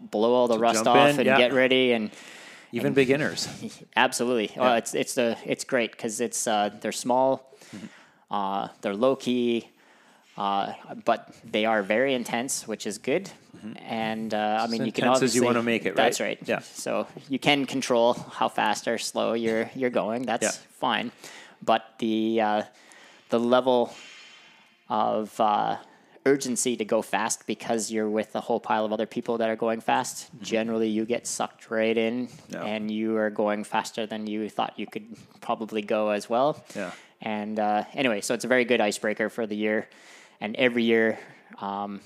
blow 0.00 0.32
all 0.34 0.48
the 0.48 0.58
rust 0.58 0.86
off 0.86 1.10
in, 1.10 1.16
and 1.18 1.26
yeah. 1.26 1.36
get 1.38 1.52
ready 1.52 1.92
and 1.92 2.10
Even 2.72 2.94
beginners. 2.94 3.48
Absolutely. 3.96 4.52
Well, 4.56 4.76
it's 4.76 4.94
it's 4.94 5.14
the 5.14 5.36
it's 5.44 5.64
great 5.64 5.90
because 5.92 6.20
it's 6.20 6.46
uh, 6.46 6.70
they're 6.80 6.92
small, 6.92 7.52
uh, 8.30 8.68
they're 8.82 8.94
low 8.94 9.16
key, 9.16 9.68
uh, 10.36 10.72
but 11.04 11.34
they 11.44 11.64
are 11.64 11.82
very 11.82 12.14
intense, 12.14 12.68
which 12.68 12.86
is 12.86 12.98
good. 12.98 13.30
And 13.84 14.32
uh, 14.32 14.60
I 14.62 14.68
mean, 14.68 14.86
you 14.86 14.92
can 14.92 15.08
as 15.08 15.34
you 15.34 15.42
wanna 15.42 15.62
make 15.62 15.84
it, 15.84 15.96
That's 15.96 16.20
right? 16.20 16.38
right. 16.38 16.48
Yeah. 16.48 16.60
So 16.60 17.08
you 17.28 17.40
can 17.40 17.66
control 17.66 18.14
how 18.14 18.48
fast 18.48 18.86
or 18.86 18.96
slow 18.96 19.34
you're 19.34 19.68
you're 19.74 19.90
going. 19.90 20.22
That's 20.22 20.42
Yeah. 20.44 20.52
fine, 20.78 21.10
but 21.60 21.82
the 21.98 22.40
uh, 22.40 22.62
the 23.30 23.40
level 23.40 23.92
of 24.88 25.38
uh, 25.40 25.76
urgency 26.26 26.76
to 26.76 26.84
go 26.84 27.00
fast 27.02 27.46
because 27.46 27.90
you're 27.90 28.08
with 28.08 28.34
a 28.34 28.40
whole 28.40 28.60
pile 28.60 28.84
of 28.84 28.92
other 28.92 29.06
people 29.06 29.38
that 29.38 29.48
are 29.48 29.56
going 29.56 29.80
fast. 29.80 30.28
Generally, 30.42 30.88
you 30.88 31.04
get 31.04 31.26
sucked 31.26 31.70
right 31.70 31.96
in, 31.96 32.26
Mm-hmm. 32.26 32.52
Yeah. 32.54 32.64
and 32.64 32.90
you 32.90 33.16
are 33.16 33.30
going 33.30 33.64
faster 33.64 34.06
than 34.06 34.26
you 34.26 34.48
thought 34.48 34.74
you 34.78 34.86
could 34.86 35.06
probably 35.40 35.82
go 35.82 36.10
as 36.10 36.28
well. 36.28 36.62
Yeah. 36.76 36.90
And 37.20 37.58
uh, 37.58 37.84
anyway, 37.94 38.20
so 38.20 38.34
it's 38.34 38.44
a 38.44 38.48
very 38.48 38.64
good 38.64 38.80
icebreaker 38.80 39.28
for 39.28 39.46
the 39.46 39.56
year, 39.56 39.88
and 40.40 40.56
every 40.56 40.84
year. 40.84 41.18
Um, 41.58 42.00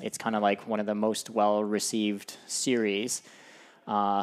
it's 0.00 0.16
kind 0.18 0.36
of 0.36 0.42
like 0.42 0.68
one 0.68 0.78
of 0.78 0.86
the 0.86 0.94
most 0.94 1.28
well 1.30 1.64
received 1.64 2.36
series 2.46 3.22
uh, 3.88 4.22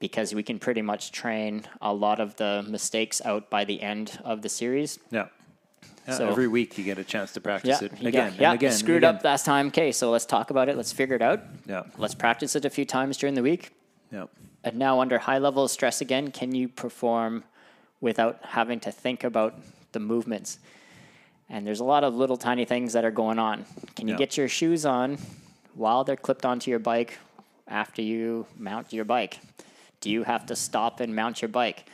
because 0.00 0.34
we 0.34 0.42
can 0.42 0.58
pretty 0.58 0.82
much 0.82 1.12
train 1.12 1.62
a 1.80 1.92
lot 1.92 2.18
of 2.18 2.34
the 2.36 2.64
mistakes 2.68 3.20
out 3.24 3.48
by 3.50 3.64
the 3.64 3.80
end 3.82 4.18
of 4.24 4.42
the 4.42 4.48
series. 4.48 4.98
Yeah. 5.10 5.26
Yeah, 6.08 6.14
So- 6.14 6.28
every 6.28 6.48
week 6.48 6.76
you 6.78 6.82
get 6.84 6.98
a 6.98 7.04
chance 7.04 7.32
to 7.34 7.40
practice 7.40 7.82
it 7.82 7.92
again 8.00 8.34
yeah, 8.38 8.50
and 8.52 8.54
again. 8.58 8.72
screwed 8.72 9.04
again. 9.04 9.16
up 9.16 9.24
last 9.24 9.44
time. 9.44 9.68
Okay, 9.68 9.92
so 9.92 10.10
let's 10.10 10.24
talk 10.24 10.50
about 10.50 10.68
it. 10.70 10.76
Let's 10.76 10.92
figure 10.92 11.14
it 11.14 11.22
out. 11.22 11.42
Yeah. 11.66 11.82
Let's 11.98 12.14
practice 12.14 12.56
it 12.56 12.64
a 12.64 12.70
few 12.70 12.86
times 12.86 13.18
during 13.18 13.34
the 13.34 13.42
week. 13.42 13.70
Yeah. 14.10 14.24
And 14.64 14.76
now, 14.78 15.00
under 15.00 15.18
high 15.18 15.38
level 15.38 15.64
of 15.64 15.70
stress 15.70 16.00
again, 16.00 16.30
can 16.32 16.54
you 16.54 16.68
perform 16.68 17.44
without 18.00 18.38
having 18.42 18.80
to 18.80 18.90
think 18.90 19.22
about 19.24 19.54
the 19.92 20.00
movements? 20.00 20.58
And 21.50 21.66
there's 21.66 21.80
a 21.80 21.84
lot 21.84 22.02
of 22.04 22.14
little 22.14 22.36
tiny 22.38 22.64
things 22.64 22.92
that 22.94 23.04
are 23.04 23.10
going 23.10 23.38
on. 23.38 23.66
Can 23.96 24.08
you 24.08 24.14
Yeah. 24.14 24.18
get 24.18 24.36
your 24.36 24.48
shoes 24.48 24.86
on 24.86 25.18
while 25.74 26.04
they're 26.04 26.16
clipped 26.16 26.46
onto 26.46 26.70
your 26.70 26.78
bike 26.80 27.18
after 27.68 28.00
you 28.02 28.46
mount 28.56 28.92
your 28.92 29.04
bike? 29.04 29.38
Do 30.00 30.10
you 30.10 30.22
have 30.24 30.46
to 30.46 30.56
stop 30.56 31.00
and 31.00 31.14
mount 31.14 31.42
your 31.42 31.48
bike? 31.48 31.84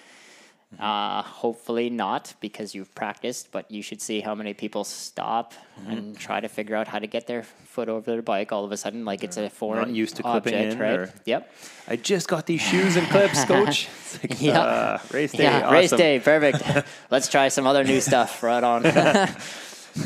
Mm-hmm. 0.74 0.82
Uh, 0.82 1.22
hopefully 1.22 1.90
not, 1.90 2.34
because 2.40 2.74
you've 2.74 2.92
practiced. 2.94 3.52
But 3.52 3.70
you 3.70 3.82
should 3.82 4.02
see 4.02 4.20
how 4.20 4.34
many 4.34 4.52
people 4.54 4.84
stop 4.84 5.54
Mm-hmm. 5.54 5.90
and 5.92 6.18
try 6.18 6.40
to 6.40 6.48
figure 6.48 6.74
out 6.74 6.88
how 6.88 6.98
to 6.98 7.06
get 7.06 7.26
their 7.26 7.42
foot 7.42 7.88
over 7.90 8.10
their 8.10 8.22
bike 8.22 8.50
all 8.50 8.64
of 8.64 8.72
a 8.72 8.76
sudden, 8.78 9.04
like 9.04 9.22
it's 9.22 9.36
a 9.36 9.50
foreign 9.50 9.94
used 9.94 10.16
to 10.16 10.22
clipping 10.22 10.54
object, 10.54 10.72
in, 10.72 10.78
right? 10.78 10.98
or- 11.00 11.12
Yep. 11.26 11.52
I 11.86 11.96
just 11.96 12.28
got 12.28 12.46
these 12.46 12.62
shoes 12.62 12.96
and 12.96 13.06
clips, 13.08 13.44
coach. 13.54 13.86
It's 14.00 14.22
like, 14.22 14.40
Yeah. 14.40 14.58
uh, 14.60 14.98
race 15.12 15.32
day. 15.32 15.42
Yeah, 15.44 15.70
race 15.70 15.90
day, 15.90 16.18
perfect. 16.18 16.62
Let's 17.10 17.28
try 17.28 17.48
some 17.48 17.66
other 17.66 17.84
new 17.84 18.00
stuff. 18.00 18.42
Right 18.42 18.64
on. 18.64 18.84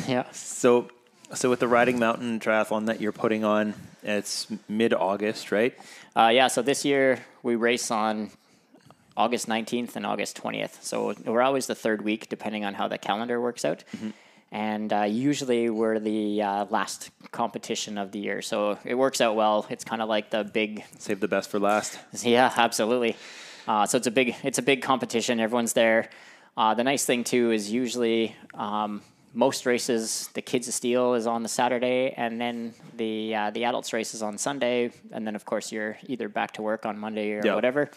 yeah. 0.08 0.24
So, 0.32 0.88
so 1.34 1.50
with 1.50 1.60
the 1.60 1.68
Riding 1.68 1.98
Mountain 1.98 2.40
Triathlon 2.40 2.86
that 2.86 3.00
you're 3.00 3.12
putting 3.12 3.44
on, 3.44 3.74
it's 4.02 4.46
mid 4.68 4.92
August, 4.94 5.52
right? 5.52 5.76
Uh, 6.16 6.30
yeah. 6.32 6.48
So 6.48 6.62
this 6.62 6.84
year 6.84 7.24
we 7.42 7.54
race 7.56 7.90
on 7.90 8.30
August 9.16 9.48
19th 9.48 9.96
and 9.96 10.06
August 10.06 10.40
20th. 10.42 10.82
So 10.82 11.14
we're 11.24 11.42
always 11.42 11.66
the 11.66 11.74
third 11.74 12.02
week, 12.02 12.28
depending 12.28 12.64
on 12.64 12.74
how 12.74 12.88
the 12.88 12.98
calendar 12.98 13.40
works 13.40 13.64
out. 13.64 13.84
And 14.52 14.92
uh, 14.92 15.02
usually 15.02 15.70
we're 15.70 16.00
the 16.00 16.42
uh, 16.42 16.66
last 16.70 17.10
competition 17.30 17.98
of 17.98 18.10
the 18.10 18.18
year. 18.18 18.42
So 18.42 18.78
it 18.84 18.94
works 18.94 19.20
out 19.20 19.36
well. 19.36 19.66
It's 19.70 19.84
kind 19.84 20.02
of 20.02 20.08
like 20.08 20.30
the 20.30 20.42
big 20.42 20.84
Save 20.98 21.20
the 21.20 21.28
best 21.28 21.50
for 21.50 21.60
last. 21.60 21.98
Yeah, 22.22 22.52
absolutely. 22.56 23.16
Uh, 23.68 23.86
so 23.86 23.98
it's 23.98 24.06
a 24.06 24.10
big 24.10 24.34
it's 24.42 24.58
a 24.58 24.62
big 24.62 24.82
competition. 24.82 25.38
Everyone's 25.38 25.74
there. 25.74 26.08
Uh, 26.56 26.74
the 26.74 26.82
nice 26.82 27.04
thing 27.04 27.22
too 27.22 27.52
is 27.52 27.70
usually 27.70 28.34
um, 28.54 29.02
most 29.32 29.64
races 29.66 30.28
the 30.34 30.42
kids 30.42 30.66
of 30.68 30.74
steel 30.74 31.14
is 31.14 31.26
on 31.26 31.42
the 31.42 31.48
Saturday, 31.48 32.12
and 32.16 32.40
then 32.40 32.74
the 32.96 33.34
uh, 33.34 33.50
the 33.50 33.64
adults 33.64 33.92
race 33.92 34.14
is 34.14 34.22
on 34.22 34.38
Sunday, 34.38 34.90
and 35.12 35.26
then 35.26 35.34
of 35.36 35.44
course 35.44 35.70
you're 35.72 35.96
either 36.08 36.28
back 36.28 36.52
to 36.52 36.62
work 36.62 36.84
on 36.86 36.98
Monday 36.98 37.32
or 37.32 37.42
Yeah. 37.44 37.54
whatever. 37.54 37.90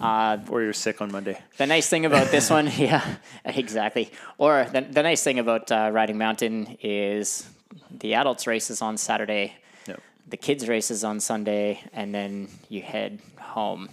Uh, 0.00 0.36
Or 0.50 0.60
you're 0.62 0.74
sick 0.74 1.00
on 1.00 1.10
Monday. 1.10 1.38
the 1.56 1.66
nice 1.66 1.88
thing 1.88 2.04
about 2.04 2.30
this 2.30 2.50
one, 2.50 2.70
yeah, 2.76 3.02
exactly. 3.46 4.10
Or 4.36 4.66
the, 4.70 4.82
the 4.82 5.02
nice 5.02 5.22
thing 5.24 5.38
about 5.38 5.72
uh, 5.72 5.88
riding 5.90 6.18
mountain 6.18 6.76
is 6.82 7.48
the 7.90 8.12
adults 8.14 8.46
race 8.46 8.68
is 8.70 8.82
on 8.82 8.98
Saturday, 8.98 9.54
Yep. 9.88 10.00
the 10.28 10.36
kids 10.36 10.68
race 10.68 10.90
is 10.90 11.02
on 11.02 11.18
Sunday, 11.20 11.80
and 11.94 12.14
then 12.14 12.48
you 12.68 12.82
head 12.82 13.20
home. 13.40 13.88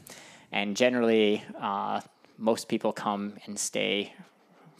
And 0.52 0.76
generally, 0.76 1.42
uh, 1.62 2.02
most 2.38 2.68
people 2.68 2.92
come 2.92 3.34
and 3.46 3.58
stay 3.58 4.12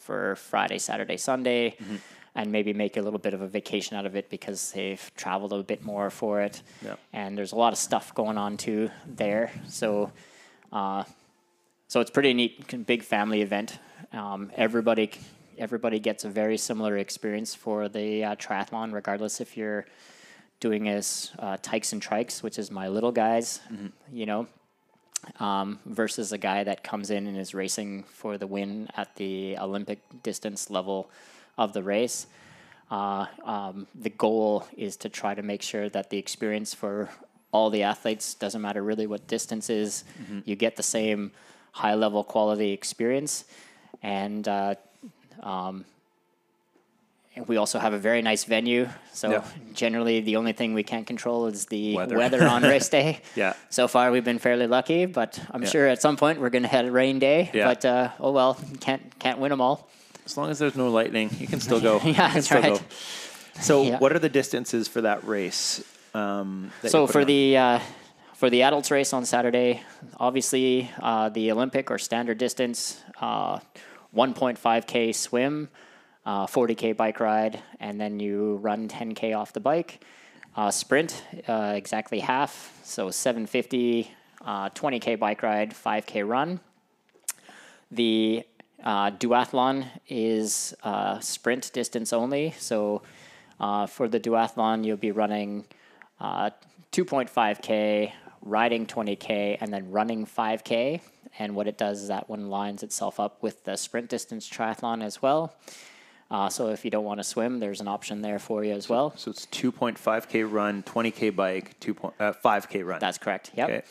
for 0.04 0.36
Friday, 0.36 0.80
Saturday, 0.80 1.18
Sunday, 1.18 1.76
and 2.36 2.52
maybe 2.52 2.74
make 2.74 2.98
a 2.98 3.02
little 3.02 3.20
bit 3.20 3.34
of 3.34 3.42
a 3.42 3.48
vacation 3.48 3.96
out 3.98 4.06
of 4.06 4.16
it 4.16 4.30
because 4.30 4.72
they've 4.74 5.12
traveled 5.16 5.54
a 5.54 5.64
bit 5.64 5.84
more 5.84 6.10
for 6.10 6.42
it. 6.42 6.62
And 7.14 7.38
there's 7.38 7.52
a 7.54 7.56
lot 7.56 7.74
of 7.74 7.80
stuff 7.80 8.14
going 8.14 8.38
on 8.38 8.58
too 8.58 8.90
there. 9.06 9.52
So, 9.68 10.12
uh, 10.72 11.04
so 11.88 12.02
it's 12.02 12.12
pretty 12.12 12.34
neat, 12.34 12.86
big 12.86 13.04
family 13.04 13.42
event. 13.42 13.78
Um, 14.12 14.52
everybody, 14.56 15.12
everybody 15.58 16.00
gets 16.00 16.26
a 16.26 16.30
very 16.30 16.58
similar 16.58 16.98
experience 16.98 17.56
for 17.56 17.88
the 17.88 18.24
uh, 18.24 18.36
triathlon, 18.36 18.94
regardless 18.94 19.40
if 19.40 19.56
you're 19.56 19.86
doing 20.60 20.90
as 20.90 21.32
uh, 21.40 21.58
tykes 21.62 21.94
and 21.94 22.02
trikes, 22.02 22.42
which 22.42 22.58
is 22.58 22.72
my 22.72 22.88
little 22.88 23.12
guys, 23.12 23.60
you 24.12 24.26
know, 24.26 24.48
um, 25.40 25.80
versus 25.86 26.32
a 26.32 26.38
guy 26.38 26.64
that 26.64 26.84
comes 26.84 27.10
in 27.10 27.28
and 27.28 27.38
is 27.38 27.54
racing 27.54 28.04
for 28.04 28.38
the 28.38 28.48
win 28.48 28.88
at 28.96 29.16
the 29.16 29.58
Olympic 29.58 30.00
distance 30.24 30.70
level 30.70 31.10
of 31.58 31.74
the 31.74 31.84
race. 31.84 32.28
Uh, 32.92 33.26
um, 33.44 33.88
the 33.96 34.10
goal 34.10 34.68
is 34.78 34.96
to 34.98 35.10
try 35.10 35.34
to 35.34 35.42
make 35.42 35.62
sure 35.62 35.90
that 35.90 36.10
the 36.10 36.18
experience 36.18 36.74
for 36.74 37.10
all 37.52 37.70
the 37.70 37.84
athletes 37.84 38.34
doesn't 38.34 38.62
matter 38.62 38.84
really 38.84 39.08
what 39.08 39.28
distance 39.28 39.70
is, 39.70 40.04
you 40.46 40.56
get 40.56 40.76
the 40.76 40.84
same 40.84 41.32
high 41.72 41.94
level 41.94 42.24
quality 42.24 42.72
experience, 42.72 43.46
and 44.02 44.48
uh, 44.48 44.76
um, 45.42 45.86
we 47.48 47.58
also 47.58 47.80
have 47.80 47.94
a 47.94 47.98
very 47.98 48.22
nice 48.22 48.44
venue. 48.44 48.88
So 49.12 49.32
Yeah. 49.32 49.44
generally, 49.74 50.22
the 50.22 50.36
only 50.36 50.54
thing 50.54 50.74
we 50.74 50.84
can't 50.84 51.08
control 51.08 51.48
is 51.48 51.66
the 51.66 51.96
Weather. 51.96 52.18
weather, 52.18 52.44
on 52.48 52.62
race 52.74 52.90
day. 52.90 53.22
Yeah. 53.36 53.54
So 53.70 53.88
far, 53.88 54.12
we've 54.12 54.24
been 54.24 54.40
fairly 54.40 54.68
lucky, 54.68 55.06
but 55.08 55.40
I'm 55.52 55.64
Yeah. 55.64 55.70
sure 55.70 55.88
at 55.88 56.02
some 56.02 56.16
point 56.18 56.40
we're 56.40 56.50
going 56.52 56.64
to 56.64 56.70
have 56.70 56.86
a 56.86 56.92
rain 56.92 57.20
day. 57.20 57.50
Yeah. 57.54 57.66
But 57.66 57.86
uh, 57.86 58.10
oh 58.20 58.32
well, 58.32 58.58
can't 58.80 59.02
can't 59.20 59.40
win 59.40 59.50
them 59.50 59.62
all. 59.62 59.90
As 60.26 60.38
long 60.38 60.50
as 60.50 60.60
there's 60.60 60.76
no 60.76 60.90
lightning, 60.90 61.30
you 61.40 61.48
can 61.48 61.60
still 61.60 61.82
go. 61.82 62.00
Yeah, 62.04 62.34
that's 62.34 62.52
right. 62.52 62.64
go. 62.64 62.80
So, 63.62 63.84
Yeah. 63.84 63.98
what 64.00 64.14
are 64.14 64.20
the 64.20 64.30
distances 64.30 64.88
for 64.88 65.02
that 65.02 65.24
race? 65.28 65.84
Um, 66.14 66.72
that 66.82 66.92
So 66.92 67.06
for 67.08 67.14
putting 67.14 67.28
the 67.28 67.58
uh, 67.58 67.80
for 68.36 68.50
the 68.50 68.62
adults 68.64 68.92
race 68.92 69.12
on 69.14 69.26
Saturday, 69.26 69.82
obviously 70.20 70.90
uh, 71.02 71.30
the 71.30 71.52
Olympic 71.52 71.90
or 71.92 71.98
standard 71.98 72.38
distance, 72.38 73.02
uh, 73.22 73.60
1.5k 74.16 75.14
swim, 75.16 75.70
uh, 76.26 76.46
40k 76.48 76.96
bike 76.96 77.20
ride, 77.20 77.62
and 77.80 78.00
then 78.00 78.20
you 78.20 78.58
run 78.58 78.88
10k 78.88 79.38
off 79.38 79.54
the 79.54 79.60
bike. 79.60 80.04
Uh, 80.56 80.70
sprint 80.70 81.24
uh, 81.48 81.74
exactly 81.76 82.20
half, 82.20 82.80
so 82.84 83.10
750, 83.10 84.12
uh, 84.46 84.70
20k 84.70 85.18
bike 85.18 85.42
ride, 85.42 85.72
5k 85.72 86.28
run. 86.28 86.60
The 87.92 88.46
uh, 88.84 89.12
duathlon 89.12 89.88
is 90.08 90.74
uh, 90.84 91.20
sprint 91.20 91.72
distance 91.74 92.14
only. 92.14 92.54
So 92.58 93.02
uh, 93.60 93.88
for 93.88 94.08
the 94.08 94.20
duathlon, 94.20 94.84
you'll 94.86 94.98
be 94.98 95.12
running 95.12 95.66
uh, 96.20 96.52
2.5K, 96.92 98.12
riding 98.42 98.86
20K, 98.86 99.58
and 99.62 99.74
then 99.74 99.90
running 99.92 100.26
5K. 100.26 101.02
And 101.40 101.56
what 101.56 101.68
it 101.68 101.78
does 101.78 102.02
is 102.02 102.08
that 102.10 102.30
one 102.30 102.50
lines 102.50 102.84
itself 102.84 103.20
up 103.20 103.42
with 103.42 103.64
the 103.64 103.76
sprint 103.76 104.10
distance 104.10 104.50
triathlon 104.50 105.04
as 105.04 105.22
well. 105.22 105.56
Uh, 106.32 106.50
so 106.50 106.70
if 106.70 106.84
you 106.84 106.92
don't 106.92 107.04
want 107.04 107.20
to 107.20 107.24
swim, 107.24 107.60
there's 107.60 107.82
an 107.82 107.88
option 107.88 108.22
there 108.22 108.40
for 108.40 108.64
you 108.64 108.74
as 108.74 108.90
well. 108.90 109.14
So 109.16 109.32
it's 109.32 109.46
2.5k 109.48 110.52
run, 110.52 110.84
20k 110.84 111.36
bike, 111.36 111.80
2. 111.80 111.94
Point, 111.94 112.14
uh, 112.20 112.34
5k 112.44 112.86
run. 112.86 113.00
That's 113.00 113.18
correct. 113.18 113.52
Yep. 113.56 113.70
Okay. 113.70 113.82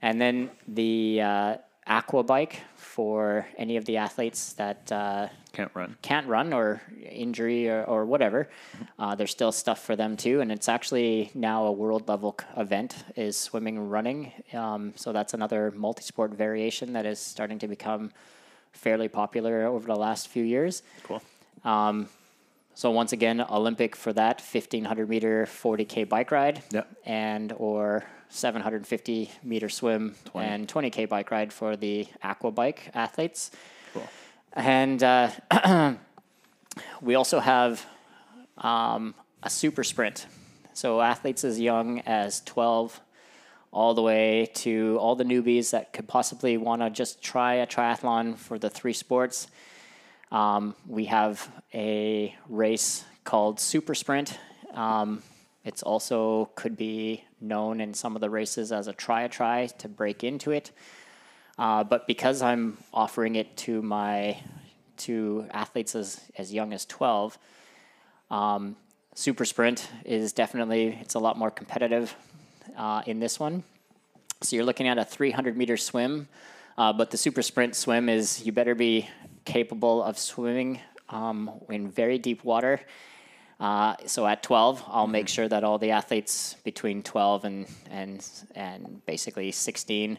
And 0.00 0.20
then 0.20 0.50
the 0.68 1.20
uh, 1.20 1.56
aqua 1.88 2.22
bike 2.22 2.60
for 2.76 3.46
any 3.56 3.76
of 3.76 3.84
the 3.86 3.96
athletes 3.96 4.52
that 4.54 4.92
uh, 4.92 5.28
can't 5.52 5.70
run. 5.74 5.96
can't 6.02 6.26
run 6.26 6.52
or 6.52 6.82
injury 7.02 7.68
or, 7.68 7.82
or 7.84 8.04
whatever. 8.04 8.48
Uh, 8.98 9.14
there's 9.14 9.30
still 9.30 9.50
stuff 9.50 9.82
for 9.82 9.96
them 9.96 10.16
too, 10.16 10.40
and 10.40 10.52
it's 10.52 10.68
actually 10.68 11.30
now 11.34 11.64
a 11.64 11.72
world 11.72 12.06
level 12.08 12.36
event 12.56 12.94
is 13.16 13.36
swimming 13.36 13.76
and 13.76 13.90
running. 13.90 14.32
Um, 14.52 14.92
so 14.94 15.12
that's 15.12 15.34
another 15.34 15.72
multi-sport 15.74 16.32
variation 16.32 16.92
that 16.92 17.06
is 17.06 17.18
starting 17.18 17.58
to 17.60 17.68
become 17.68 18.12
fairly 18.72 19.08
popular 19.08 19.66
over 19.66 19.86
the 19.86 19.96
last 19.96 20.28
few 20.28 20.44
years. 20.44 20.82
Cool. 21.02 21.22
So 21.64 22.90
once 22.92 23.12
again, 23.12 23.40
Olympic 23.50 23.96
for 23.96 24.12
that 24.12 24.40
1500 24.40 25.08
meter 25.08 25.46
40k 25.46 26.08
bike 26.08 26.30
ride, 26.30 26.62
Yep. 26.70 26.86
and 27.04 27.52
or 27.56 28.04
750 28.28 29.30
meter 29.42 29.68
swim 29.68 30.14
20. 30.26 30.48
and 30.48 30.68
20k 30.68 31.08
bike 31.08 31.30
ride 31.32 31.52
for 31.52 31.76
the 31.76 32.06
aqua 32.22 32.52
bike 32.52 32.90
athletes. 32.94 33.50
Cool. 33.92 34.06
And 34.52 35.02
uh, 35.02 35.30
we 37.02 37.14
also 37.16 37.40
have 37.40 37.84
um, 38.58 39.14
a 39.42 39.50
super 39.50 39.82
sprint. 39.82 40.26
So 40.72 41.00
athletes 41.00 41.42
as 41.42 41.58
young 41.58 42.00
as 42.06 42.42
12 42.42 43.00
all 43.72 43.94
the 43.94 44.02
way 44.02 44.48
to 44.54 44.96
all 45.00 45.16
the 45.16 45.24
newbies 45.24 45.70
that 45.70 45.92
could 45.92 46.06
possibly 46.06 46.56
want 46.56 46.80
to 46.82 46.90
just 46.90 47.20
try 47.22 47.54
a 47.54 47.66
triathlon 47.66 48.36
for 48.36 48.56
the 48.58 48.70
three 48.70 48.92
sports. 48.92 49.48
Um, 50.30 50.74
we 50.86 51.06
have 51.06 51.48
a 51.72 52.34
race 52.48 53.04
called 53.24 53.60
Super 53.60 53.94
Sprint. 53.94 54.38
Um, 54.74 55.22
it's 55.64 55.82
also 55.82 56.50
could 56.54 56.76
be 56.76 57.24
known 57.40 57.80
in 57.80 57.94
some 57.94 58.14
of 58.14 58.20
the 58.20 58.30
races 58.30 58.72
as 58.72 58.88
a 58.88 58.92
try 58.92 59.22
a 59.22 59.28
try 59.28 59.66
to 59.78 59.88
break 59.88 60.24
into 60.24 60.50
it. 60.50 60.70
Uh, 61.58 61.84
but 61.84 62.06
because 62.06 62.42
I'm 62.42 62.78
offering 62.92 63.34
it 63.34 63.56
to 63.58 63.82
my 63.82 64.38
to 64.98 65.46
athletes 65.50 65.94
as, 65.94 66.20
as 66.36 66.52
young 66.52 66.72
as 66.72 66.84
12, 66.86 67.38
um, 68.30 68.76
super 69.14 69.44
sprint 69.44 69.88
is 70.04 70.32
definitely 70.32 70.98
it's 71.00 71.14
a 71.14 71.18
lot 71.18 71.36
more 71.36 71.50
competitive 71.50 72.14
uh, 72.76 73.02
in 73.06 73.20
this 73.20 73.40
one. 73.40 73.64
So 74.42 74.56
you're 74.56 74.64
looking 74.64 74.86
at 74.86 74.98
a 74.98 75.04
300 75.04 75.56
meter 75.56 75.76
swim, 75.76 76.28
uh, 76.76 76.92
but 76.92 77.10
the 77.10 77.16
super 77.16 77.42
sprint 77.42 77.74
swim 77.74 78.08
is 78.08 78.44
you 78.46 78.52
better 78.52 78.74
be 78.74 79.08
capable 79.48 80.02
of 80.02 80.18
swimming 80.18 80.78
um, 81.08 81.50
in 81.70 81.90
very 81.90 82.18
deep 82.18 82.44
water. 82.44 82.80
Uh, 83.58 83.96
so 84.06 84.26
at 84.26 84.42
12, 84.42 84.84
I'll 84.86 85.06
make 85.06 85.26
sure 85.26 85.48
that 85.48 85.64
all 85.64 85.78
the 85.78 85.90
athletes 85.90 86.54
between 86.64 87.02
12 87.02 87.44
and 87.44 87.66
and 87.90 88.24
and 88.54 89.04
basically 89.06 89.50
16 89.50 90.18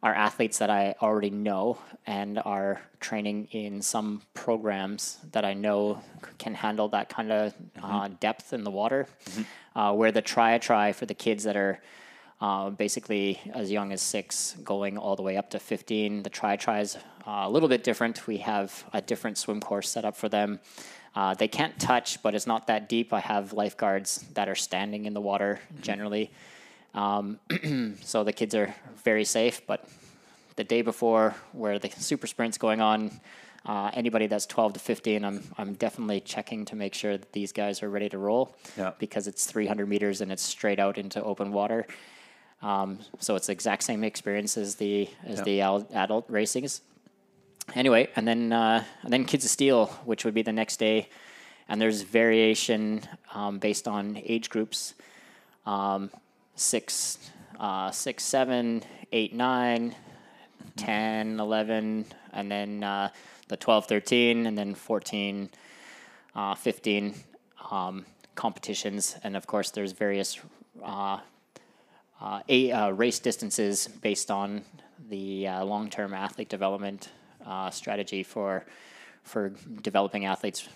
are 0.00 0.14
athletes 0.14 0.58
that 0.58 0.70
I 0.70 0.94
already 1.02 1.30
know 1.30 1.78
and 2.06 2.38
are 2.44 2.80
training 3.00 3.48
in 3.50 3.82
some 3.82 4.22
programs 4.32 5.18
that 5.32 5.44
I 5.44 5.54
know 5.54 6.00
c- 6.22 6.30
can 6.38 6.54
handle 6.54 6.88
that 6.90 7.08
kind 7.08 7.32
of 7.32 7.52
uh, 7.82 8.08
depth 8.20 8.52
in 8.52 8.62
the 8.62 8.70
water. 8.70 9.08
Uh, 9.74 9.92
where 9.94 10.12
the 10.12 10.22
try 10.22 10.52
a 10.52 10.58
try 10.58 10.92
for 10.92 11.06
the 11.06 11.14
kids 11.14 11.42
that 11.44 11.56
are 11.56 11.80
uh, 12.40 12.70
basically 12.70 13.40
as 13.54 13.70
young 13.70 13.92
as 13.92 14.00
six, 14.02 14.56
going 14.64 14.96
all 14.96 15.16
the 15.16 15.22
way 15.22 15.36
up 15.36 15.50
to 15.50 15.58
15. 15.58 16.22
The 16.22 16.30
try 16.30 16.56
tries 16.56 16.96
uh, 16.96 17.00
a 17.44 17.50
little 17.50 17.68
bit 17.68 17.82
different. 17.84 18.26
We 18.26 18.38
have 18.38 18.84
a 18.92 19.00
different 19.00 19.38
swim 19.38 19.60
course 19.60 19.88
set 19.88 20.04
up 20.04 20.16
for 20.16 20.28
them. 20.28 20.60
Uh, 21.16 21.34
they 21.34 21.48
can't 21.48 21.78
touch, 21.80 22.22
but 22.22 22.34
it's 22.34 22.46
not 22.46 22.68
that 22.68 22.88
deep. 22.88 23.12
I 23.12 23.20
have 23.20 23.52
lifeguards 23.52 24.24
that 24.34 24.48
are 24.48 24.54
standing 24.54 25.06
in 25.06 25.14
the 25.14 25.20
water 25.20 25.58
generally. 25.80 26.30
Um, 26.94 27.38
so 28.02 28.22
the 28.24 28.32
kids 28.32 28.54
are 28.54 28.74
very 29.04 29.24
safe, 29.24 29.66
but 29.66 29.88
the 30.56 30.64
day 30.64 30.82
before 30.82 31.34
where 31.52 31.78
the 31.78 31.90
super 31.90 32.26
sprint's 32.26 32.58
going 32.58 32.80
on, 32.80 33.20
uh, 33.66 33.90
anybody 33.94 34.26
that's 34.28 34.46
12 34.46 34.74
to 34.74 34.78
15, 34.80 35.24
I'm, 35.24 35.42
I'm 35.58 35.74
definitely 35.74 36.20
checking 36.20 36.64
to 36.66 36.76
make 36.76 36.94
sure 36.94 37.16
that 37.18 37.32
these 37.32 37.52
guys 37.52 37.82
are 37.82 37.90
ready 37.90 38.08
to 38.10 38.18
roll 38.18 38.54
Yeah. 38.76 38.92
because 38.98 39.26
it's 39.26 39.44
300 39.46 39.88
meters 39.88 40.20
and 40.20 40.30
it's 40.30 40.42
straight 40.42 40.78
out 40.78 40.98
into 40.98 41.22
open 41.22 41.52
water. 41.52 41.86
Um, 42.62 42.98
so 43.20 43.36
it's 43.36 43.46
the 43.46 43.52
exact 43.52 43.84
same 43.84 44.02
experience 44.04 44.56
as 44.56 44.76
the 44.76 45.08
as 45.24 45.38
Yeah. 45.38 45.44
the 45.44 45.60
adult 45.94 46.30
racings. 46.30 46.80
Anyway, 47.74 48.08
and 48.16 48.26
then 48.26 48.52
uh, 48.52 48.84
and 49.02 49.12
then 49.12 49.24
Kids 49.24 49.44
of 49.44 49.50
Steel, 49.50 49.86
which 50.04 50.24
would 50.24 50.34
be 50.34 50.42
the 50.42 50.52
next 50.52 50.78
day, 50.78 51.08
and 51.68 51.80
there's 51.80 52.02
variation 52.02 53.02
um, 53.34 53.58
based 53.58 53.86
on 53.86 54.20
age 54.24 54.48
groups, 54.48 54.94
um, 55.66 56.10
six, 56.54 57.18
uh, 57.60 57.90
six, 57.90 58.24
seven, 58.24 58.82
eight, 59.12 59.34
nine, 59.34 59.94
10, 60.76 61.40
11, 61.40 62.06
and 62.32 62.50
then 62.50 62.82
uh, 62.84 63.10
the 63.48 63.56
12, 63.56 63.86
13, 63.86 64.46
and 64.46 64.56
then 64.56 64.74
14, 64.74 65.50
uh, 66.34 66.54
15 66.54 67.14
um, 67.70 68.06
competitions. 68.34 69.16
And 69.22 69.36
of 69.36 69.46
course, 69.46 69.70
there's 69.70 69.92
various 69.92 70.40
uh, 70.82 71.18
uh, 72.20 72.40
a, 72.48 72.72
uh, 72.72 72.90
race 72.90 73.18
distances 73.18 73.88
based 74.02 74.30
on 74.30 74.62
the 75.08 75.46
uh, 75.46 75.64
long-term 75.64 76.12
athlete 76.12 76.48
development 76.48 77.10
uh, 77.46 77.70
strategy 77.70 78.22
for 78.22 78.64
for 79.22 79.52
developing 79.82 80.24
athletes 80.24 80.66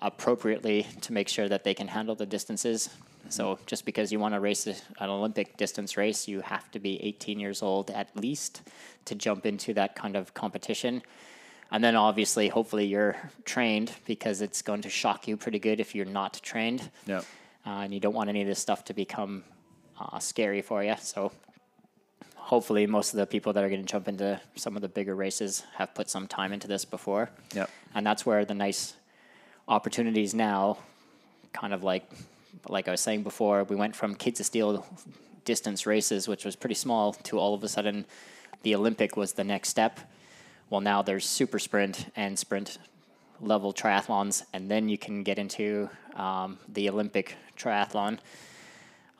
appropriately 0.00 0.84
to 1.00 1.12
make 1.12 1.28
sure 1.28 1.48
that 1.48 1.62
they 1.62 1.74
can 1.74 1.86
handle 1.86 2.14
the 2.14 2.26
distances. 2.26 2.90
So 3.28 3.58
just 3.66 3.84
because 3.84 4.10
you 4.10 4.18
want 4.18 4.34
to 4.34 4.40
race 4.40 4.66
a- 4.66 4.74
an 4.98 5.08
Olympic 5.08 5.56
distance 5.56 5.96
race, 5.96 6.26
you 6.26 6.40
have 6.40 6.70
to 6.72 6.80
be 6.80 7.00
18 7.02 7.38
years 7.38 7.62
old 7.62 7.90
at 7.90 8.14
least 8.16 8.62
to 9.04 9.14
jump 9.14 9.46
into 9.46 9.72
that 9.74 9.94
kind 9.94 10.16
of 10.16 10.34
competition. 10.34 11.02
And 11.70 11.82
then 11.82 11.94
obviously, 11.96 12.48
hopefully, 12.48 12.84
you're 12.84 13.16
trained 13.44 13.92
because 14.06 14.42
it's 14.42 14.60
going 14.60 14.82
to 14.82 14.90
shock 14.90 15.26
you 15.28 15.36
pretty 15.36 15.58
good 15.58 15.80
if 15.80 15.94
you're 15.94 16.04
not 16.04 16.40
trained. 16.42 16.90
Yeah. 17.06 17.22
Uh, 17.64 17.84
and 17.84 17.94
you 17.94 18.00
don't 18.00 18.12
want 18.12 18.28
any 18.28 18.42
of 18.42 18.48
this 18.48 18.58
stuff 18.58 18.84
to 18.86 18.94
become 18.94 19.44
uh, 20.12 20.18
scary 20.18 20.62
for 20.62 20.82
you. 20.82 20.94
So 20.98 21.32
hopefully, 22.36 22.86
most 22.86 23.12
of 23.12 23.18
the 23.18 23.26
people 23.26 23.52
that 23.52 23.62
are 23.62 23.68
going 23.68 23.84
to 23.84 23.90
jump 23.90 24.08
into 24.08 24.40
some 24.56 24.76
of 24.76 24.82
the 24.82 24.88
bigger 24.88 25.14
races 25.14 25.64
have 25.76 25.94
put 25.94 26.10
some 26.10 26.26
time 26.26 26.52
into 26.52 26.68
this 26.68 26.84
before. 26.84 27.30
Yep. 27.54 27.70
And 27.94 28.06
that's 28.06 28.26
where 28.26 28.44
the 28.44 28.54
nice 28.54 28.94
opportunities 29.68 30.34
now, 30.34 30.78
kind 31.52 31.72
of 31.72 31.82
like 31.82 32.10
like 32.68 32.86
I 32.88 32.92
was 32.92 33.00
saying 33.00 33.22
before, 33.22 33.64
we 33.64 33.76
went 33.76 33.96
from 33.96 34.14
kids 34.14 34.38
of 34.40 34.46
steel 34.46 34.86
distance 35.44 35.86
races, 35.86 36.28
which 36.28 36.44
was 36.44 36.54
pretty 36.54 36.74
small, 36.74 37.12
to 37.14 37.38
all 37.38 37.54
of 37.54 37.64
a 37.64 37.68
sudden 37.68 38.04
the 38.62 38.74
Olympic 38.74 39.16
was 39.16 39.32
the 39.32 39.44
next 39.44 39.68
step. 39.68 39.98
Well, 40.70 40.80
now 40.80 41.02
there's 41.02 41.26
super 41.26 41.58
sprint 41.58 42.06
and 42.14 42.38
sprint 42.38 42.78
level 43.40 43.72
triathlons, 43.72 44.44
and 44.52 44.70
then 44.70 44.88
you 44.88 44.96
can 44.96 45.22
get 45.22 45.38
into 45.38 45.90
um, 46.14 46.58
the 46.68 46.88
Olympic 46.88 47.36
triathlon 47.58 48.18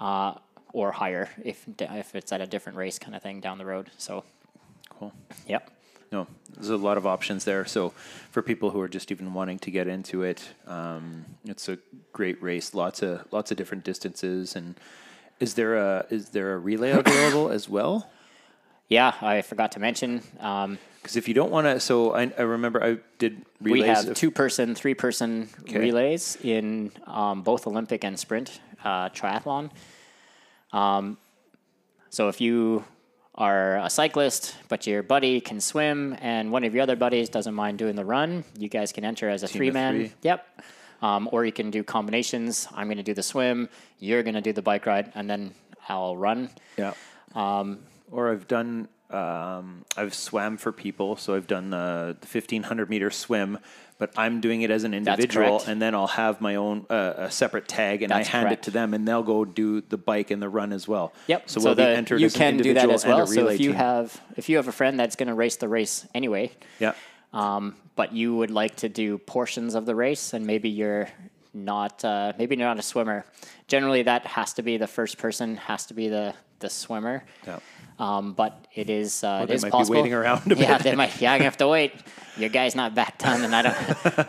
uh, 0.01 0.35
or 0.73 0.93
higher 0.93 1.29
if 1.45 1.65
if 1.79 2.15
it's 2.15 2.33
at 2.33 2.41
a 2.41 2.47
different 2.47 2.79
race 2.79 2.99
kind 2.99 3.15
of 3.15 3.23
thing 3.23 3.41
down 3.41 3.59
the 3.59 3.65
road. 3.67 3.91
So, 3.99 4.25
Cool. 4.91 5.13
yep. 5.47 5.71
no, 6.11 6.27
there's 6.55 6.71
a 6.71 6.77
lot 6.77 6.97
of 6.99 7.07
options 7.07 7.45
there. 7.45 7.65
So 7.65 7.91
for 8.31 8.43
people 8.43 8.71
who 8.71 8.81
are 8.81 8.89
just 8.89 9.11
even 9.11 9.33
wanting 9.35 9.59
to 9.61 9.71
get 9.71 9.87
into 9.89 10.23
it, 10.23 10.43
um, 10.67 11.25
it's 11.45 11.69
a 11.69 11.79
great 12.13 12.43
race. 12.43 12.75
Lots 12.75 13.03
of 13.03 13.27
lots 13.33 13.51
of 13.51 13.57
different 13.57 13.85
distances. 13.85 14.55
And 14.57 14.75
is 15.41 15.55
there 15.55 15.77
a 15.77 16.07
is 16.11 16.31
there 16.31 16.55
a 16.55 16.59
relay 16.59 16.91
available 17.05 17.49
as 17.51 17.69
well? 17.69 18.11
Yeah, 18.89 19.15
I 19.23 19.41
forgot 19.43 19.73
to 19.73 19.81
mention. 19.81 20.23
Um, 20.41 20.79
Because 21.01 21.17
if 21.17 21.27
you 21.27 21.35
don't 21.35 21.51
want 21.51 21.67
to, 21.67 21.81
so 21.81 22.13
I, 22.15 22.31
I 22.39 22.43
remember 22.43 22.85
I 22.85 22.99
did 23.19 23.43
relays. 23.61 23.83
we 23.83 23.89
have 23.89 24.15
two 24.15 24.31
person, 24.31 24.75
three 24.75 24.95
person 24.95 25.49
Okay. 25.63 25.79
relays 25.79 26.37
in 26.45 26.93
um, 27.07 27.43
both 27.43 27.67
Olympic 27.67 28.05
and 28.05 28.19
sprint 28.19 28.61
uh, 28.85 29.09
triathlon. 29.09 29.71
Um, 30.73 31.19
so 32.11 32.29
if 32.29 32.41
you 32.41 32.85
are 33.35 33.79
a 33.79 33.91
cyclist, 33.91 34.57
but 34.69 34.87
your 34.87 35.03
buddy 35.03 35.41
can 35.41 35.61
swim, 35.61 36.17
and 36.21 36.53
one 36.53 36.65
of 36.65 36.75
your 36.75 36.83
other 36.83 36.97
buddies 36.97 37.29
doesn't 37.29 37.55
mind 37.55 37.79
doing 37.79 37.97
the 37.97 38.05
run, 38.05 38.45
you 38.59 38.69
guys 38.69 38.93
can 38.93 39.05
enter 39.05 39.29
as 39.29 39.43
a 39.43 39.49
three 39.49 39.71
man. 39.71 40.13
Yep. 40.23 40.63
Um, 41.01 41.29
or 41.33 41.45
you 41.45 41.53
can 41.53 41.71
do 41.71 41.83
combinations. 41.83 42.69
I'm 42.73 42.87
going 42.87 42.99
to 42.99 43.03
do 43.03 43.15
the 43.15 43.25
swim, 43.25 43.69
you're 43.99 44.23
going 44.23 44.35
to 44.35 44.41
do 44.41 44.53
the 44.53 44.63
bike 44.63 44.87
ride, 44.87 45.11
and 45.15 45.29
then 45.29 45.55
I'll 45.89 46.17
run. 46.17 46.51
Yeah. 46.77 46.95
Um, 47.35 47.81
or 48.11 48.31
I've 48.31 48.47
done, 48.47 48.89
um, 49.11 49.85
I've 49.97 50.15
swam 50.15 50.59
for 50.59 50.71
people. 50.71 51.17
So 51.17 51.35
I've 51.35 51.47
done 51.47 51.71
the, 51.71 52.17
the 52.21 52.27
1500 52.27 52.89
meter 52.89 53.11
swim, 53.11 53.59
but 54.03 54.13
I'm 54.17 54.41
doing 54.41 54.63
it 54.63 54.71
as 54.73 54.83
an 54.83 54.95
individual. 54.95 55.63
And 55.65 55.81
then 55.81 55.95
I'll 55.95 56.09
have 56.09 56.41
my 56.41 56.57
own, 56.57 56.87
uh, 56.91 57.13
a 57.19 57.31
separate 57.31 57.69
tag 57.69 58.03
and 58.03 58.11
That's 58.11 58.29
I 58.29 58.33
hand 58.33 58.47
correct. 58.49 58.63
it 58.63 58.65
to 58.65 58.71
them 58.73 58.95
and 58.95 59.07
they'll 59.07 59.23
go 59.23 59.45
do 59.45 59.81
the 59.81 59.97
bike 59.97 60.33
and 60.33 60.43
the 60.43 60.49
run 60.49 60.73
as 60.73 60.89
well. 60.89 61.13
Yep. 61.29 61.49
So 61.49 61.61
we'll 61.61 61.77
the, 61.77 61.85
be 61.85 61.89
entered 61.89 62.19
you 62.19 62.27
as 62.27 62.35
an 62.35 62.39
can 62.41 62.57
do 62.57 62.75
that 62.75 62.91
as 62.91 63.07
well. 63.07 63.29
So 63.29 63.47
if 63.47 63.61
you 63.61 63.69
team. 63.69 63.77
have 63.77 64.21
if 64.37 64.49
you 64.49 64.57
have 64.57 64.67
a 64.67 64.73
friend 64.73 64.99
that's 64.99 65.15
going 65.15 65.29
to 65.29 65.35
race 65.35 65.55
the 65.55 65.69
race 65.69 66.05
anyway, 66.17 66.51
yeah. 66.81 66.95
um, 67.33 67.77
but 67.95 68.13
you 68.13 68.35
would 68.35 68.51
like 68.51 68.75
to 68.79 68.89
do 68.89 69.19
portions 69.19 69.77
of 69.77 69.87
the 69.87 69.95
race, 69.95 70.33
and 70.33 70.45
maybe 70.45 70.69
you're 70.69 71.09
not 71.55 72.05
uh, 72.05 72.33
maybe 72.37 72.57
you're 72.57 72.67
not 72.67 72.81
a 72.81 72.83
swimmer. 72.83 73.25
Generally, 73.69 74.03
that 74.03 74.27
has 74.27 74.53
to 74.55 74.63
be 74.63 74.79
the 74.79 74.89
first 74.89 75.17
person 75.17 75.59
has 75.59 75.87
to 75.87 75.95
be 75.95 76.09
the 76.09 76.35
the 76.59 76.69
swimmer. 76.69 77.23
Yeah. 77.47 77.61
Um, 78.03 78.33
but 78.33 78.67
it 78.75 78.91
is 78.91 79.23
uh, 79.23 79.43
it 79.45 79.47
they 79.47 79.55
is 79.55 79.63
might 79.63 79.69
be 79.69 79.73
possible. 79.79 79.97
waiting 79.97 80.13
around 80.13 80.43
yeah, 80.57 80.77
they 80.79 80.97
might. 80.97 81.21
Yeah, 81.21 81.35
I 81.35 81.39
have 81.39 81.57
to 81.59 81.69
wait. 81.69 81.93
Your 82.37 82.49
guy's 82.49 82.75
not 82.75 82.97
back 82.97 83.19
done, 83.19 83.45
and 83.45 83.55
I 83.55 83.63
don't. 83.63 83.77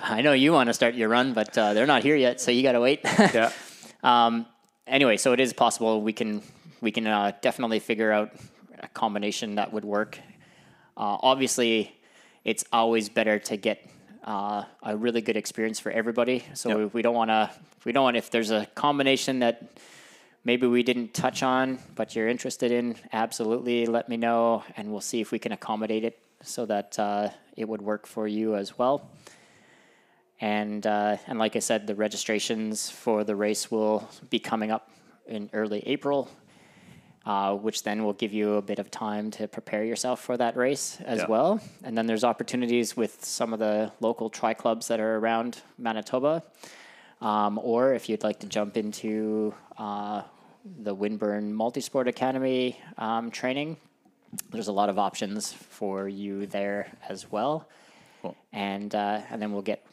I 0.17 0.21
know 0.21 0.33
you 0.33 0.53
want 0.53 0.67
to 0.69 0.75
start 0.75 0.93
your 0.93 1.09
run, 1.09 1.33
but 1.33 1.57
uh, 1.57 1.73
they're 1.73 1.87
not 1.87 2.03
here 2.03 2.15
yet, 2.15 2.39
so 2.39 2.51
you 2.51 2.61
got 2.61 2.73
to 2.73 2.79
wait. 2.81 2.99
Yeah. 3.33 3.51
Um, 4.03 4.45
anyway, 4.85 5.17
so 5.17 5.33
it 5.33 5.39
is 5.39 5.53
possible 5.53 6.01
we 6.03 6.13
can 6.13 6.43
we 6.81 6.91
can 6.91 7.07
uh, 7.07 7.31
definitely 7.41 7.79
figure 7.79 8.11
out 8.11 8.29
a 8.79 8.87
combination 8.89 9.55
that 9.55 9.73
would 9.73 9.85
work. 9.85 10.19
Uh, 10.95 11.17
obviously, 11.23 11.95
it's 12.43 12.63
always 12.71 13.09
better 13.09 13.39
to 13.39 13.57
get 13.57 13.89
uh, 14.23 14.65
a 14.83 14.95
really 14.95 15.21
good 15.21 15.37
experience 15.37 15.79
for 15.79 15.91
everybody. 15.91 16.43
So 16.53 16.69
Yep. 16.69 16.77
we, 16.77 16.85
we 16.85 17.01
don't 17.01 17.15
want 17.15 17.29
to 17.31 17.49
we 17.85 17.91
don't 17.91 18.03
want 18.03 18.17
if 18.17 18.29
there's 18.29 18.51
a 18.51 18.67
combination 18.75 19.39
that 19.39 19.79
maybe 20.43 20.67
we 20.67 20.83
didn't 20.83 21.13
touch 21.13 21.43
on, 21.43 21.79
but 21.95 22.15
you're 22.15 22.27
interested 22.27 22.71
in, 22.71 22.95
absolutely 23.11 23.85
let 23.85 24.09
me 24.09 24.17
know, 24.17 24.63
and 24.77 24.91
we'll 24.91 25.01
see 25.01 25.21
if 25.21 25.31
we 25.31 25.39
can 25.39 25.51
accommodate 25.51 26.03
it 26.03 26.19
so 26.41 26.65
that 26.65 26.99
uh, 26.99 27.29
it 27.55 27.67
would 27.67 27.81
work 27.81 28.05
for 28.05 28.27
you 28.27 28.55
as 28.55 28.77
well. 28.77 29.09
And 30.41 30.85
uh, 30.85 31.17
and 31.27 31.39
like 31.39 31.55
I 31.55 31.59
said, 31.59 31.87
the 31.87 31.95
registrations 31.95 32.89
for 32.89 33.23
the 33.23 33.35
race 33.35 33.71
will 33.71 34.09
be 34.29 34.39
coming 34.39 34.71
up 34.71 34.89
in 35.25 35.49
early 35.53 35.81
April, 35.85 36.29
uh, 37.25 37.55
which 37.55 37.83
then 37.83 38.03
will 38.03 38.11
give 38.13 38.33
you 38.33 38.55
a 38.55 38.61
bit 38.61 38.77
of 38.79 38.91
time 38.91 39.31
to 39.31 39.47
prepare 39.47 39.85
yourself 39.85 40.19
for 40.19 40.35
that 40.35 40.57
race 40.57 40.99
as 41.05 41.19
Yeah. 41.19 41.27
well. 41.27 41.59
And 41.83 41.97
then 41.97 42.07
there's 42.07 42.25
opportunities 42.25 42.97
with 42.97 43.23
some 43.23 43.53
of 43.53 43.59
the 43.59 43.93
local 44.01 44.29
tri 44.29 44.53
clubs 44.53 44.89
that 44.89 44.99
are 44.99 45.15
around 45.17 45.61
Manitoba, 45.77 46.43
um, 47.21 47.57
or 47.63 47.93
if 47.93 48.09
you'd 48.09 48.23
like 48.23 48.39
to 48.39 48.47
jump 48.47 48.75
into 48.75 49.53
uh, 49.77 50.23
the 50.65 50.95
Windburn 50.95 51.53
Multisport 51.53 52.07
Academy 52.07 52.79
um, 52.97 53.31
training, 53.31 53.77
there's 54.51 54.67
a 54.67 54.71
lot 54.71 54.89
of 54.89 54.97
options 54.97 55.51
for 55.53 56.07
you 56.07 56.45
there 56.45 56.87
as 57.09 57.31
well. 57.31 57.67
Cool. 58.21 58.35
And 58.51 58.93
uh, 58.95 59.21
and 59.29 59.41
then 59.41 59.51
we'll 59.51 59.61
get 59.61 59.85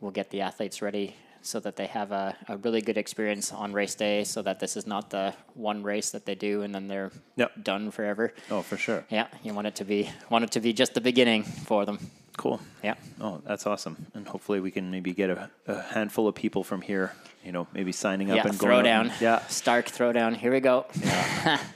we'll 0.00 0.12
get 0.12 0.30
the 0.30 0.42
athletes 0.42 0.80
ready 0.82 1.16
so 1.42 1.60
that 1.60 1.76
they 1.76 1.86
have 1.86 2.10
a, 2.12 2.36
a 2.48 2.56
really 2.58 2.80
good 2.80 2.96
experience 2.98 3.52
on 3.52 3.72
race 3.72 3.94
day 3.94 4.24
so 4.24 4.42
that 4.42 4.58
this 4.58 4.76
is 4.76 4.84
not 4.86 5.10
the 5.10 5.32
one 5.54 5.82
race 5.82 6.10
that 6.10 6.26
they 6.26 6.34
do 6.34 6.62
and 6.62 6.74
then 6.74 6.88
they're 6.88 7.12
Yep. 7.36 7.62
done 7.62 7.90
forever. 7.92 8.32
Oh, 8.50 8.62
for 8.62 8.76
sure. 8.76 9.04
Yeah, 9.10 9.28
you 9.44 9.54
want 9.54 9.66
it 9.68 9.76
to 9.76 9.84
be 9.84 10.10
want 10.30 10.44
it 10.44 10.50
to 10.52 10.60
be 10.60 10.72
just 10.72 10.94
the 10.94 11.00
beginning 11.00 11.42
for 11.44 11.84
them. 11.84 11.98
Cool. 12.36 12.60
Yeah. 12.84 12.94
Oh, 13.20 13.40
that's 13.46 13.66
awesome. 13.66 13.96
And 14.14 14.26
hopefully 14.28 14.60
we 14.60 14.70
can 14.70 14.90
maybe 14.90 15.12
get 15.12 15.30
a, 15.30 15.50
a 15.66 15.80
handful 15.82 16.28
of 16.28 16.34
people 16.34 16.62
from 16.64 16.82
here, 16.82 17.12
you 17.44 17.52
know, 17.52 17.66
maybe 17.72 17.92
signing 17.92 18.30
up 18.30 18.36
Yeah, 18.36 18.48
and 18.48 18.58
going. 18.58 18.84
throwdown. 18.84 19.00
and- 19.10 19.20
Yeah. 19.20 19.38
Starke 19.48 19.86
throwdown. 19.90 20.36
Here 20.36 20.52
we 20.52 20.60
go. 20.60 20.86
Yeah. 21.02 21.58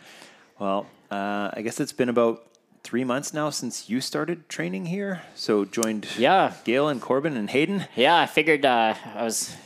Well, 0.58 0.86
uh, 1.10 1.50
I 1.54 1.62
guess 1.62 1.80
it's 1.80 1.92
been 1.94 2.10
about 2.10 2.44
three 2.84 3.02
months 3.02 3.32
now 3.32 3.48
since 3.48 3.88
you 3.88 4.02
started 4.02 4.46
training 4.50 4.84
here. 4.86 5.22
So 5.34 5.64
joined 5.64 6.06
Yeah. 6.18 6.52
Gail 6.64 6.88
and 6.88 7.00
Corbin 7.00 7.34
and 7.38 7.48
Hayden. 7.48 7.86
Yeah, 7.96 8.18
I 8.18 8.26
figured 8.26 8.66
uh, 8.66 8.94
I 9.16 9.22
was 9.24 9.56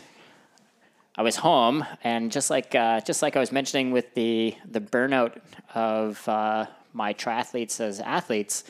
I 1.16 1.23
was 1.23 1.35
home, 1.37 1.85
and 2.05 2.31
just 2.31 2.49
like 2.49 2.77
uh, 2.77 3.01
just 3.01 3.23
like 3.23 3.35
I 3.37 3.41
was 3.41 3.51
mentioning 3.51 3.91
with 3.91 4.15
the 4.15 4.55
the 4.71 4.81
burnout 4.81 5.41
of 5.75 6.29
uh, 6.29 6.66
my 6.93 7.12
triathletes 7.12 7.81
as 7.81 7.99
athletes, 7.99 8.62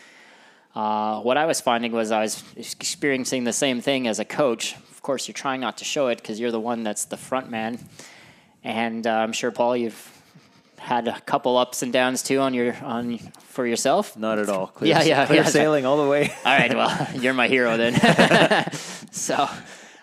uh, 0.75 1.21
what 1.21 1.37
I 1.37 1.47
was 1.47 1.61
finding 1.61 1.93
was 1.93 2.11
I 2.11 2.23
was 2.23 2.43
experiencing 2.57 3.45
the 3.45 3.53
same 3.53 3.81
thing 3.81 4.07
as 4.09 4.19
a 4.19 4.25
coach. 4.25 4.75
Of 4.77 5.03
course, 5.03 5.29
you're 5.29 5.35
trying 5.35 5.61
not 5.61 5.79
to 5.79 5.85
show 5.85 6.09
it 6.09 6.17
because 6.17 6.41
you're 6.41 6.51
the 6.51 6.61
one 6.61 6.83
that's 6.83 7.05
the 7.05 7.17
front 7.17 7.51
man, 7.51 7.79
and 8.63 9.07
uh, 9.07 9.11
I'm 9.11 9.33
sure 9.33 9.51
Paul, 9.51 9.77
you've 9.77 10.11
had 10.79 11.09
a 11.09 11.19
couple 11.21 11.57
ups 11.57 11.83
and 11.83 11.93
downs 11.93 12.23
too 12.23 12.41
on 12.41 12.53
your 12.55 12.75
on 12.83 13.19
for 13.39 13.67
yourself. 13.67 14.17
Not 14.17 14.39
at 14.39 14.49
all. 14.49 14.67
Clear, 14.69 14.91
Yeah, 14.91 15.03
yeah, 15.03 15.27
clear 15.27 15.43
yeah. 15.43 15.49
sailing 15.49 15.87
all 15.87 16.03
the 16.03 16.09
way. 16.09 16.31
All 16.45 16.57
right, 16.59 16.75
well, 16.75 17.09
you're 17.15 17.35
my 17.35 17.49
hero 17.49 17.77
then. 17.77 17.95
so, 19.13 19.49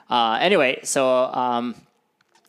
uh, 0.09 0.37
anyway, 0.41 0.79
so 0.83 1.25
um, 1.25 1.75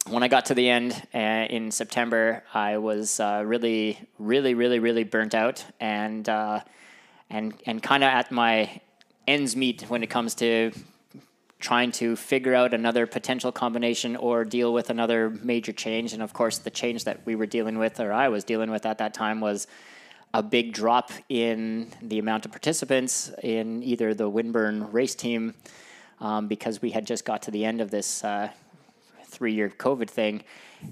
when 0.09 0.23
I 0.23 0.29
got 0.29 0.47
to 0.47 0.55
the 0.55 0.69
end 0.69 1.01
uh, 1.15 1.19
in 1.19 1.71
September, 1.71 2.43
I 2.55 2.79
was 2.79 3.21
uh, 3.21 3.43
really, 3.45 3.99
really, 4.19 4.55
really, 4.55 4.79
really 4.79 5.05
burnt 5.05 5.35
out, 5.35 5.65
and 5.81 6.29
uh, 6.29 6.61
and 7.33 7.55
and 7.67 7.83
kind 7.83 8.05
of 8.05 8.09
at 8.09 8.31
my 8.31 8.81
ends 9.27 9.57
meet 9.57 9.83
when 9.83 10.03
it 10.03 10.11
comes 10.11 10.35
to 10.37 10.73
trying 11.59 11.93
to 11.93 12.17
figure 12.17 12.55
out 12.55 12.75
another 12.75 13.07
potential 13.07 13.53
combination 13.53 14.17
or 14.17 14.45
deal 14.45 14.73
with 14.73 14.91
another 14.91 15.31
major 15.31 15.73
change. 15.73 16.13
And 16.13 16.21
of 16.21 16.33
course, 16.33 16.59
the 16.59 16.71
change 16.71 17.05
that 17.05 17.25
we 17.25 17.37
were 17.37 17.47
dealing 17.47 17.79
with, 17.79 18.01
or 18.01 18.13
I 18.13 18.29
was 18.29 18.43
dealing 18.43 18.71
with 18.71 18.85
at 18.85 18.99
that 18.99 19.15
time, 19.15 19.41
was 19.41 19.69
a 20.35 20.43
big 20.43 20.73
drop 20.73 21.13
in 21.29 21.89
the 22.03 22.19
amount 22.19 22.45
of 22.47 22.51
participants 22.51 23.31
in 23.43 23.83
either 23.85 24.13
the 24.13 24.29
Windburn 24.29 24.93
race 24.93 25.15
team 25.15 25.55
um, 26.21 26.49
because 26.49 26.83
we 26.83 26.91
had 26.91 27.07
just 27.07 27.25
got 27.25 27.43
to 27.43 27.53
the 27.53 27.65
end 27.65 27.81
of 27.81 27.91
this 27.91 28.25
uh, 28.25 28.51
three 29.27 29.55
year 29.55 29.69
COVID 29.69 30.11
thing. 30.11 30.43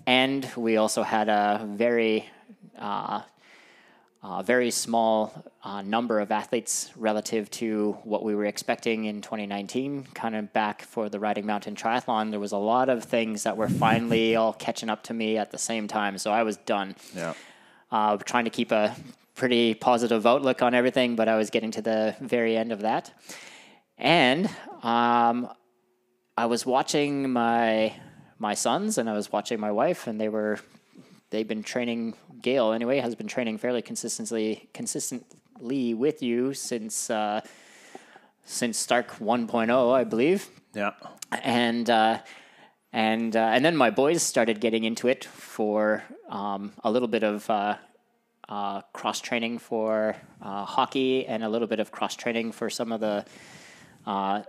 And 0.06 0.48
we 0.56 0.76
also 0.76 1.02
had 1.02 1.28
a 1.28 1.66
very 1.68 2.28
uh, 2.78 3.22
uh, 4.22 4.42
very 4.42 4.70
small 4.70 5.32
uh, 5.64 5.80
number 5.82 6.20
of 6.20 6.30
athletes 6.30 6.90
relative 6.96 7.50
to 7.50 7.92
what 8.04 8.22
we 8.22 8.34
were 8.34 8.44
expecting 8.44 9.06
in 9.06 9.22
2019. 9.22 10.08
Kind 10.14 10.36
of 10.36 10.52
back 10.52 10.82
for 10.82 11.08
the 11.08 11.18
Riding 11.18 11.46
Mountain 11.46 11.74
Triathlon, 11.74 12.30
there 12.30 12.40
was 12.40 12.52
a 12.52 12.58
lot 12.58 12.88
of 12.88 13.04
things 13.04 13.44
that 13.44 13.56
were 13.56 13.68
finally 13.68 14.36
all 14.40 14.52
catching 14.52 14.90
up 14.90 15.02
to 15.04 15.14
me 15.14 15.38
at 15.38 15.50
the 15.50 15.58
same 15.58 15.88
time. 15.88 16.18
So 16.18 16.30
I 16.30 16.42
was 16.42 16.58
done. 16.58 16.96
Yeah. 17.14 17.34
Uh, 17.90 18.18
trying 18.18 18.44
to 18.44 18.50
keep 18.50 18.72
a 18.72 18.94
pretty 19.34 19.72
positive 19.72 20.26
outlook 20.26 20.60
on 20.60 20.74
everything, 20.74 21.16
but 21.16 21.26
I 21.26 21.36
was 21.36 21.48
getting 21.48 21.70
to 21.72 21.82
the 21.82 22.14
very 22.20 22.56
end 22.56 22.72
of 22.72 22.82
that. 22.82 23.12
And 23.96 24.50
um, 24.82 25.48
I 26.36 26.46
was 26.46 26.66
watching 26.66 27.30
my 27.30 27.94
my 28.38 28.54
sons 28.54 28.96
and 28.96 29.08
I 29.08 29.12
was 29.12 29.32
watching 29.32 29.60
my 29.60 29.70
wife, 29.70 30.06
and 30.06 30.20
they 30.20 30.28
were 30.28 30.58
they've 31.30 31.48
been 31.48 31.62
training. 31.62 32.14
Gail 32.42 32.72
anyway 32.72 32.98
has 33.00 33.14
been 33.14 33.26
training 33.26 33.58
fairly 33.58 33.82
consistently 33.82 34.68
consistently 34.72 35.94
with 35.94 36.22
you 36.22 36.54
since 36.54 37.10
uh, 37.10 37.40
since 38.44 38.84
Starke 38.84 39.18
1.0, 39.18 39.92
I 39.92 40.04
believe 40.04 40.48
Yeah. 40.74 40.92
and 41.42 41.88
uh, 41.88 42.18
and 42.92 43.36
uh, 43.36 43.50
and 43.54 43.64
then 43.64 43.76
my 43.76 43.90
boys 43.90 44.22
started 44.22 44.60
getting 44.60 44.84
into 44.84 45.06
it 45.08 45.24
for 45.24 46.02
um, 46.28 46.72
a 46.82 46.90
little 46.90 47.08
bit 47.08 47.22
of 47.22 47.48
uh, 47.50 47.76
uh, 48.48 48.80
cross 48.92 49.20
training 49.20 49.58
for 49.58 50.16
uh, 50.42 50.64
hockey 50.64 51.26
and 51.26 51.44
a 51.44 51.48
little 51.48 51.68
bit 51.68 51.78
of 51.78 51.92
cross 51.92 52.16
training 52.16 52.50
for 52.52 52.68
some 52.70 52.90
of 52.90 53.00
the 53.00 53.24
uh, 54.06 54.42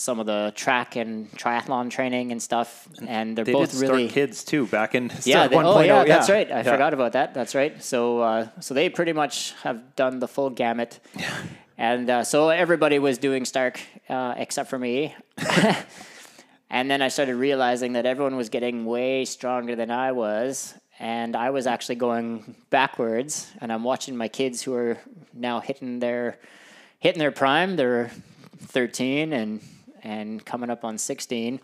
some 0.00 0.18
of 0.18 0.26
the 0.26 0.52
track 0.56 0.96
and 0.96 1.30
triathlon 1.32 1.90
training 1.90 2.32
and 2.32 2.42
stuff. 2.42 2.88
And 3.06 3.36
they're 3.36 3.44
They 3.44 3.52
both 3.52 3.74
really 3.80 4.08
Kids 4.08 4.42
too 4.44 4.66
back 4.66 4.94
in 4.94 5.12
yeah, 5.24 5.46
they, 5.46 5.56
1.0. 5.56 5.64
oh 5.64 5.80
yeah, 5.80 6.04
that's 6.04 6.30
right. 6.30 6.50
I 6.50 6.58
Yeah. 6.58 6.62
forgot 6.72 6.94
about 6.94 7.12
that. 7.12 7.34
That's 7.34 7.54
right. 7.54 7.82
So 7.82 8.20
uh, 8.20 8.48
so 8.60 8.74
they 8.74 8.88
pretty 8.88 9.12
much 9.12 9.52
have 9.62 9.94
done 9.96 10.18
the 10.18 10.28
full 10.28 10.50
gamut. 10.50 11.00
And 11.76 12.10
uh, 12.10 12.24
so 12.24 12.48
everybody 12.50 12.98
was 12.98 13.18
doing 13.18 13.44
Starke 13.44 13.78
uh, 14.08 14.34
except 14.36 14.68
for 14.70 14.78
me. 14.78 15.14
and 16.70 16.90
then 16.90 17.02
I 17.02 17.08
started 17.08 17.36
realizing 17.36 17.94
that 17.94 18.06
everyone 18.06 18.36
was 18.36 18.48
getting 18.48 18.84
way 18.86 19.24
stronger 19.24 19.76
than 19.76 19.90
I 19.90 20.12
was. 20.12 20.74
And 20.98 21.34
I 21.34 21.50
was 21.50 21.66
actually 21.66 21.94
going 21.96 22.54
backwards. 22.68 23.50
And 23.60 23.72
I'm 23.72 23.82
watching 23.84 24.16
my 24.16 24.28
kids 24.28 24.62
who 24.62 24.74
are 24.74 24.98
now 25.32 25.60
hitting 25.60 25.98
their 26.00 26.38
hitting 26.98 27.18
their 27.18 27.32
prime. 27.32 27.76
They're 27.76 28.10
13 28.58 29.32
and 29.32 29.60
and 30.02 30.44
coming 30.44 30.70
up 30.70 30.84
on 30.84 30.98
16, 30.98 31.60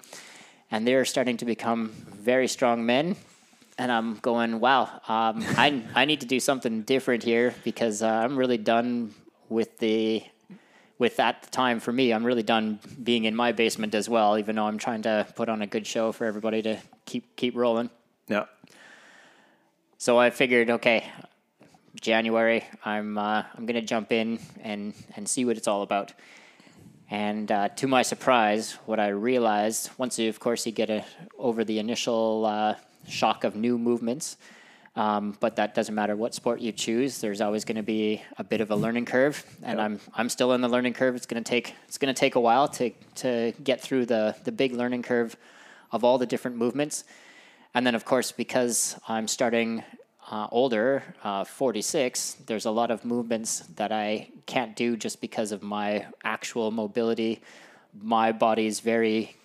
and 0.70 0.86
they're 0.86 1.04
starting 1.04 1.36
to 1.38 1.44
become 1.44 1.90
very 2.12 2.48
strong 2.48 2.84
men 2.86 3.16
and 3.78 3.92
I'm 3.92 4.14
going, 4.16 4.60
wow, 4.60 4.84
um, 5.08 5.44
I 5.56 5.82
I 5.94 6.04
need 6.04 6.20
to 6.20 6.26
do 6.26 6.40
something 6.40 6.82
different 6.82 7.22
here 7.22 7.54
because 7.64 8.02
uh, 8.02 8.08
I'm 8.08 8.36
really 8.36 8.58
done 8.58 9.14
with 9.48 9.78
the 9.78 10.22
with 10.98 11.16
that 11.16 11.52
time 11.52 11.80
for 11.80 11.92
me. 11.92 12.12
I'm 12.12 12.24
really 12.24 12.42
done 12.42 12.80
being 13.02 13.24
in 13.24 13.36
my 13.36 13.52
basement 13.52 13.94
as 13.94 14.08
well, 14.08 14.38
even 14.38 14.56
though 14.56 14.66
I'm 14.66 14.78
trying 14.78 15.02
to 15.02 15.26
put 15.36 15.48
on 15.48 15.62
a 15.62 15.66
good 15.66 15.86
show 15.86 16.12
for 16.12 16.24
everybody 16.24 16.62
to 16.62 16.78
keep 17.04 17.36
keep 17.36 17.54
rolling. 17.54 17.90
Yeah. 18.28 18.46
So 19.98 20.18
I 20.18 20.30
figured, 20.30 20.70
okay, 20.70 21.10
January, 22.00 22.64
I'm 22.84 23.18
uh, 23.18 23.44
I'm 23.54 23.66
gonna 23.66 23.82
jump 23.82 24.12
in 24.12 24.38
and 24.62 24.94
and 25.16 25.28
see 25.28 25.44
what 25.44 25.56
it's 25.56 25.68
all 25.68 25.82
about. 25.82 26.12
And 27.10 27.52
uh, 27.52 27.68
to 27.68 27.86
my 27.86 28.02
surprise, 28.02 28.72
what 28.86 28.98
I 28.98 29.08
realized 29.08 29.90
once, 29.96 30.18
you, 30.18 30.28
of 30.28 30.40
course, 30.40 30.66
you 30.66 30.72
get 30.72 30.90
a, 30.90 31.04
over 31.38 31.62
the 31.64 31.78
initial 31.78 32.44
uh, 32.46 32.74
shock 33.06 33.44
of 33.44 33.54
new 33.54 33.78
movements. 33.78 34.36
Um, 34.96 35.36
but 35.40 35.56
that 35.56 35.74
doesn't 35.74 35.94
matter 35.94 36.16
what 36.16 36.34
sport 36.34 36.60
you 36.60 36.72
choose. 36.72 37.20
There's 37.20 37.42
always 37.42 37.66
going 37.66 37.76
to 37.76 37.82
be 37.82 38.22
a 38.38 38.44
bit 38.44 38.62
of 38.62 38.70
a 38.70 38.76
learning 38.76 39.04
curve, 39.04 39.44
and 39.62 39.78
I'm 39.78 40.00
I'm 40.14 40.30
still 40.30 40.52
in 40.54 40.62
the 40.62 40.68
learning 40.68 40.94
curve. 40.94 41.14
It's 41.14 41.26
going 41.26 41.42
to 41.44 41.48
take 41.48 41.74
it's 41.86 41.98
going 41.98 42.12
to 42.12 42.18
take 42.18 42.34
a 42.34 42.40
while 42.40 42.66
to 42.68 42.90
to 43.16 43.52
get 43.62 43.82
through 43.82 44.06
the 44.06 44.34
the 44.44 44.52
big 44.52 44.72
learning 44.72 45.02
curve 45.02 45.36
of 45.92 46.02
all 46.02 46.16
the 46.16 46.24
different 46.24 46.56
movements, 46.56 47.04
and 47.74 47.86
then 47.86 47.94
of 47.94 48.06
course 48.06 48.32
because 48.32 48.98
I'm 49.06 49.28
starting 49.28 49.84
uh, 50.30 50.48
older, 50.50 51.02
uh, 51.22 51.44
46, 51.44 52.36
there's 52.46 52.64
a 52.64 52.70
lot 52.70 52.90
of 52.90 53.04
movements 53.04 53.60
that 53.76 53.92
I 53.92 54.30
can't 54.46 54.74
do 54.74 54.96
just 54.96 55.20
because 55.20 55.52
of 55.52 55.62
my 55.62 56.06
actual 56.24 56.70
mobility. 56.70 57.42
My 58.00 58.32
body 58.32 58.66
is 58.66 58.80
very 58.80 59.36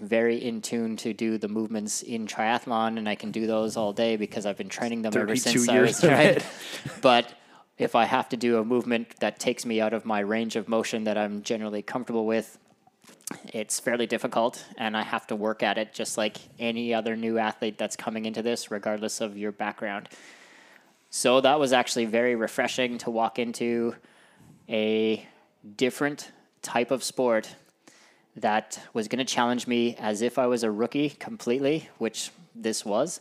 very 0.00 0.36
in 0.36 0.60
tune 0.60 0.96
to 0.96 1.12
do 1.12 1.38
the 1.38 1.48
movements 1.48 2.02
in 2.02 2.26
triathlon, 2.26 2.98
and 2.98 3.08
I 3.08 3.14
can 3.14 3.30
do 3.30 3.46
those 3.46 3.76
all 3.76 3.92
day 3.92 4.16
because 4.16 4.46
I've 4.46 4.56
been 4.56 4.68
training 4.68 5.02
them 5.02 5.12
ever 5.16 5.36
since 5.36 5.68
I 5.68 5.80
was 5.80 6.04
right. 6.04 6.44
but 7.02 7.32
if 7.78 7.94
I 7.94 8.04
have 8.04 8.28
to 8.30 8.36
do 8.36 8.58
a 8.58 8.64
movement 8.64 9.20
that 9.20 9.38
takes 9.38 9.64
me 9.64 9.80
out 9.80 9.92
of 9.92 10.04
my 10.04 10.20
range 10.20 10.56
of 10.56 10.68
motion 10.68 11.04
that 11.04 11.16
I'm 11.16 11.42
generally 11.42 11.82
comfortable 11.82 12.26
with, 12.26 12.58
it's 13.46 13.80
fairly 13.80 14.06
difficult, 14.06 14.64
and 14.76 14.96
I 14.96 15.02
have 15.02 15.26
to 15.28 15.36
work 15.36 15.62
at 15.62 15.78
it 15.78 15.94
just 15.94 16.18
like 16.18 16.36
any 16.58 16.92
other 16.94 17.16
new 17.16 17.38
athlete 17.38 17.78
that's 17.78 17.96
coming 17.96 18.24
into 18.24 18.42
this, 18.42 18.70
regardless 18.70 19.20
of 19.20 19.36
your 19.36 19.52
background. 19.52 20.08
So 21.10 21.40
that 21.40 21.58
was 21.60 21.72
actually 21.72 22.06
very 22.06 22.34
refreshing 22.34 22.98
to 22.98 23.10
walk 23.10 23.38
into 23.38 23.94
a 24.68 25.26
different 25.76 26.30
type 26.62 26.90
of 26.90 27.04
sport 27.04 27.54
that 28.36 28.80
was 28.94 29.08
going 29.08 29.18
to 29.18 29.34
challenge 29.34 29.66
me 29.66 29.94
as 29.98 30.22
if 30.22 30.38
I 30.38 30.46
was 30.46 30.62
a 30.62 30.70
rookie 30.70 31.10
completely, 31.10 31.88
which 31.98 32.30
this 32.54 32.84
was. 32.84 33.20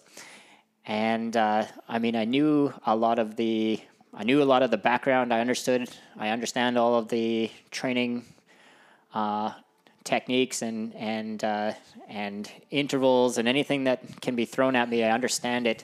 And 0.85 1.35
uh, 1.35 1.65
I 1.87 1.99
mean, 1.99 2.15
I 2.15 2.25
knew 2.25 2.73
a 2.85 2.95
lot 2.95 3.19
of 3.19 3.35
the, 3.35 3.79
I 4.13 4.23
knew 4.23 4.41
a 4.41 4.45
lot 4.45 4.63
of 4.63 4.71
the 4.71 4.77
background. 4.77 5.33
I 5.33 5.41
understood, 5.41 5.89
I 6.17 6.29
understand 6.29 6.77
all 6.77 6.95
of 6.95 7.09
the 7.09 7.51
training 7.71 8.25
uh, 9.13 9.51
techniques 10.03 10.61
and 10.61 10.95
and 10.95 11.43
uh, 11.43 11.73
and 12.07 12.51
intervals 12.69 13.37
and 13.37 13.47
anything 13.47 13.85
that 13.85 14.21
can 14.21 14.35
be 14.35 14.45
thrown 14.45 14.75
at 14.75 14.89
me. 14.89 15.03
I 15.03 15.11
understand 15.11 15.67
it. 15.67 15.83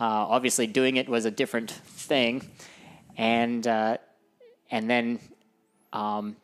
Uh, 0.00 0.26
obviously, 0.28 0.66
doing 0.66 0.96
it 0.96 1.08
was 1.08 1.24
a 1.24 1.30
different 1.30 1.70
thing, 1.70 2.48
and 3.16 3.66
uh, 3.66 3.98
and 4.70 4.88
then. 4.88 5.18
Um, 5.92 6.36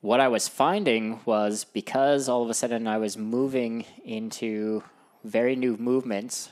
what 0.00 0.20
I 0.20 0.28
was 0.28 0.46
finding 0.46 1.18
was 1.24 1.64
because 1.64 2.28
all 2.28 2.44
of 2.44 2.50
a 2.50 2.54
sudden 2.54 2.86
I 2.86 2.98
was 2.98 3.18
moving 3.18 3.84
into 4.04 4.84
very 5.24 5.56
new 5.56 5.76
movements, 5.76 6.50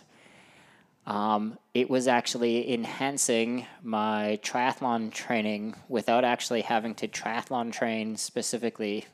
um, 1.07 1.59
it 1.75 1.89
was 1.89 2.09
actually 2.09 2.73
enhancing 2.73 3.67
my 3.83 4.39
triathlon 4.43 5.13
training 5.13 5.75
without 5.89 6.25
actually 6.25 6.63
having 6.63 6.95
to 6.97 7.09
triathlon 7.09 7.73
train 7.73 8.17
specifically. 8.17 9.07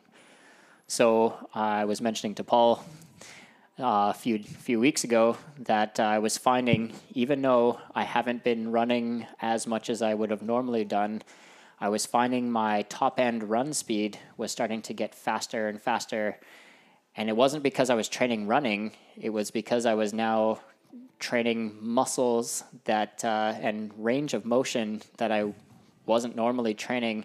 So 0.86 1.48
I 1.54 1.84
was 1.84 2.00
mentioning 2.00 2.34
to 2.36 2.44
Paul 2.44 2.84
uh, 3.78 4.10
a 4.10 4.14
few 4.14 4.42
few 4.42 4.80
weeks 4.80 5.04
ago 5.04 5.36
that 5.58 6.00
I 6.00 6.18
was 6.18 6.38
finding 6.38 6.92
even 7.14 7.42
though 7.42 7.80
I 7.94 8.04
haven't 8.04 8.44
been 8.44 8.70
running 8.70 9.26
as 9.40 9.66
much 9.66 9.90
as 9.90 10.02
I 10.02 10.14
would 10.14 10.30
have 10.30 10.42
normally 10.42 10.84
done 10.84 11.22
I 11.82 11.88
was 11.88 12.06
finding 12.06 12.48
my 12.48 12.82
top 12.82 13.18
end 13.18 13.42
run 13.50 13.72
speed 13.72 14.16
was 14.36 14.52
starting 14.52 14.82
to 14.82 14.94
get 14.94 15.16
faster 15.16 15.66
and 15.66 15.82
faster. 15.82 16.38
And 17.16 17.28
it 17.28 17.36
wasn't 17.36 17.64
because 17.64 17.90
I 17.90 17.96
was 17.96 18.08
training 18.08 18.46
running, 18.46 18.92
it 19.20 19.30
was 19.30 19.50
because 19.50 19.84
I 19.84 19.94
was 19.94 20.14
now 20.14 20.60
training 21.18 21.76
muscles 21.80 22.64
that 22.84 23.24
uh, 23.24 23.54
and 23.60 23.92
range 23.96 24.34
of 24.34 24.44
motion 24.44 25.00
that 25.18 25.30
I 25.30 25.52
wasn't 26.04 26.34
normally 26.36 26.74
training. 26.74 27.24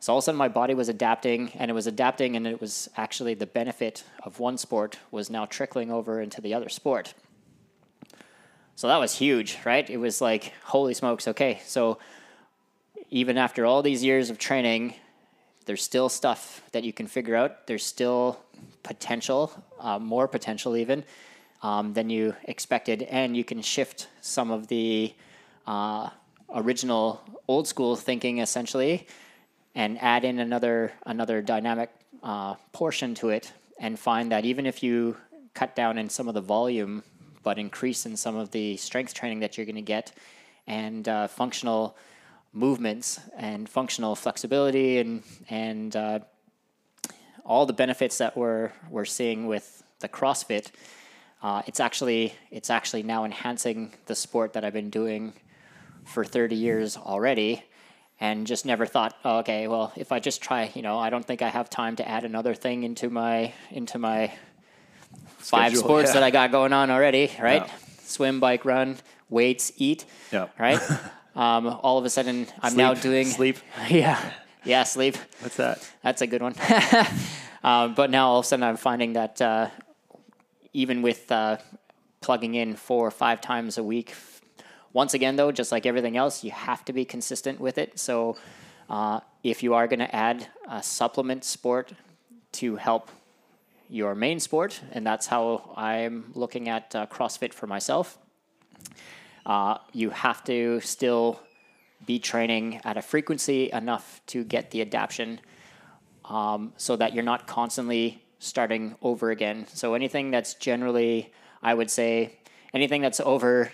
So 0.00 0.12
all 0.12 0.18
of 0.18 0.22
a 0.22 0.24
sudden 0.26 0.38
my 0.38 0.48
body 0.48 0.74
was 0.74 0.88
adapting 0.88 1.50
and 1.54 1.70
it 1.70 1.74
was 1.74 1.86
adapting 1.86 2.36
and 2.36 2.46
it 2.46 2.60
was 2.60 2.90
actually 2.96 3.34
the 3.34 3.46
benefit 3.46 4.04
of 4.22 4.38
one 4.38 4.58
sport 4.58 4.98
was 5.10 5.30
now 5.30 5.46
trickling 5.46 5.90
over 5.90 6.20
into 6.20 6.40
the 6.40 6.54
other 6.54 6.68
sport. 6.68 7.14
So 8.74 8.88
that 8.88 8.98
was 8.98 9.14
huge, 9.14 9.58
right? 9.64 9.88
It 9.88 9.98
was 9.98 10.20
like, 10.20 10.52
holy 10.64 10.94
smokes, 10.94 11.28
okay. 11.28 11.60
So 11.64 11.98
even 13.10 13.38
after 13.38 13.64
all 13.64 13.82
these 13.82 14.02
years 14.02 14.28
of 14.28 14.38
training, 14.38 14.94
there's 15.66 15.82
still 15.82 16.08
stuff 16.08 16.62
that 16.72 16.82
you 16.82 16.92
can 16.92 17.06
figure 17.06 17.36
out. 17.36 17.66
There's 17.66 17.84
still 17.84 18.40
potential, 18.82 19.52
uh, 19.78 19.98
more 19.98 20.26
potential 20.26 20.76
even 20.76 21.04
um, 21.62 21.92
than 21.92 22.10
you 22.10 22.34
expected, 22.44 23.02
and 23.02 23.36
you 23.36 23.44
can 23.44 23.62
shift 23.62 24.08
some 24.20 24.50
of 24.50 24.66
the 24.66 25.14
uh, 25.66 26.10
original 26.54 27.22
old 27.48 27.66
school 27.68 27.96
thinking 27.96 28.38
essentially, 28.38 29.06
and 29.74 30.00
add 30.02 30.24
in 30.24 30.38
another 30.38 30.92
another 31.06 31.40
dynamic 31.40 31.90
uh, 32.22 32.54
portion 32.72 33.14
to 33.14 33.30
it, 33.30 33.52
and 33.78 33.98
find 33.98 34.32
that 34.32 34.44
even 34.44 34.66
if 34.66 34.82
you 34.82 35.16
cut 35.54 35.76
down 35.76 35.98
in 35.98 36.08
some 36.08 36.28
of 36.28 36.34
the 36.34 36.40
volume, 36.40 37.02
but 37.42 37.58
increase 37.58 38.06
in 38.06 38.16
some 38.16 38.36
of 38.36 38.50
the 38.50 38.76
strength 38.76 39.14
training 39.14 39.40
that 39.40 39.56
you're 39.56 39.66
going 39.66 39.76
to 39.76 39.82
get, 39.82 40.12
and 40.66 41.08
uh, 41.08 41.28
functional 41.28 41.96
movements 42.52 43.18
and 43.36 43.68
functional 43.68 44.14
flexibility 44.14 44.98
and 44.98 45.22
and 45.48 45.96
uh, 45.96 46.18
all 47.44 47.66
the 47.66 47.72
benefits 47.72 48.18
that 48.18 48.36
we're 48.36 48.70
we're 48.90 49.04
seeing 49.04 49.46
with 49.46 49.82
the 50.00 50.08
CrossFit. 50.08 50.70
Uh, 51.42 51.62
it's 51.66 51.80
actually 51.80 52.34
it's 52.50 52.70
actually 52.70 53.02
now 53.02 53.24
enhancing 53.24 53.92
the 54.06 54.14
sport 54.14 54.52
that 54.52 54.64
I've 54.64 54.72
been 54.72 54.90
doing 54.90 55.32
for 56.04 56.24
30 56.24 56.54
years 56.54 56.96
already, 56.96 57.64
and 58.20 58.46
just 58.46 58.64
never 58.64 58.86
thought, 58.86 59.16
oh, 59.24 59.38
okay, 59.38 59.66
well, 59.66 59.92
if 59.96 60.12
I 60.12 60.20
just 60.20 60.40
try, 60.40 60.70
you 60.74 60.82
know, 60.82 60.98
I 60.98 61.10
don't 61.10 61.24
think 61.24 61.42
I 61.42 61.48
have 61.48 61.68
time 61.68 61.96
to 61.96 62.08
add 62.08 62.24
another 62.24 62.54
thing 62.54 62.84
into 62.84 63.10
my 63.10 63.52
into 63.70 63.98
my 63.98 64.32
five 65.38 65.76
sports 65.76 66.10
yeah. 66.10 66.14
that 66.14 66.22
I 66.22 66.30
got 66.30 66.52
going 66.52 66.72
on 66.72 66.90
already, 66.90 67.30
right? 67.40 67.62
Yeah. 67.62 67.72
Swim, 68.04 68.40
bike, 68.40 68.64
run, 68.64 68.98
weights, 69.28 69.72
eat, 69.76 70.04
yeah. 70.30 70.48
right? 70.58 70.80
Um, 71.34 71.66
all 71.66 71.96
of 71.96 72.04
a 72.04 72.10
sudden, 72.10 72.46
I'm 72.60 72.72
sleep. 72.72 72.76
now 72.76 72.92
doing 72.92 73.26
sleep. 73.26 73.56
Yeah, 73.88 74.20
yeah, 74.64 74.82
sleep. 74.82 75.16
What's 75.40 75.56
that? 75.56 75.90
That's 76.02 76.20
a 76.20 76.26
good 76.26 76.42
one. 76.42 76.54
um, 77.64 77.94
but 77.94 78.10
now 78.10 78.28
all 78.28 78.40
of 78.40 78.44
a 78.44 78.48
sudden, 78.48 78.62
I'm 78.62 78.76
finding 78.76 79.14
that 79.14 79.40
uh, 79.40 79.70
even 80.72 81.02
with 81.02 81.30
uh, 81.30 81.58
plugging 82.20 82.54
in 82.54 82.76
four 82.76 83.06
or 83.06 83.10
five 83.10 83.40
times 83.40 83.78
a 83.78 83.82
week, 83.82 84.14
once 84.92 85.14
again, 85.14 85.36
though, 85.36 85.52
just 85.52 85.72
like 85.72 85.86
everything 85.86 86.16
else, 86.16 86.44
you 86.44 86.50
have 86.50 86.84
to 86.84 86.92
be 86.92 87.04
consistent 87.04 87.60
with 87.60 87.78
it. 87.78 87.98
So, 87.98 88.36
uh, 88.90 89.20
if 89.42 89.62
you 89.62 89.74
are 89.74 89.86
going 89.86 90.00
to 90.00 90.14
add 90.14 90.46
a 90.68 90.82
supplement 90.82 91.44
sport 91.44 91.92
to 92.52 92.76
help 92.76 93.10
your 93.88 94.14
main 94.14 94.38
sport, 94.38 94.80
and 94.92 95.06
that's 95.06 95.26
how 95.26 95.72
I'm 95.76 96.30
looking 96.34 96.68
at 96.68 96.94
uh, 96.94 97.06
CrossFit 97.06 97.54
for 97.54 97.66
myself 97.66 98.18
uh, 99.46 99.78
you 99.92 100.10
have 100.10 100.44
to 100.44 100.80
still 100.80 101.40
be 102.06 102.18
training 102.18 102.80
at 102.84 102.96
a 102.96 103.02
frequency 103.02 103.70
enough 103.72 104.20
to 104.26 104.44
get 104.44 104.70
the 104.70 104.80
adaptation 104.80 105.40
um, 106.24 106.72
so 106.76 106.96
that 106.96 107.14
you're 107.14 107.24
not 107.24 107.46
constantly 107.46 108.21
starting 108.42 108.96
over 109.02 109.30
again. 109.30 109.66
So 109.72 109.94
anything 109.94 110.30
that's 110.30 110.54
generally, 110.54 111.32
I 111.62 111.74
would 111.74 111.90
say, 111.90 112.38
anything 112.74 113.02
that's 113.02 113.20
over 113.20 113.70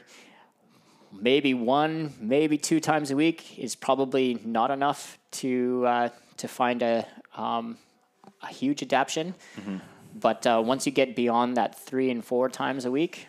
maybe 1.12 1.54
one, 1.54 2.12
maybe 2.20 2.58
two 2.58 2.80
times 2.80 3.10
a 3.10 3.16
week 3.16 3.58
is 3.58 3.74
probably 3.74 4.38
not 4.44 4.70
enough 4.70 5.18
to 5.30 5.84
uh, 5.86 6.08
to 6.36 6.48
find 6.48 6.82
a 6.82 7.06
um, 7.36 7.78
a 8.42 8.48
huge 8.48 8.82
adaptation. 8.82 9.34
But 10.14 10.46
uh, 10.46 10.62
once 10.64 10.86
you 10.86 10.92
get 10.92 11.14
beyond 11.14 11.56
that 11.56 11.78
three 11.78 12.10
and 12.10 12.24
four 12.24 12.48
times 12.48 12.84
a 12.84 12.90
week, 12.90 13.28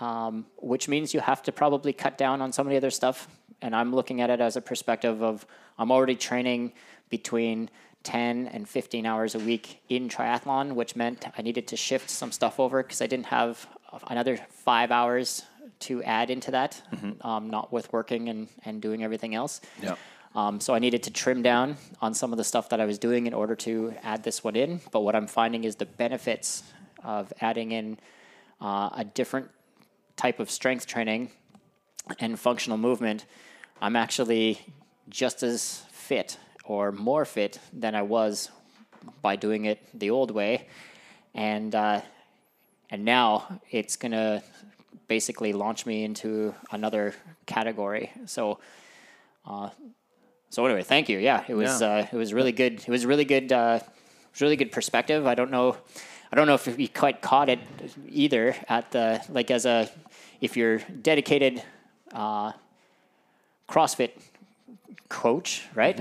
um, 0.00 0.46
which 0.56 0.88
means 0.88 1.12
you 1.12 1.20
have 1.20 1.42
to 1.42 1.52
probably 1.52 1.92
cut 1.92 2.16
down 2.16 2.40
on 2.40 2.52
some 2.52 2.66
of 2.66 2.70
the 2.70 2.76
other 2.76 2.90
stuff. 2.90 3.28
And 3.60 3.74
I'm 3.74 3.94
looking 3.94 4.20
at 4.20 4.30
it 4.30 4.40
as 4.40 4.56
a 4.56 4.60
perspective 4.60 5.22
of 5.22 5.46
I'm 5.78 5.90
already 5.90 6.16
training 6.16 6.72
between 7.08 7.70
10 8.04 8.48
and 8.48 8.68
15 8.68 9.06
hours 9.06 9.34
a 9.34 9.38
week 9.38 9.82
in 9.88 10.08
triathlon, 10.08 10.74
which 10.74 10.94
meant 10.94 11.24
I 11.36 11.42
needed 11.42 11.66
to 11.68 11.76
shift 11.76 12.08
some 12.10 12.30
stuff 12.30 12.60
over 12.60 12.82
because 12.82 13.02
I 13.02 13.06
didn't 13.06 13.26
have 13.26 13.66
another 14.08 14.38
five 14.50 14.90
hours 14.90 15.42
to 15.80 16.02
add 16.04 16.30
into 16.30 16.50
that, 16.52 16.80
um, 17.22 17.50
not 17.50 17.72
with 17.72 17.92
working 17.92 18.28
and, 18.28 18.48
and 18.64 18.80
doing 18.80 19.02
everything 19.02 19.34
else. 19.34 19.60
Yeah. 19.82 19.96
Um, 20.34 20.60
so 20.60 20.74
I 20.74 20.78
needed 20.80 21.04
to 21.04 21.10
trim 21.10 21.42
down 21.42 21.76
on 22.00 22.12
some 22.12 22.32
of 22.32 22.38
the 22.38 22.44
stuff 22.44 22.68
that 22.70 22.80
I 22.80 22.86
was 22.86 22.98
doing 22.98 23.26
in 23.26 23.34
order 23.34 23.54
to 23.56 23.94
add 24.02 24.24
this 24.24 24.42
one 24.42 24.56
in. 24.56 24.80
But 24.90 25.00
what 25.00 25.14
I'm 25.14 25.26
finding 25.26 25.64
is 25.64 25.76
the 25.76 25.86
benefits 25.86 26.64
of 27.04 27.32
adding 27.40 27.72
in 27.72 27.98
uh, 28.60 28.90
a 28.94 29.04
different 29.04 29.50
type 30.16 30.40
of 30.40 30.50
strength 30.50 30.86
training 30.86 31.30
and 32.18 32.38
functional 32.38 32.78
movement. 32.78 33.26
I'm 33.80 33.94
actually 33.94 34.60
just 35.08 35.42
as 35.42 35.84
fit 35.90 36.38
or 36.64 36.92
more 36.92 37.24
fit 37.24 37.58
than 37.72 37.94
I 37.94 38.02
was 38.02 38.50
by 39.22 39.36
doing 39.36 39.64
it 39.66 39.78
the 39.92 40.10
old 40.10 40.30
way, 40.30 40.66
and 41.34 41.74
uh, 41.74 42.00
and 42.90 43.04
now 43.04 43.60
it's 43.70 43.96
gonna 43.96 44.42
basically 45.08 45.52
launch 45.52 45.86
me 45.86 46.04
into 46.04 46.54
another 46.70 47.14
category. 47.46 48.10
So. 48.26 48.58
Uh, 49.46 49.68
so 50.48 50.64
anyway, 50.64 50.84
thank 50.84 51.08
you. 51.08 51.18
Yeah, 51.18 51.42
it 51.48 51.54
was 51.54 51.82
Yeah. 51.82 51.88
uh, 51.88 52.06
it 52.12 52.16
was 52.16 52.32
really 52.32 52.52
good. 52.52 52.74
It 52.74 52.88
was 52.88 53.04
really 53.04 53.24
good. 53.24 53.52
Uh, 53.52 53.80
it 53.82 54.30
was 54.32 54.40
really 54.40 54.56
good 54.56 54.70
perspective. 54.70 55.26
I 55.26 55.34
don't 55.34 55.50
know, 55.50 55.76
I 56.30 56.36
don't 56.36 56.46
know 56.46 56.54
if 56.54 56.78
you 56.78 56.88
quite 56.88 57.20
caught 57.20 57.48
it 57.48 57.58
either 58.08 58.54
at 58.68 58.90
the 58.92 59.20
like 59.28 59.50
as 59.50 59.66
a 59.66 59.90
if 60.40 60.56
you're 60.56 60.78
dedicated 60.78 61.60
uh, 62.12 62.52
CrossFit 63.68 64.10
coach, 65.08 65.64
right? 65.74 65.98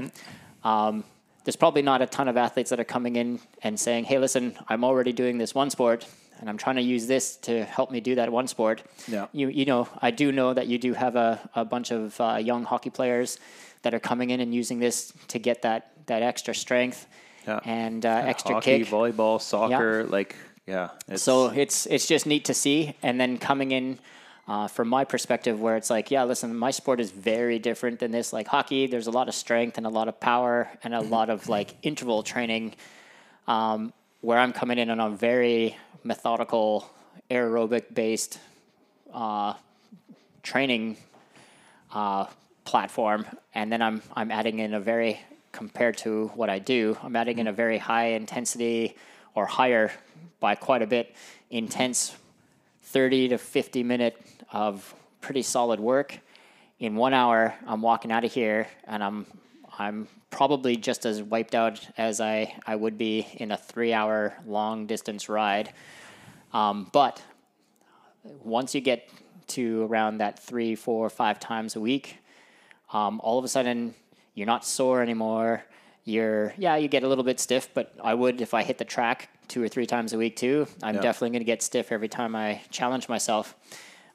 Um, 0.64 1.04
there's 1.44 1.56
probably 1.58 1.82
not 1.82 2.02
a 2.02 2.06
ton 2.06 2.28
of 2.28 2.38
athletes 2.38 2.70
that 2.70 2.80
are 2.80 2.86
coming 2.86 3.16
in 3.18 3.40
and 3.64 3.80
saying, 3.80 4.06
"Hey, 4.06 4.18
listen, 4.18 4.56
I'm 4.70 4.84
already 4.84 5.12
doing 5.12 5.38
this 5.38 5.54
one 5.54 5.70
sport, 5.70 6.06
and 6.40 6.50
I'm 6.50 6.58
trying 6.58 6.78
to 6.78 6.82
use 6.82 7.06
this 7.08 7.36
to 7.38 7.66
help 7.66 7.92
me 7.92 8.00
do 8.00 8.16
that 8.16 8.32
one 8.32 8.48
sport." 8.48 8.82
Yeah. 9.08 9.28
You 9.34 9.50
you 9.50 9.66
know, 9.66 9.90
I 10.02 10.12
do 10.12 10.32
know 10.32 10.54
that 10.54 10.68
you 10.68 10.78
do 10.78 10.94
have 10.94 11.16
a, 11.18 11.40
a 11.56 11.66
bunch 11.66 11.92
of 11.92 12.20
uh, 12.22 12.38
young 12.42 12.64
hockey 12.64 12.90
players 12.90 13.40
that 13.82 13.94
are 13.94 14.00
coming 14.00 14.30
in 14.30 14.40
and 14.40 14.54
using 14.56 14.80
this 14.80 15.12
to 15.28 15.40
get 15.40 15.62
that 15.64 15.92
that 16.08 16.22
extra 16.22 16.54
strength 16.56 17.08
Yeah. 17.48 17.60
and 17.66 18.06
uh, 18.06 18.10
extra 18.26 18.56
Hockey, 18.56 18.80
kick. 18.80 18.88
volleyball, 18.88 19.42
soccer, 19.42 20.06
like 20.06 20.36
yeah. 20.66 20.90
It's, 21.10 21.24
So 21.24 21.48
it's 21.50 21.86
it's 21.88 22.08
just 22.08 22.26
neat 22.26 22.46
to 22.46 22.54
see, 22.54 22.96
and 23.04 23.20
then 23.20 23.38
coming 23.38 23.72
in 23.72 24.00
uh, 24.48 24.68
from 24.68 24.88
my 24.88 25.06
perspective, 25.06 25.60
where 25.60 25.76
it's 25.76 25.90
like, 25.90 26.12
yeah, 26.12 26.24
listen, 26.24 26.56
my 26.56 26.72
sport 26.72 27.00
is 27.00 27.12
very 27.12 27.60
different 27.60 28.00
than 28.00 28.12
this. 28.12 28.34
Like 28.34 28.48
hockey, 28.48 28.88
there's 28.88 29.08
a 29.08 29.12
lot 29.12 29.28
of 29.28 29.36
strength 29.36 29.78
and 29.78 29.86
a 29.86 29.90
lot 29.90 30.08
of 30.08 30.20
power 30.20 30.70
and 30.84 30.94
a 30.94 31.02
lot 31.02 31.30
of 31.30 31.48
like 31.50 31.76
interval 31.82 32.24
training. 32.24 32.76
Um, 33.48 33.94
where 34.22 34.40
I'm 34.40 34.54
coming 34.54 34.78
in 34.78 34.90
on 34.90 35.00
a 35.00 35.10
very 35.10 35.78
methodical 36.04 36.90
aerobic 37.30 37.94
based 37.94 38.40
uh, 39.14 39.54
training 40.44 40.98
uh, 41.92 42.28
platform, 42.64 43.26
and 43.54 43.72
then 43.72 43.82
I'm 43.82 44.02
I'm 44.16 44.32
adding 44.32 44.60
in 44.60 44.74
a 44.74 44.80
very 44.80 45.20
compared 45.54 45.96
to 46.00 46.28
what 46.36 46.50
I 46.50 46.60
do, 46.60 46.98
I'm 47.02 47.16
adding 47.16 47.40
in 47.40 47.48
a 47.48 47.54
very 47.54 47.78
high 47.78 48.08
intensity 48.08 48.98
or 49.36 49.46
higher 49.46 49.94
by 50.42 50.56
quite 50.56 50.82
a 50.82 50.88
bit 50.88 51.16
intense 51.50 52.16
30 52.82 53.30
to 53.30 53.38
50 53.38 53.84
minute 53.84 54.20
of 54.54 54.94
pretty 55.20 55.42
solid 55.42 55.80
work. 55.80 56.20
In 56.80 56.96
one 56.96 57.14
hour, 57.14 57.54
I'm 57.68 57.82
walking 57.82 58.12
out 58.12 58.24
of 58.24 58.32
here 58.32 58.68
and 58.86 59.04
I'm 59.04 59.26
I'm 59.78 60.08
probably 60.30 60.76
just 60.76 61.06
as 61.06 61.22
wiped 61.22 61.56
out 61.56 61.88
as 61.98 62.22
I, 62.22 62.56
I 62.66 62.76
would 62.76 62.98
be 62.98 63.28
in 63.34 63.52
a 63.52 63.58
three 63.58 63.94
hour 63.94 64.38
long 64.46 64.86
distance 64.86 65.30
ride. 65.30 65.74
Um, 66.54 66.90
but 66.92 67.22
once 68.24 68.76
you 68.76 68.82
get 68.82 69.10
to 69.48 69.84
around 69.86 70.20
that 70.20 70.40
three, 70.40 70.76
four, 70.76 71.10
five 71.10 71.40
times 71.40 71.76
a 71.76 71.80
week, 71.80 72.18
um, 72.92 73.20
all 73.24 73.40
of 73.40 73.46
a 73.46 73.48
sudden 73.48 73.96
you're 74.36 74.48
not 74.48 74.66
sore 74.66 75.02
anymore. 75.02 75.64
You're 76.06 76.54
yeah, 76.58 76.76
you 76.76 76.88
get 76.88 77.04
a 77.04 77.08
little 77.08 77.24
bit 77.24 77.40
stiff, 77.40 77.70
but 77.74 77.94
I 78.04 78.14
would 78.14 78.42
if 78.42 78.54
I 78.54 78.64
hit 78.64 78.78
the 78.78 78.86
track 78.86 79.30
two 79.48 79.64
or 79.64 79.68
three 79.68 79.86
times 79.86 80.14
a 80.14 80.18
week 80.18 80.36
too. 80.36 80.68
I'm 80.82 80.96
definitely 80.96 81.30
going 81.30 81.42
to 81.42 81.46
get 81.46 81.62
stiff 81.62 81.92
every 81.92 82.10
time 82.10 82.36
I 82.36 82.62
challenge 82.70 83.08
myself. 83.08 83.56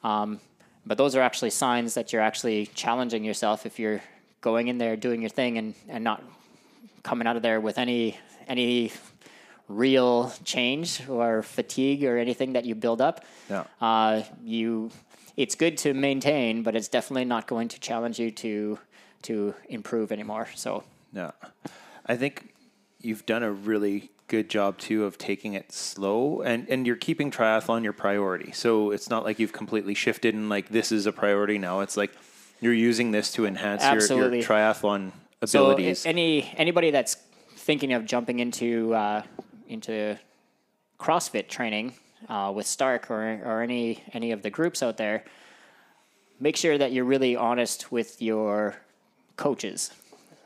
Um, 0.03 0.41
but 0.87 0.97
those 0.97 1.15
are 1.17 1.21
actually 1.21 1.51
signs 1.51 1.95
that 1.95 2.13
you're 2.13 2.23
actually 2.23 2.67
challenging 2.67 3.25
yourself 3.25 3.67
if 3.67 3.79
you're 3.79 4.01
going 4.41 4.69
in 4.69 4.79
there 4.79 4.97
doing 4.97 5.21
your 5.21 5.31
thing 5.31 5.59
and, 5.59 5.75
and 5.89 6.03
not 6.05 6.23
coming 7.03 7.27
out 7.27 7.37
of 7.37 7.43
there 7.43 7.61
with 7.61 7.79
any 7.79 8.19
any 8.47 8.93
real 9.69 10.33
change 10.45 11.07
or 11.09 11.43
fatigue 11.43 12.05
or 12.05 12.17
anything 12.17 12.55
that 12.55 12.65
you 12.65 12.75
build 12.75 13.01
up. 13.03 13.25
Yeah. 13.51 13.65
Uh, 13.81 14.23
you, 14.43 14.91
it's 15.37 15.55
good 15.55 15.77
to 15.79 15.93
maintain, 15.93 16.63
but 16.63 16.75
it's 16.75 16.89
definitely 16.89 17.27
not 17.27 17.47
going 17.47 17.69
to 17.69 17.81
challenge 17.81 18.19
you 18.19 18.31
to 18.31 18.79
to 19.23 19.55
improve 19.69 20.13
anymore. 20.13 20.49
So 20.55 20.85
Yeah. 21.13 21.33
I 22.07 22.17
think 22.17 22.55
you've 23.01 23.27
done 23.27 23.43
a 23.43 23.51
really 23.53 24.11
good 24.29 24.49
job 24.49 24.79
too 24.79 25.05
of 25.05 25.19
taking 25.19 25.55
it 25.55 25.73
slow 25.73 26.43
and, 26.43 26.69
and 26.69 26.87
you're 26.87 26.97
keeping 26.97 27.31
triathlon 27.31 27.83
your 27.83 27.93
priority. 27.93 28.53
So 28.53 28.91
it's 28.91 29.09
not 29.09 29.25
like 29.25 29.39
you've 29.39 29.53
completely 29.53 29.95
shifted 29.95 30.35
and 30.35 30.49
like 30.49 30.69
this 30.69 30.93
is 30.93 31.07
a 31.07 31.13
priority 31.13 31.59
now. 31.59 31.81
It's 31.81 31.97
like 31.97 32.13
you're 32.61 32.75
using 32.75 33.11
this 33.11 33.33
to 33.33 33.47
enhance 33.47 33.83
your, 33.83 34.19
your 34.19 34.43
triathlon 34.43 35.13
abilities. 35.41 36.05
a- 36.05 36.09
any 36.09 36.53
anybody 36.57 36.91
that's 36.91 37.17
thinking 37.57 37.93
of 37.93 38.05
jumping 38.05 38.39
into 38.39 38.95
uh, 38.95 39.23
into 39.69 40.19
CrossFit 40.99 41.49
training 41.49 41.95
uh, 42.29 42.53
with 42.55 42.67
Starke 42.67 43.11
or 43.11 43.23
or 43.45 43.63
any 43.63 44.03
any 44.13 44.33
of 44.33 44.43
the 44.43 44.51
groups 44.51 44.83
out 44.83 44.97
there, 44.97 45.25
make 46.41 46.57
sure 46.57 46.77
that 46.77 46.93
you're 46.93 47.05
really 47.05 47.37
honest 47.37 47.91
with 47.91 48.21
your 48.21 48.77
coaches. 49.37 49.93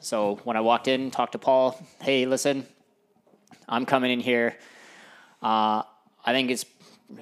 So 0.01 0.41
when 0.45 0.57
I 0.57 0.61
walked 0.61 0.89
in, 0.89 1.11
talked 1.11 1.33
to 1.33 1.39
Paul. 1.39 1.81
Hey, 2.01 2.27
listen, 2.27 2.67
I'm 3.73 3.87
coming 3.87 4.11
in 4.11 4.21
here. 4.21 4.55
Uh, 5.43 5.83
I 6.27 6.33
think 6.33 6.51
it's 6.51 6.67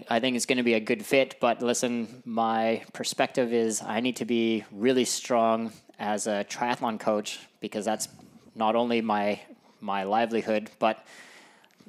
I 0.09 0.19
think 0.19 0.35
it's 0.35 0.47
going 0.47 0.59
to 0.59 0.65
be 0.65 0.75
a 0.75 0.81
good 0.81 1.07
fit. 1.07 1.37
But 1.41 1.63
listen, 1.63 2.23
my 2.25 2.83
perspective 2.93 3.53
is 3.53 3.81
I 3.83 4.01
need 4.01 4.17
to 4.17 4.25
be 4.25 4.65
really 4.73 5.05
strong 5.05 5.73
as 6.01 6.27
a 6.27 6.45
triathlon 6.51 6.99
coach 6.99 7.39
because 7.61 7.85
that's 7.85 8.09
not 8.57 8.75
only 8.75 9.01
my 9.01 9.41
my 9.81 10.03
livelihood, 10.03 10.71
but 10.81 11.07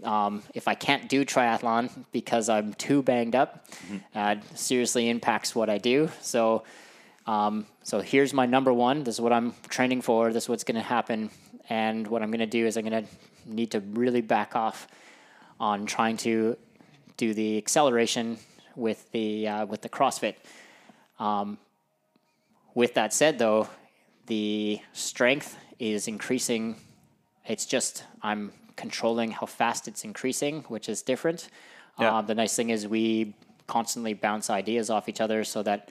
um, 0.04 0.44
if 0.54 0.68
I 0.68 0.76
can't 0.76 1.10
do 1.10 1.26
triathlon 1.26 1.90
because 2.12 2.48
I'm 2.48 2.76
too 2.76 3.02
banged 3.02 3.36
up, 3.36 3.66
uh, 4.16 4.36
it 4.38 4.58
seriously 4.58 5.10
impacts 5.10 5.56
what 5.56 5.72
I 5.72 5.80
do. 5.80 6.10
So, 6.22 6.64
um, 7.26 7.66
so 7.82 8.00
here's 8.00 8.32
my 8.32 8.46
number 8.46 8.72
one. 8.72 9.04
This 9.04 9.16
is 9.16 9.22
what 9.22 9.34
I'm 9.34 9.54
training 9.70 10.04
for. 10.04 10.32
This 10.32 10.44
is 10.44 10.50
what's 10.50 10.64
going 10.64 10.76
to 10.76 10.82
happen. 10.82 11.32
And 11.68 12.08
what 12.08 12.22
I'm 12.22 12.30
going 12.30 12.40
to 12.40 12.46
do 12.60 12.66
is 12.68 12.78
I'm 12.78 12.88
going 12.88 13.04
to 13.04 13.10
need 13.46 13.72
to 13.72 13.80
really 13.80 14.22
back 14.22 14.56
off 14.56 14.88
on 15.60 15.86
trying 15.86 16.18
to 16.18 16.58
do 17.18 17.34
the 17.34 17.58
acceleration 17.58 18.38
with 18.76 19.12
the 19.12 19.48
uh, 19.48 19.66
with 19.66 19.82
the 19.82 19.90
CrossFit. 19.90 20.36
Um, 21.20 21.58
with 22.74 22.94
that 22.96 23.14
said, 23.14 23.38
though, 23.38 23.68
the 24.28 24.80
strength 24.94 25.58
is 25.78 26.08
increasing. 26.08 26.78
It's 27.46 27.66
just 27.66 28.06
I'm 28.22 28.52
controlling 28.76 29.32
how 29.32 29.46
fast 29.46 29.88
it's 29.88 30.04
increasing, 30.04 30.64
which 30.64 30.90
is 30.90 31.02
different. 31.02 31.50
Yeah. 32.00 32.18
Uh, 32.18 32.22
the 32.22 32.36
nice 32.36 32.56
thing 32.56 32.70
is 32.70 32.88
we 32.88 33.36
constantly 33.68 34.14
bounce 34.14 34.50
ideas 34.50 34.90
off 34.90 35.08
each 35.10 35.22
other, 35.22 35.44
so 35.44 35.62
that 35.64 35.90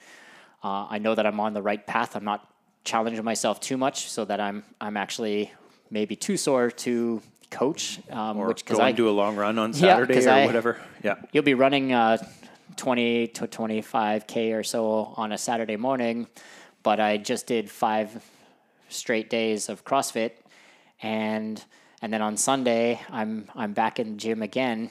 uh, 0.63 0.87
I 0.89 0.97
know 0.97 1.15
that 1.15 1.25
I'm 1.25 1.39
on 1.39 1.53
the 1.53 1.61
right 1.61 1.85
path. 1.85 2.15
I'm 2.15 2.25
not 2.25 2.47
challenging 2.83 3.23
myself 3.23 3.59
too 3.59 3.77
much, 3.77 4.09
so 4.09 4.25
that 4.25 4.39
I'm 4.41 4.63
I'm 4.81 4.97
actually 4.97 5.51
maybe 5.89 6.15
too 6.15 6.37
sore 6.37 6.71
to 6.71 7.21
coach. 7.51 7.99
Um, 8.09 8.37
or 8.37 8.47
which 8.47 8.65
go 8.65 8.75
and 8.75 8.83
I 8.83 8.91
do 8.91 9.07
a 9.07 9.11
long 9.11 9.35
run 9.35 9.59
on 9.59 9.73
Yeah, 9.73 9.99
or 9.99 10.07
I- 10.11 10.45
whatever. 10.47 10.79
Yeah. 11.03 11.15
you'll 11.31 11.43
be 11.43 11.53
running 11.53 11.93
uh, 11.93 12.17
20 12.77 13.27
to 13.27 13.47
25k 13.47 14.57
or 14.57 14.63
so 14.63 15.13
on 15.17 15.31
a 15.31 15.37
Saturday 15.37 15.75
morning, 15.75 16.27
but 16.81 16.99
I 16.99 17.17
just 17.17 17.45
did 17.45 17.69
five 17.69 18.23
straight 18.89 19.29
days 19.29 19.69
of 19.69 19.85
CrossFit, 19.85 20.31
and 21.01 21.63
and 22.01 22.11
then 22.11 22.21
on 22.21 22.37
Sunday 22.37 22.99
I'm 23.09 23.49
I'm 23.55 23.73
back 23.73 23.99
in 23.99 24.11
the 24.11 24.17
gym 24.17 24.41
again. 24.41 24.89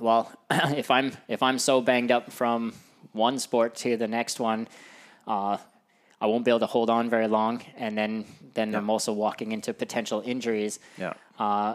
Well, 0.00 0.30
if 0.50 0.90
I'm 0.90 1.12
if 1.28 1.42
I'm 1.42 1.58
so 1.58 1.80
banged 1.80 2.12
up 2.12 2.30
from 2.32 2.74
one 3.12 3.38
sport 3.38 3.74
to 3.76 3.96
the 3.96 4.08
next 4.08 4.38
one, 4.40 4.68
uh, 5.26 5.56
I 6.20 6.26
won't 6.26 6.44
be 6.44 6.50
able 6.50 6.60
to 6.60 6.66
hold 6.66 6.90
on 6.90 7.10
very 7.10 7.28
long, 7.28 7.62
and 7.76 7.96
then 7.96 8.24
then 8.54 8.74
I'm 8.74 8.88
also 8.90 9.12
walking 9.12 9.52
into 9.52 9.72
potential 9.74 10.22
injuries. 10.24 10.78
Yeah. 10.98 11.14
Uh, 11.38 11.74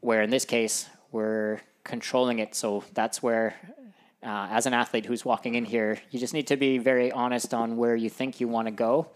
where 0.00 0.22
in 0.22 0.30
this 0.30 0.44
case 0.44 0.88
we're 1.12 1.60
controlling 1.84 2.38
it, 2.38 2.54
so 2.54 2.84
that's 2.94 3.22
where. 3.22 3.54
Uh, 4.20 4.48
as 4.50 4.66
an 4.66 4.74
athlete 4.74 5.06
who's 5.06 5.24
walking 5.24 5.54
in 5.54 5.64
here, 5.64 5.96
you 6.10 6.18
just 6.18 6.34
need 6.34 6.48
to 6.48 6.56
be 6.56 6.76
very 6.76 7.12
honest 7.12 7.54
on 7.54 7.76
where 7.76 7.94
you 7.94 8.10
think 8.10 8.40
you 8.40 8.48
want 8.48 8.66
to 8.66 8.72
go, 8.72 9.06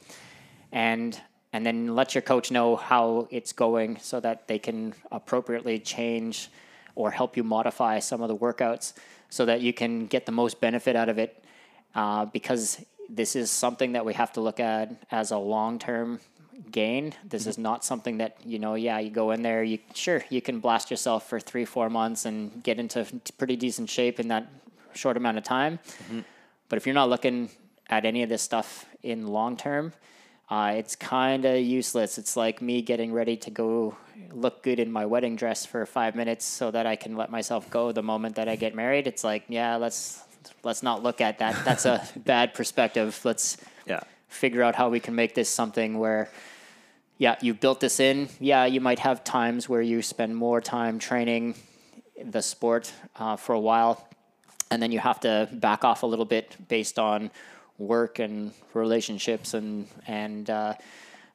and 0.71 1.21
and 1.53 1.67
then 1.67 1.95
let 1.95 2.15
your 2.15 2.23
coach 2.23 2.51
know 2.51 2.77
how 2.77 3.29
it's 3.31 3.53
going 3.53 3.99
so 3.99 4.21
that 4.21 4.49
they 4.49 4.59
can 4.59 4.95
appropriately 5.11 5.79
change 5.79 6.51
or 6.95 7.11
help 7.11 7.37
you 7.37 7.43
modify 7.43 7.99
some 7.99 8.23
of 8.23 8.29
the 8.29 8.37
workouts 8.37 8.95
so 9.29 9.45
that 9.45 9.61
you 9.61 9.73
can 9.73 10.07
get 10.07 10.27
the 10.27 10.33
most 10.33 10.61
benefit 10.61 10.97
out 10.97 11.09
of 11.09 11.19
it 11.19 11.45
uh, 11.95 12.25
because 12.27 12.85
this 13.09 13.37
is 13.37 13.51
something 13.51 13.93
that 13.93 14.05
we 14.05 14.15
have 14.15 14.33
to 14.33 14.41
look 14.41 14.61
at 14.61 14.91
as 15.11 15.31
a 15.31 15.37
long-term 15.37 16.21
gain 16.71 17.13
this 17.29 17.47
is 17.47 17.59
not 17.59 17.85
something 17.85 18.19
that 18.19 18.37
you 18.45 18.59
know 18.59 18.75
yeah 18.75 18.99
you 18.99 19.11
go 19.11 19.31
in 19.31 19.43
there 19.43 19.63
you 19.63 19.79
sure 19.95 20.23
you 20.31 20.41
can 20.41 20.61
blast 20.61 20.91
yourself 20.91 21.29
for 21.29 21.41
three 21.41 21.65
four 21.65 21.91
months 21.91 22.25
and 22.25 22.63
get 22.63 22.79
into 22.79 23.05
pretty 23.37 23.57
decent 23.57 23.91
shape 23.91 24.21
in 24.21 24.29
that 24.29 24.47
short 24.95 25.17
amount 25.17 25.37
of 25.37 25.45
time 25.45 25.79
but 26.69 26.77
if 26.77 26.87
you're 26.87 26.95
not 26.95 27.09
looking 27.09 27.51
at 27.91 28.05
any 28.05 28.23
of 28.23 28.29
this 28.29 28.43
stuff 28.43 28.87
in 29.03 29.27
long 29.27 29.57
term 29.57 29.93
uh, 30.51 30.75
it's 30.77 30.95
kind 30.97 31.47
of 31.47 31.59
useless. 31.59 32.19
It's 32.19 32.37
like 32.37 32.61
me 32.61 32.83
getting 32.83 33.11
ready 33.11 33.39
to 33.39 33.51
go 33.51 33.97
look 34.33 34.63
good 34.63 34.79
in 34.79 34.93
my 34.93 35.07
wedding 35.07 35.35
dress 35.35 35.65
for 35.65 35.87
five 35.87 36.15
minutes 36.15 36.45
so 36.45 36.71
that 36.71 36.85
I 36.85 36.95
can 36.95 37.17
let 37.17 37.31
myself 37.31 37.71
go 37.71 37.91
the 37.91 38.03
moment 38.03 38.35
that 38.35 38.51
I 38.51 38.57
get 38.57 38.75
married. 38.75 39.07
It's 39.07 39.25
like, 39.25 39.45
yeah, 39.49 39.77
let's 39.77 40.23
let's 40.63 40.83
not 40.83 41.03
look 41.03 41.23
at 41.23 41.39
that. 41.39 41.65
That's 41.65 41.87
a 41.87 42.07
bad 42.17 42.53
perspective. 42.53 43.19
Let's 43.25 43.57
Yeah. 43.87 44.01
figure 44.29 44.63
out 44.63 44.75
how 44.75 44.91
we 44.91 45.01
can 45.01 45.15
make 45.15 45.35
this 45.35 45.49
something 45.49 45.99
where 45.99 46.29
yeah 47.19 47.37
you 47.41 47.55
built 47.55 47.81
this 47.81 48.01
in. 48.01 48.29
Yeah 48.41 48.65
you 48.65 48.81
might 48.81 48.99
have 49.01 49.25
times 49.25 49.69
where 49.69 49.83
you 49.83 50.03
spend 50.03 50.37
more 50.37 50.61
time 50.61 50.99
training 50.99 51.55
the 52.23 52.43
sport 52.43 52.93
uh, 53.17 53.37
for 53.37 53.55
a 53.55 53.61
while 53.61 54.07
and 54.71 54.83
then 54.83 54.91
you 54.91 54.99
have 54.99 55.21
to 55.21 55.49
back 55.53 55.85
off 55.85 56.03
a 56.03 56.07
little 56.07 56.25
bit 56.25 56.57
based 56.69 56.99
on 56.99 57.31
work 57.79 58.19
and 58.19 58.53
relationships 58.75 59.55
and 59.55 59.87
and 60.07 60.49
uh, 60.49 60.75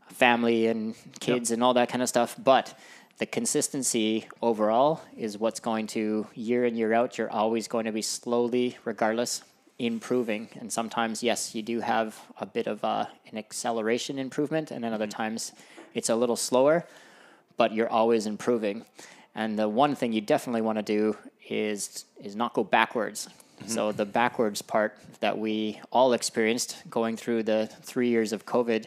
family 0.09 0.67
and 0.67 0.95
kids 1.19 1.51
and 1.51 1.63
all 1.63 1.73
that 1.73 1.89
kind 1.89 2.01
of 2.01 2.09
stuff. 2.09 2.35
But 2.41 2.77
the 3.17 3.25
consistency 3.25 4.27
overall 4.41 5.01
is 5.15 5.37
what's 5.37 5.59
going 5.59 5.87
to 5.87 6.27
year 6.33 6.65
in 6.65 6.75
year 6.75 6.93
out 6.93 7.17
you're 7.17 7.31
always 7.31 7.67
going 7.67 7.85
to 7.85 7.91
be 7.91 8.01
slowly 8.01 8.77
regardless 8.85 9.41
improving. 9.79 10.49
And 10.59 10.71
sometimes 10.71 11.23
yes 11.23 11.53
you 11.53 11.61
do 11.61 11.79
have 11.81 12.19
a 12.39 12.45
bit 12.45 12.67
of 12.67 12.83
uh, 12.83 13.05
an 13.31 13.37
acceleration 13.37 14.17
improvement 14.17 14.71
and 14.71 14.83
then 14.83 14.93
other 14.93 15.07
times 15.07 15.51
it's 15.93 16.09
a 16.09 16.15
little 16.15 16.35
slower 16.35 16.85
but 17.57 17.73
you're 17.73 17.89
always 17.89 18.25
improving. 18.25 18.85
And 19.35 19.57
the 19.57 19.67
one 19.67 19.95
thing 19.95 20.13
you 20.13 20.21
definitely 20.21 20.61
want 20.61 20.77
to 20.77 20.83
do 20.83 21.17
is 21.49 22.05
is 22.23 22.35
not 22.35 22.53
go 22.53 22.63
backwards. 22.63 23.29
So 23.65 23.91
the 23.91 24.05
backwards 24.05 24.61
part 24.61 24.99
that 25.19 25.37
we 25.37 25.81
all 25.91 26.13
experienced 26.13 26.77
going 26.89 27.17
through 27.17 27.43
the 27.43 27.67
three 27.81 28.09
years 28.09 28.31
of 28.31 28.45
covid 28.45 28.85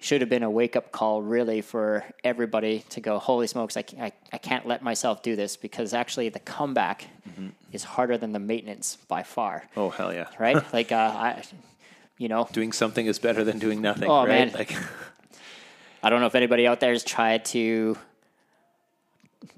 should 0.00 0.20
have 0.20 0.30
been 0.30 0.42
a 0.42 0.50
wake 0.50 0.76
up 0.76 0.92
call 0.92 1.22
really 1.22 1.60
for 1.60 2.04
everybody 2.22 2.84
to 2.90 3.00
go, 3.00 3.18
holy 3.18 3.46
smokes, 3.46 3.76
I, 3.76 3.84
I, 4.00 4.12
I 4.32 4.38
can't 4.38 4.66
let 4.66 4.82
myself 4.82 5.22
do 5.22 5.36
this 5.36 5.56
because 5.56 5.92
actually 5.94 6.28
the 6.28 6.38
comeback 6.40 7.06
is 7.72 7.84
harder 7.84 8.16
than 8.16 8.32
the 8.32 8.38
maintenance 8.38 8.96
by 9.08 9.22
far, 9.22 9.64
Oh 9.76 9.90
hell 9.90 10.12
yeah. 10.12 10.28
right? 10.38 10.56
like, 10.72 10.92
uh, 10.92 10.96
I, 10.96 11.42
you 12.16 12.28
know, 12.28 12.48
Doing 12.52 12.72
something 12.72 13.06
is 13.06 13.18
better 13.18 13.44
than 13.44 13.58
doing 13.58 13.80
nothing. 13.80 14.08
Oh, 14.10 14.20
right? 14.20 14.28
man. 14.28 14.52
Like 14.52 14.74
I 16.02 16.10
don't 16.10 16.20
know 16.20 16.26
if 16.26 16.34
anybody 16.34 16.66
out 16.66 16.80
there 16.80 16.92
has 16.92 17.04
tried 17.04 17.44
to 17.46 17.96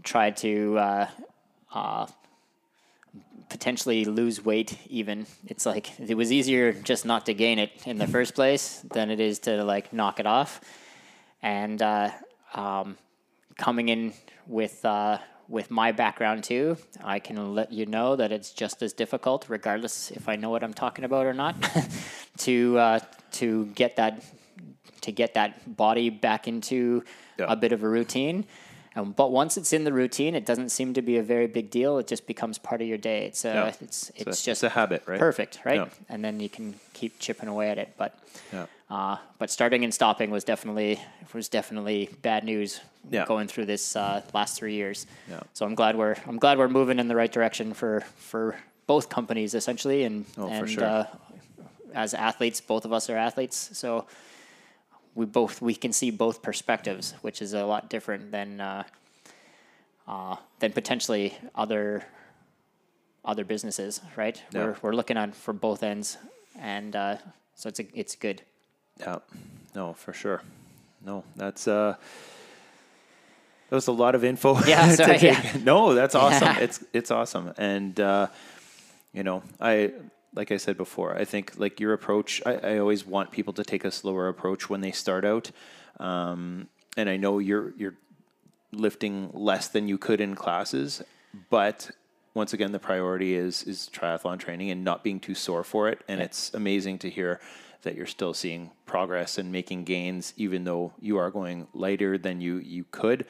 tried 0.03 0.37
to 0.39 0.79
uh, 0.79 1.09
uh, 1.73 2.07
potentially 3.51 4.05
lose 4.07 4.43
weight. 4.45 4.79
Even 4.89 5.27
it's 5.47 5.67
like 5.67 5.99
it 6.01 6.17
was 6.17 6.33
easier 6.33 6.73
just 6.73 7.05
not 7.05 7.27
to 7.27 7.35
gain 7.35 7.59
it 7.59 7.71
in 7.87 7.99
the 7.99 8.07
first 8.07 8.35
place 8.35 8.83
than 8.93 9.11
it 9.11 9.21
is 9.21 9.41
to 9.41 9.63
like 9.65 9.93
knock 9.93 10.21
it 10.21 10.27
off. 10.27 10.61
And 11.43 11.81
uh, 11.83 12.11
um, 12.55 12.97
coming 13.59 13.89
in 13.89 14.13
with 14.47 14.85
uh, 14.85 15.19
with 15.49 15.71
my 15.71 15.93
background 15.93 16.45
too, 16.45 16.77
I 17.03 17.19
can 17.19 17.55
let 17.55 17.73
you 17.73 17.85
know 17.87 18.17
that 18.17 18.31
it's 18.33 18.53
just 18.53 18.83
as 18.83 18.93
difficult, 18.93 19.47
regardless 19.49 20.11
if 20.13 20.29
I 20.29 20.37
know 20.37 20.49
what 20.51 20.63
I'm 20.63 20.75
talking 20.75 21.05
about 21.05 21.27
or 21.27 21.35
not, 21.35 21.57
to 22.39 22.79
uh, 22.79 22.99
to 23.33 23.67
get 23.75 23.97
that 23.97 24.25
to 25.03 25.13
get 25.13 25.35
that 25.35 25.77
body 25.77 26.11
back 26.11 26.47
into 26.47 27.03
Yeah. 27.39 27.47
a 27.49 27.57
bit 27.57 27.73
of 27.73 27.83
a 27.83 27.89
routine. 27.89 28.45
Um, 28.97 29.13
but 29.13 29.31
once 29.31 29.57
it's 29.57 29.73
in 29.73 29.85
the 29.85 29.93
routine, 29.93 30.35
it 30.35 30.45
doesn't 30.45 30.71
seem 30.71 30.95
to 30.95 31.03
be 31.03 31.17
a 31.17 31.23
very 31.23 31.47
big 31.47 31.71
deal. 31.71 31.99
It 31.99 32.09
just 32.09 32.27
becomes 32.27 32.59
part 32.59 32.81
of 32.83 32.89
your 32.89 32.99
day. 32.99 33.27
It's 33.27 33.45
uh, 33.45 33.49
Yeah. 33.49 33.67
it's 33.69 34.11
it's, 34.17 34.21
a, 34.23 34.25
just 34.25 34.49
it's 34.49 34.63
a 34.65 34.69
habit, 34.71 35.05
right? 35.07 35.19
perfect, 35.19 35.61
right? 35.65 35.77
Yeah. 35.77 35.89
And 36.09 36.25
then 36.25 36.41
you 36.41 36.49
can 36.49 36.75
keep 36.93 37.19
chipping 37.21 37.49
away 37.49 37.71
at 37.71 37.79
it. 37.79 37.95
But 37.97 38.19
Yeah. 38.53 38.67
uh, 38.91 39.19
but 39.39 39.51
starting 39.51 39.85
and 39.85 39.95
stopping 39.95 40.31
was 40.31 40.43
definitely 40.43 41.01
was 41.33 41.49
definitely 41.49 42.09
bad 42.23 42.43
news 42.45 42.81
Yeah. 43.11 43.27
going 43.27 43.47
through 43.47 43.67
this 43.67 43.95
uh, 43.95 44.23
last 44.35 44.57
three 44.59 44.75
years. 44.75 45.07
Yeah. 45.29 45.41
So 45.53 45.65
I'm 45.67 45.77
glad 45.77 45.95
we're 45.97 46.17
I'm 46.27 46.39
glad 46.39 46.59
we're 46.59 46.69
moving 46.69 46.99
in 46.99 47.07
the 47.07 47.17
right 47.17 47.31
direction 47.33 47.75
for 47.75 48.01
for 48.19 48.57
both 48.89 49.09
companies 49.09 49.55
essentially, 49.55 50.03
and 50.03 50.25
Oh, 50.37 50.49
and 50.49 50.69
sure. 50.69 50.85
uh, 50.85 51.07
as 51.95 52.13
athletes, 52.15 52.61
both 52.61 52.85
of 52.85 52.93
us 52.93 53.09
are 53.09 53.17
athletes, 53.17 53.71
so 53.73 54.07
we 55.15 55.27
both 55.27 55.61
we 55.61 55.75
can 55.75 55.93
see 55.93 56.11
both 56.11 56.43
perspectives, 56.43 57.15
which 57.23 57.43
is 57.43 57.53
a 57.55 57.65
lot 57.65 57.91
different 57.91 58.31
than 58.31 58.61
uh, 58.61 58.85
uh, 60.09 60.37
than 60.59 60.73
potentially 60.73 61.37
other 61.55 62.05
other 63.25 63.45
businesses, 63.45 64.01
right? 64.17 64.43
Yeah. 64.53 64.65
We're 64.65 64.77
we're 64.83 64.93
looking 64.93 65.17
at 65.17 65.35
from 65.35 65.59
both 65.59 65.83
ends, 65.83 66.19
and 66.59 66.95
uh, 66.97 67.17
so 67.55 67.69
it's 67.69 67.81
a, 67.81 67.87
it's 67.95 68.17
good. 68.17 68.43
Yeah. 68.99 69.19
No, 69.75 69.95
for 69.95 70.13
sure. 70.13 70.43
No, 71.05 71.25
that's 71.37 71.67
uh 71.67 71.95
that 73.69 73.77
was 73.77 73.87
a 73.87 73.93
lot 73.93 74.15
of 74.15 74.25
info. 74.25 74.59
Yeah, 74.67 74.89
sorry, 74.95 75.19
yeah. 75.19 75.57
No, 75.63 75.95
that's 75.95 76.15
awesome. 76.15 76.49
Yeah. 76.49 76.59
It's 76.65 76.85
it's 76.93 77.11
awesome. 77.11 77.53
And 77.57 77.99
uh 77.99 78.27
you 79.13 79.23
know, 79.23 79.43
I 79.61 79.93
like 80.35 80.53
I 80.53 80.57
said 80.57 80.77
before, 80.77 81.17
I 81.17 81.25
think 81.25 81.53
like 81.59 81.81
your 81.81 81.93
approach, 81.93 82.41
I, 82.47 82.55
I 82.55 82.79
always 82.79 83.07
want 83.07 83.31
people 83.31 83.53
to 83.55 83.65
take 83.65 83.85
a 83.85 83.91
slower 83.91 84.29
approach 84.29 84.71
when 84.71 84.81
they 84.81 84.93
start 84.93 85.25
out. 85.25 85.51
Um 85.99 86.69
and 86.97 87.09
I 87.09 87.17
know 87.17 87.39
you're 87.39 87.73
you're 87.77 87.95
lifting 88.73 89.31
less 89.33 89.69
than 89.69 89.89
you 89.89 89.99
could 89.99 90.21
in 90.21 90.35
classes, 90.35 91.03
but 91.51 91.91
once 92.35 92.53
again, 92.53 92.73
the 92.73 92.79
priority 92.79 93.35
is 93.35 93.63
is 93.65 93.91
triathlon 93.93 94.39
training 94.39 94.71
and 94.71 94.85
not 94.85 95.03
being 95.03 95.21
too 95.21 95.35
sore 95.35 95.65
for 95.65 95.89
it. 95.89 96.03
And 96.09 96.21
it's 96.21 96.55
amazing 96.55 96.99
to 97.01 97.11
hear 97.11 97.41
that 97.83 97.97
you're 97.97 98.07
still 98.07 98.35
seeing 98.35 98.71
progress 98.87 99.39
and 99.39 99.51
making 99.51 99.85
gains, 99.85 100.35
even 100.37 100.65
though 100.65 100.93
you 101.01 101.17
are 101.17 101.31
going 101.31 101.67
lighter 101.75 102.19
than 102.19 102.41
you 102.41 102.59
you 102.59 102.85
could, 102.91 103.25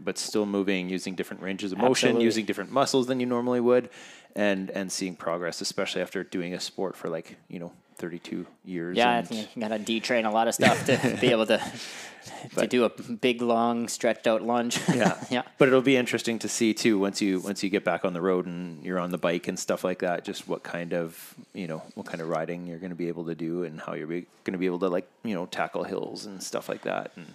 but 0.00 0.18
still 0.18 0.46
moving 0.46 0.88
using 0.88 1.14
different 1.14 1.42
ranges 1.42 1.72
of 1.72 1.78
motion, 1.78 2.08
Absolutely. 2.08 2.24
using 2.24 2.44
different 2.44 2.72
muscles 2.72 3.06
than 3.06 3.20
you 3.20 3.26
normally 3.26 3.60
would, 3.60 3.90
and 4.36 4.70
and 4.70 4.90
seeing 4.92 5.14
progress, 5.16 5.60
especially 5.60 6.02
after 6.02 6.22
doing 6.24 6.54
a 6.54 6.60
sport 6.60 6.96
for 6.96 7.08
like 7.08 7.36
you 7.48 7.58
know 7.58 7.72
32 7.96 8.46
years. 8.64 8.96
Yeah, 8.96 9.18
and- 9.18 9.30
you 9.30 9.46
gotta 9.60 9.78
detrain 9.78 10.24
a 10.26 10.30
lot 10.30 10.48
of 10.48 10.54
stuff 10.54 10.84
to 10.86 11.18
be 11.20 11.28
able 11.30 11.46
to 11.46 11.58
to 11.58 12.54
But- 12.54 12.70
do 12.70 12.84
a 12.84 12.88
big, 12.88 13.40
long, 13.42 13.88
stretched 13.88 14.26
out 14.26 14.42
lunge. 14.42 14.78
yeah, 14.94 15.22
yeah. 15.30 15.42
But 15.58 15.68
it'll 15.68 15.82
be 15.82 15.96
interesting 15.96 16.38
to 16.40 16.48
see 16.48 16.72
too 16.74 16.98
once 16.98 17.20
you 17.20 17.40
once 17.40 17.62
you 17.62 17.68
get 17.70 17.84
back 17.84 18.04
on 18.04 18.12
the 18.12 18.20
road 18.22 18.46
and 18.46 18.82
you're 18.84 18.98
on 18.98 19.10
the 19.10 19.18
bike 19.18 19.48
and 19.48 19.58
stuff 19.58 19.84
like 19.84 19.98
that. 20.00 20.24
Just 20.24 20.48
what 20.48 20.62
kind 20.62 20.92
of 20.94 21.34
you 21.54 21.66
know 21.66 21.82
what 21.94 22.06
kind 22.06 22.20
of 22.20 22.28
riding 22.28 22.66
you're 22.66 22.78
going 22.78 22.90
to 22.90 22.96
be 22.96 23.08
able 23.08 23.24
to 23.26 23.34
do 23.34 23.64
and 23.64 23.80
how 23.80 23.94
you're 23.94 24.06
going 24.06 24.26
to 24.52 24.58
be 24.58 24.66
able 24.66 24.78
to 24.80 24.88
like 24.88 25.06
you 25.24 25.34
know 25.34 25.46
tackle 25.46 25.84
hills 25.84 26.26
and 26.26 26.42
stuff 26.42 26.68
like 26.68 26.82
that. 26.82 27.10
And 27.16 27.26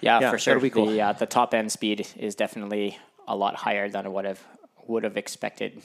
Yeah, 0.00 0.20
Yeah, 0.20 0.30
for 0.30 0.38
sure. 0.38 0.70
cool. 0.70 0.86
The 0.86 1.00
uh, 1.02 1.12
the 1.12 1.26
top 1.26 1.52
end 1.54 1.70
speed 1.72 2.06
is 2.16 2.34
definitely 2.34 2.98
a 3.28 3.36
lot 3.36 3.54
higher 3.54 3.88
than 3.90 4.10
what 4.12 4.24
I've 4.26 4.42
would 4.86 5.04
have 5.04 5.16
expected 5.18 5.82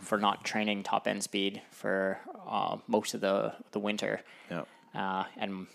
for 0.00 0.18
not 0.18 0.44
training 0.44 0.82
top 0.82 1.06
end 1.06 1.22
speed 1.22 1.60
for 1.70 2.18
uh, 2.48 2.76
most 2.86 3.14
of 3.14 3.20
the 3.20 3.52
the 3.72 3.78
winter. 3.78 4.20
yeah, 4.50 4.62
Uh, 4.94 5.24
and 5.36 5.66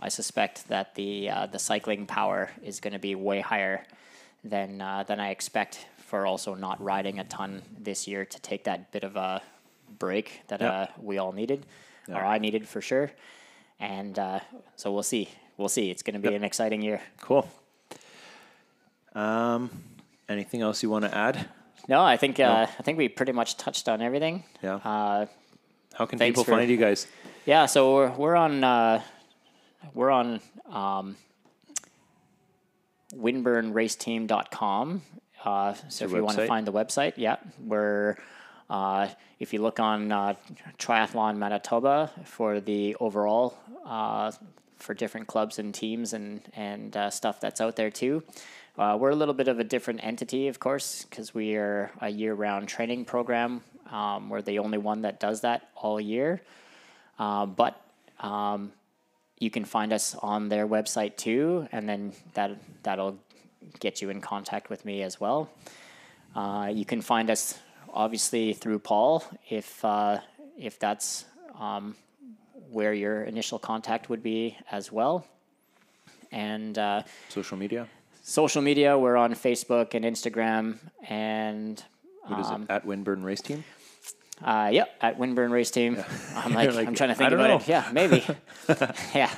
I 0.00 0.08
suspect 0.10 0.68
that 0.68 0.94
the 0.94 1.30
uh, 1.30 1.46
the 1.46 1.58
cycling 1.58 2.06
power 2.06 2.50
is 2.62 2.80
going 2.80 2.92
to 2.92 2.98
be 2.98 3.14
way 3.14 3.40
higher 3.40 3.84
than 4.44 4.80
uh, 4.80 5.02
than 5.04 5.20
I 5.20 5.30
expect 5.30 5.86
for 5.98 6.26
also 6.26 6.54
not 6.54 6.80
riding 6.82 7.18
a 7.18 7.24
ton 7.24 7.62
this 7.78 8.06
year 8.08 8.24
to 8.24 8.38
take 8.40 8.64
that 8.64 8.90
bit 8.92 9.04
of 9.04 9.16
a 9.16 9.42
break 9.98 10.42
that 10.48 10.60
Yeah. 10.60 10.72
uh, 10.72 10.86
we 11.02 11.18
all 11.18 11.32
needed, 11.32 11.66
or 12.08 12.24
I 12.24 12.38
needed 12.38 12.66
for 12.68 12.80
sure. 12.80 13.10
And 13.80 14.18
uh, 14.18 14.40
so 14.76 14.90
we'll 14.92 15.02
see. 15.02 15.28
We'll 15.56 15.68
see. 15.68 15.90
It's 15.90 16.02
going 16.02 16.20
to 16.22 16.28
be 16.30 16.34
an 16.34 16.44
exciting 16.44 16.82
year. 16.82 17.00
cool. 17.20 17.46
Um, 19.14 19.70
anything 20.28 20.60
else 20.62 20.82
you 20.82 20.90
want 20.90 21.04
to 21.04 21.16
add? 21.16 21.48
No, 21.88 22.02
I 22.02 22.18
think 22.18 22.38
uh, 22.38 22.66
I 22.78 22.82
think 22.82 22.98
we 22.98 23.08
pretty 23.08 23.32
much 23.32 23.56
touched 23.56 23.88
on 23.88 24.02
everything. 24.02 24.44
Yeah. 24.62 24.74
Uh, 24.76 25.26
How 25.94 26.06
can 26.06 26.18
people 26.18 26.44
for- 26.44 26.52
find 26.52 26.70
you 26.70 26.76
guys? 26.76 27.06
Yeah, 27.46 27.64
so 27.64 27.94
we're, 27.94 28.10
we're 28.12 28.36
on 28.36 28.62
uh, 28.62 29.02
we're 29.94 30.10
on 30.10 30.40
um, 30.70 31.16
windburnraceteam.com. 33.14 35.02
Uh, 35.44 35.74
so 35.88 36.04
if 36.04 36.10
your 36.10 36.20
you 36.20 36.24
want 36.24 36.36
to 36.36 36.46
find 36.46 36.66
the 36.66 36.72
website, 36.72 37.14
yeah, 37.16 37.36
we're 37.64 38.16
uh, 38.68 39.08
if 39.38 39.52
you 39.52 39.62
look 39.62 39.80
on 39.80 40.12
uh, 40.12 40.34
Triathlon 40.78 41.38
Manitoba 41.38 42.10
for 42.24 42.60
the 42.60 42.96
overall 43.00 43.56
uh, 43.86 44.30
for 44.76 44.94
different 44.94 45.26
clubs 45.26 45.58
and 45.58 45.74
teams 45.74 46.12
and 46.12 46.42
and 46.54 46.96
uh, 46.96 47.08
stuff 47.10 47.40
that's 47.40 47.60
out 47.60 47.76
there 47.76 47.90
too. 47.90 48.22
Uh, 48.78 48.96
we're 48.96 49.10
a 49.10 49.16
little 49.16 49.34
bit 49.34 49.48
of 49.48 49.58
a 49.58 49.64
different 49.64 50.04
entity, 50.04 50.46
of 50.46 50.60
course, 50.60 51.04
because 51.10 51.34
we 51.34 51.56
are 51.56 51.90
a 52.00 52.08
year-round 52.08 52.68
training 52.68 53.04
program. 53.04 53.60
Um, 53.90 54.30
we're 54.30 54.40
the 54.40 54.60
only 54.60 54.78
one 54.78 55.02
that 55.02 55.18
does 55.18 55.40
that 55.40 55.68
all 55.74 56.00
year. 56.00 56.40
Uh, 57.18 57.44
but 57.44 57.80
um, 58.20 58.70
you 59.40 59.50
can 59.50 59.64
find 59.64 59.92
us 59.92 60.14
on 60.22 60.48
their 60.48 60.68
website 60.68 61.16
too, 61.16 61.66
and 61.72 61.88
then 61.88 62.12
that 62.34 62.52
that'll 62.84 63.18
get 63.80 64.00
you 64.00 64.10
in 64.10 64.20
contact 64.20 64.70
with 64.70 64.84
me 64.84 65.02
as 65.02 65.20
well. 65.20 65.50
Uh, 66.36 66.70
you 66.72 66.84
can 66.84 67.00
find 67.00 67.30
us 67.30 67.58
obviously 67.92 68.52
through 68.52 68.78
Paul 68.78 69.24
if 69.48 69.84
uh, 69.84 70.20
if 70.56 70.78
that's 70.78 71.24
um, 71.58 71.96
where 72.70 72.94
your 72.94 73.24
initial 73.24 73.58
contact 73.58 74.08
would 74.08 74.22
be 74.22 74.56
as 74.70 74.92
well. 74.92 75.26
And 76.30 76.78
uh, 76.78 77.02
Social 77.28 77.56
media. 77.56 77.88
Social 78.28 78.60
media, 78.60 78.98
we're 78.98 79.16
on 79.16 79.32
Facebook 79.32 79.94
and 79.94 80.04
Instagram, 80.04 80.76
and 81.08 81.82
What 82.26 82.40
is 82.40 82.46
um, 82.48 82.64
it? 82.64 82.70
At 82.70 82.84
Windburn 82.84 83.24
Race 83.24 83.40
Team. 83.40 83.64
uh, 84.44 84.68
yep, 84.70 84.94
at 85.00 85.18
Windburn 85.18 85.50
Race 85.50 85.70
Team. 85.70 85.96
I'm 86.36 86.52
like, 86.52 86.74
like, 86.74 86.86
I'm 86.86 86.94
trying 86.94 87.08
to 87.08 87.14
think 87.14 87.32
about 87.32 87.48
know. 87.48 87.56
it. 87.56 87.66
Yeah, 87.66 87.88
maybe. 87.90 88.22
yeah. 89.14 89.30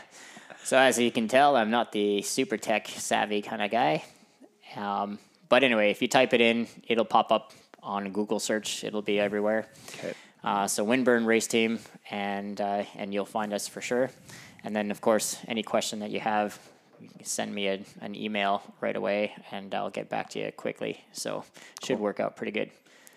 So 0.65 0.77
as 0.77 0.99
you 0.99 1.13
can 1.13 1.29
tell, 1.29 1.55
I'm 1.55 1.71
not 1.71 1.93
the 1.93 2.23
super 2.23 2.57
tech 2.57 2.89
savvy 2.89 3.43
kind 3.43 3.63
of 3.63 3.71
guy. 3.71 4.03
Um, 4.75 5.21
but 5.49 5.63
anyway, 5.63 5.93
if 5.93 6.03
you 6.03 6.09
type 6.09 6.35
it 6.35 6.41
in, 6.41 6.67
it'll 6.89 7.05
pop 7.05 7.31
up 7.31 7.53
on 7.85 8.11
Google 8.11 8.41
search. 8.41 8.83
It'll 8.83 9.03
be 9.03 9.21
everywhere. 9.21 9.69
Okay. 9.99 10.15
Uh, 10.43 10.67
so 10.67 10.85
Windburn 10.85 11.27
Race 11.27 11.47
Team, 11.47 11.79
and 12.11 12.61
uh, 12.61 12.83
and 12.97 13.15
you'll 13.15 13.25
find 13.25 13.55
us 13.55 13.69
for 13.69 13.81
sure. 13.81 14.11
And 14.65 14.75
then 14.75 14.91
of 14.91 15.01
course, 15.01 15.39
any 15.47 15.63
question 15.63 16.01
that 16.01 16.11
you 16.11 16.19
have, 16.19 16.59
you 17.01 17.09
can 17.09 17.25
send 17.25 17.55
me 17.55 17.69
a, 17.69 17.81
an 18.01 18.15
email 18.15 18.63
right 18.81 18.97
away, 18.97 19.33
and 19.51 19.75
I'll 19.75 19.91
get 19.91 20.09
back 20.09 20.31
to 20.31 20.39
you 20.39 20.53
quickly. 20.53 21.03
So 21.13 21.45
should 21.85 21.99
work 21.99 22.21
out 22.21 22.37
pretty 22.37 22.53
good. 22.53 22.71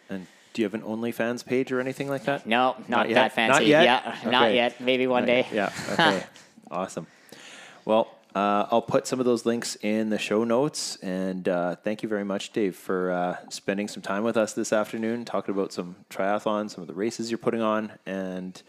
And 0.10 0.28
do 0.54 0.62
you 0.62 0.66
have 0.66 0.74
an 0.74 0.82
OnlyFans 0.82 1.46
page 1.46 1.72
or 1.72 1.80
anything 1.80 2.10
like 2.10 2.26
that? 2.26 2.46
No, 2.46 2.76
not, 2.88 3.10
yet? 3.10 3.16
that 3.16 3.34
fancy. 3.34 3.54
Not 3.54 3.66
yet? 3.66 3.84
Yeah, 3.84 4.32
not 4.32 4.54
yet. 4.54 4.80
Maybe 4.80 5.08
one 5.08 5.26
day. 5.26 5.48
Yeah. 5.52 5.72
Okay. 5.94 6.24
awesome. 6.72 7.08
Well, 7.86 8.10
uh, 8.36 8.66
I'll 8.72 8.82
put 8.82 9.06
some 9.06 9.20
of 9.20 9.26
those 9.26 9.46
links 9.46 9.78
in 9.82 10.10
the 10.10 10.18
show 10.18 10.44
notes. 10.44 10.96
And 10.98 11.48
uh, 11.48 11.76
thank 11.76 12.02
you 12.02 12.10
very 12.10 12.24
much, 12.24 12.52
Dave, 12.52 12.76
for 12.76 13.12
uh, 13.12 13.38
spending 13.50 13.88
some 13.88 14.02
time 14.02 14.24
with 14.24 14.38
us 14.38 14.54
this 14.54 14.74
afternoon, 14.74 15.26
talking 15.26 15.54
about 15.54 15.72
some 15.72 15.96
triathlon, 16.10 16.70
some 16.70 16.82
of 16.82 16.88
the 16.88 16.94
races 16.96 17.30
you're 17.30 17.38
putting 17.38 17.62
on, 17.62 17.92
and 18.06 18.62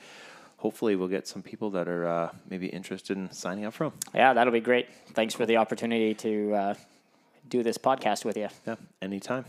hopefully 0.64 0.96
we'll 0.96 1.08
get 1.08 1.28
some 1.28 1.42
people 1.42 1.68
that 1.76 1.86
are 1.88 2.06
uh, 2.08 2.28
maybe 2.48 2.66
interested 2.68 3.18
in 3.18 3.30
signing 3.30 3.66
up 3.66 3.74
for 3.74 3.84
'em. 3.84 3.92
Yeah, 4.14 4.32
that'll 4.32 4.50
be 4.52 4.60
great. 4.60 4.86
Thanks 5.12 5.34
for 5.34 5.44
the 5.44 5.58
opportunity 5.58 6.14
to 6.14 6.54
uh, 6.54 6.74
do 7.46 7.62
this 7.62 7.76
podcast 7.76 8.24
with 8.24 8.38
you. 8.38 8.48
Yeah, 8.66 8.76
anytime. 9.02 9.44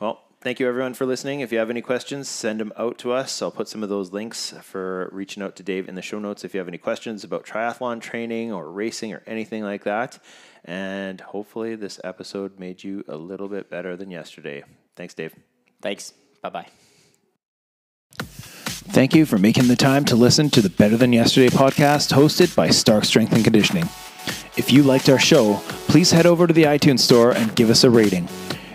Well, 0.00 0.14
thank 0.40 0.58
you 0.58 0.66
everyone 0.66 0.94
for 0.94 1.06
listening. 1.06 1.38
If 1.38 1.52
you 1.52 1.58
have 1.58 1.70
any 1.70 1.82
questions, 1.82 2.28
send 2.28 2.58
them 2.58 2.72
out 2.76 2.98
to 2.98 3.12
us. 3.12 3.40
I'll 3.40 3.52
put 3.52 3.68
some 3.68 3.84
of 3.84 3.88
those 3.88 4.10
links 4.10 4.52
for 4.62 5.08
reaching 5.12 5.40
out 5.40 5.54
to 5.56 5.62
Dave 5.62 5.88
in 5.88 5.94
the 5.94 6.02
show 6.02 6.18
notes 6.18 6.42
if 6.42 6.52
you 6.52 6.58
have 6.58 6.66
any 6.74 6.78
questions 6.78 7.22
about 7.22 7.46
triathlon 7.46 8.00
training 8.00 8.52
or 8.52 8.68
racing 8.72 9.12
or 9.14 9.22
anything 9.28 9.62
like 9.62 9.84
that. 9.84 10.18
And 10.64 11.20
hopefully, 11.20 11.76
this 11.76 12.00
episode 12.02 12.58
made 12.58 12.82
you 12.82 13.04
a 13.06 13.16
little 13.16 13.48
bit 13.48 13.70
better 13.70 13.96
than 13.96 14.10
yesterday. 14.10 14.64
Thanks, 14.96 15.14
Dave. 15.14 15.32
Thanks. 15.80 16.12
Bye 16.42 16.50
bye. 16.50 16.89
Thank 18.82 19.14
you 19.14 19.24
for 19.24 19.38
making 19.38 19.68
the 19.68 19.76
time 19.76 20.04
to 20.06 20.16
listen 20.16 20.50
to 20.50 20.60
the 20.60 20.70
Better 20.70 20.96
Than 20.96 21.12
Yesterday 21.12 21.48
podcast 21.48 22.12
hosted 22.12 22.54
by 22.56 22.68
Starke 22.68 23.04
Strength 23.04 23.32
and 23.34 23.44
Conditioning. 23.44 23.84
If 24.56 24.72
you 24.72 24.82
liked 24.82 25.08
our 25.08 25.18
show, 25.18 25.60
please 25.86 26.10
head 26.10 26.26
over 26.26 26.46
to 26.46 26.52
the 26.52 26.64
iTunes 26.64 27.00
store 27.00 27.32
and 27.32 27.54
give 27.54 27.70
us 27.70 27.84
a 27.84 27.90
rating. 27.90 28.28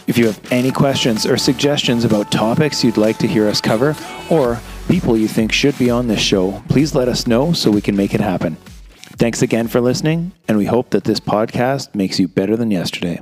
If 0.08 0.18
you 0.18 0.28
have 0.28 0.40
any 0.52 0.72
questions 0.72 1.26
or 1.26 1.38
suggestions 1.38 2.06
about 2.06 2.32
topics 2.32 2.84
you'd 2.84 2.98
like 2.98 3.18
to 3.18 3.28
hear 3.28 3.48
us 3.48 3.60
cover 3.60 3.96
or 4.30 4.60
people 4.88 5.18
you 5.18 5.28
think 5.28 5.52
should 5.52 5.78
be 5.78 5.90
on 5.90 6.08
this 6.08 6.22
show, 6.22 6.64
please 6.70 6.96
let 6.96 7.08
us 7.08 7.28
know 7.28 7.52
so 7.52 7.72
we 7.72 7.82
can 7.82 7.96
make 7.96 8.14
it 8.14 8.22
happen. 8.22 8.56
Thanks 9.18 9.42
again 9.42 9.68
for 9.68 9.82
listening, 9.82 10.34
and 10.48 10.58
we 10.58 10.66
hope 10.66 10.92
that 10.92 11.04
this 11.04 11.20
podcast 11.20 11.96
makes 11.96 12.20
you 12.20 12.28
better 12.28 12.56
than 12.56 12.70
yesterday. 12.70 13.22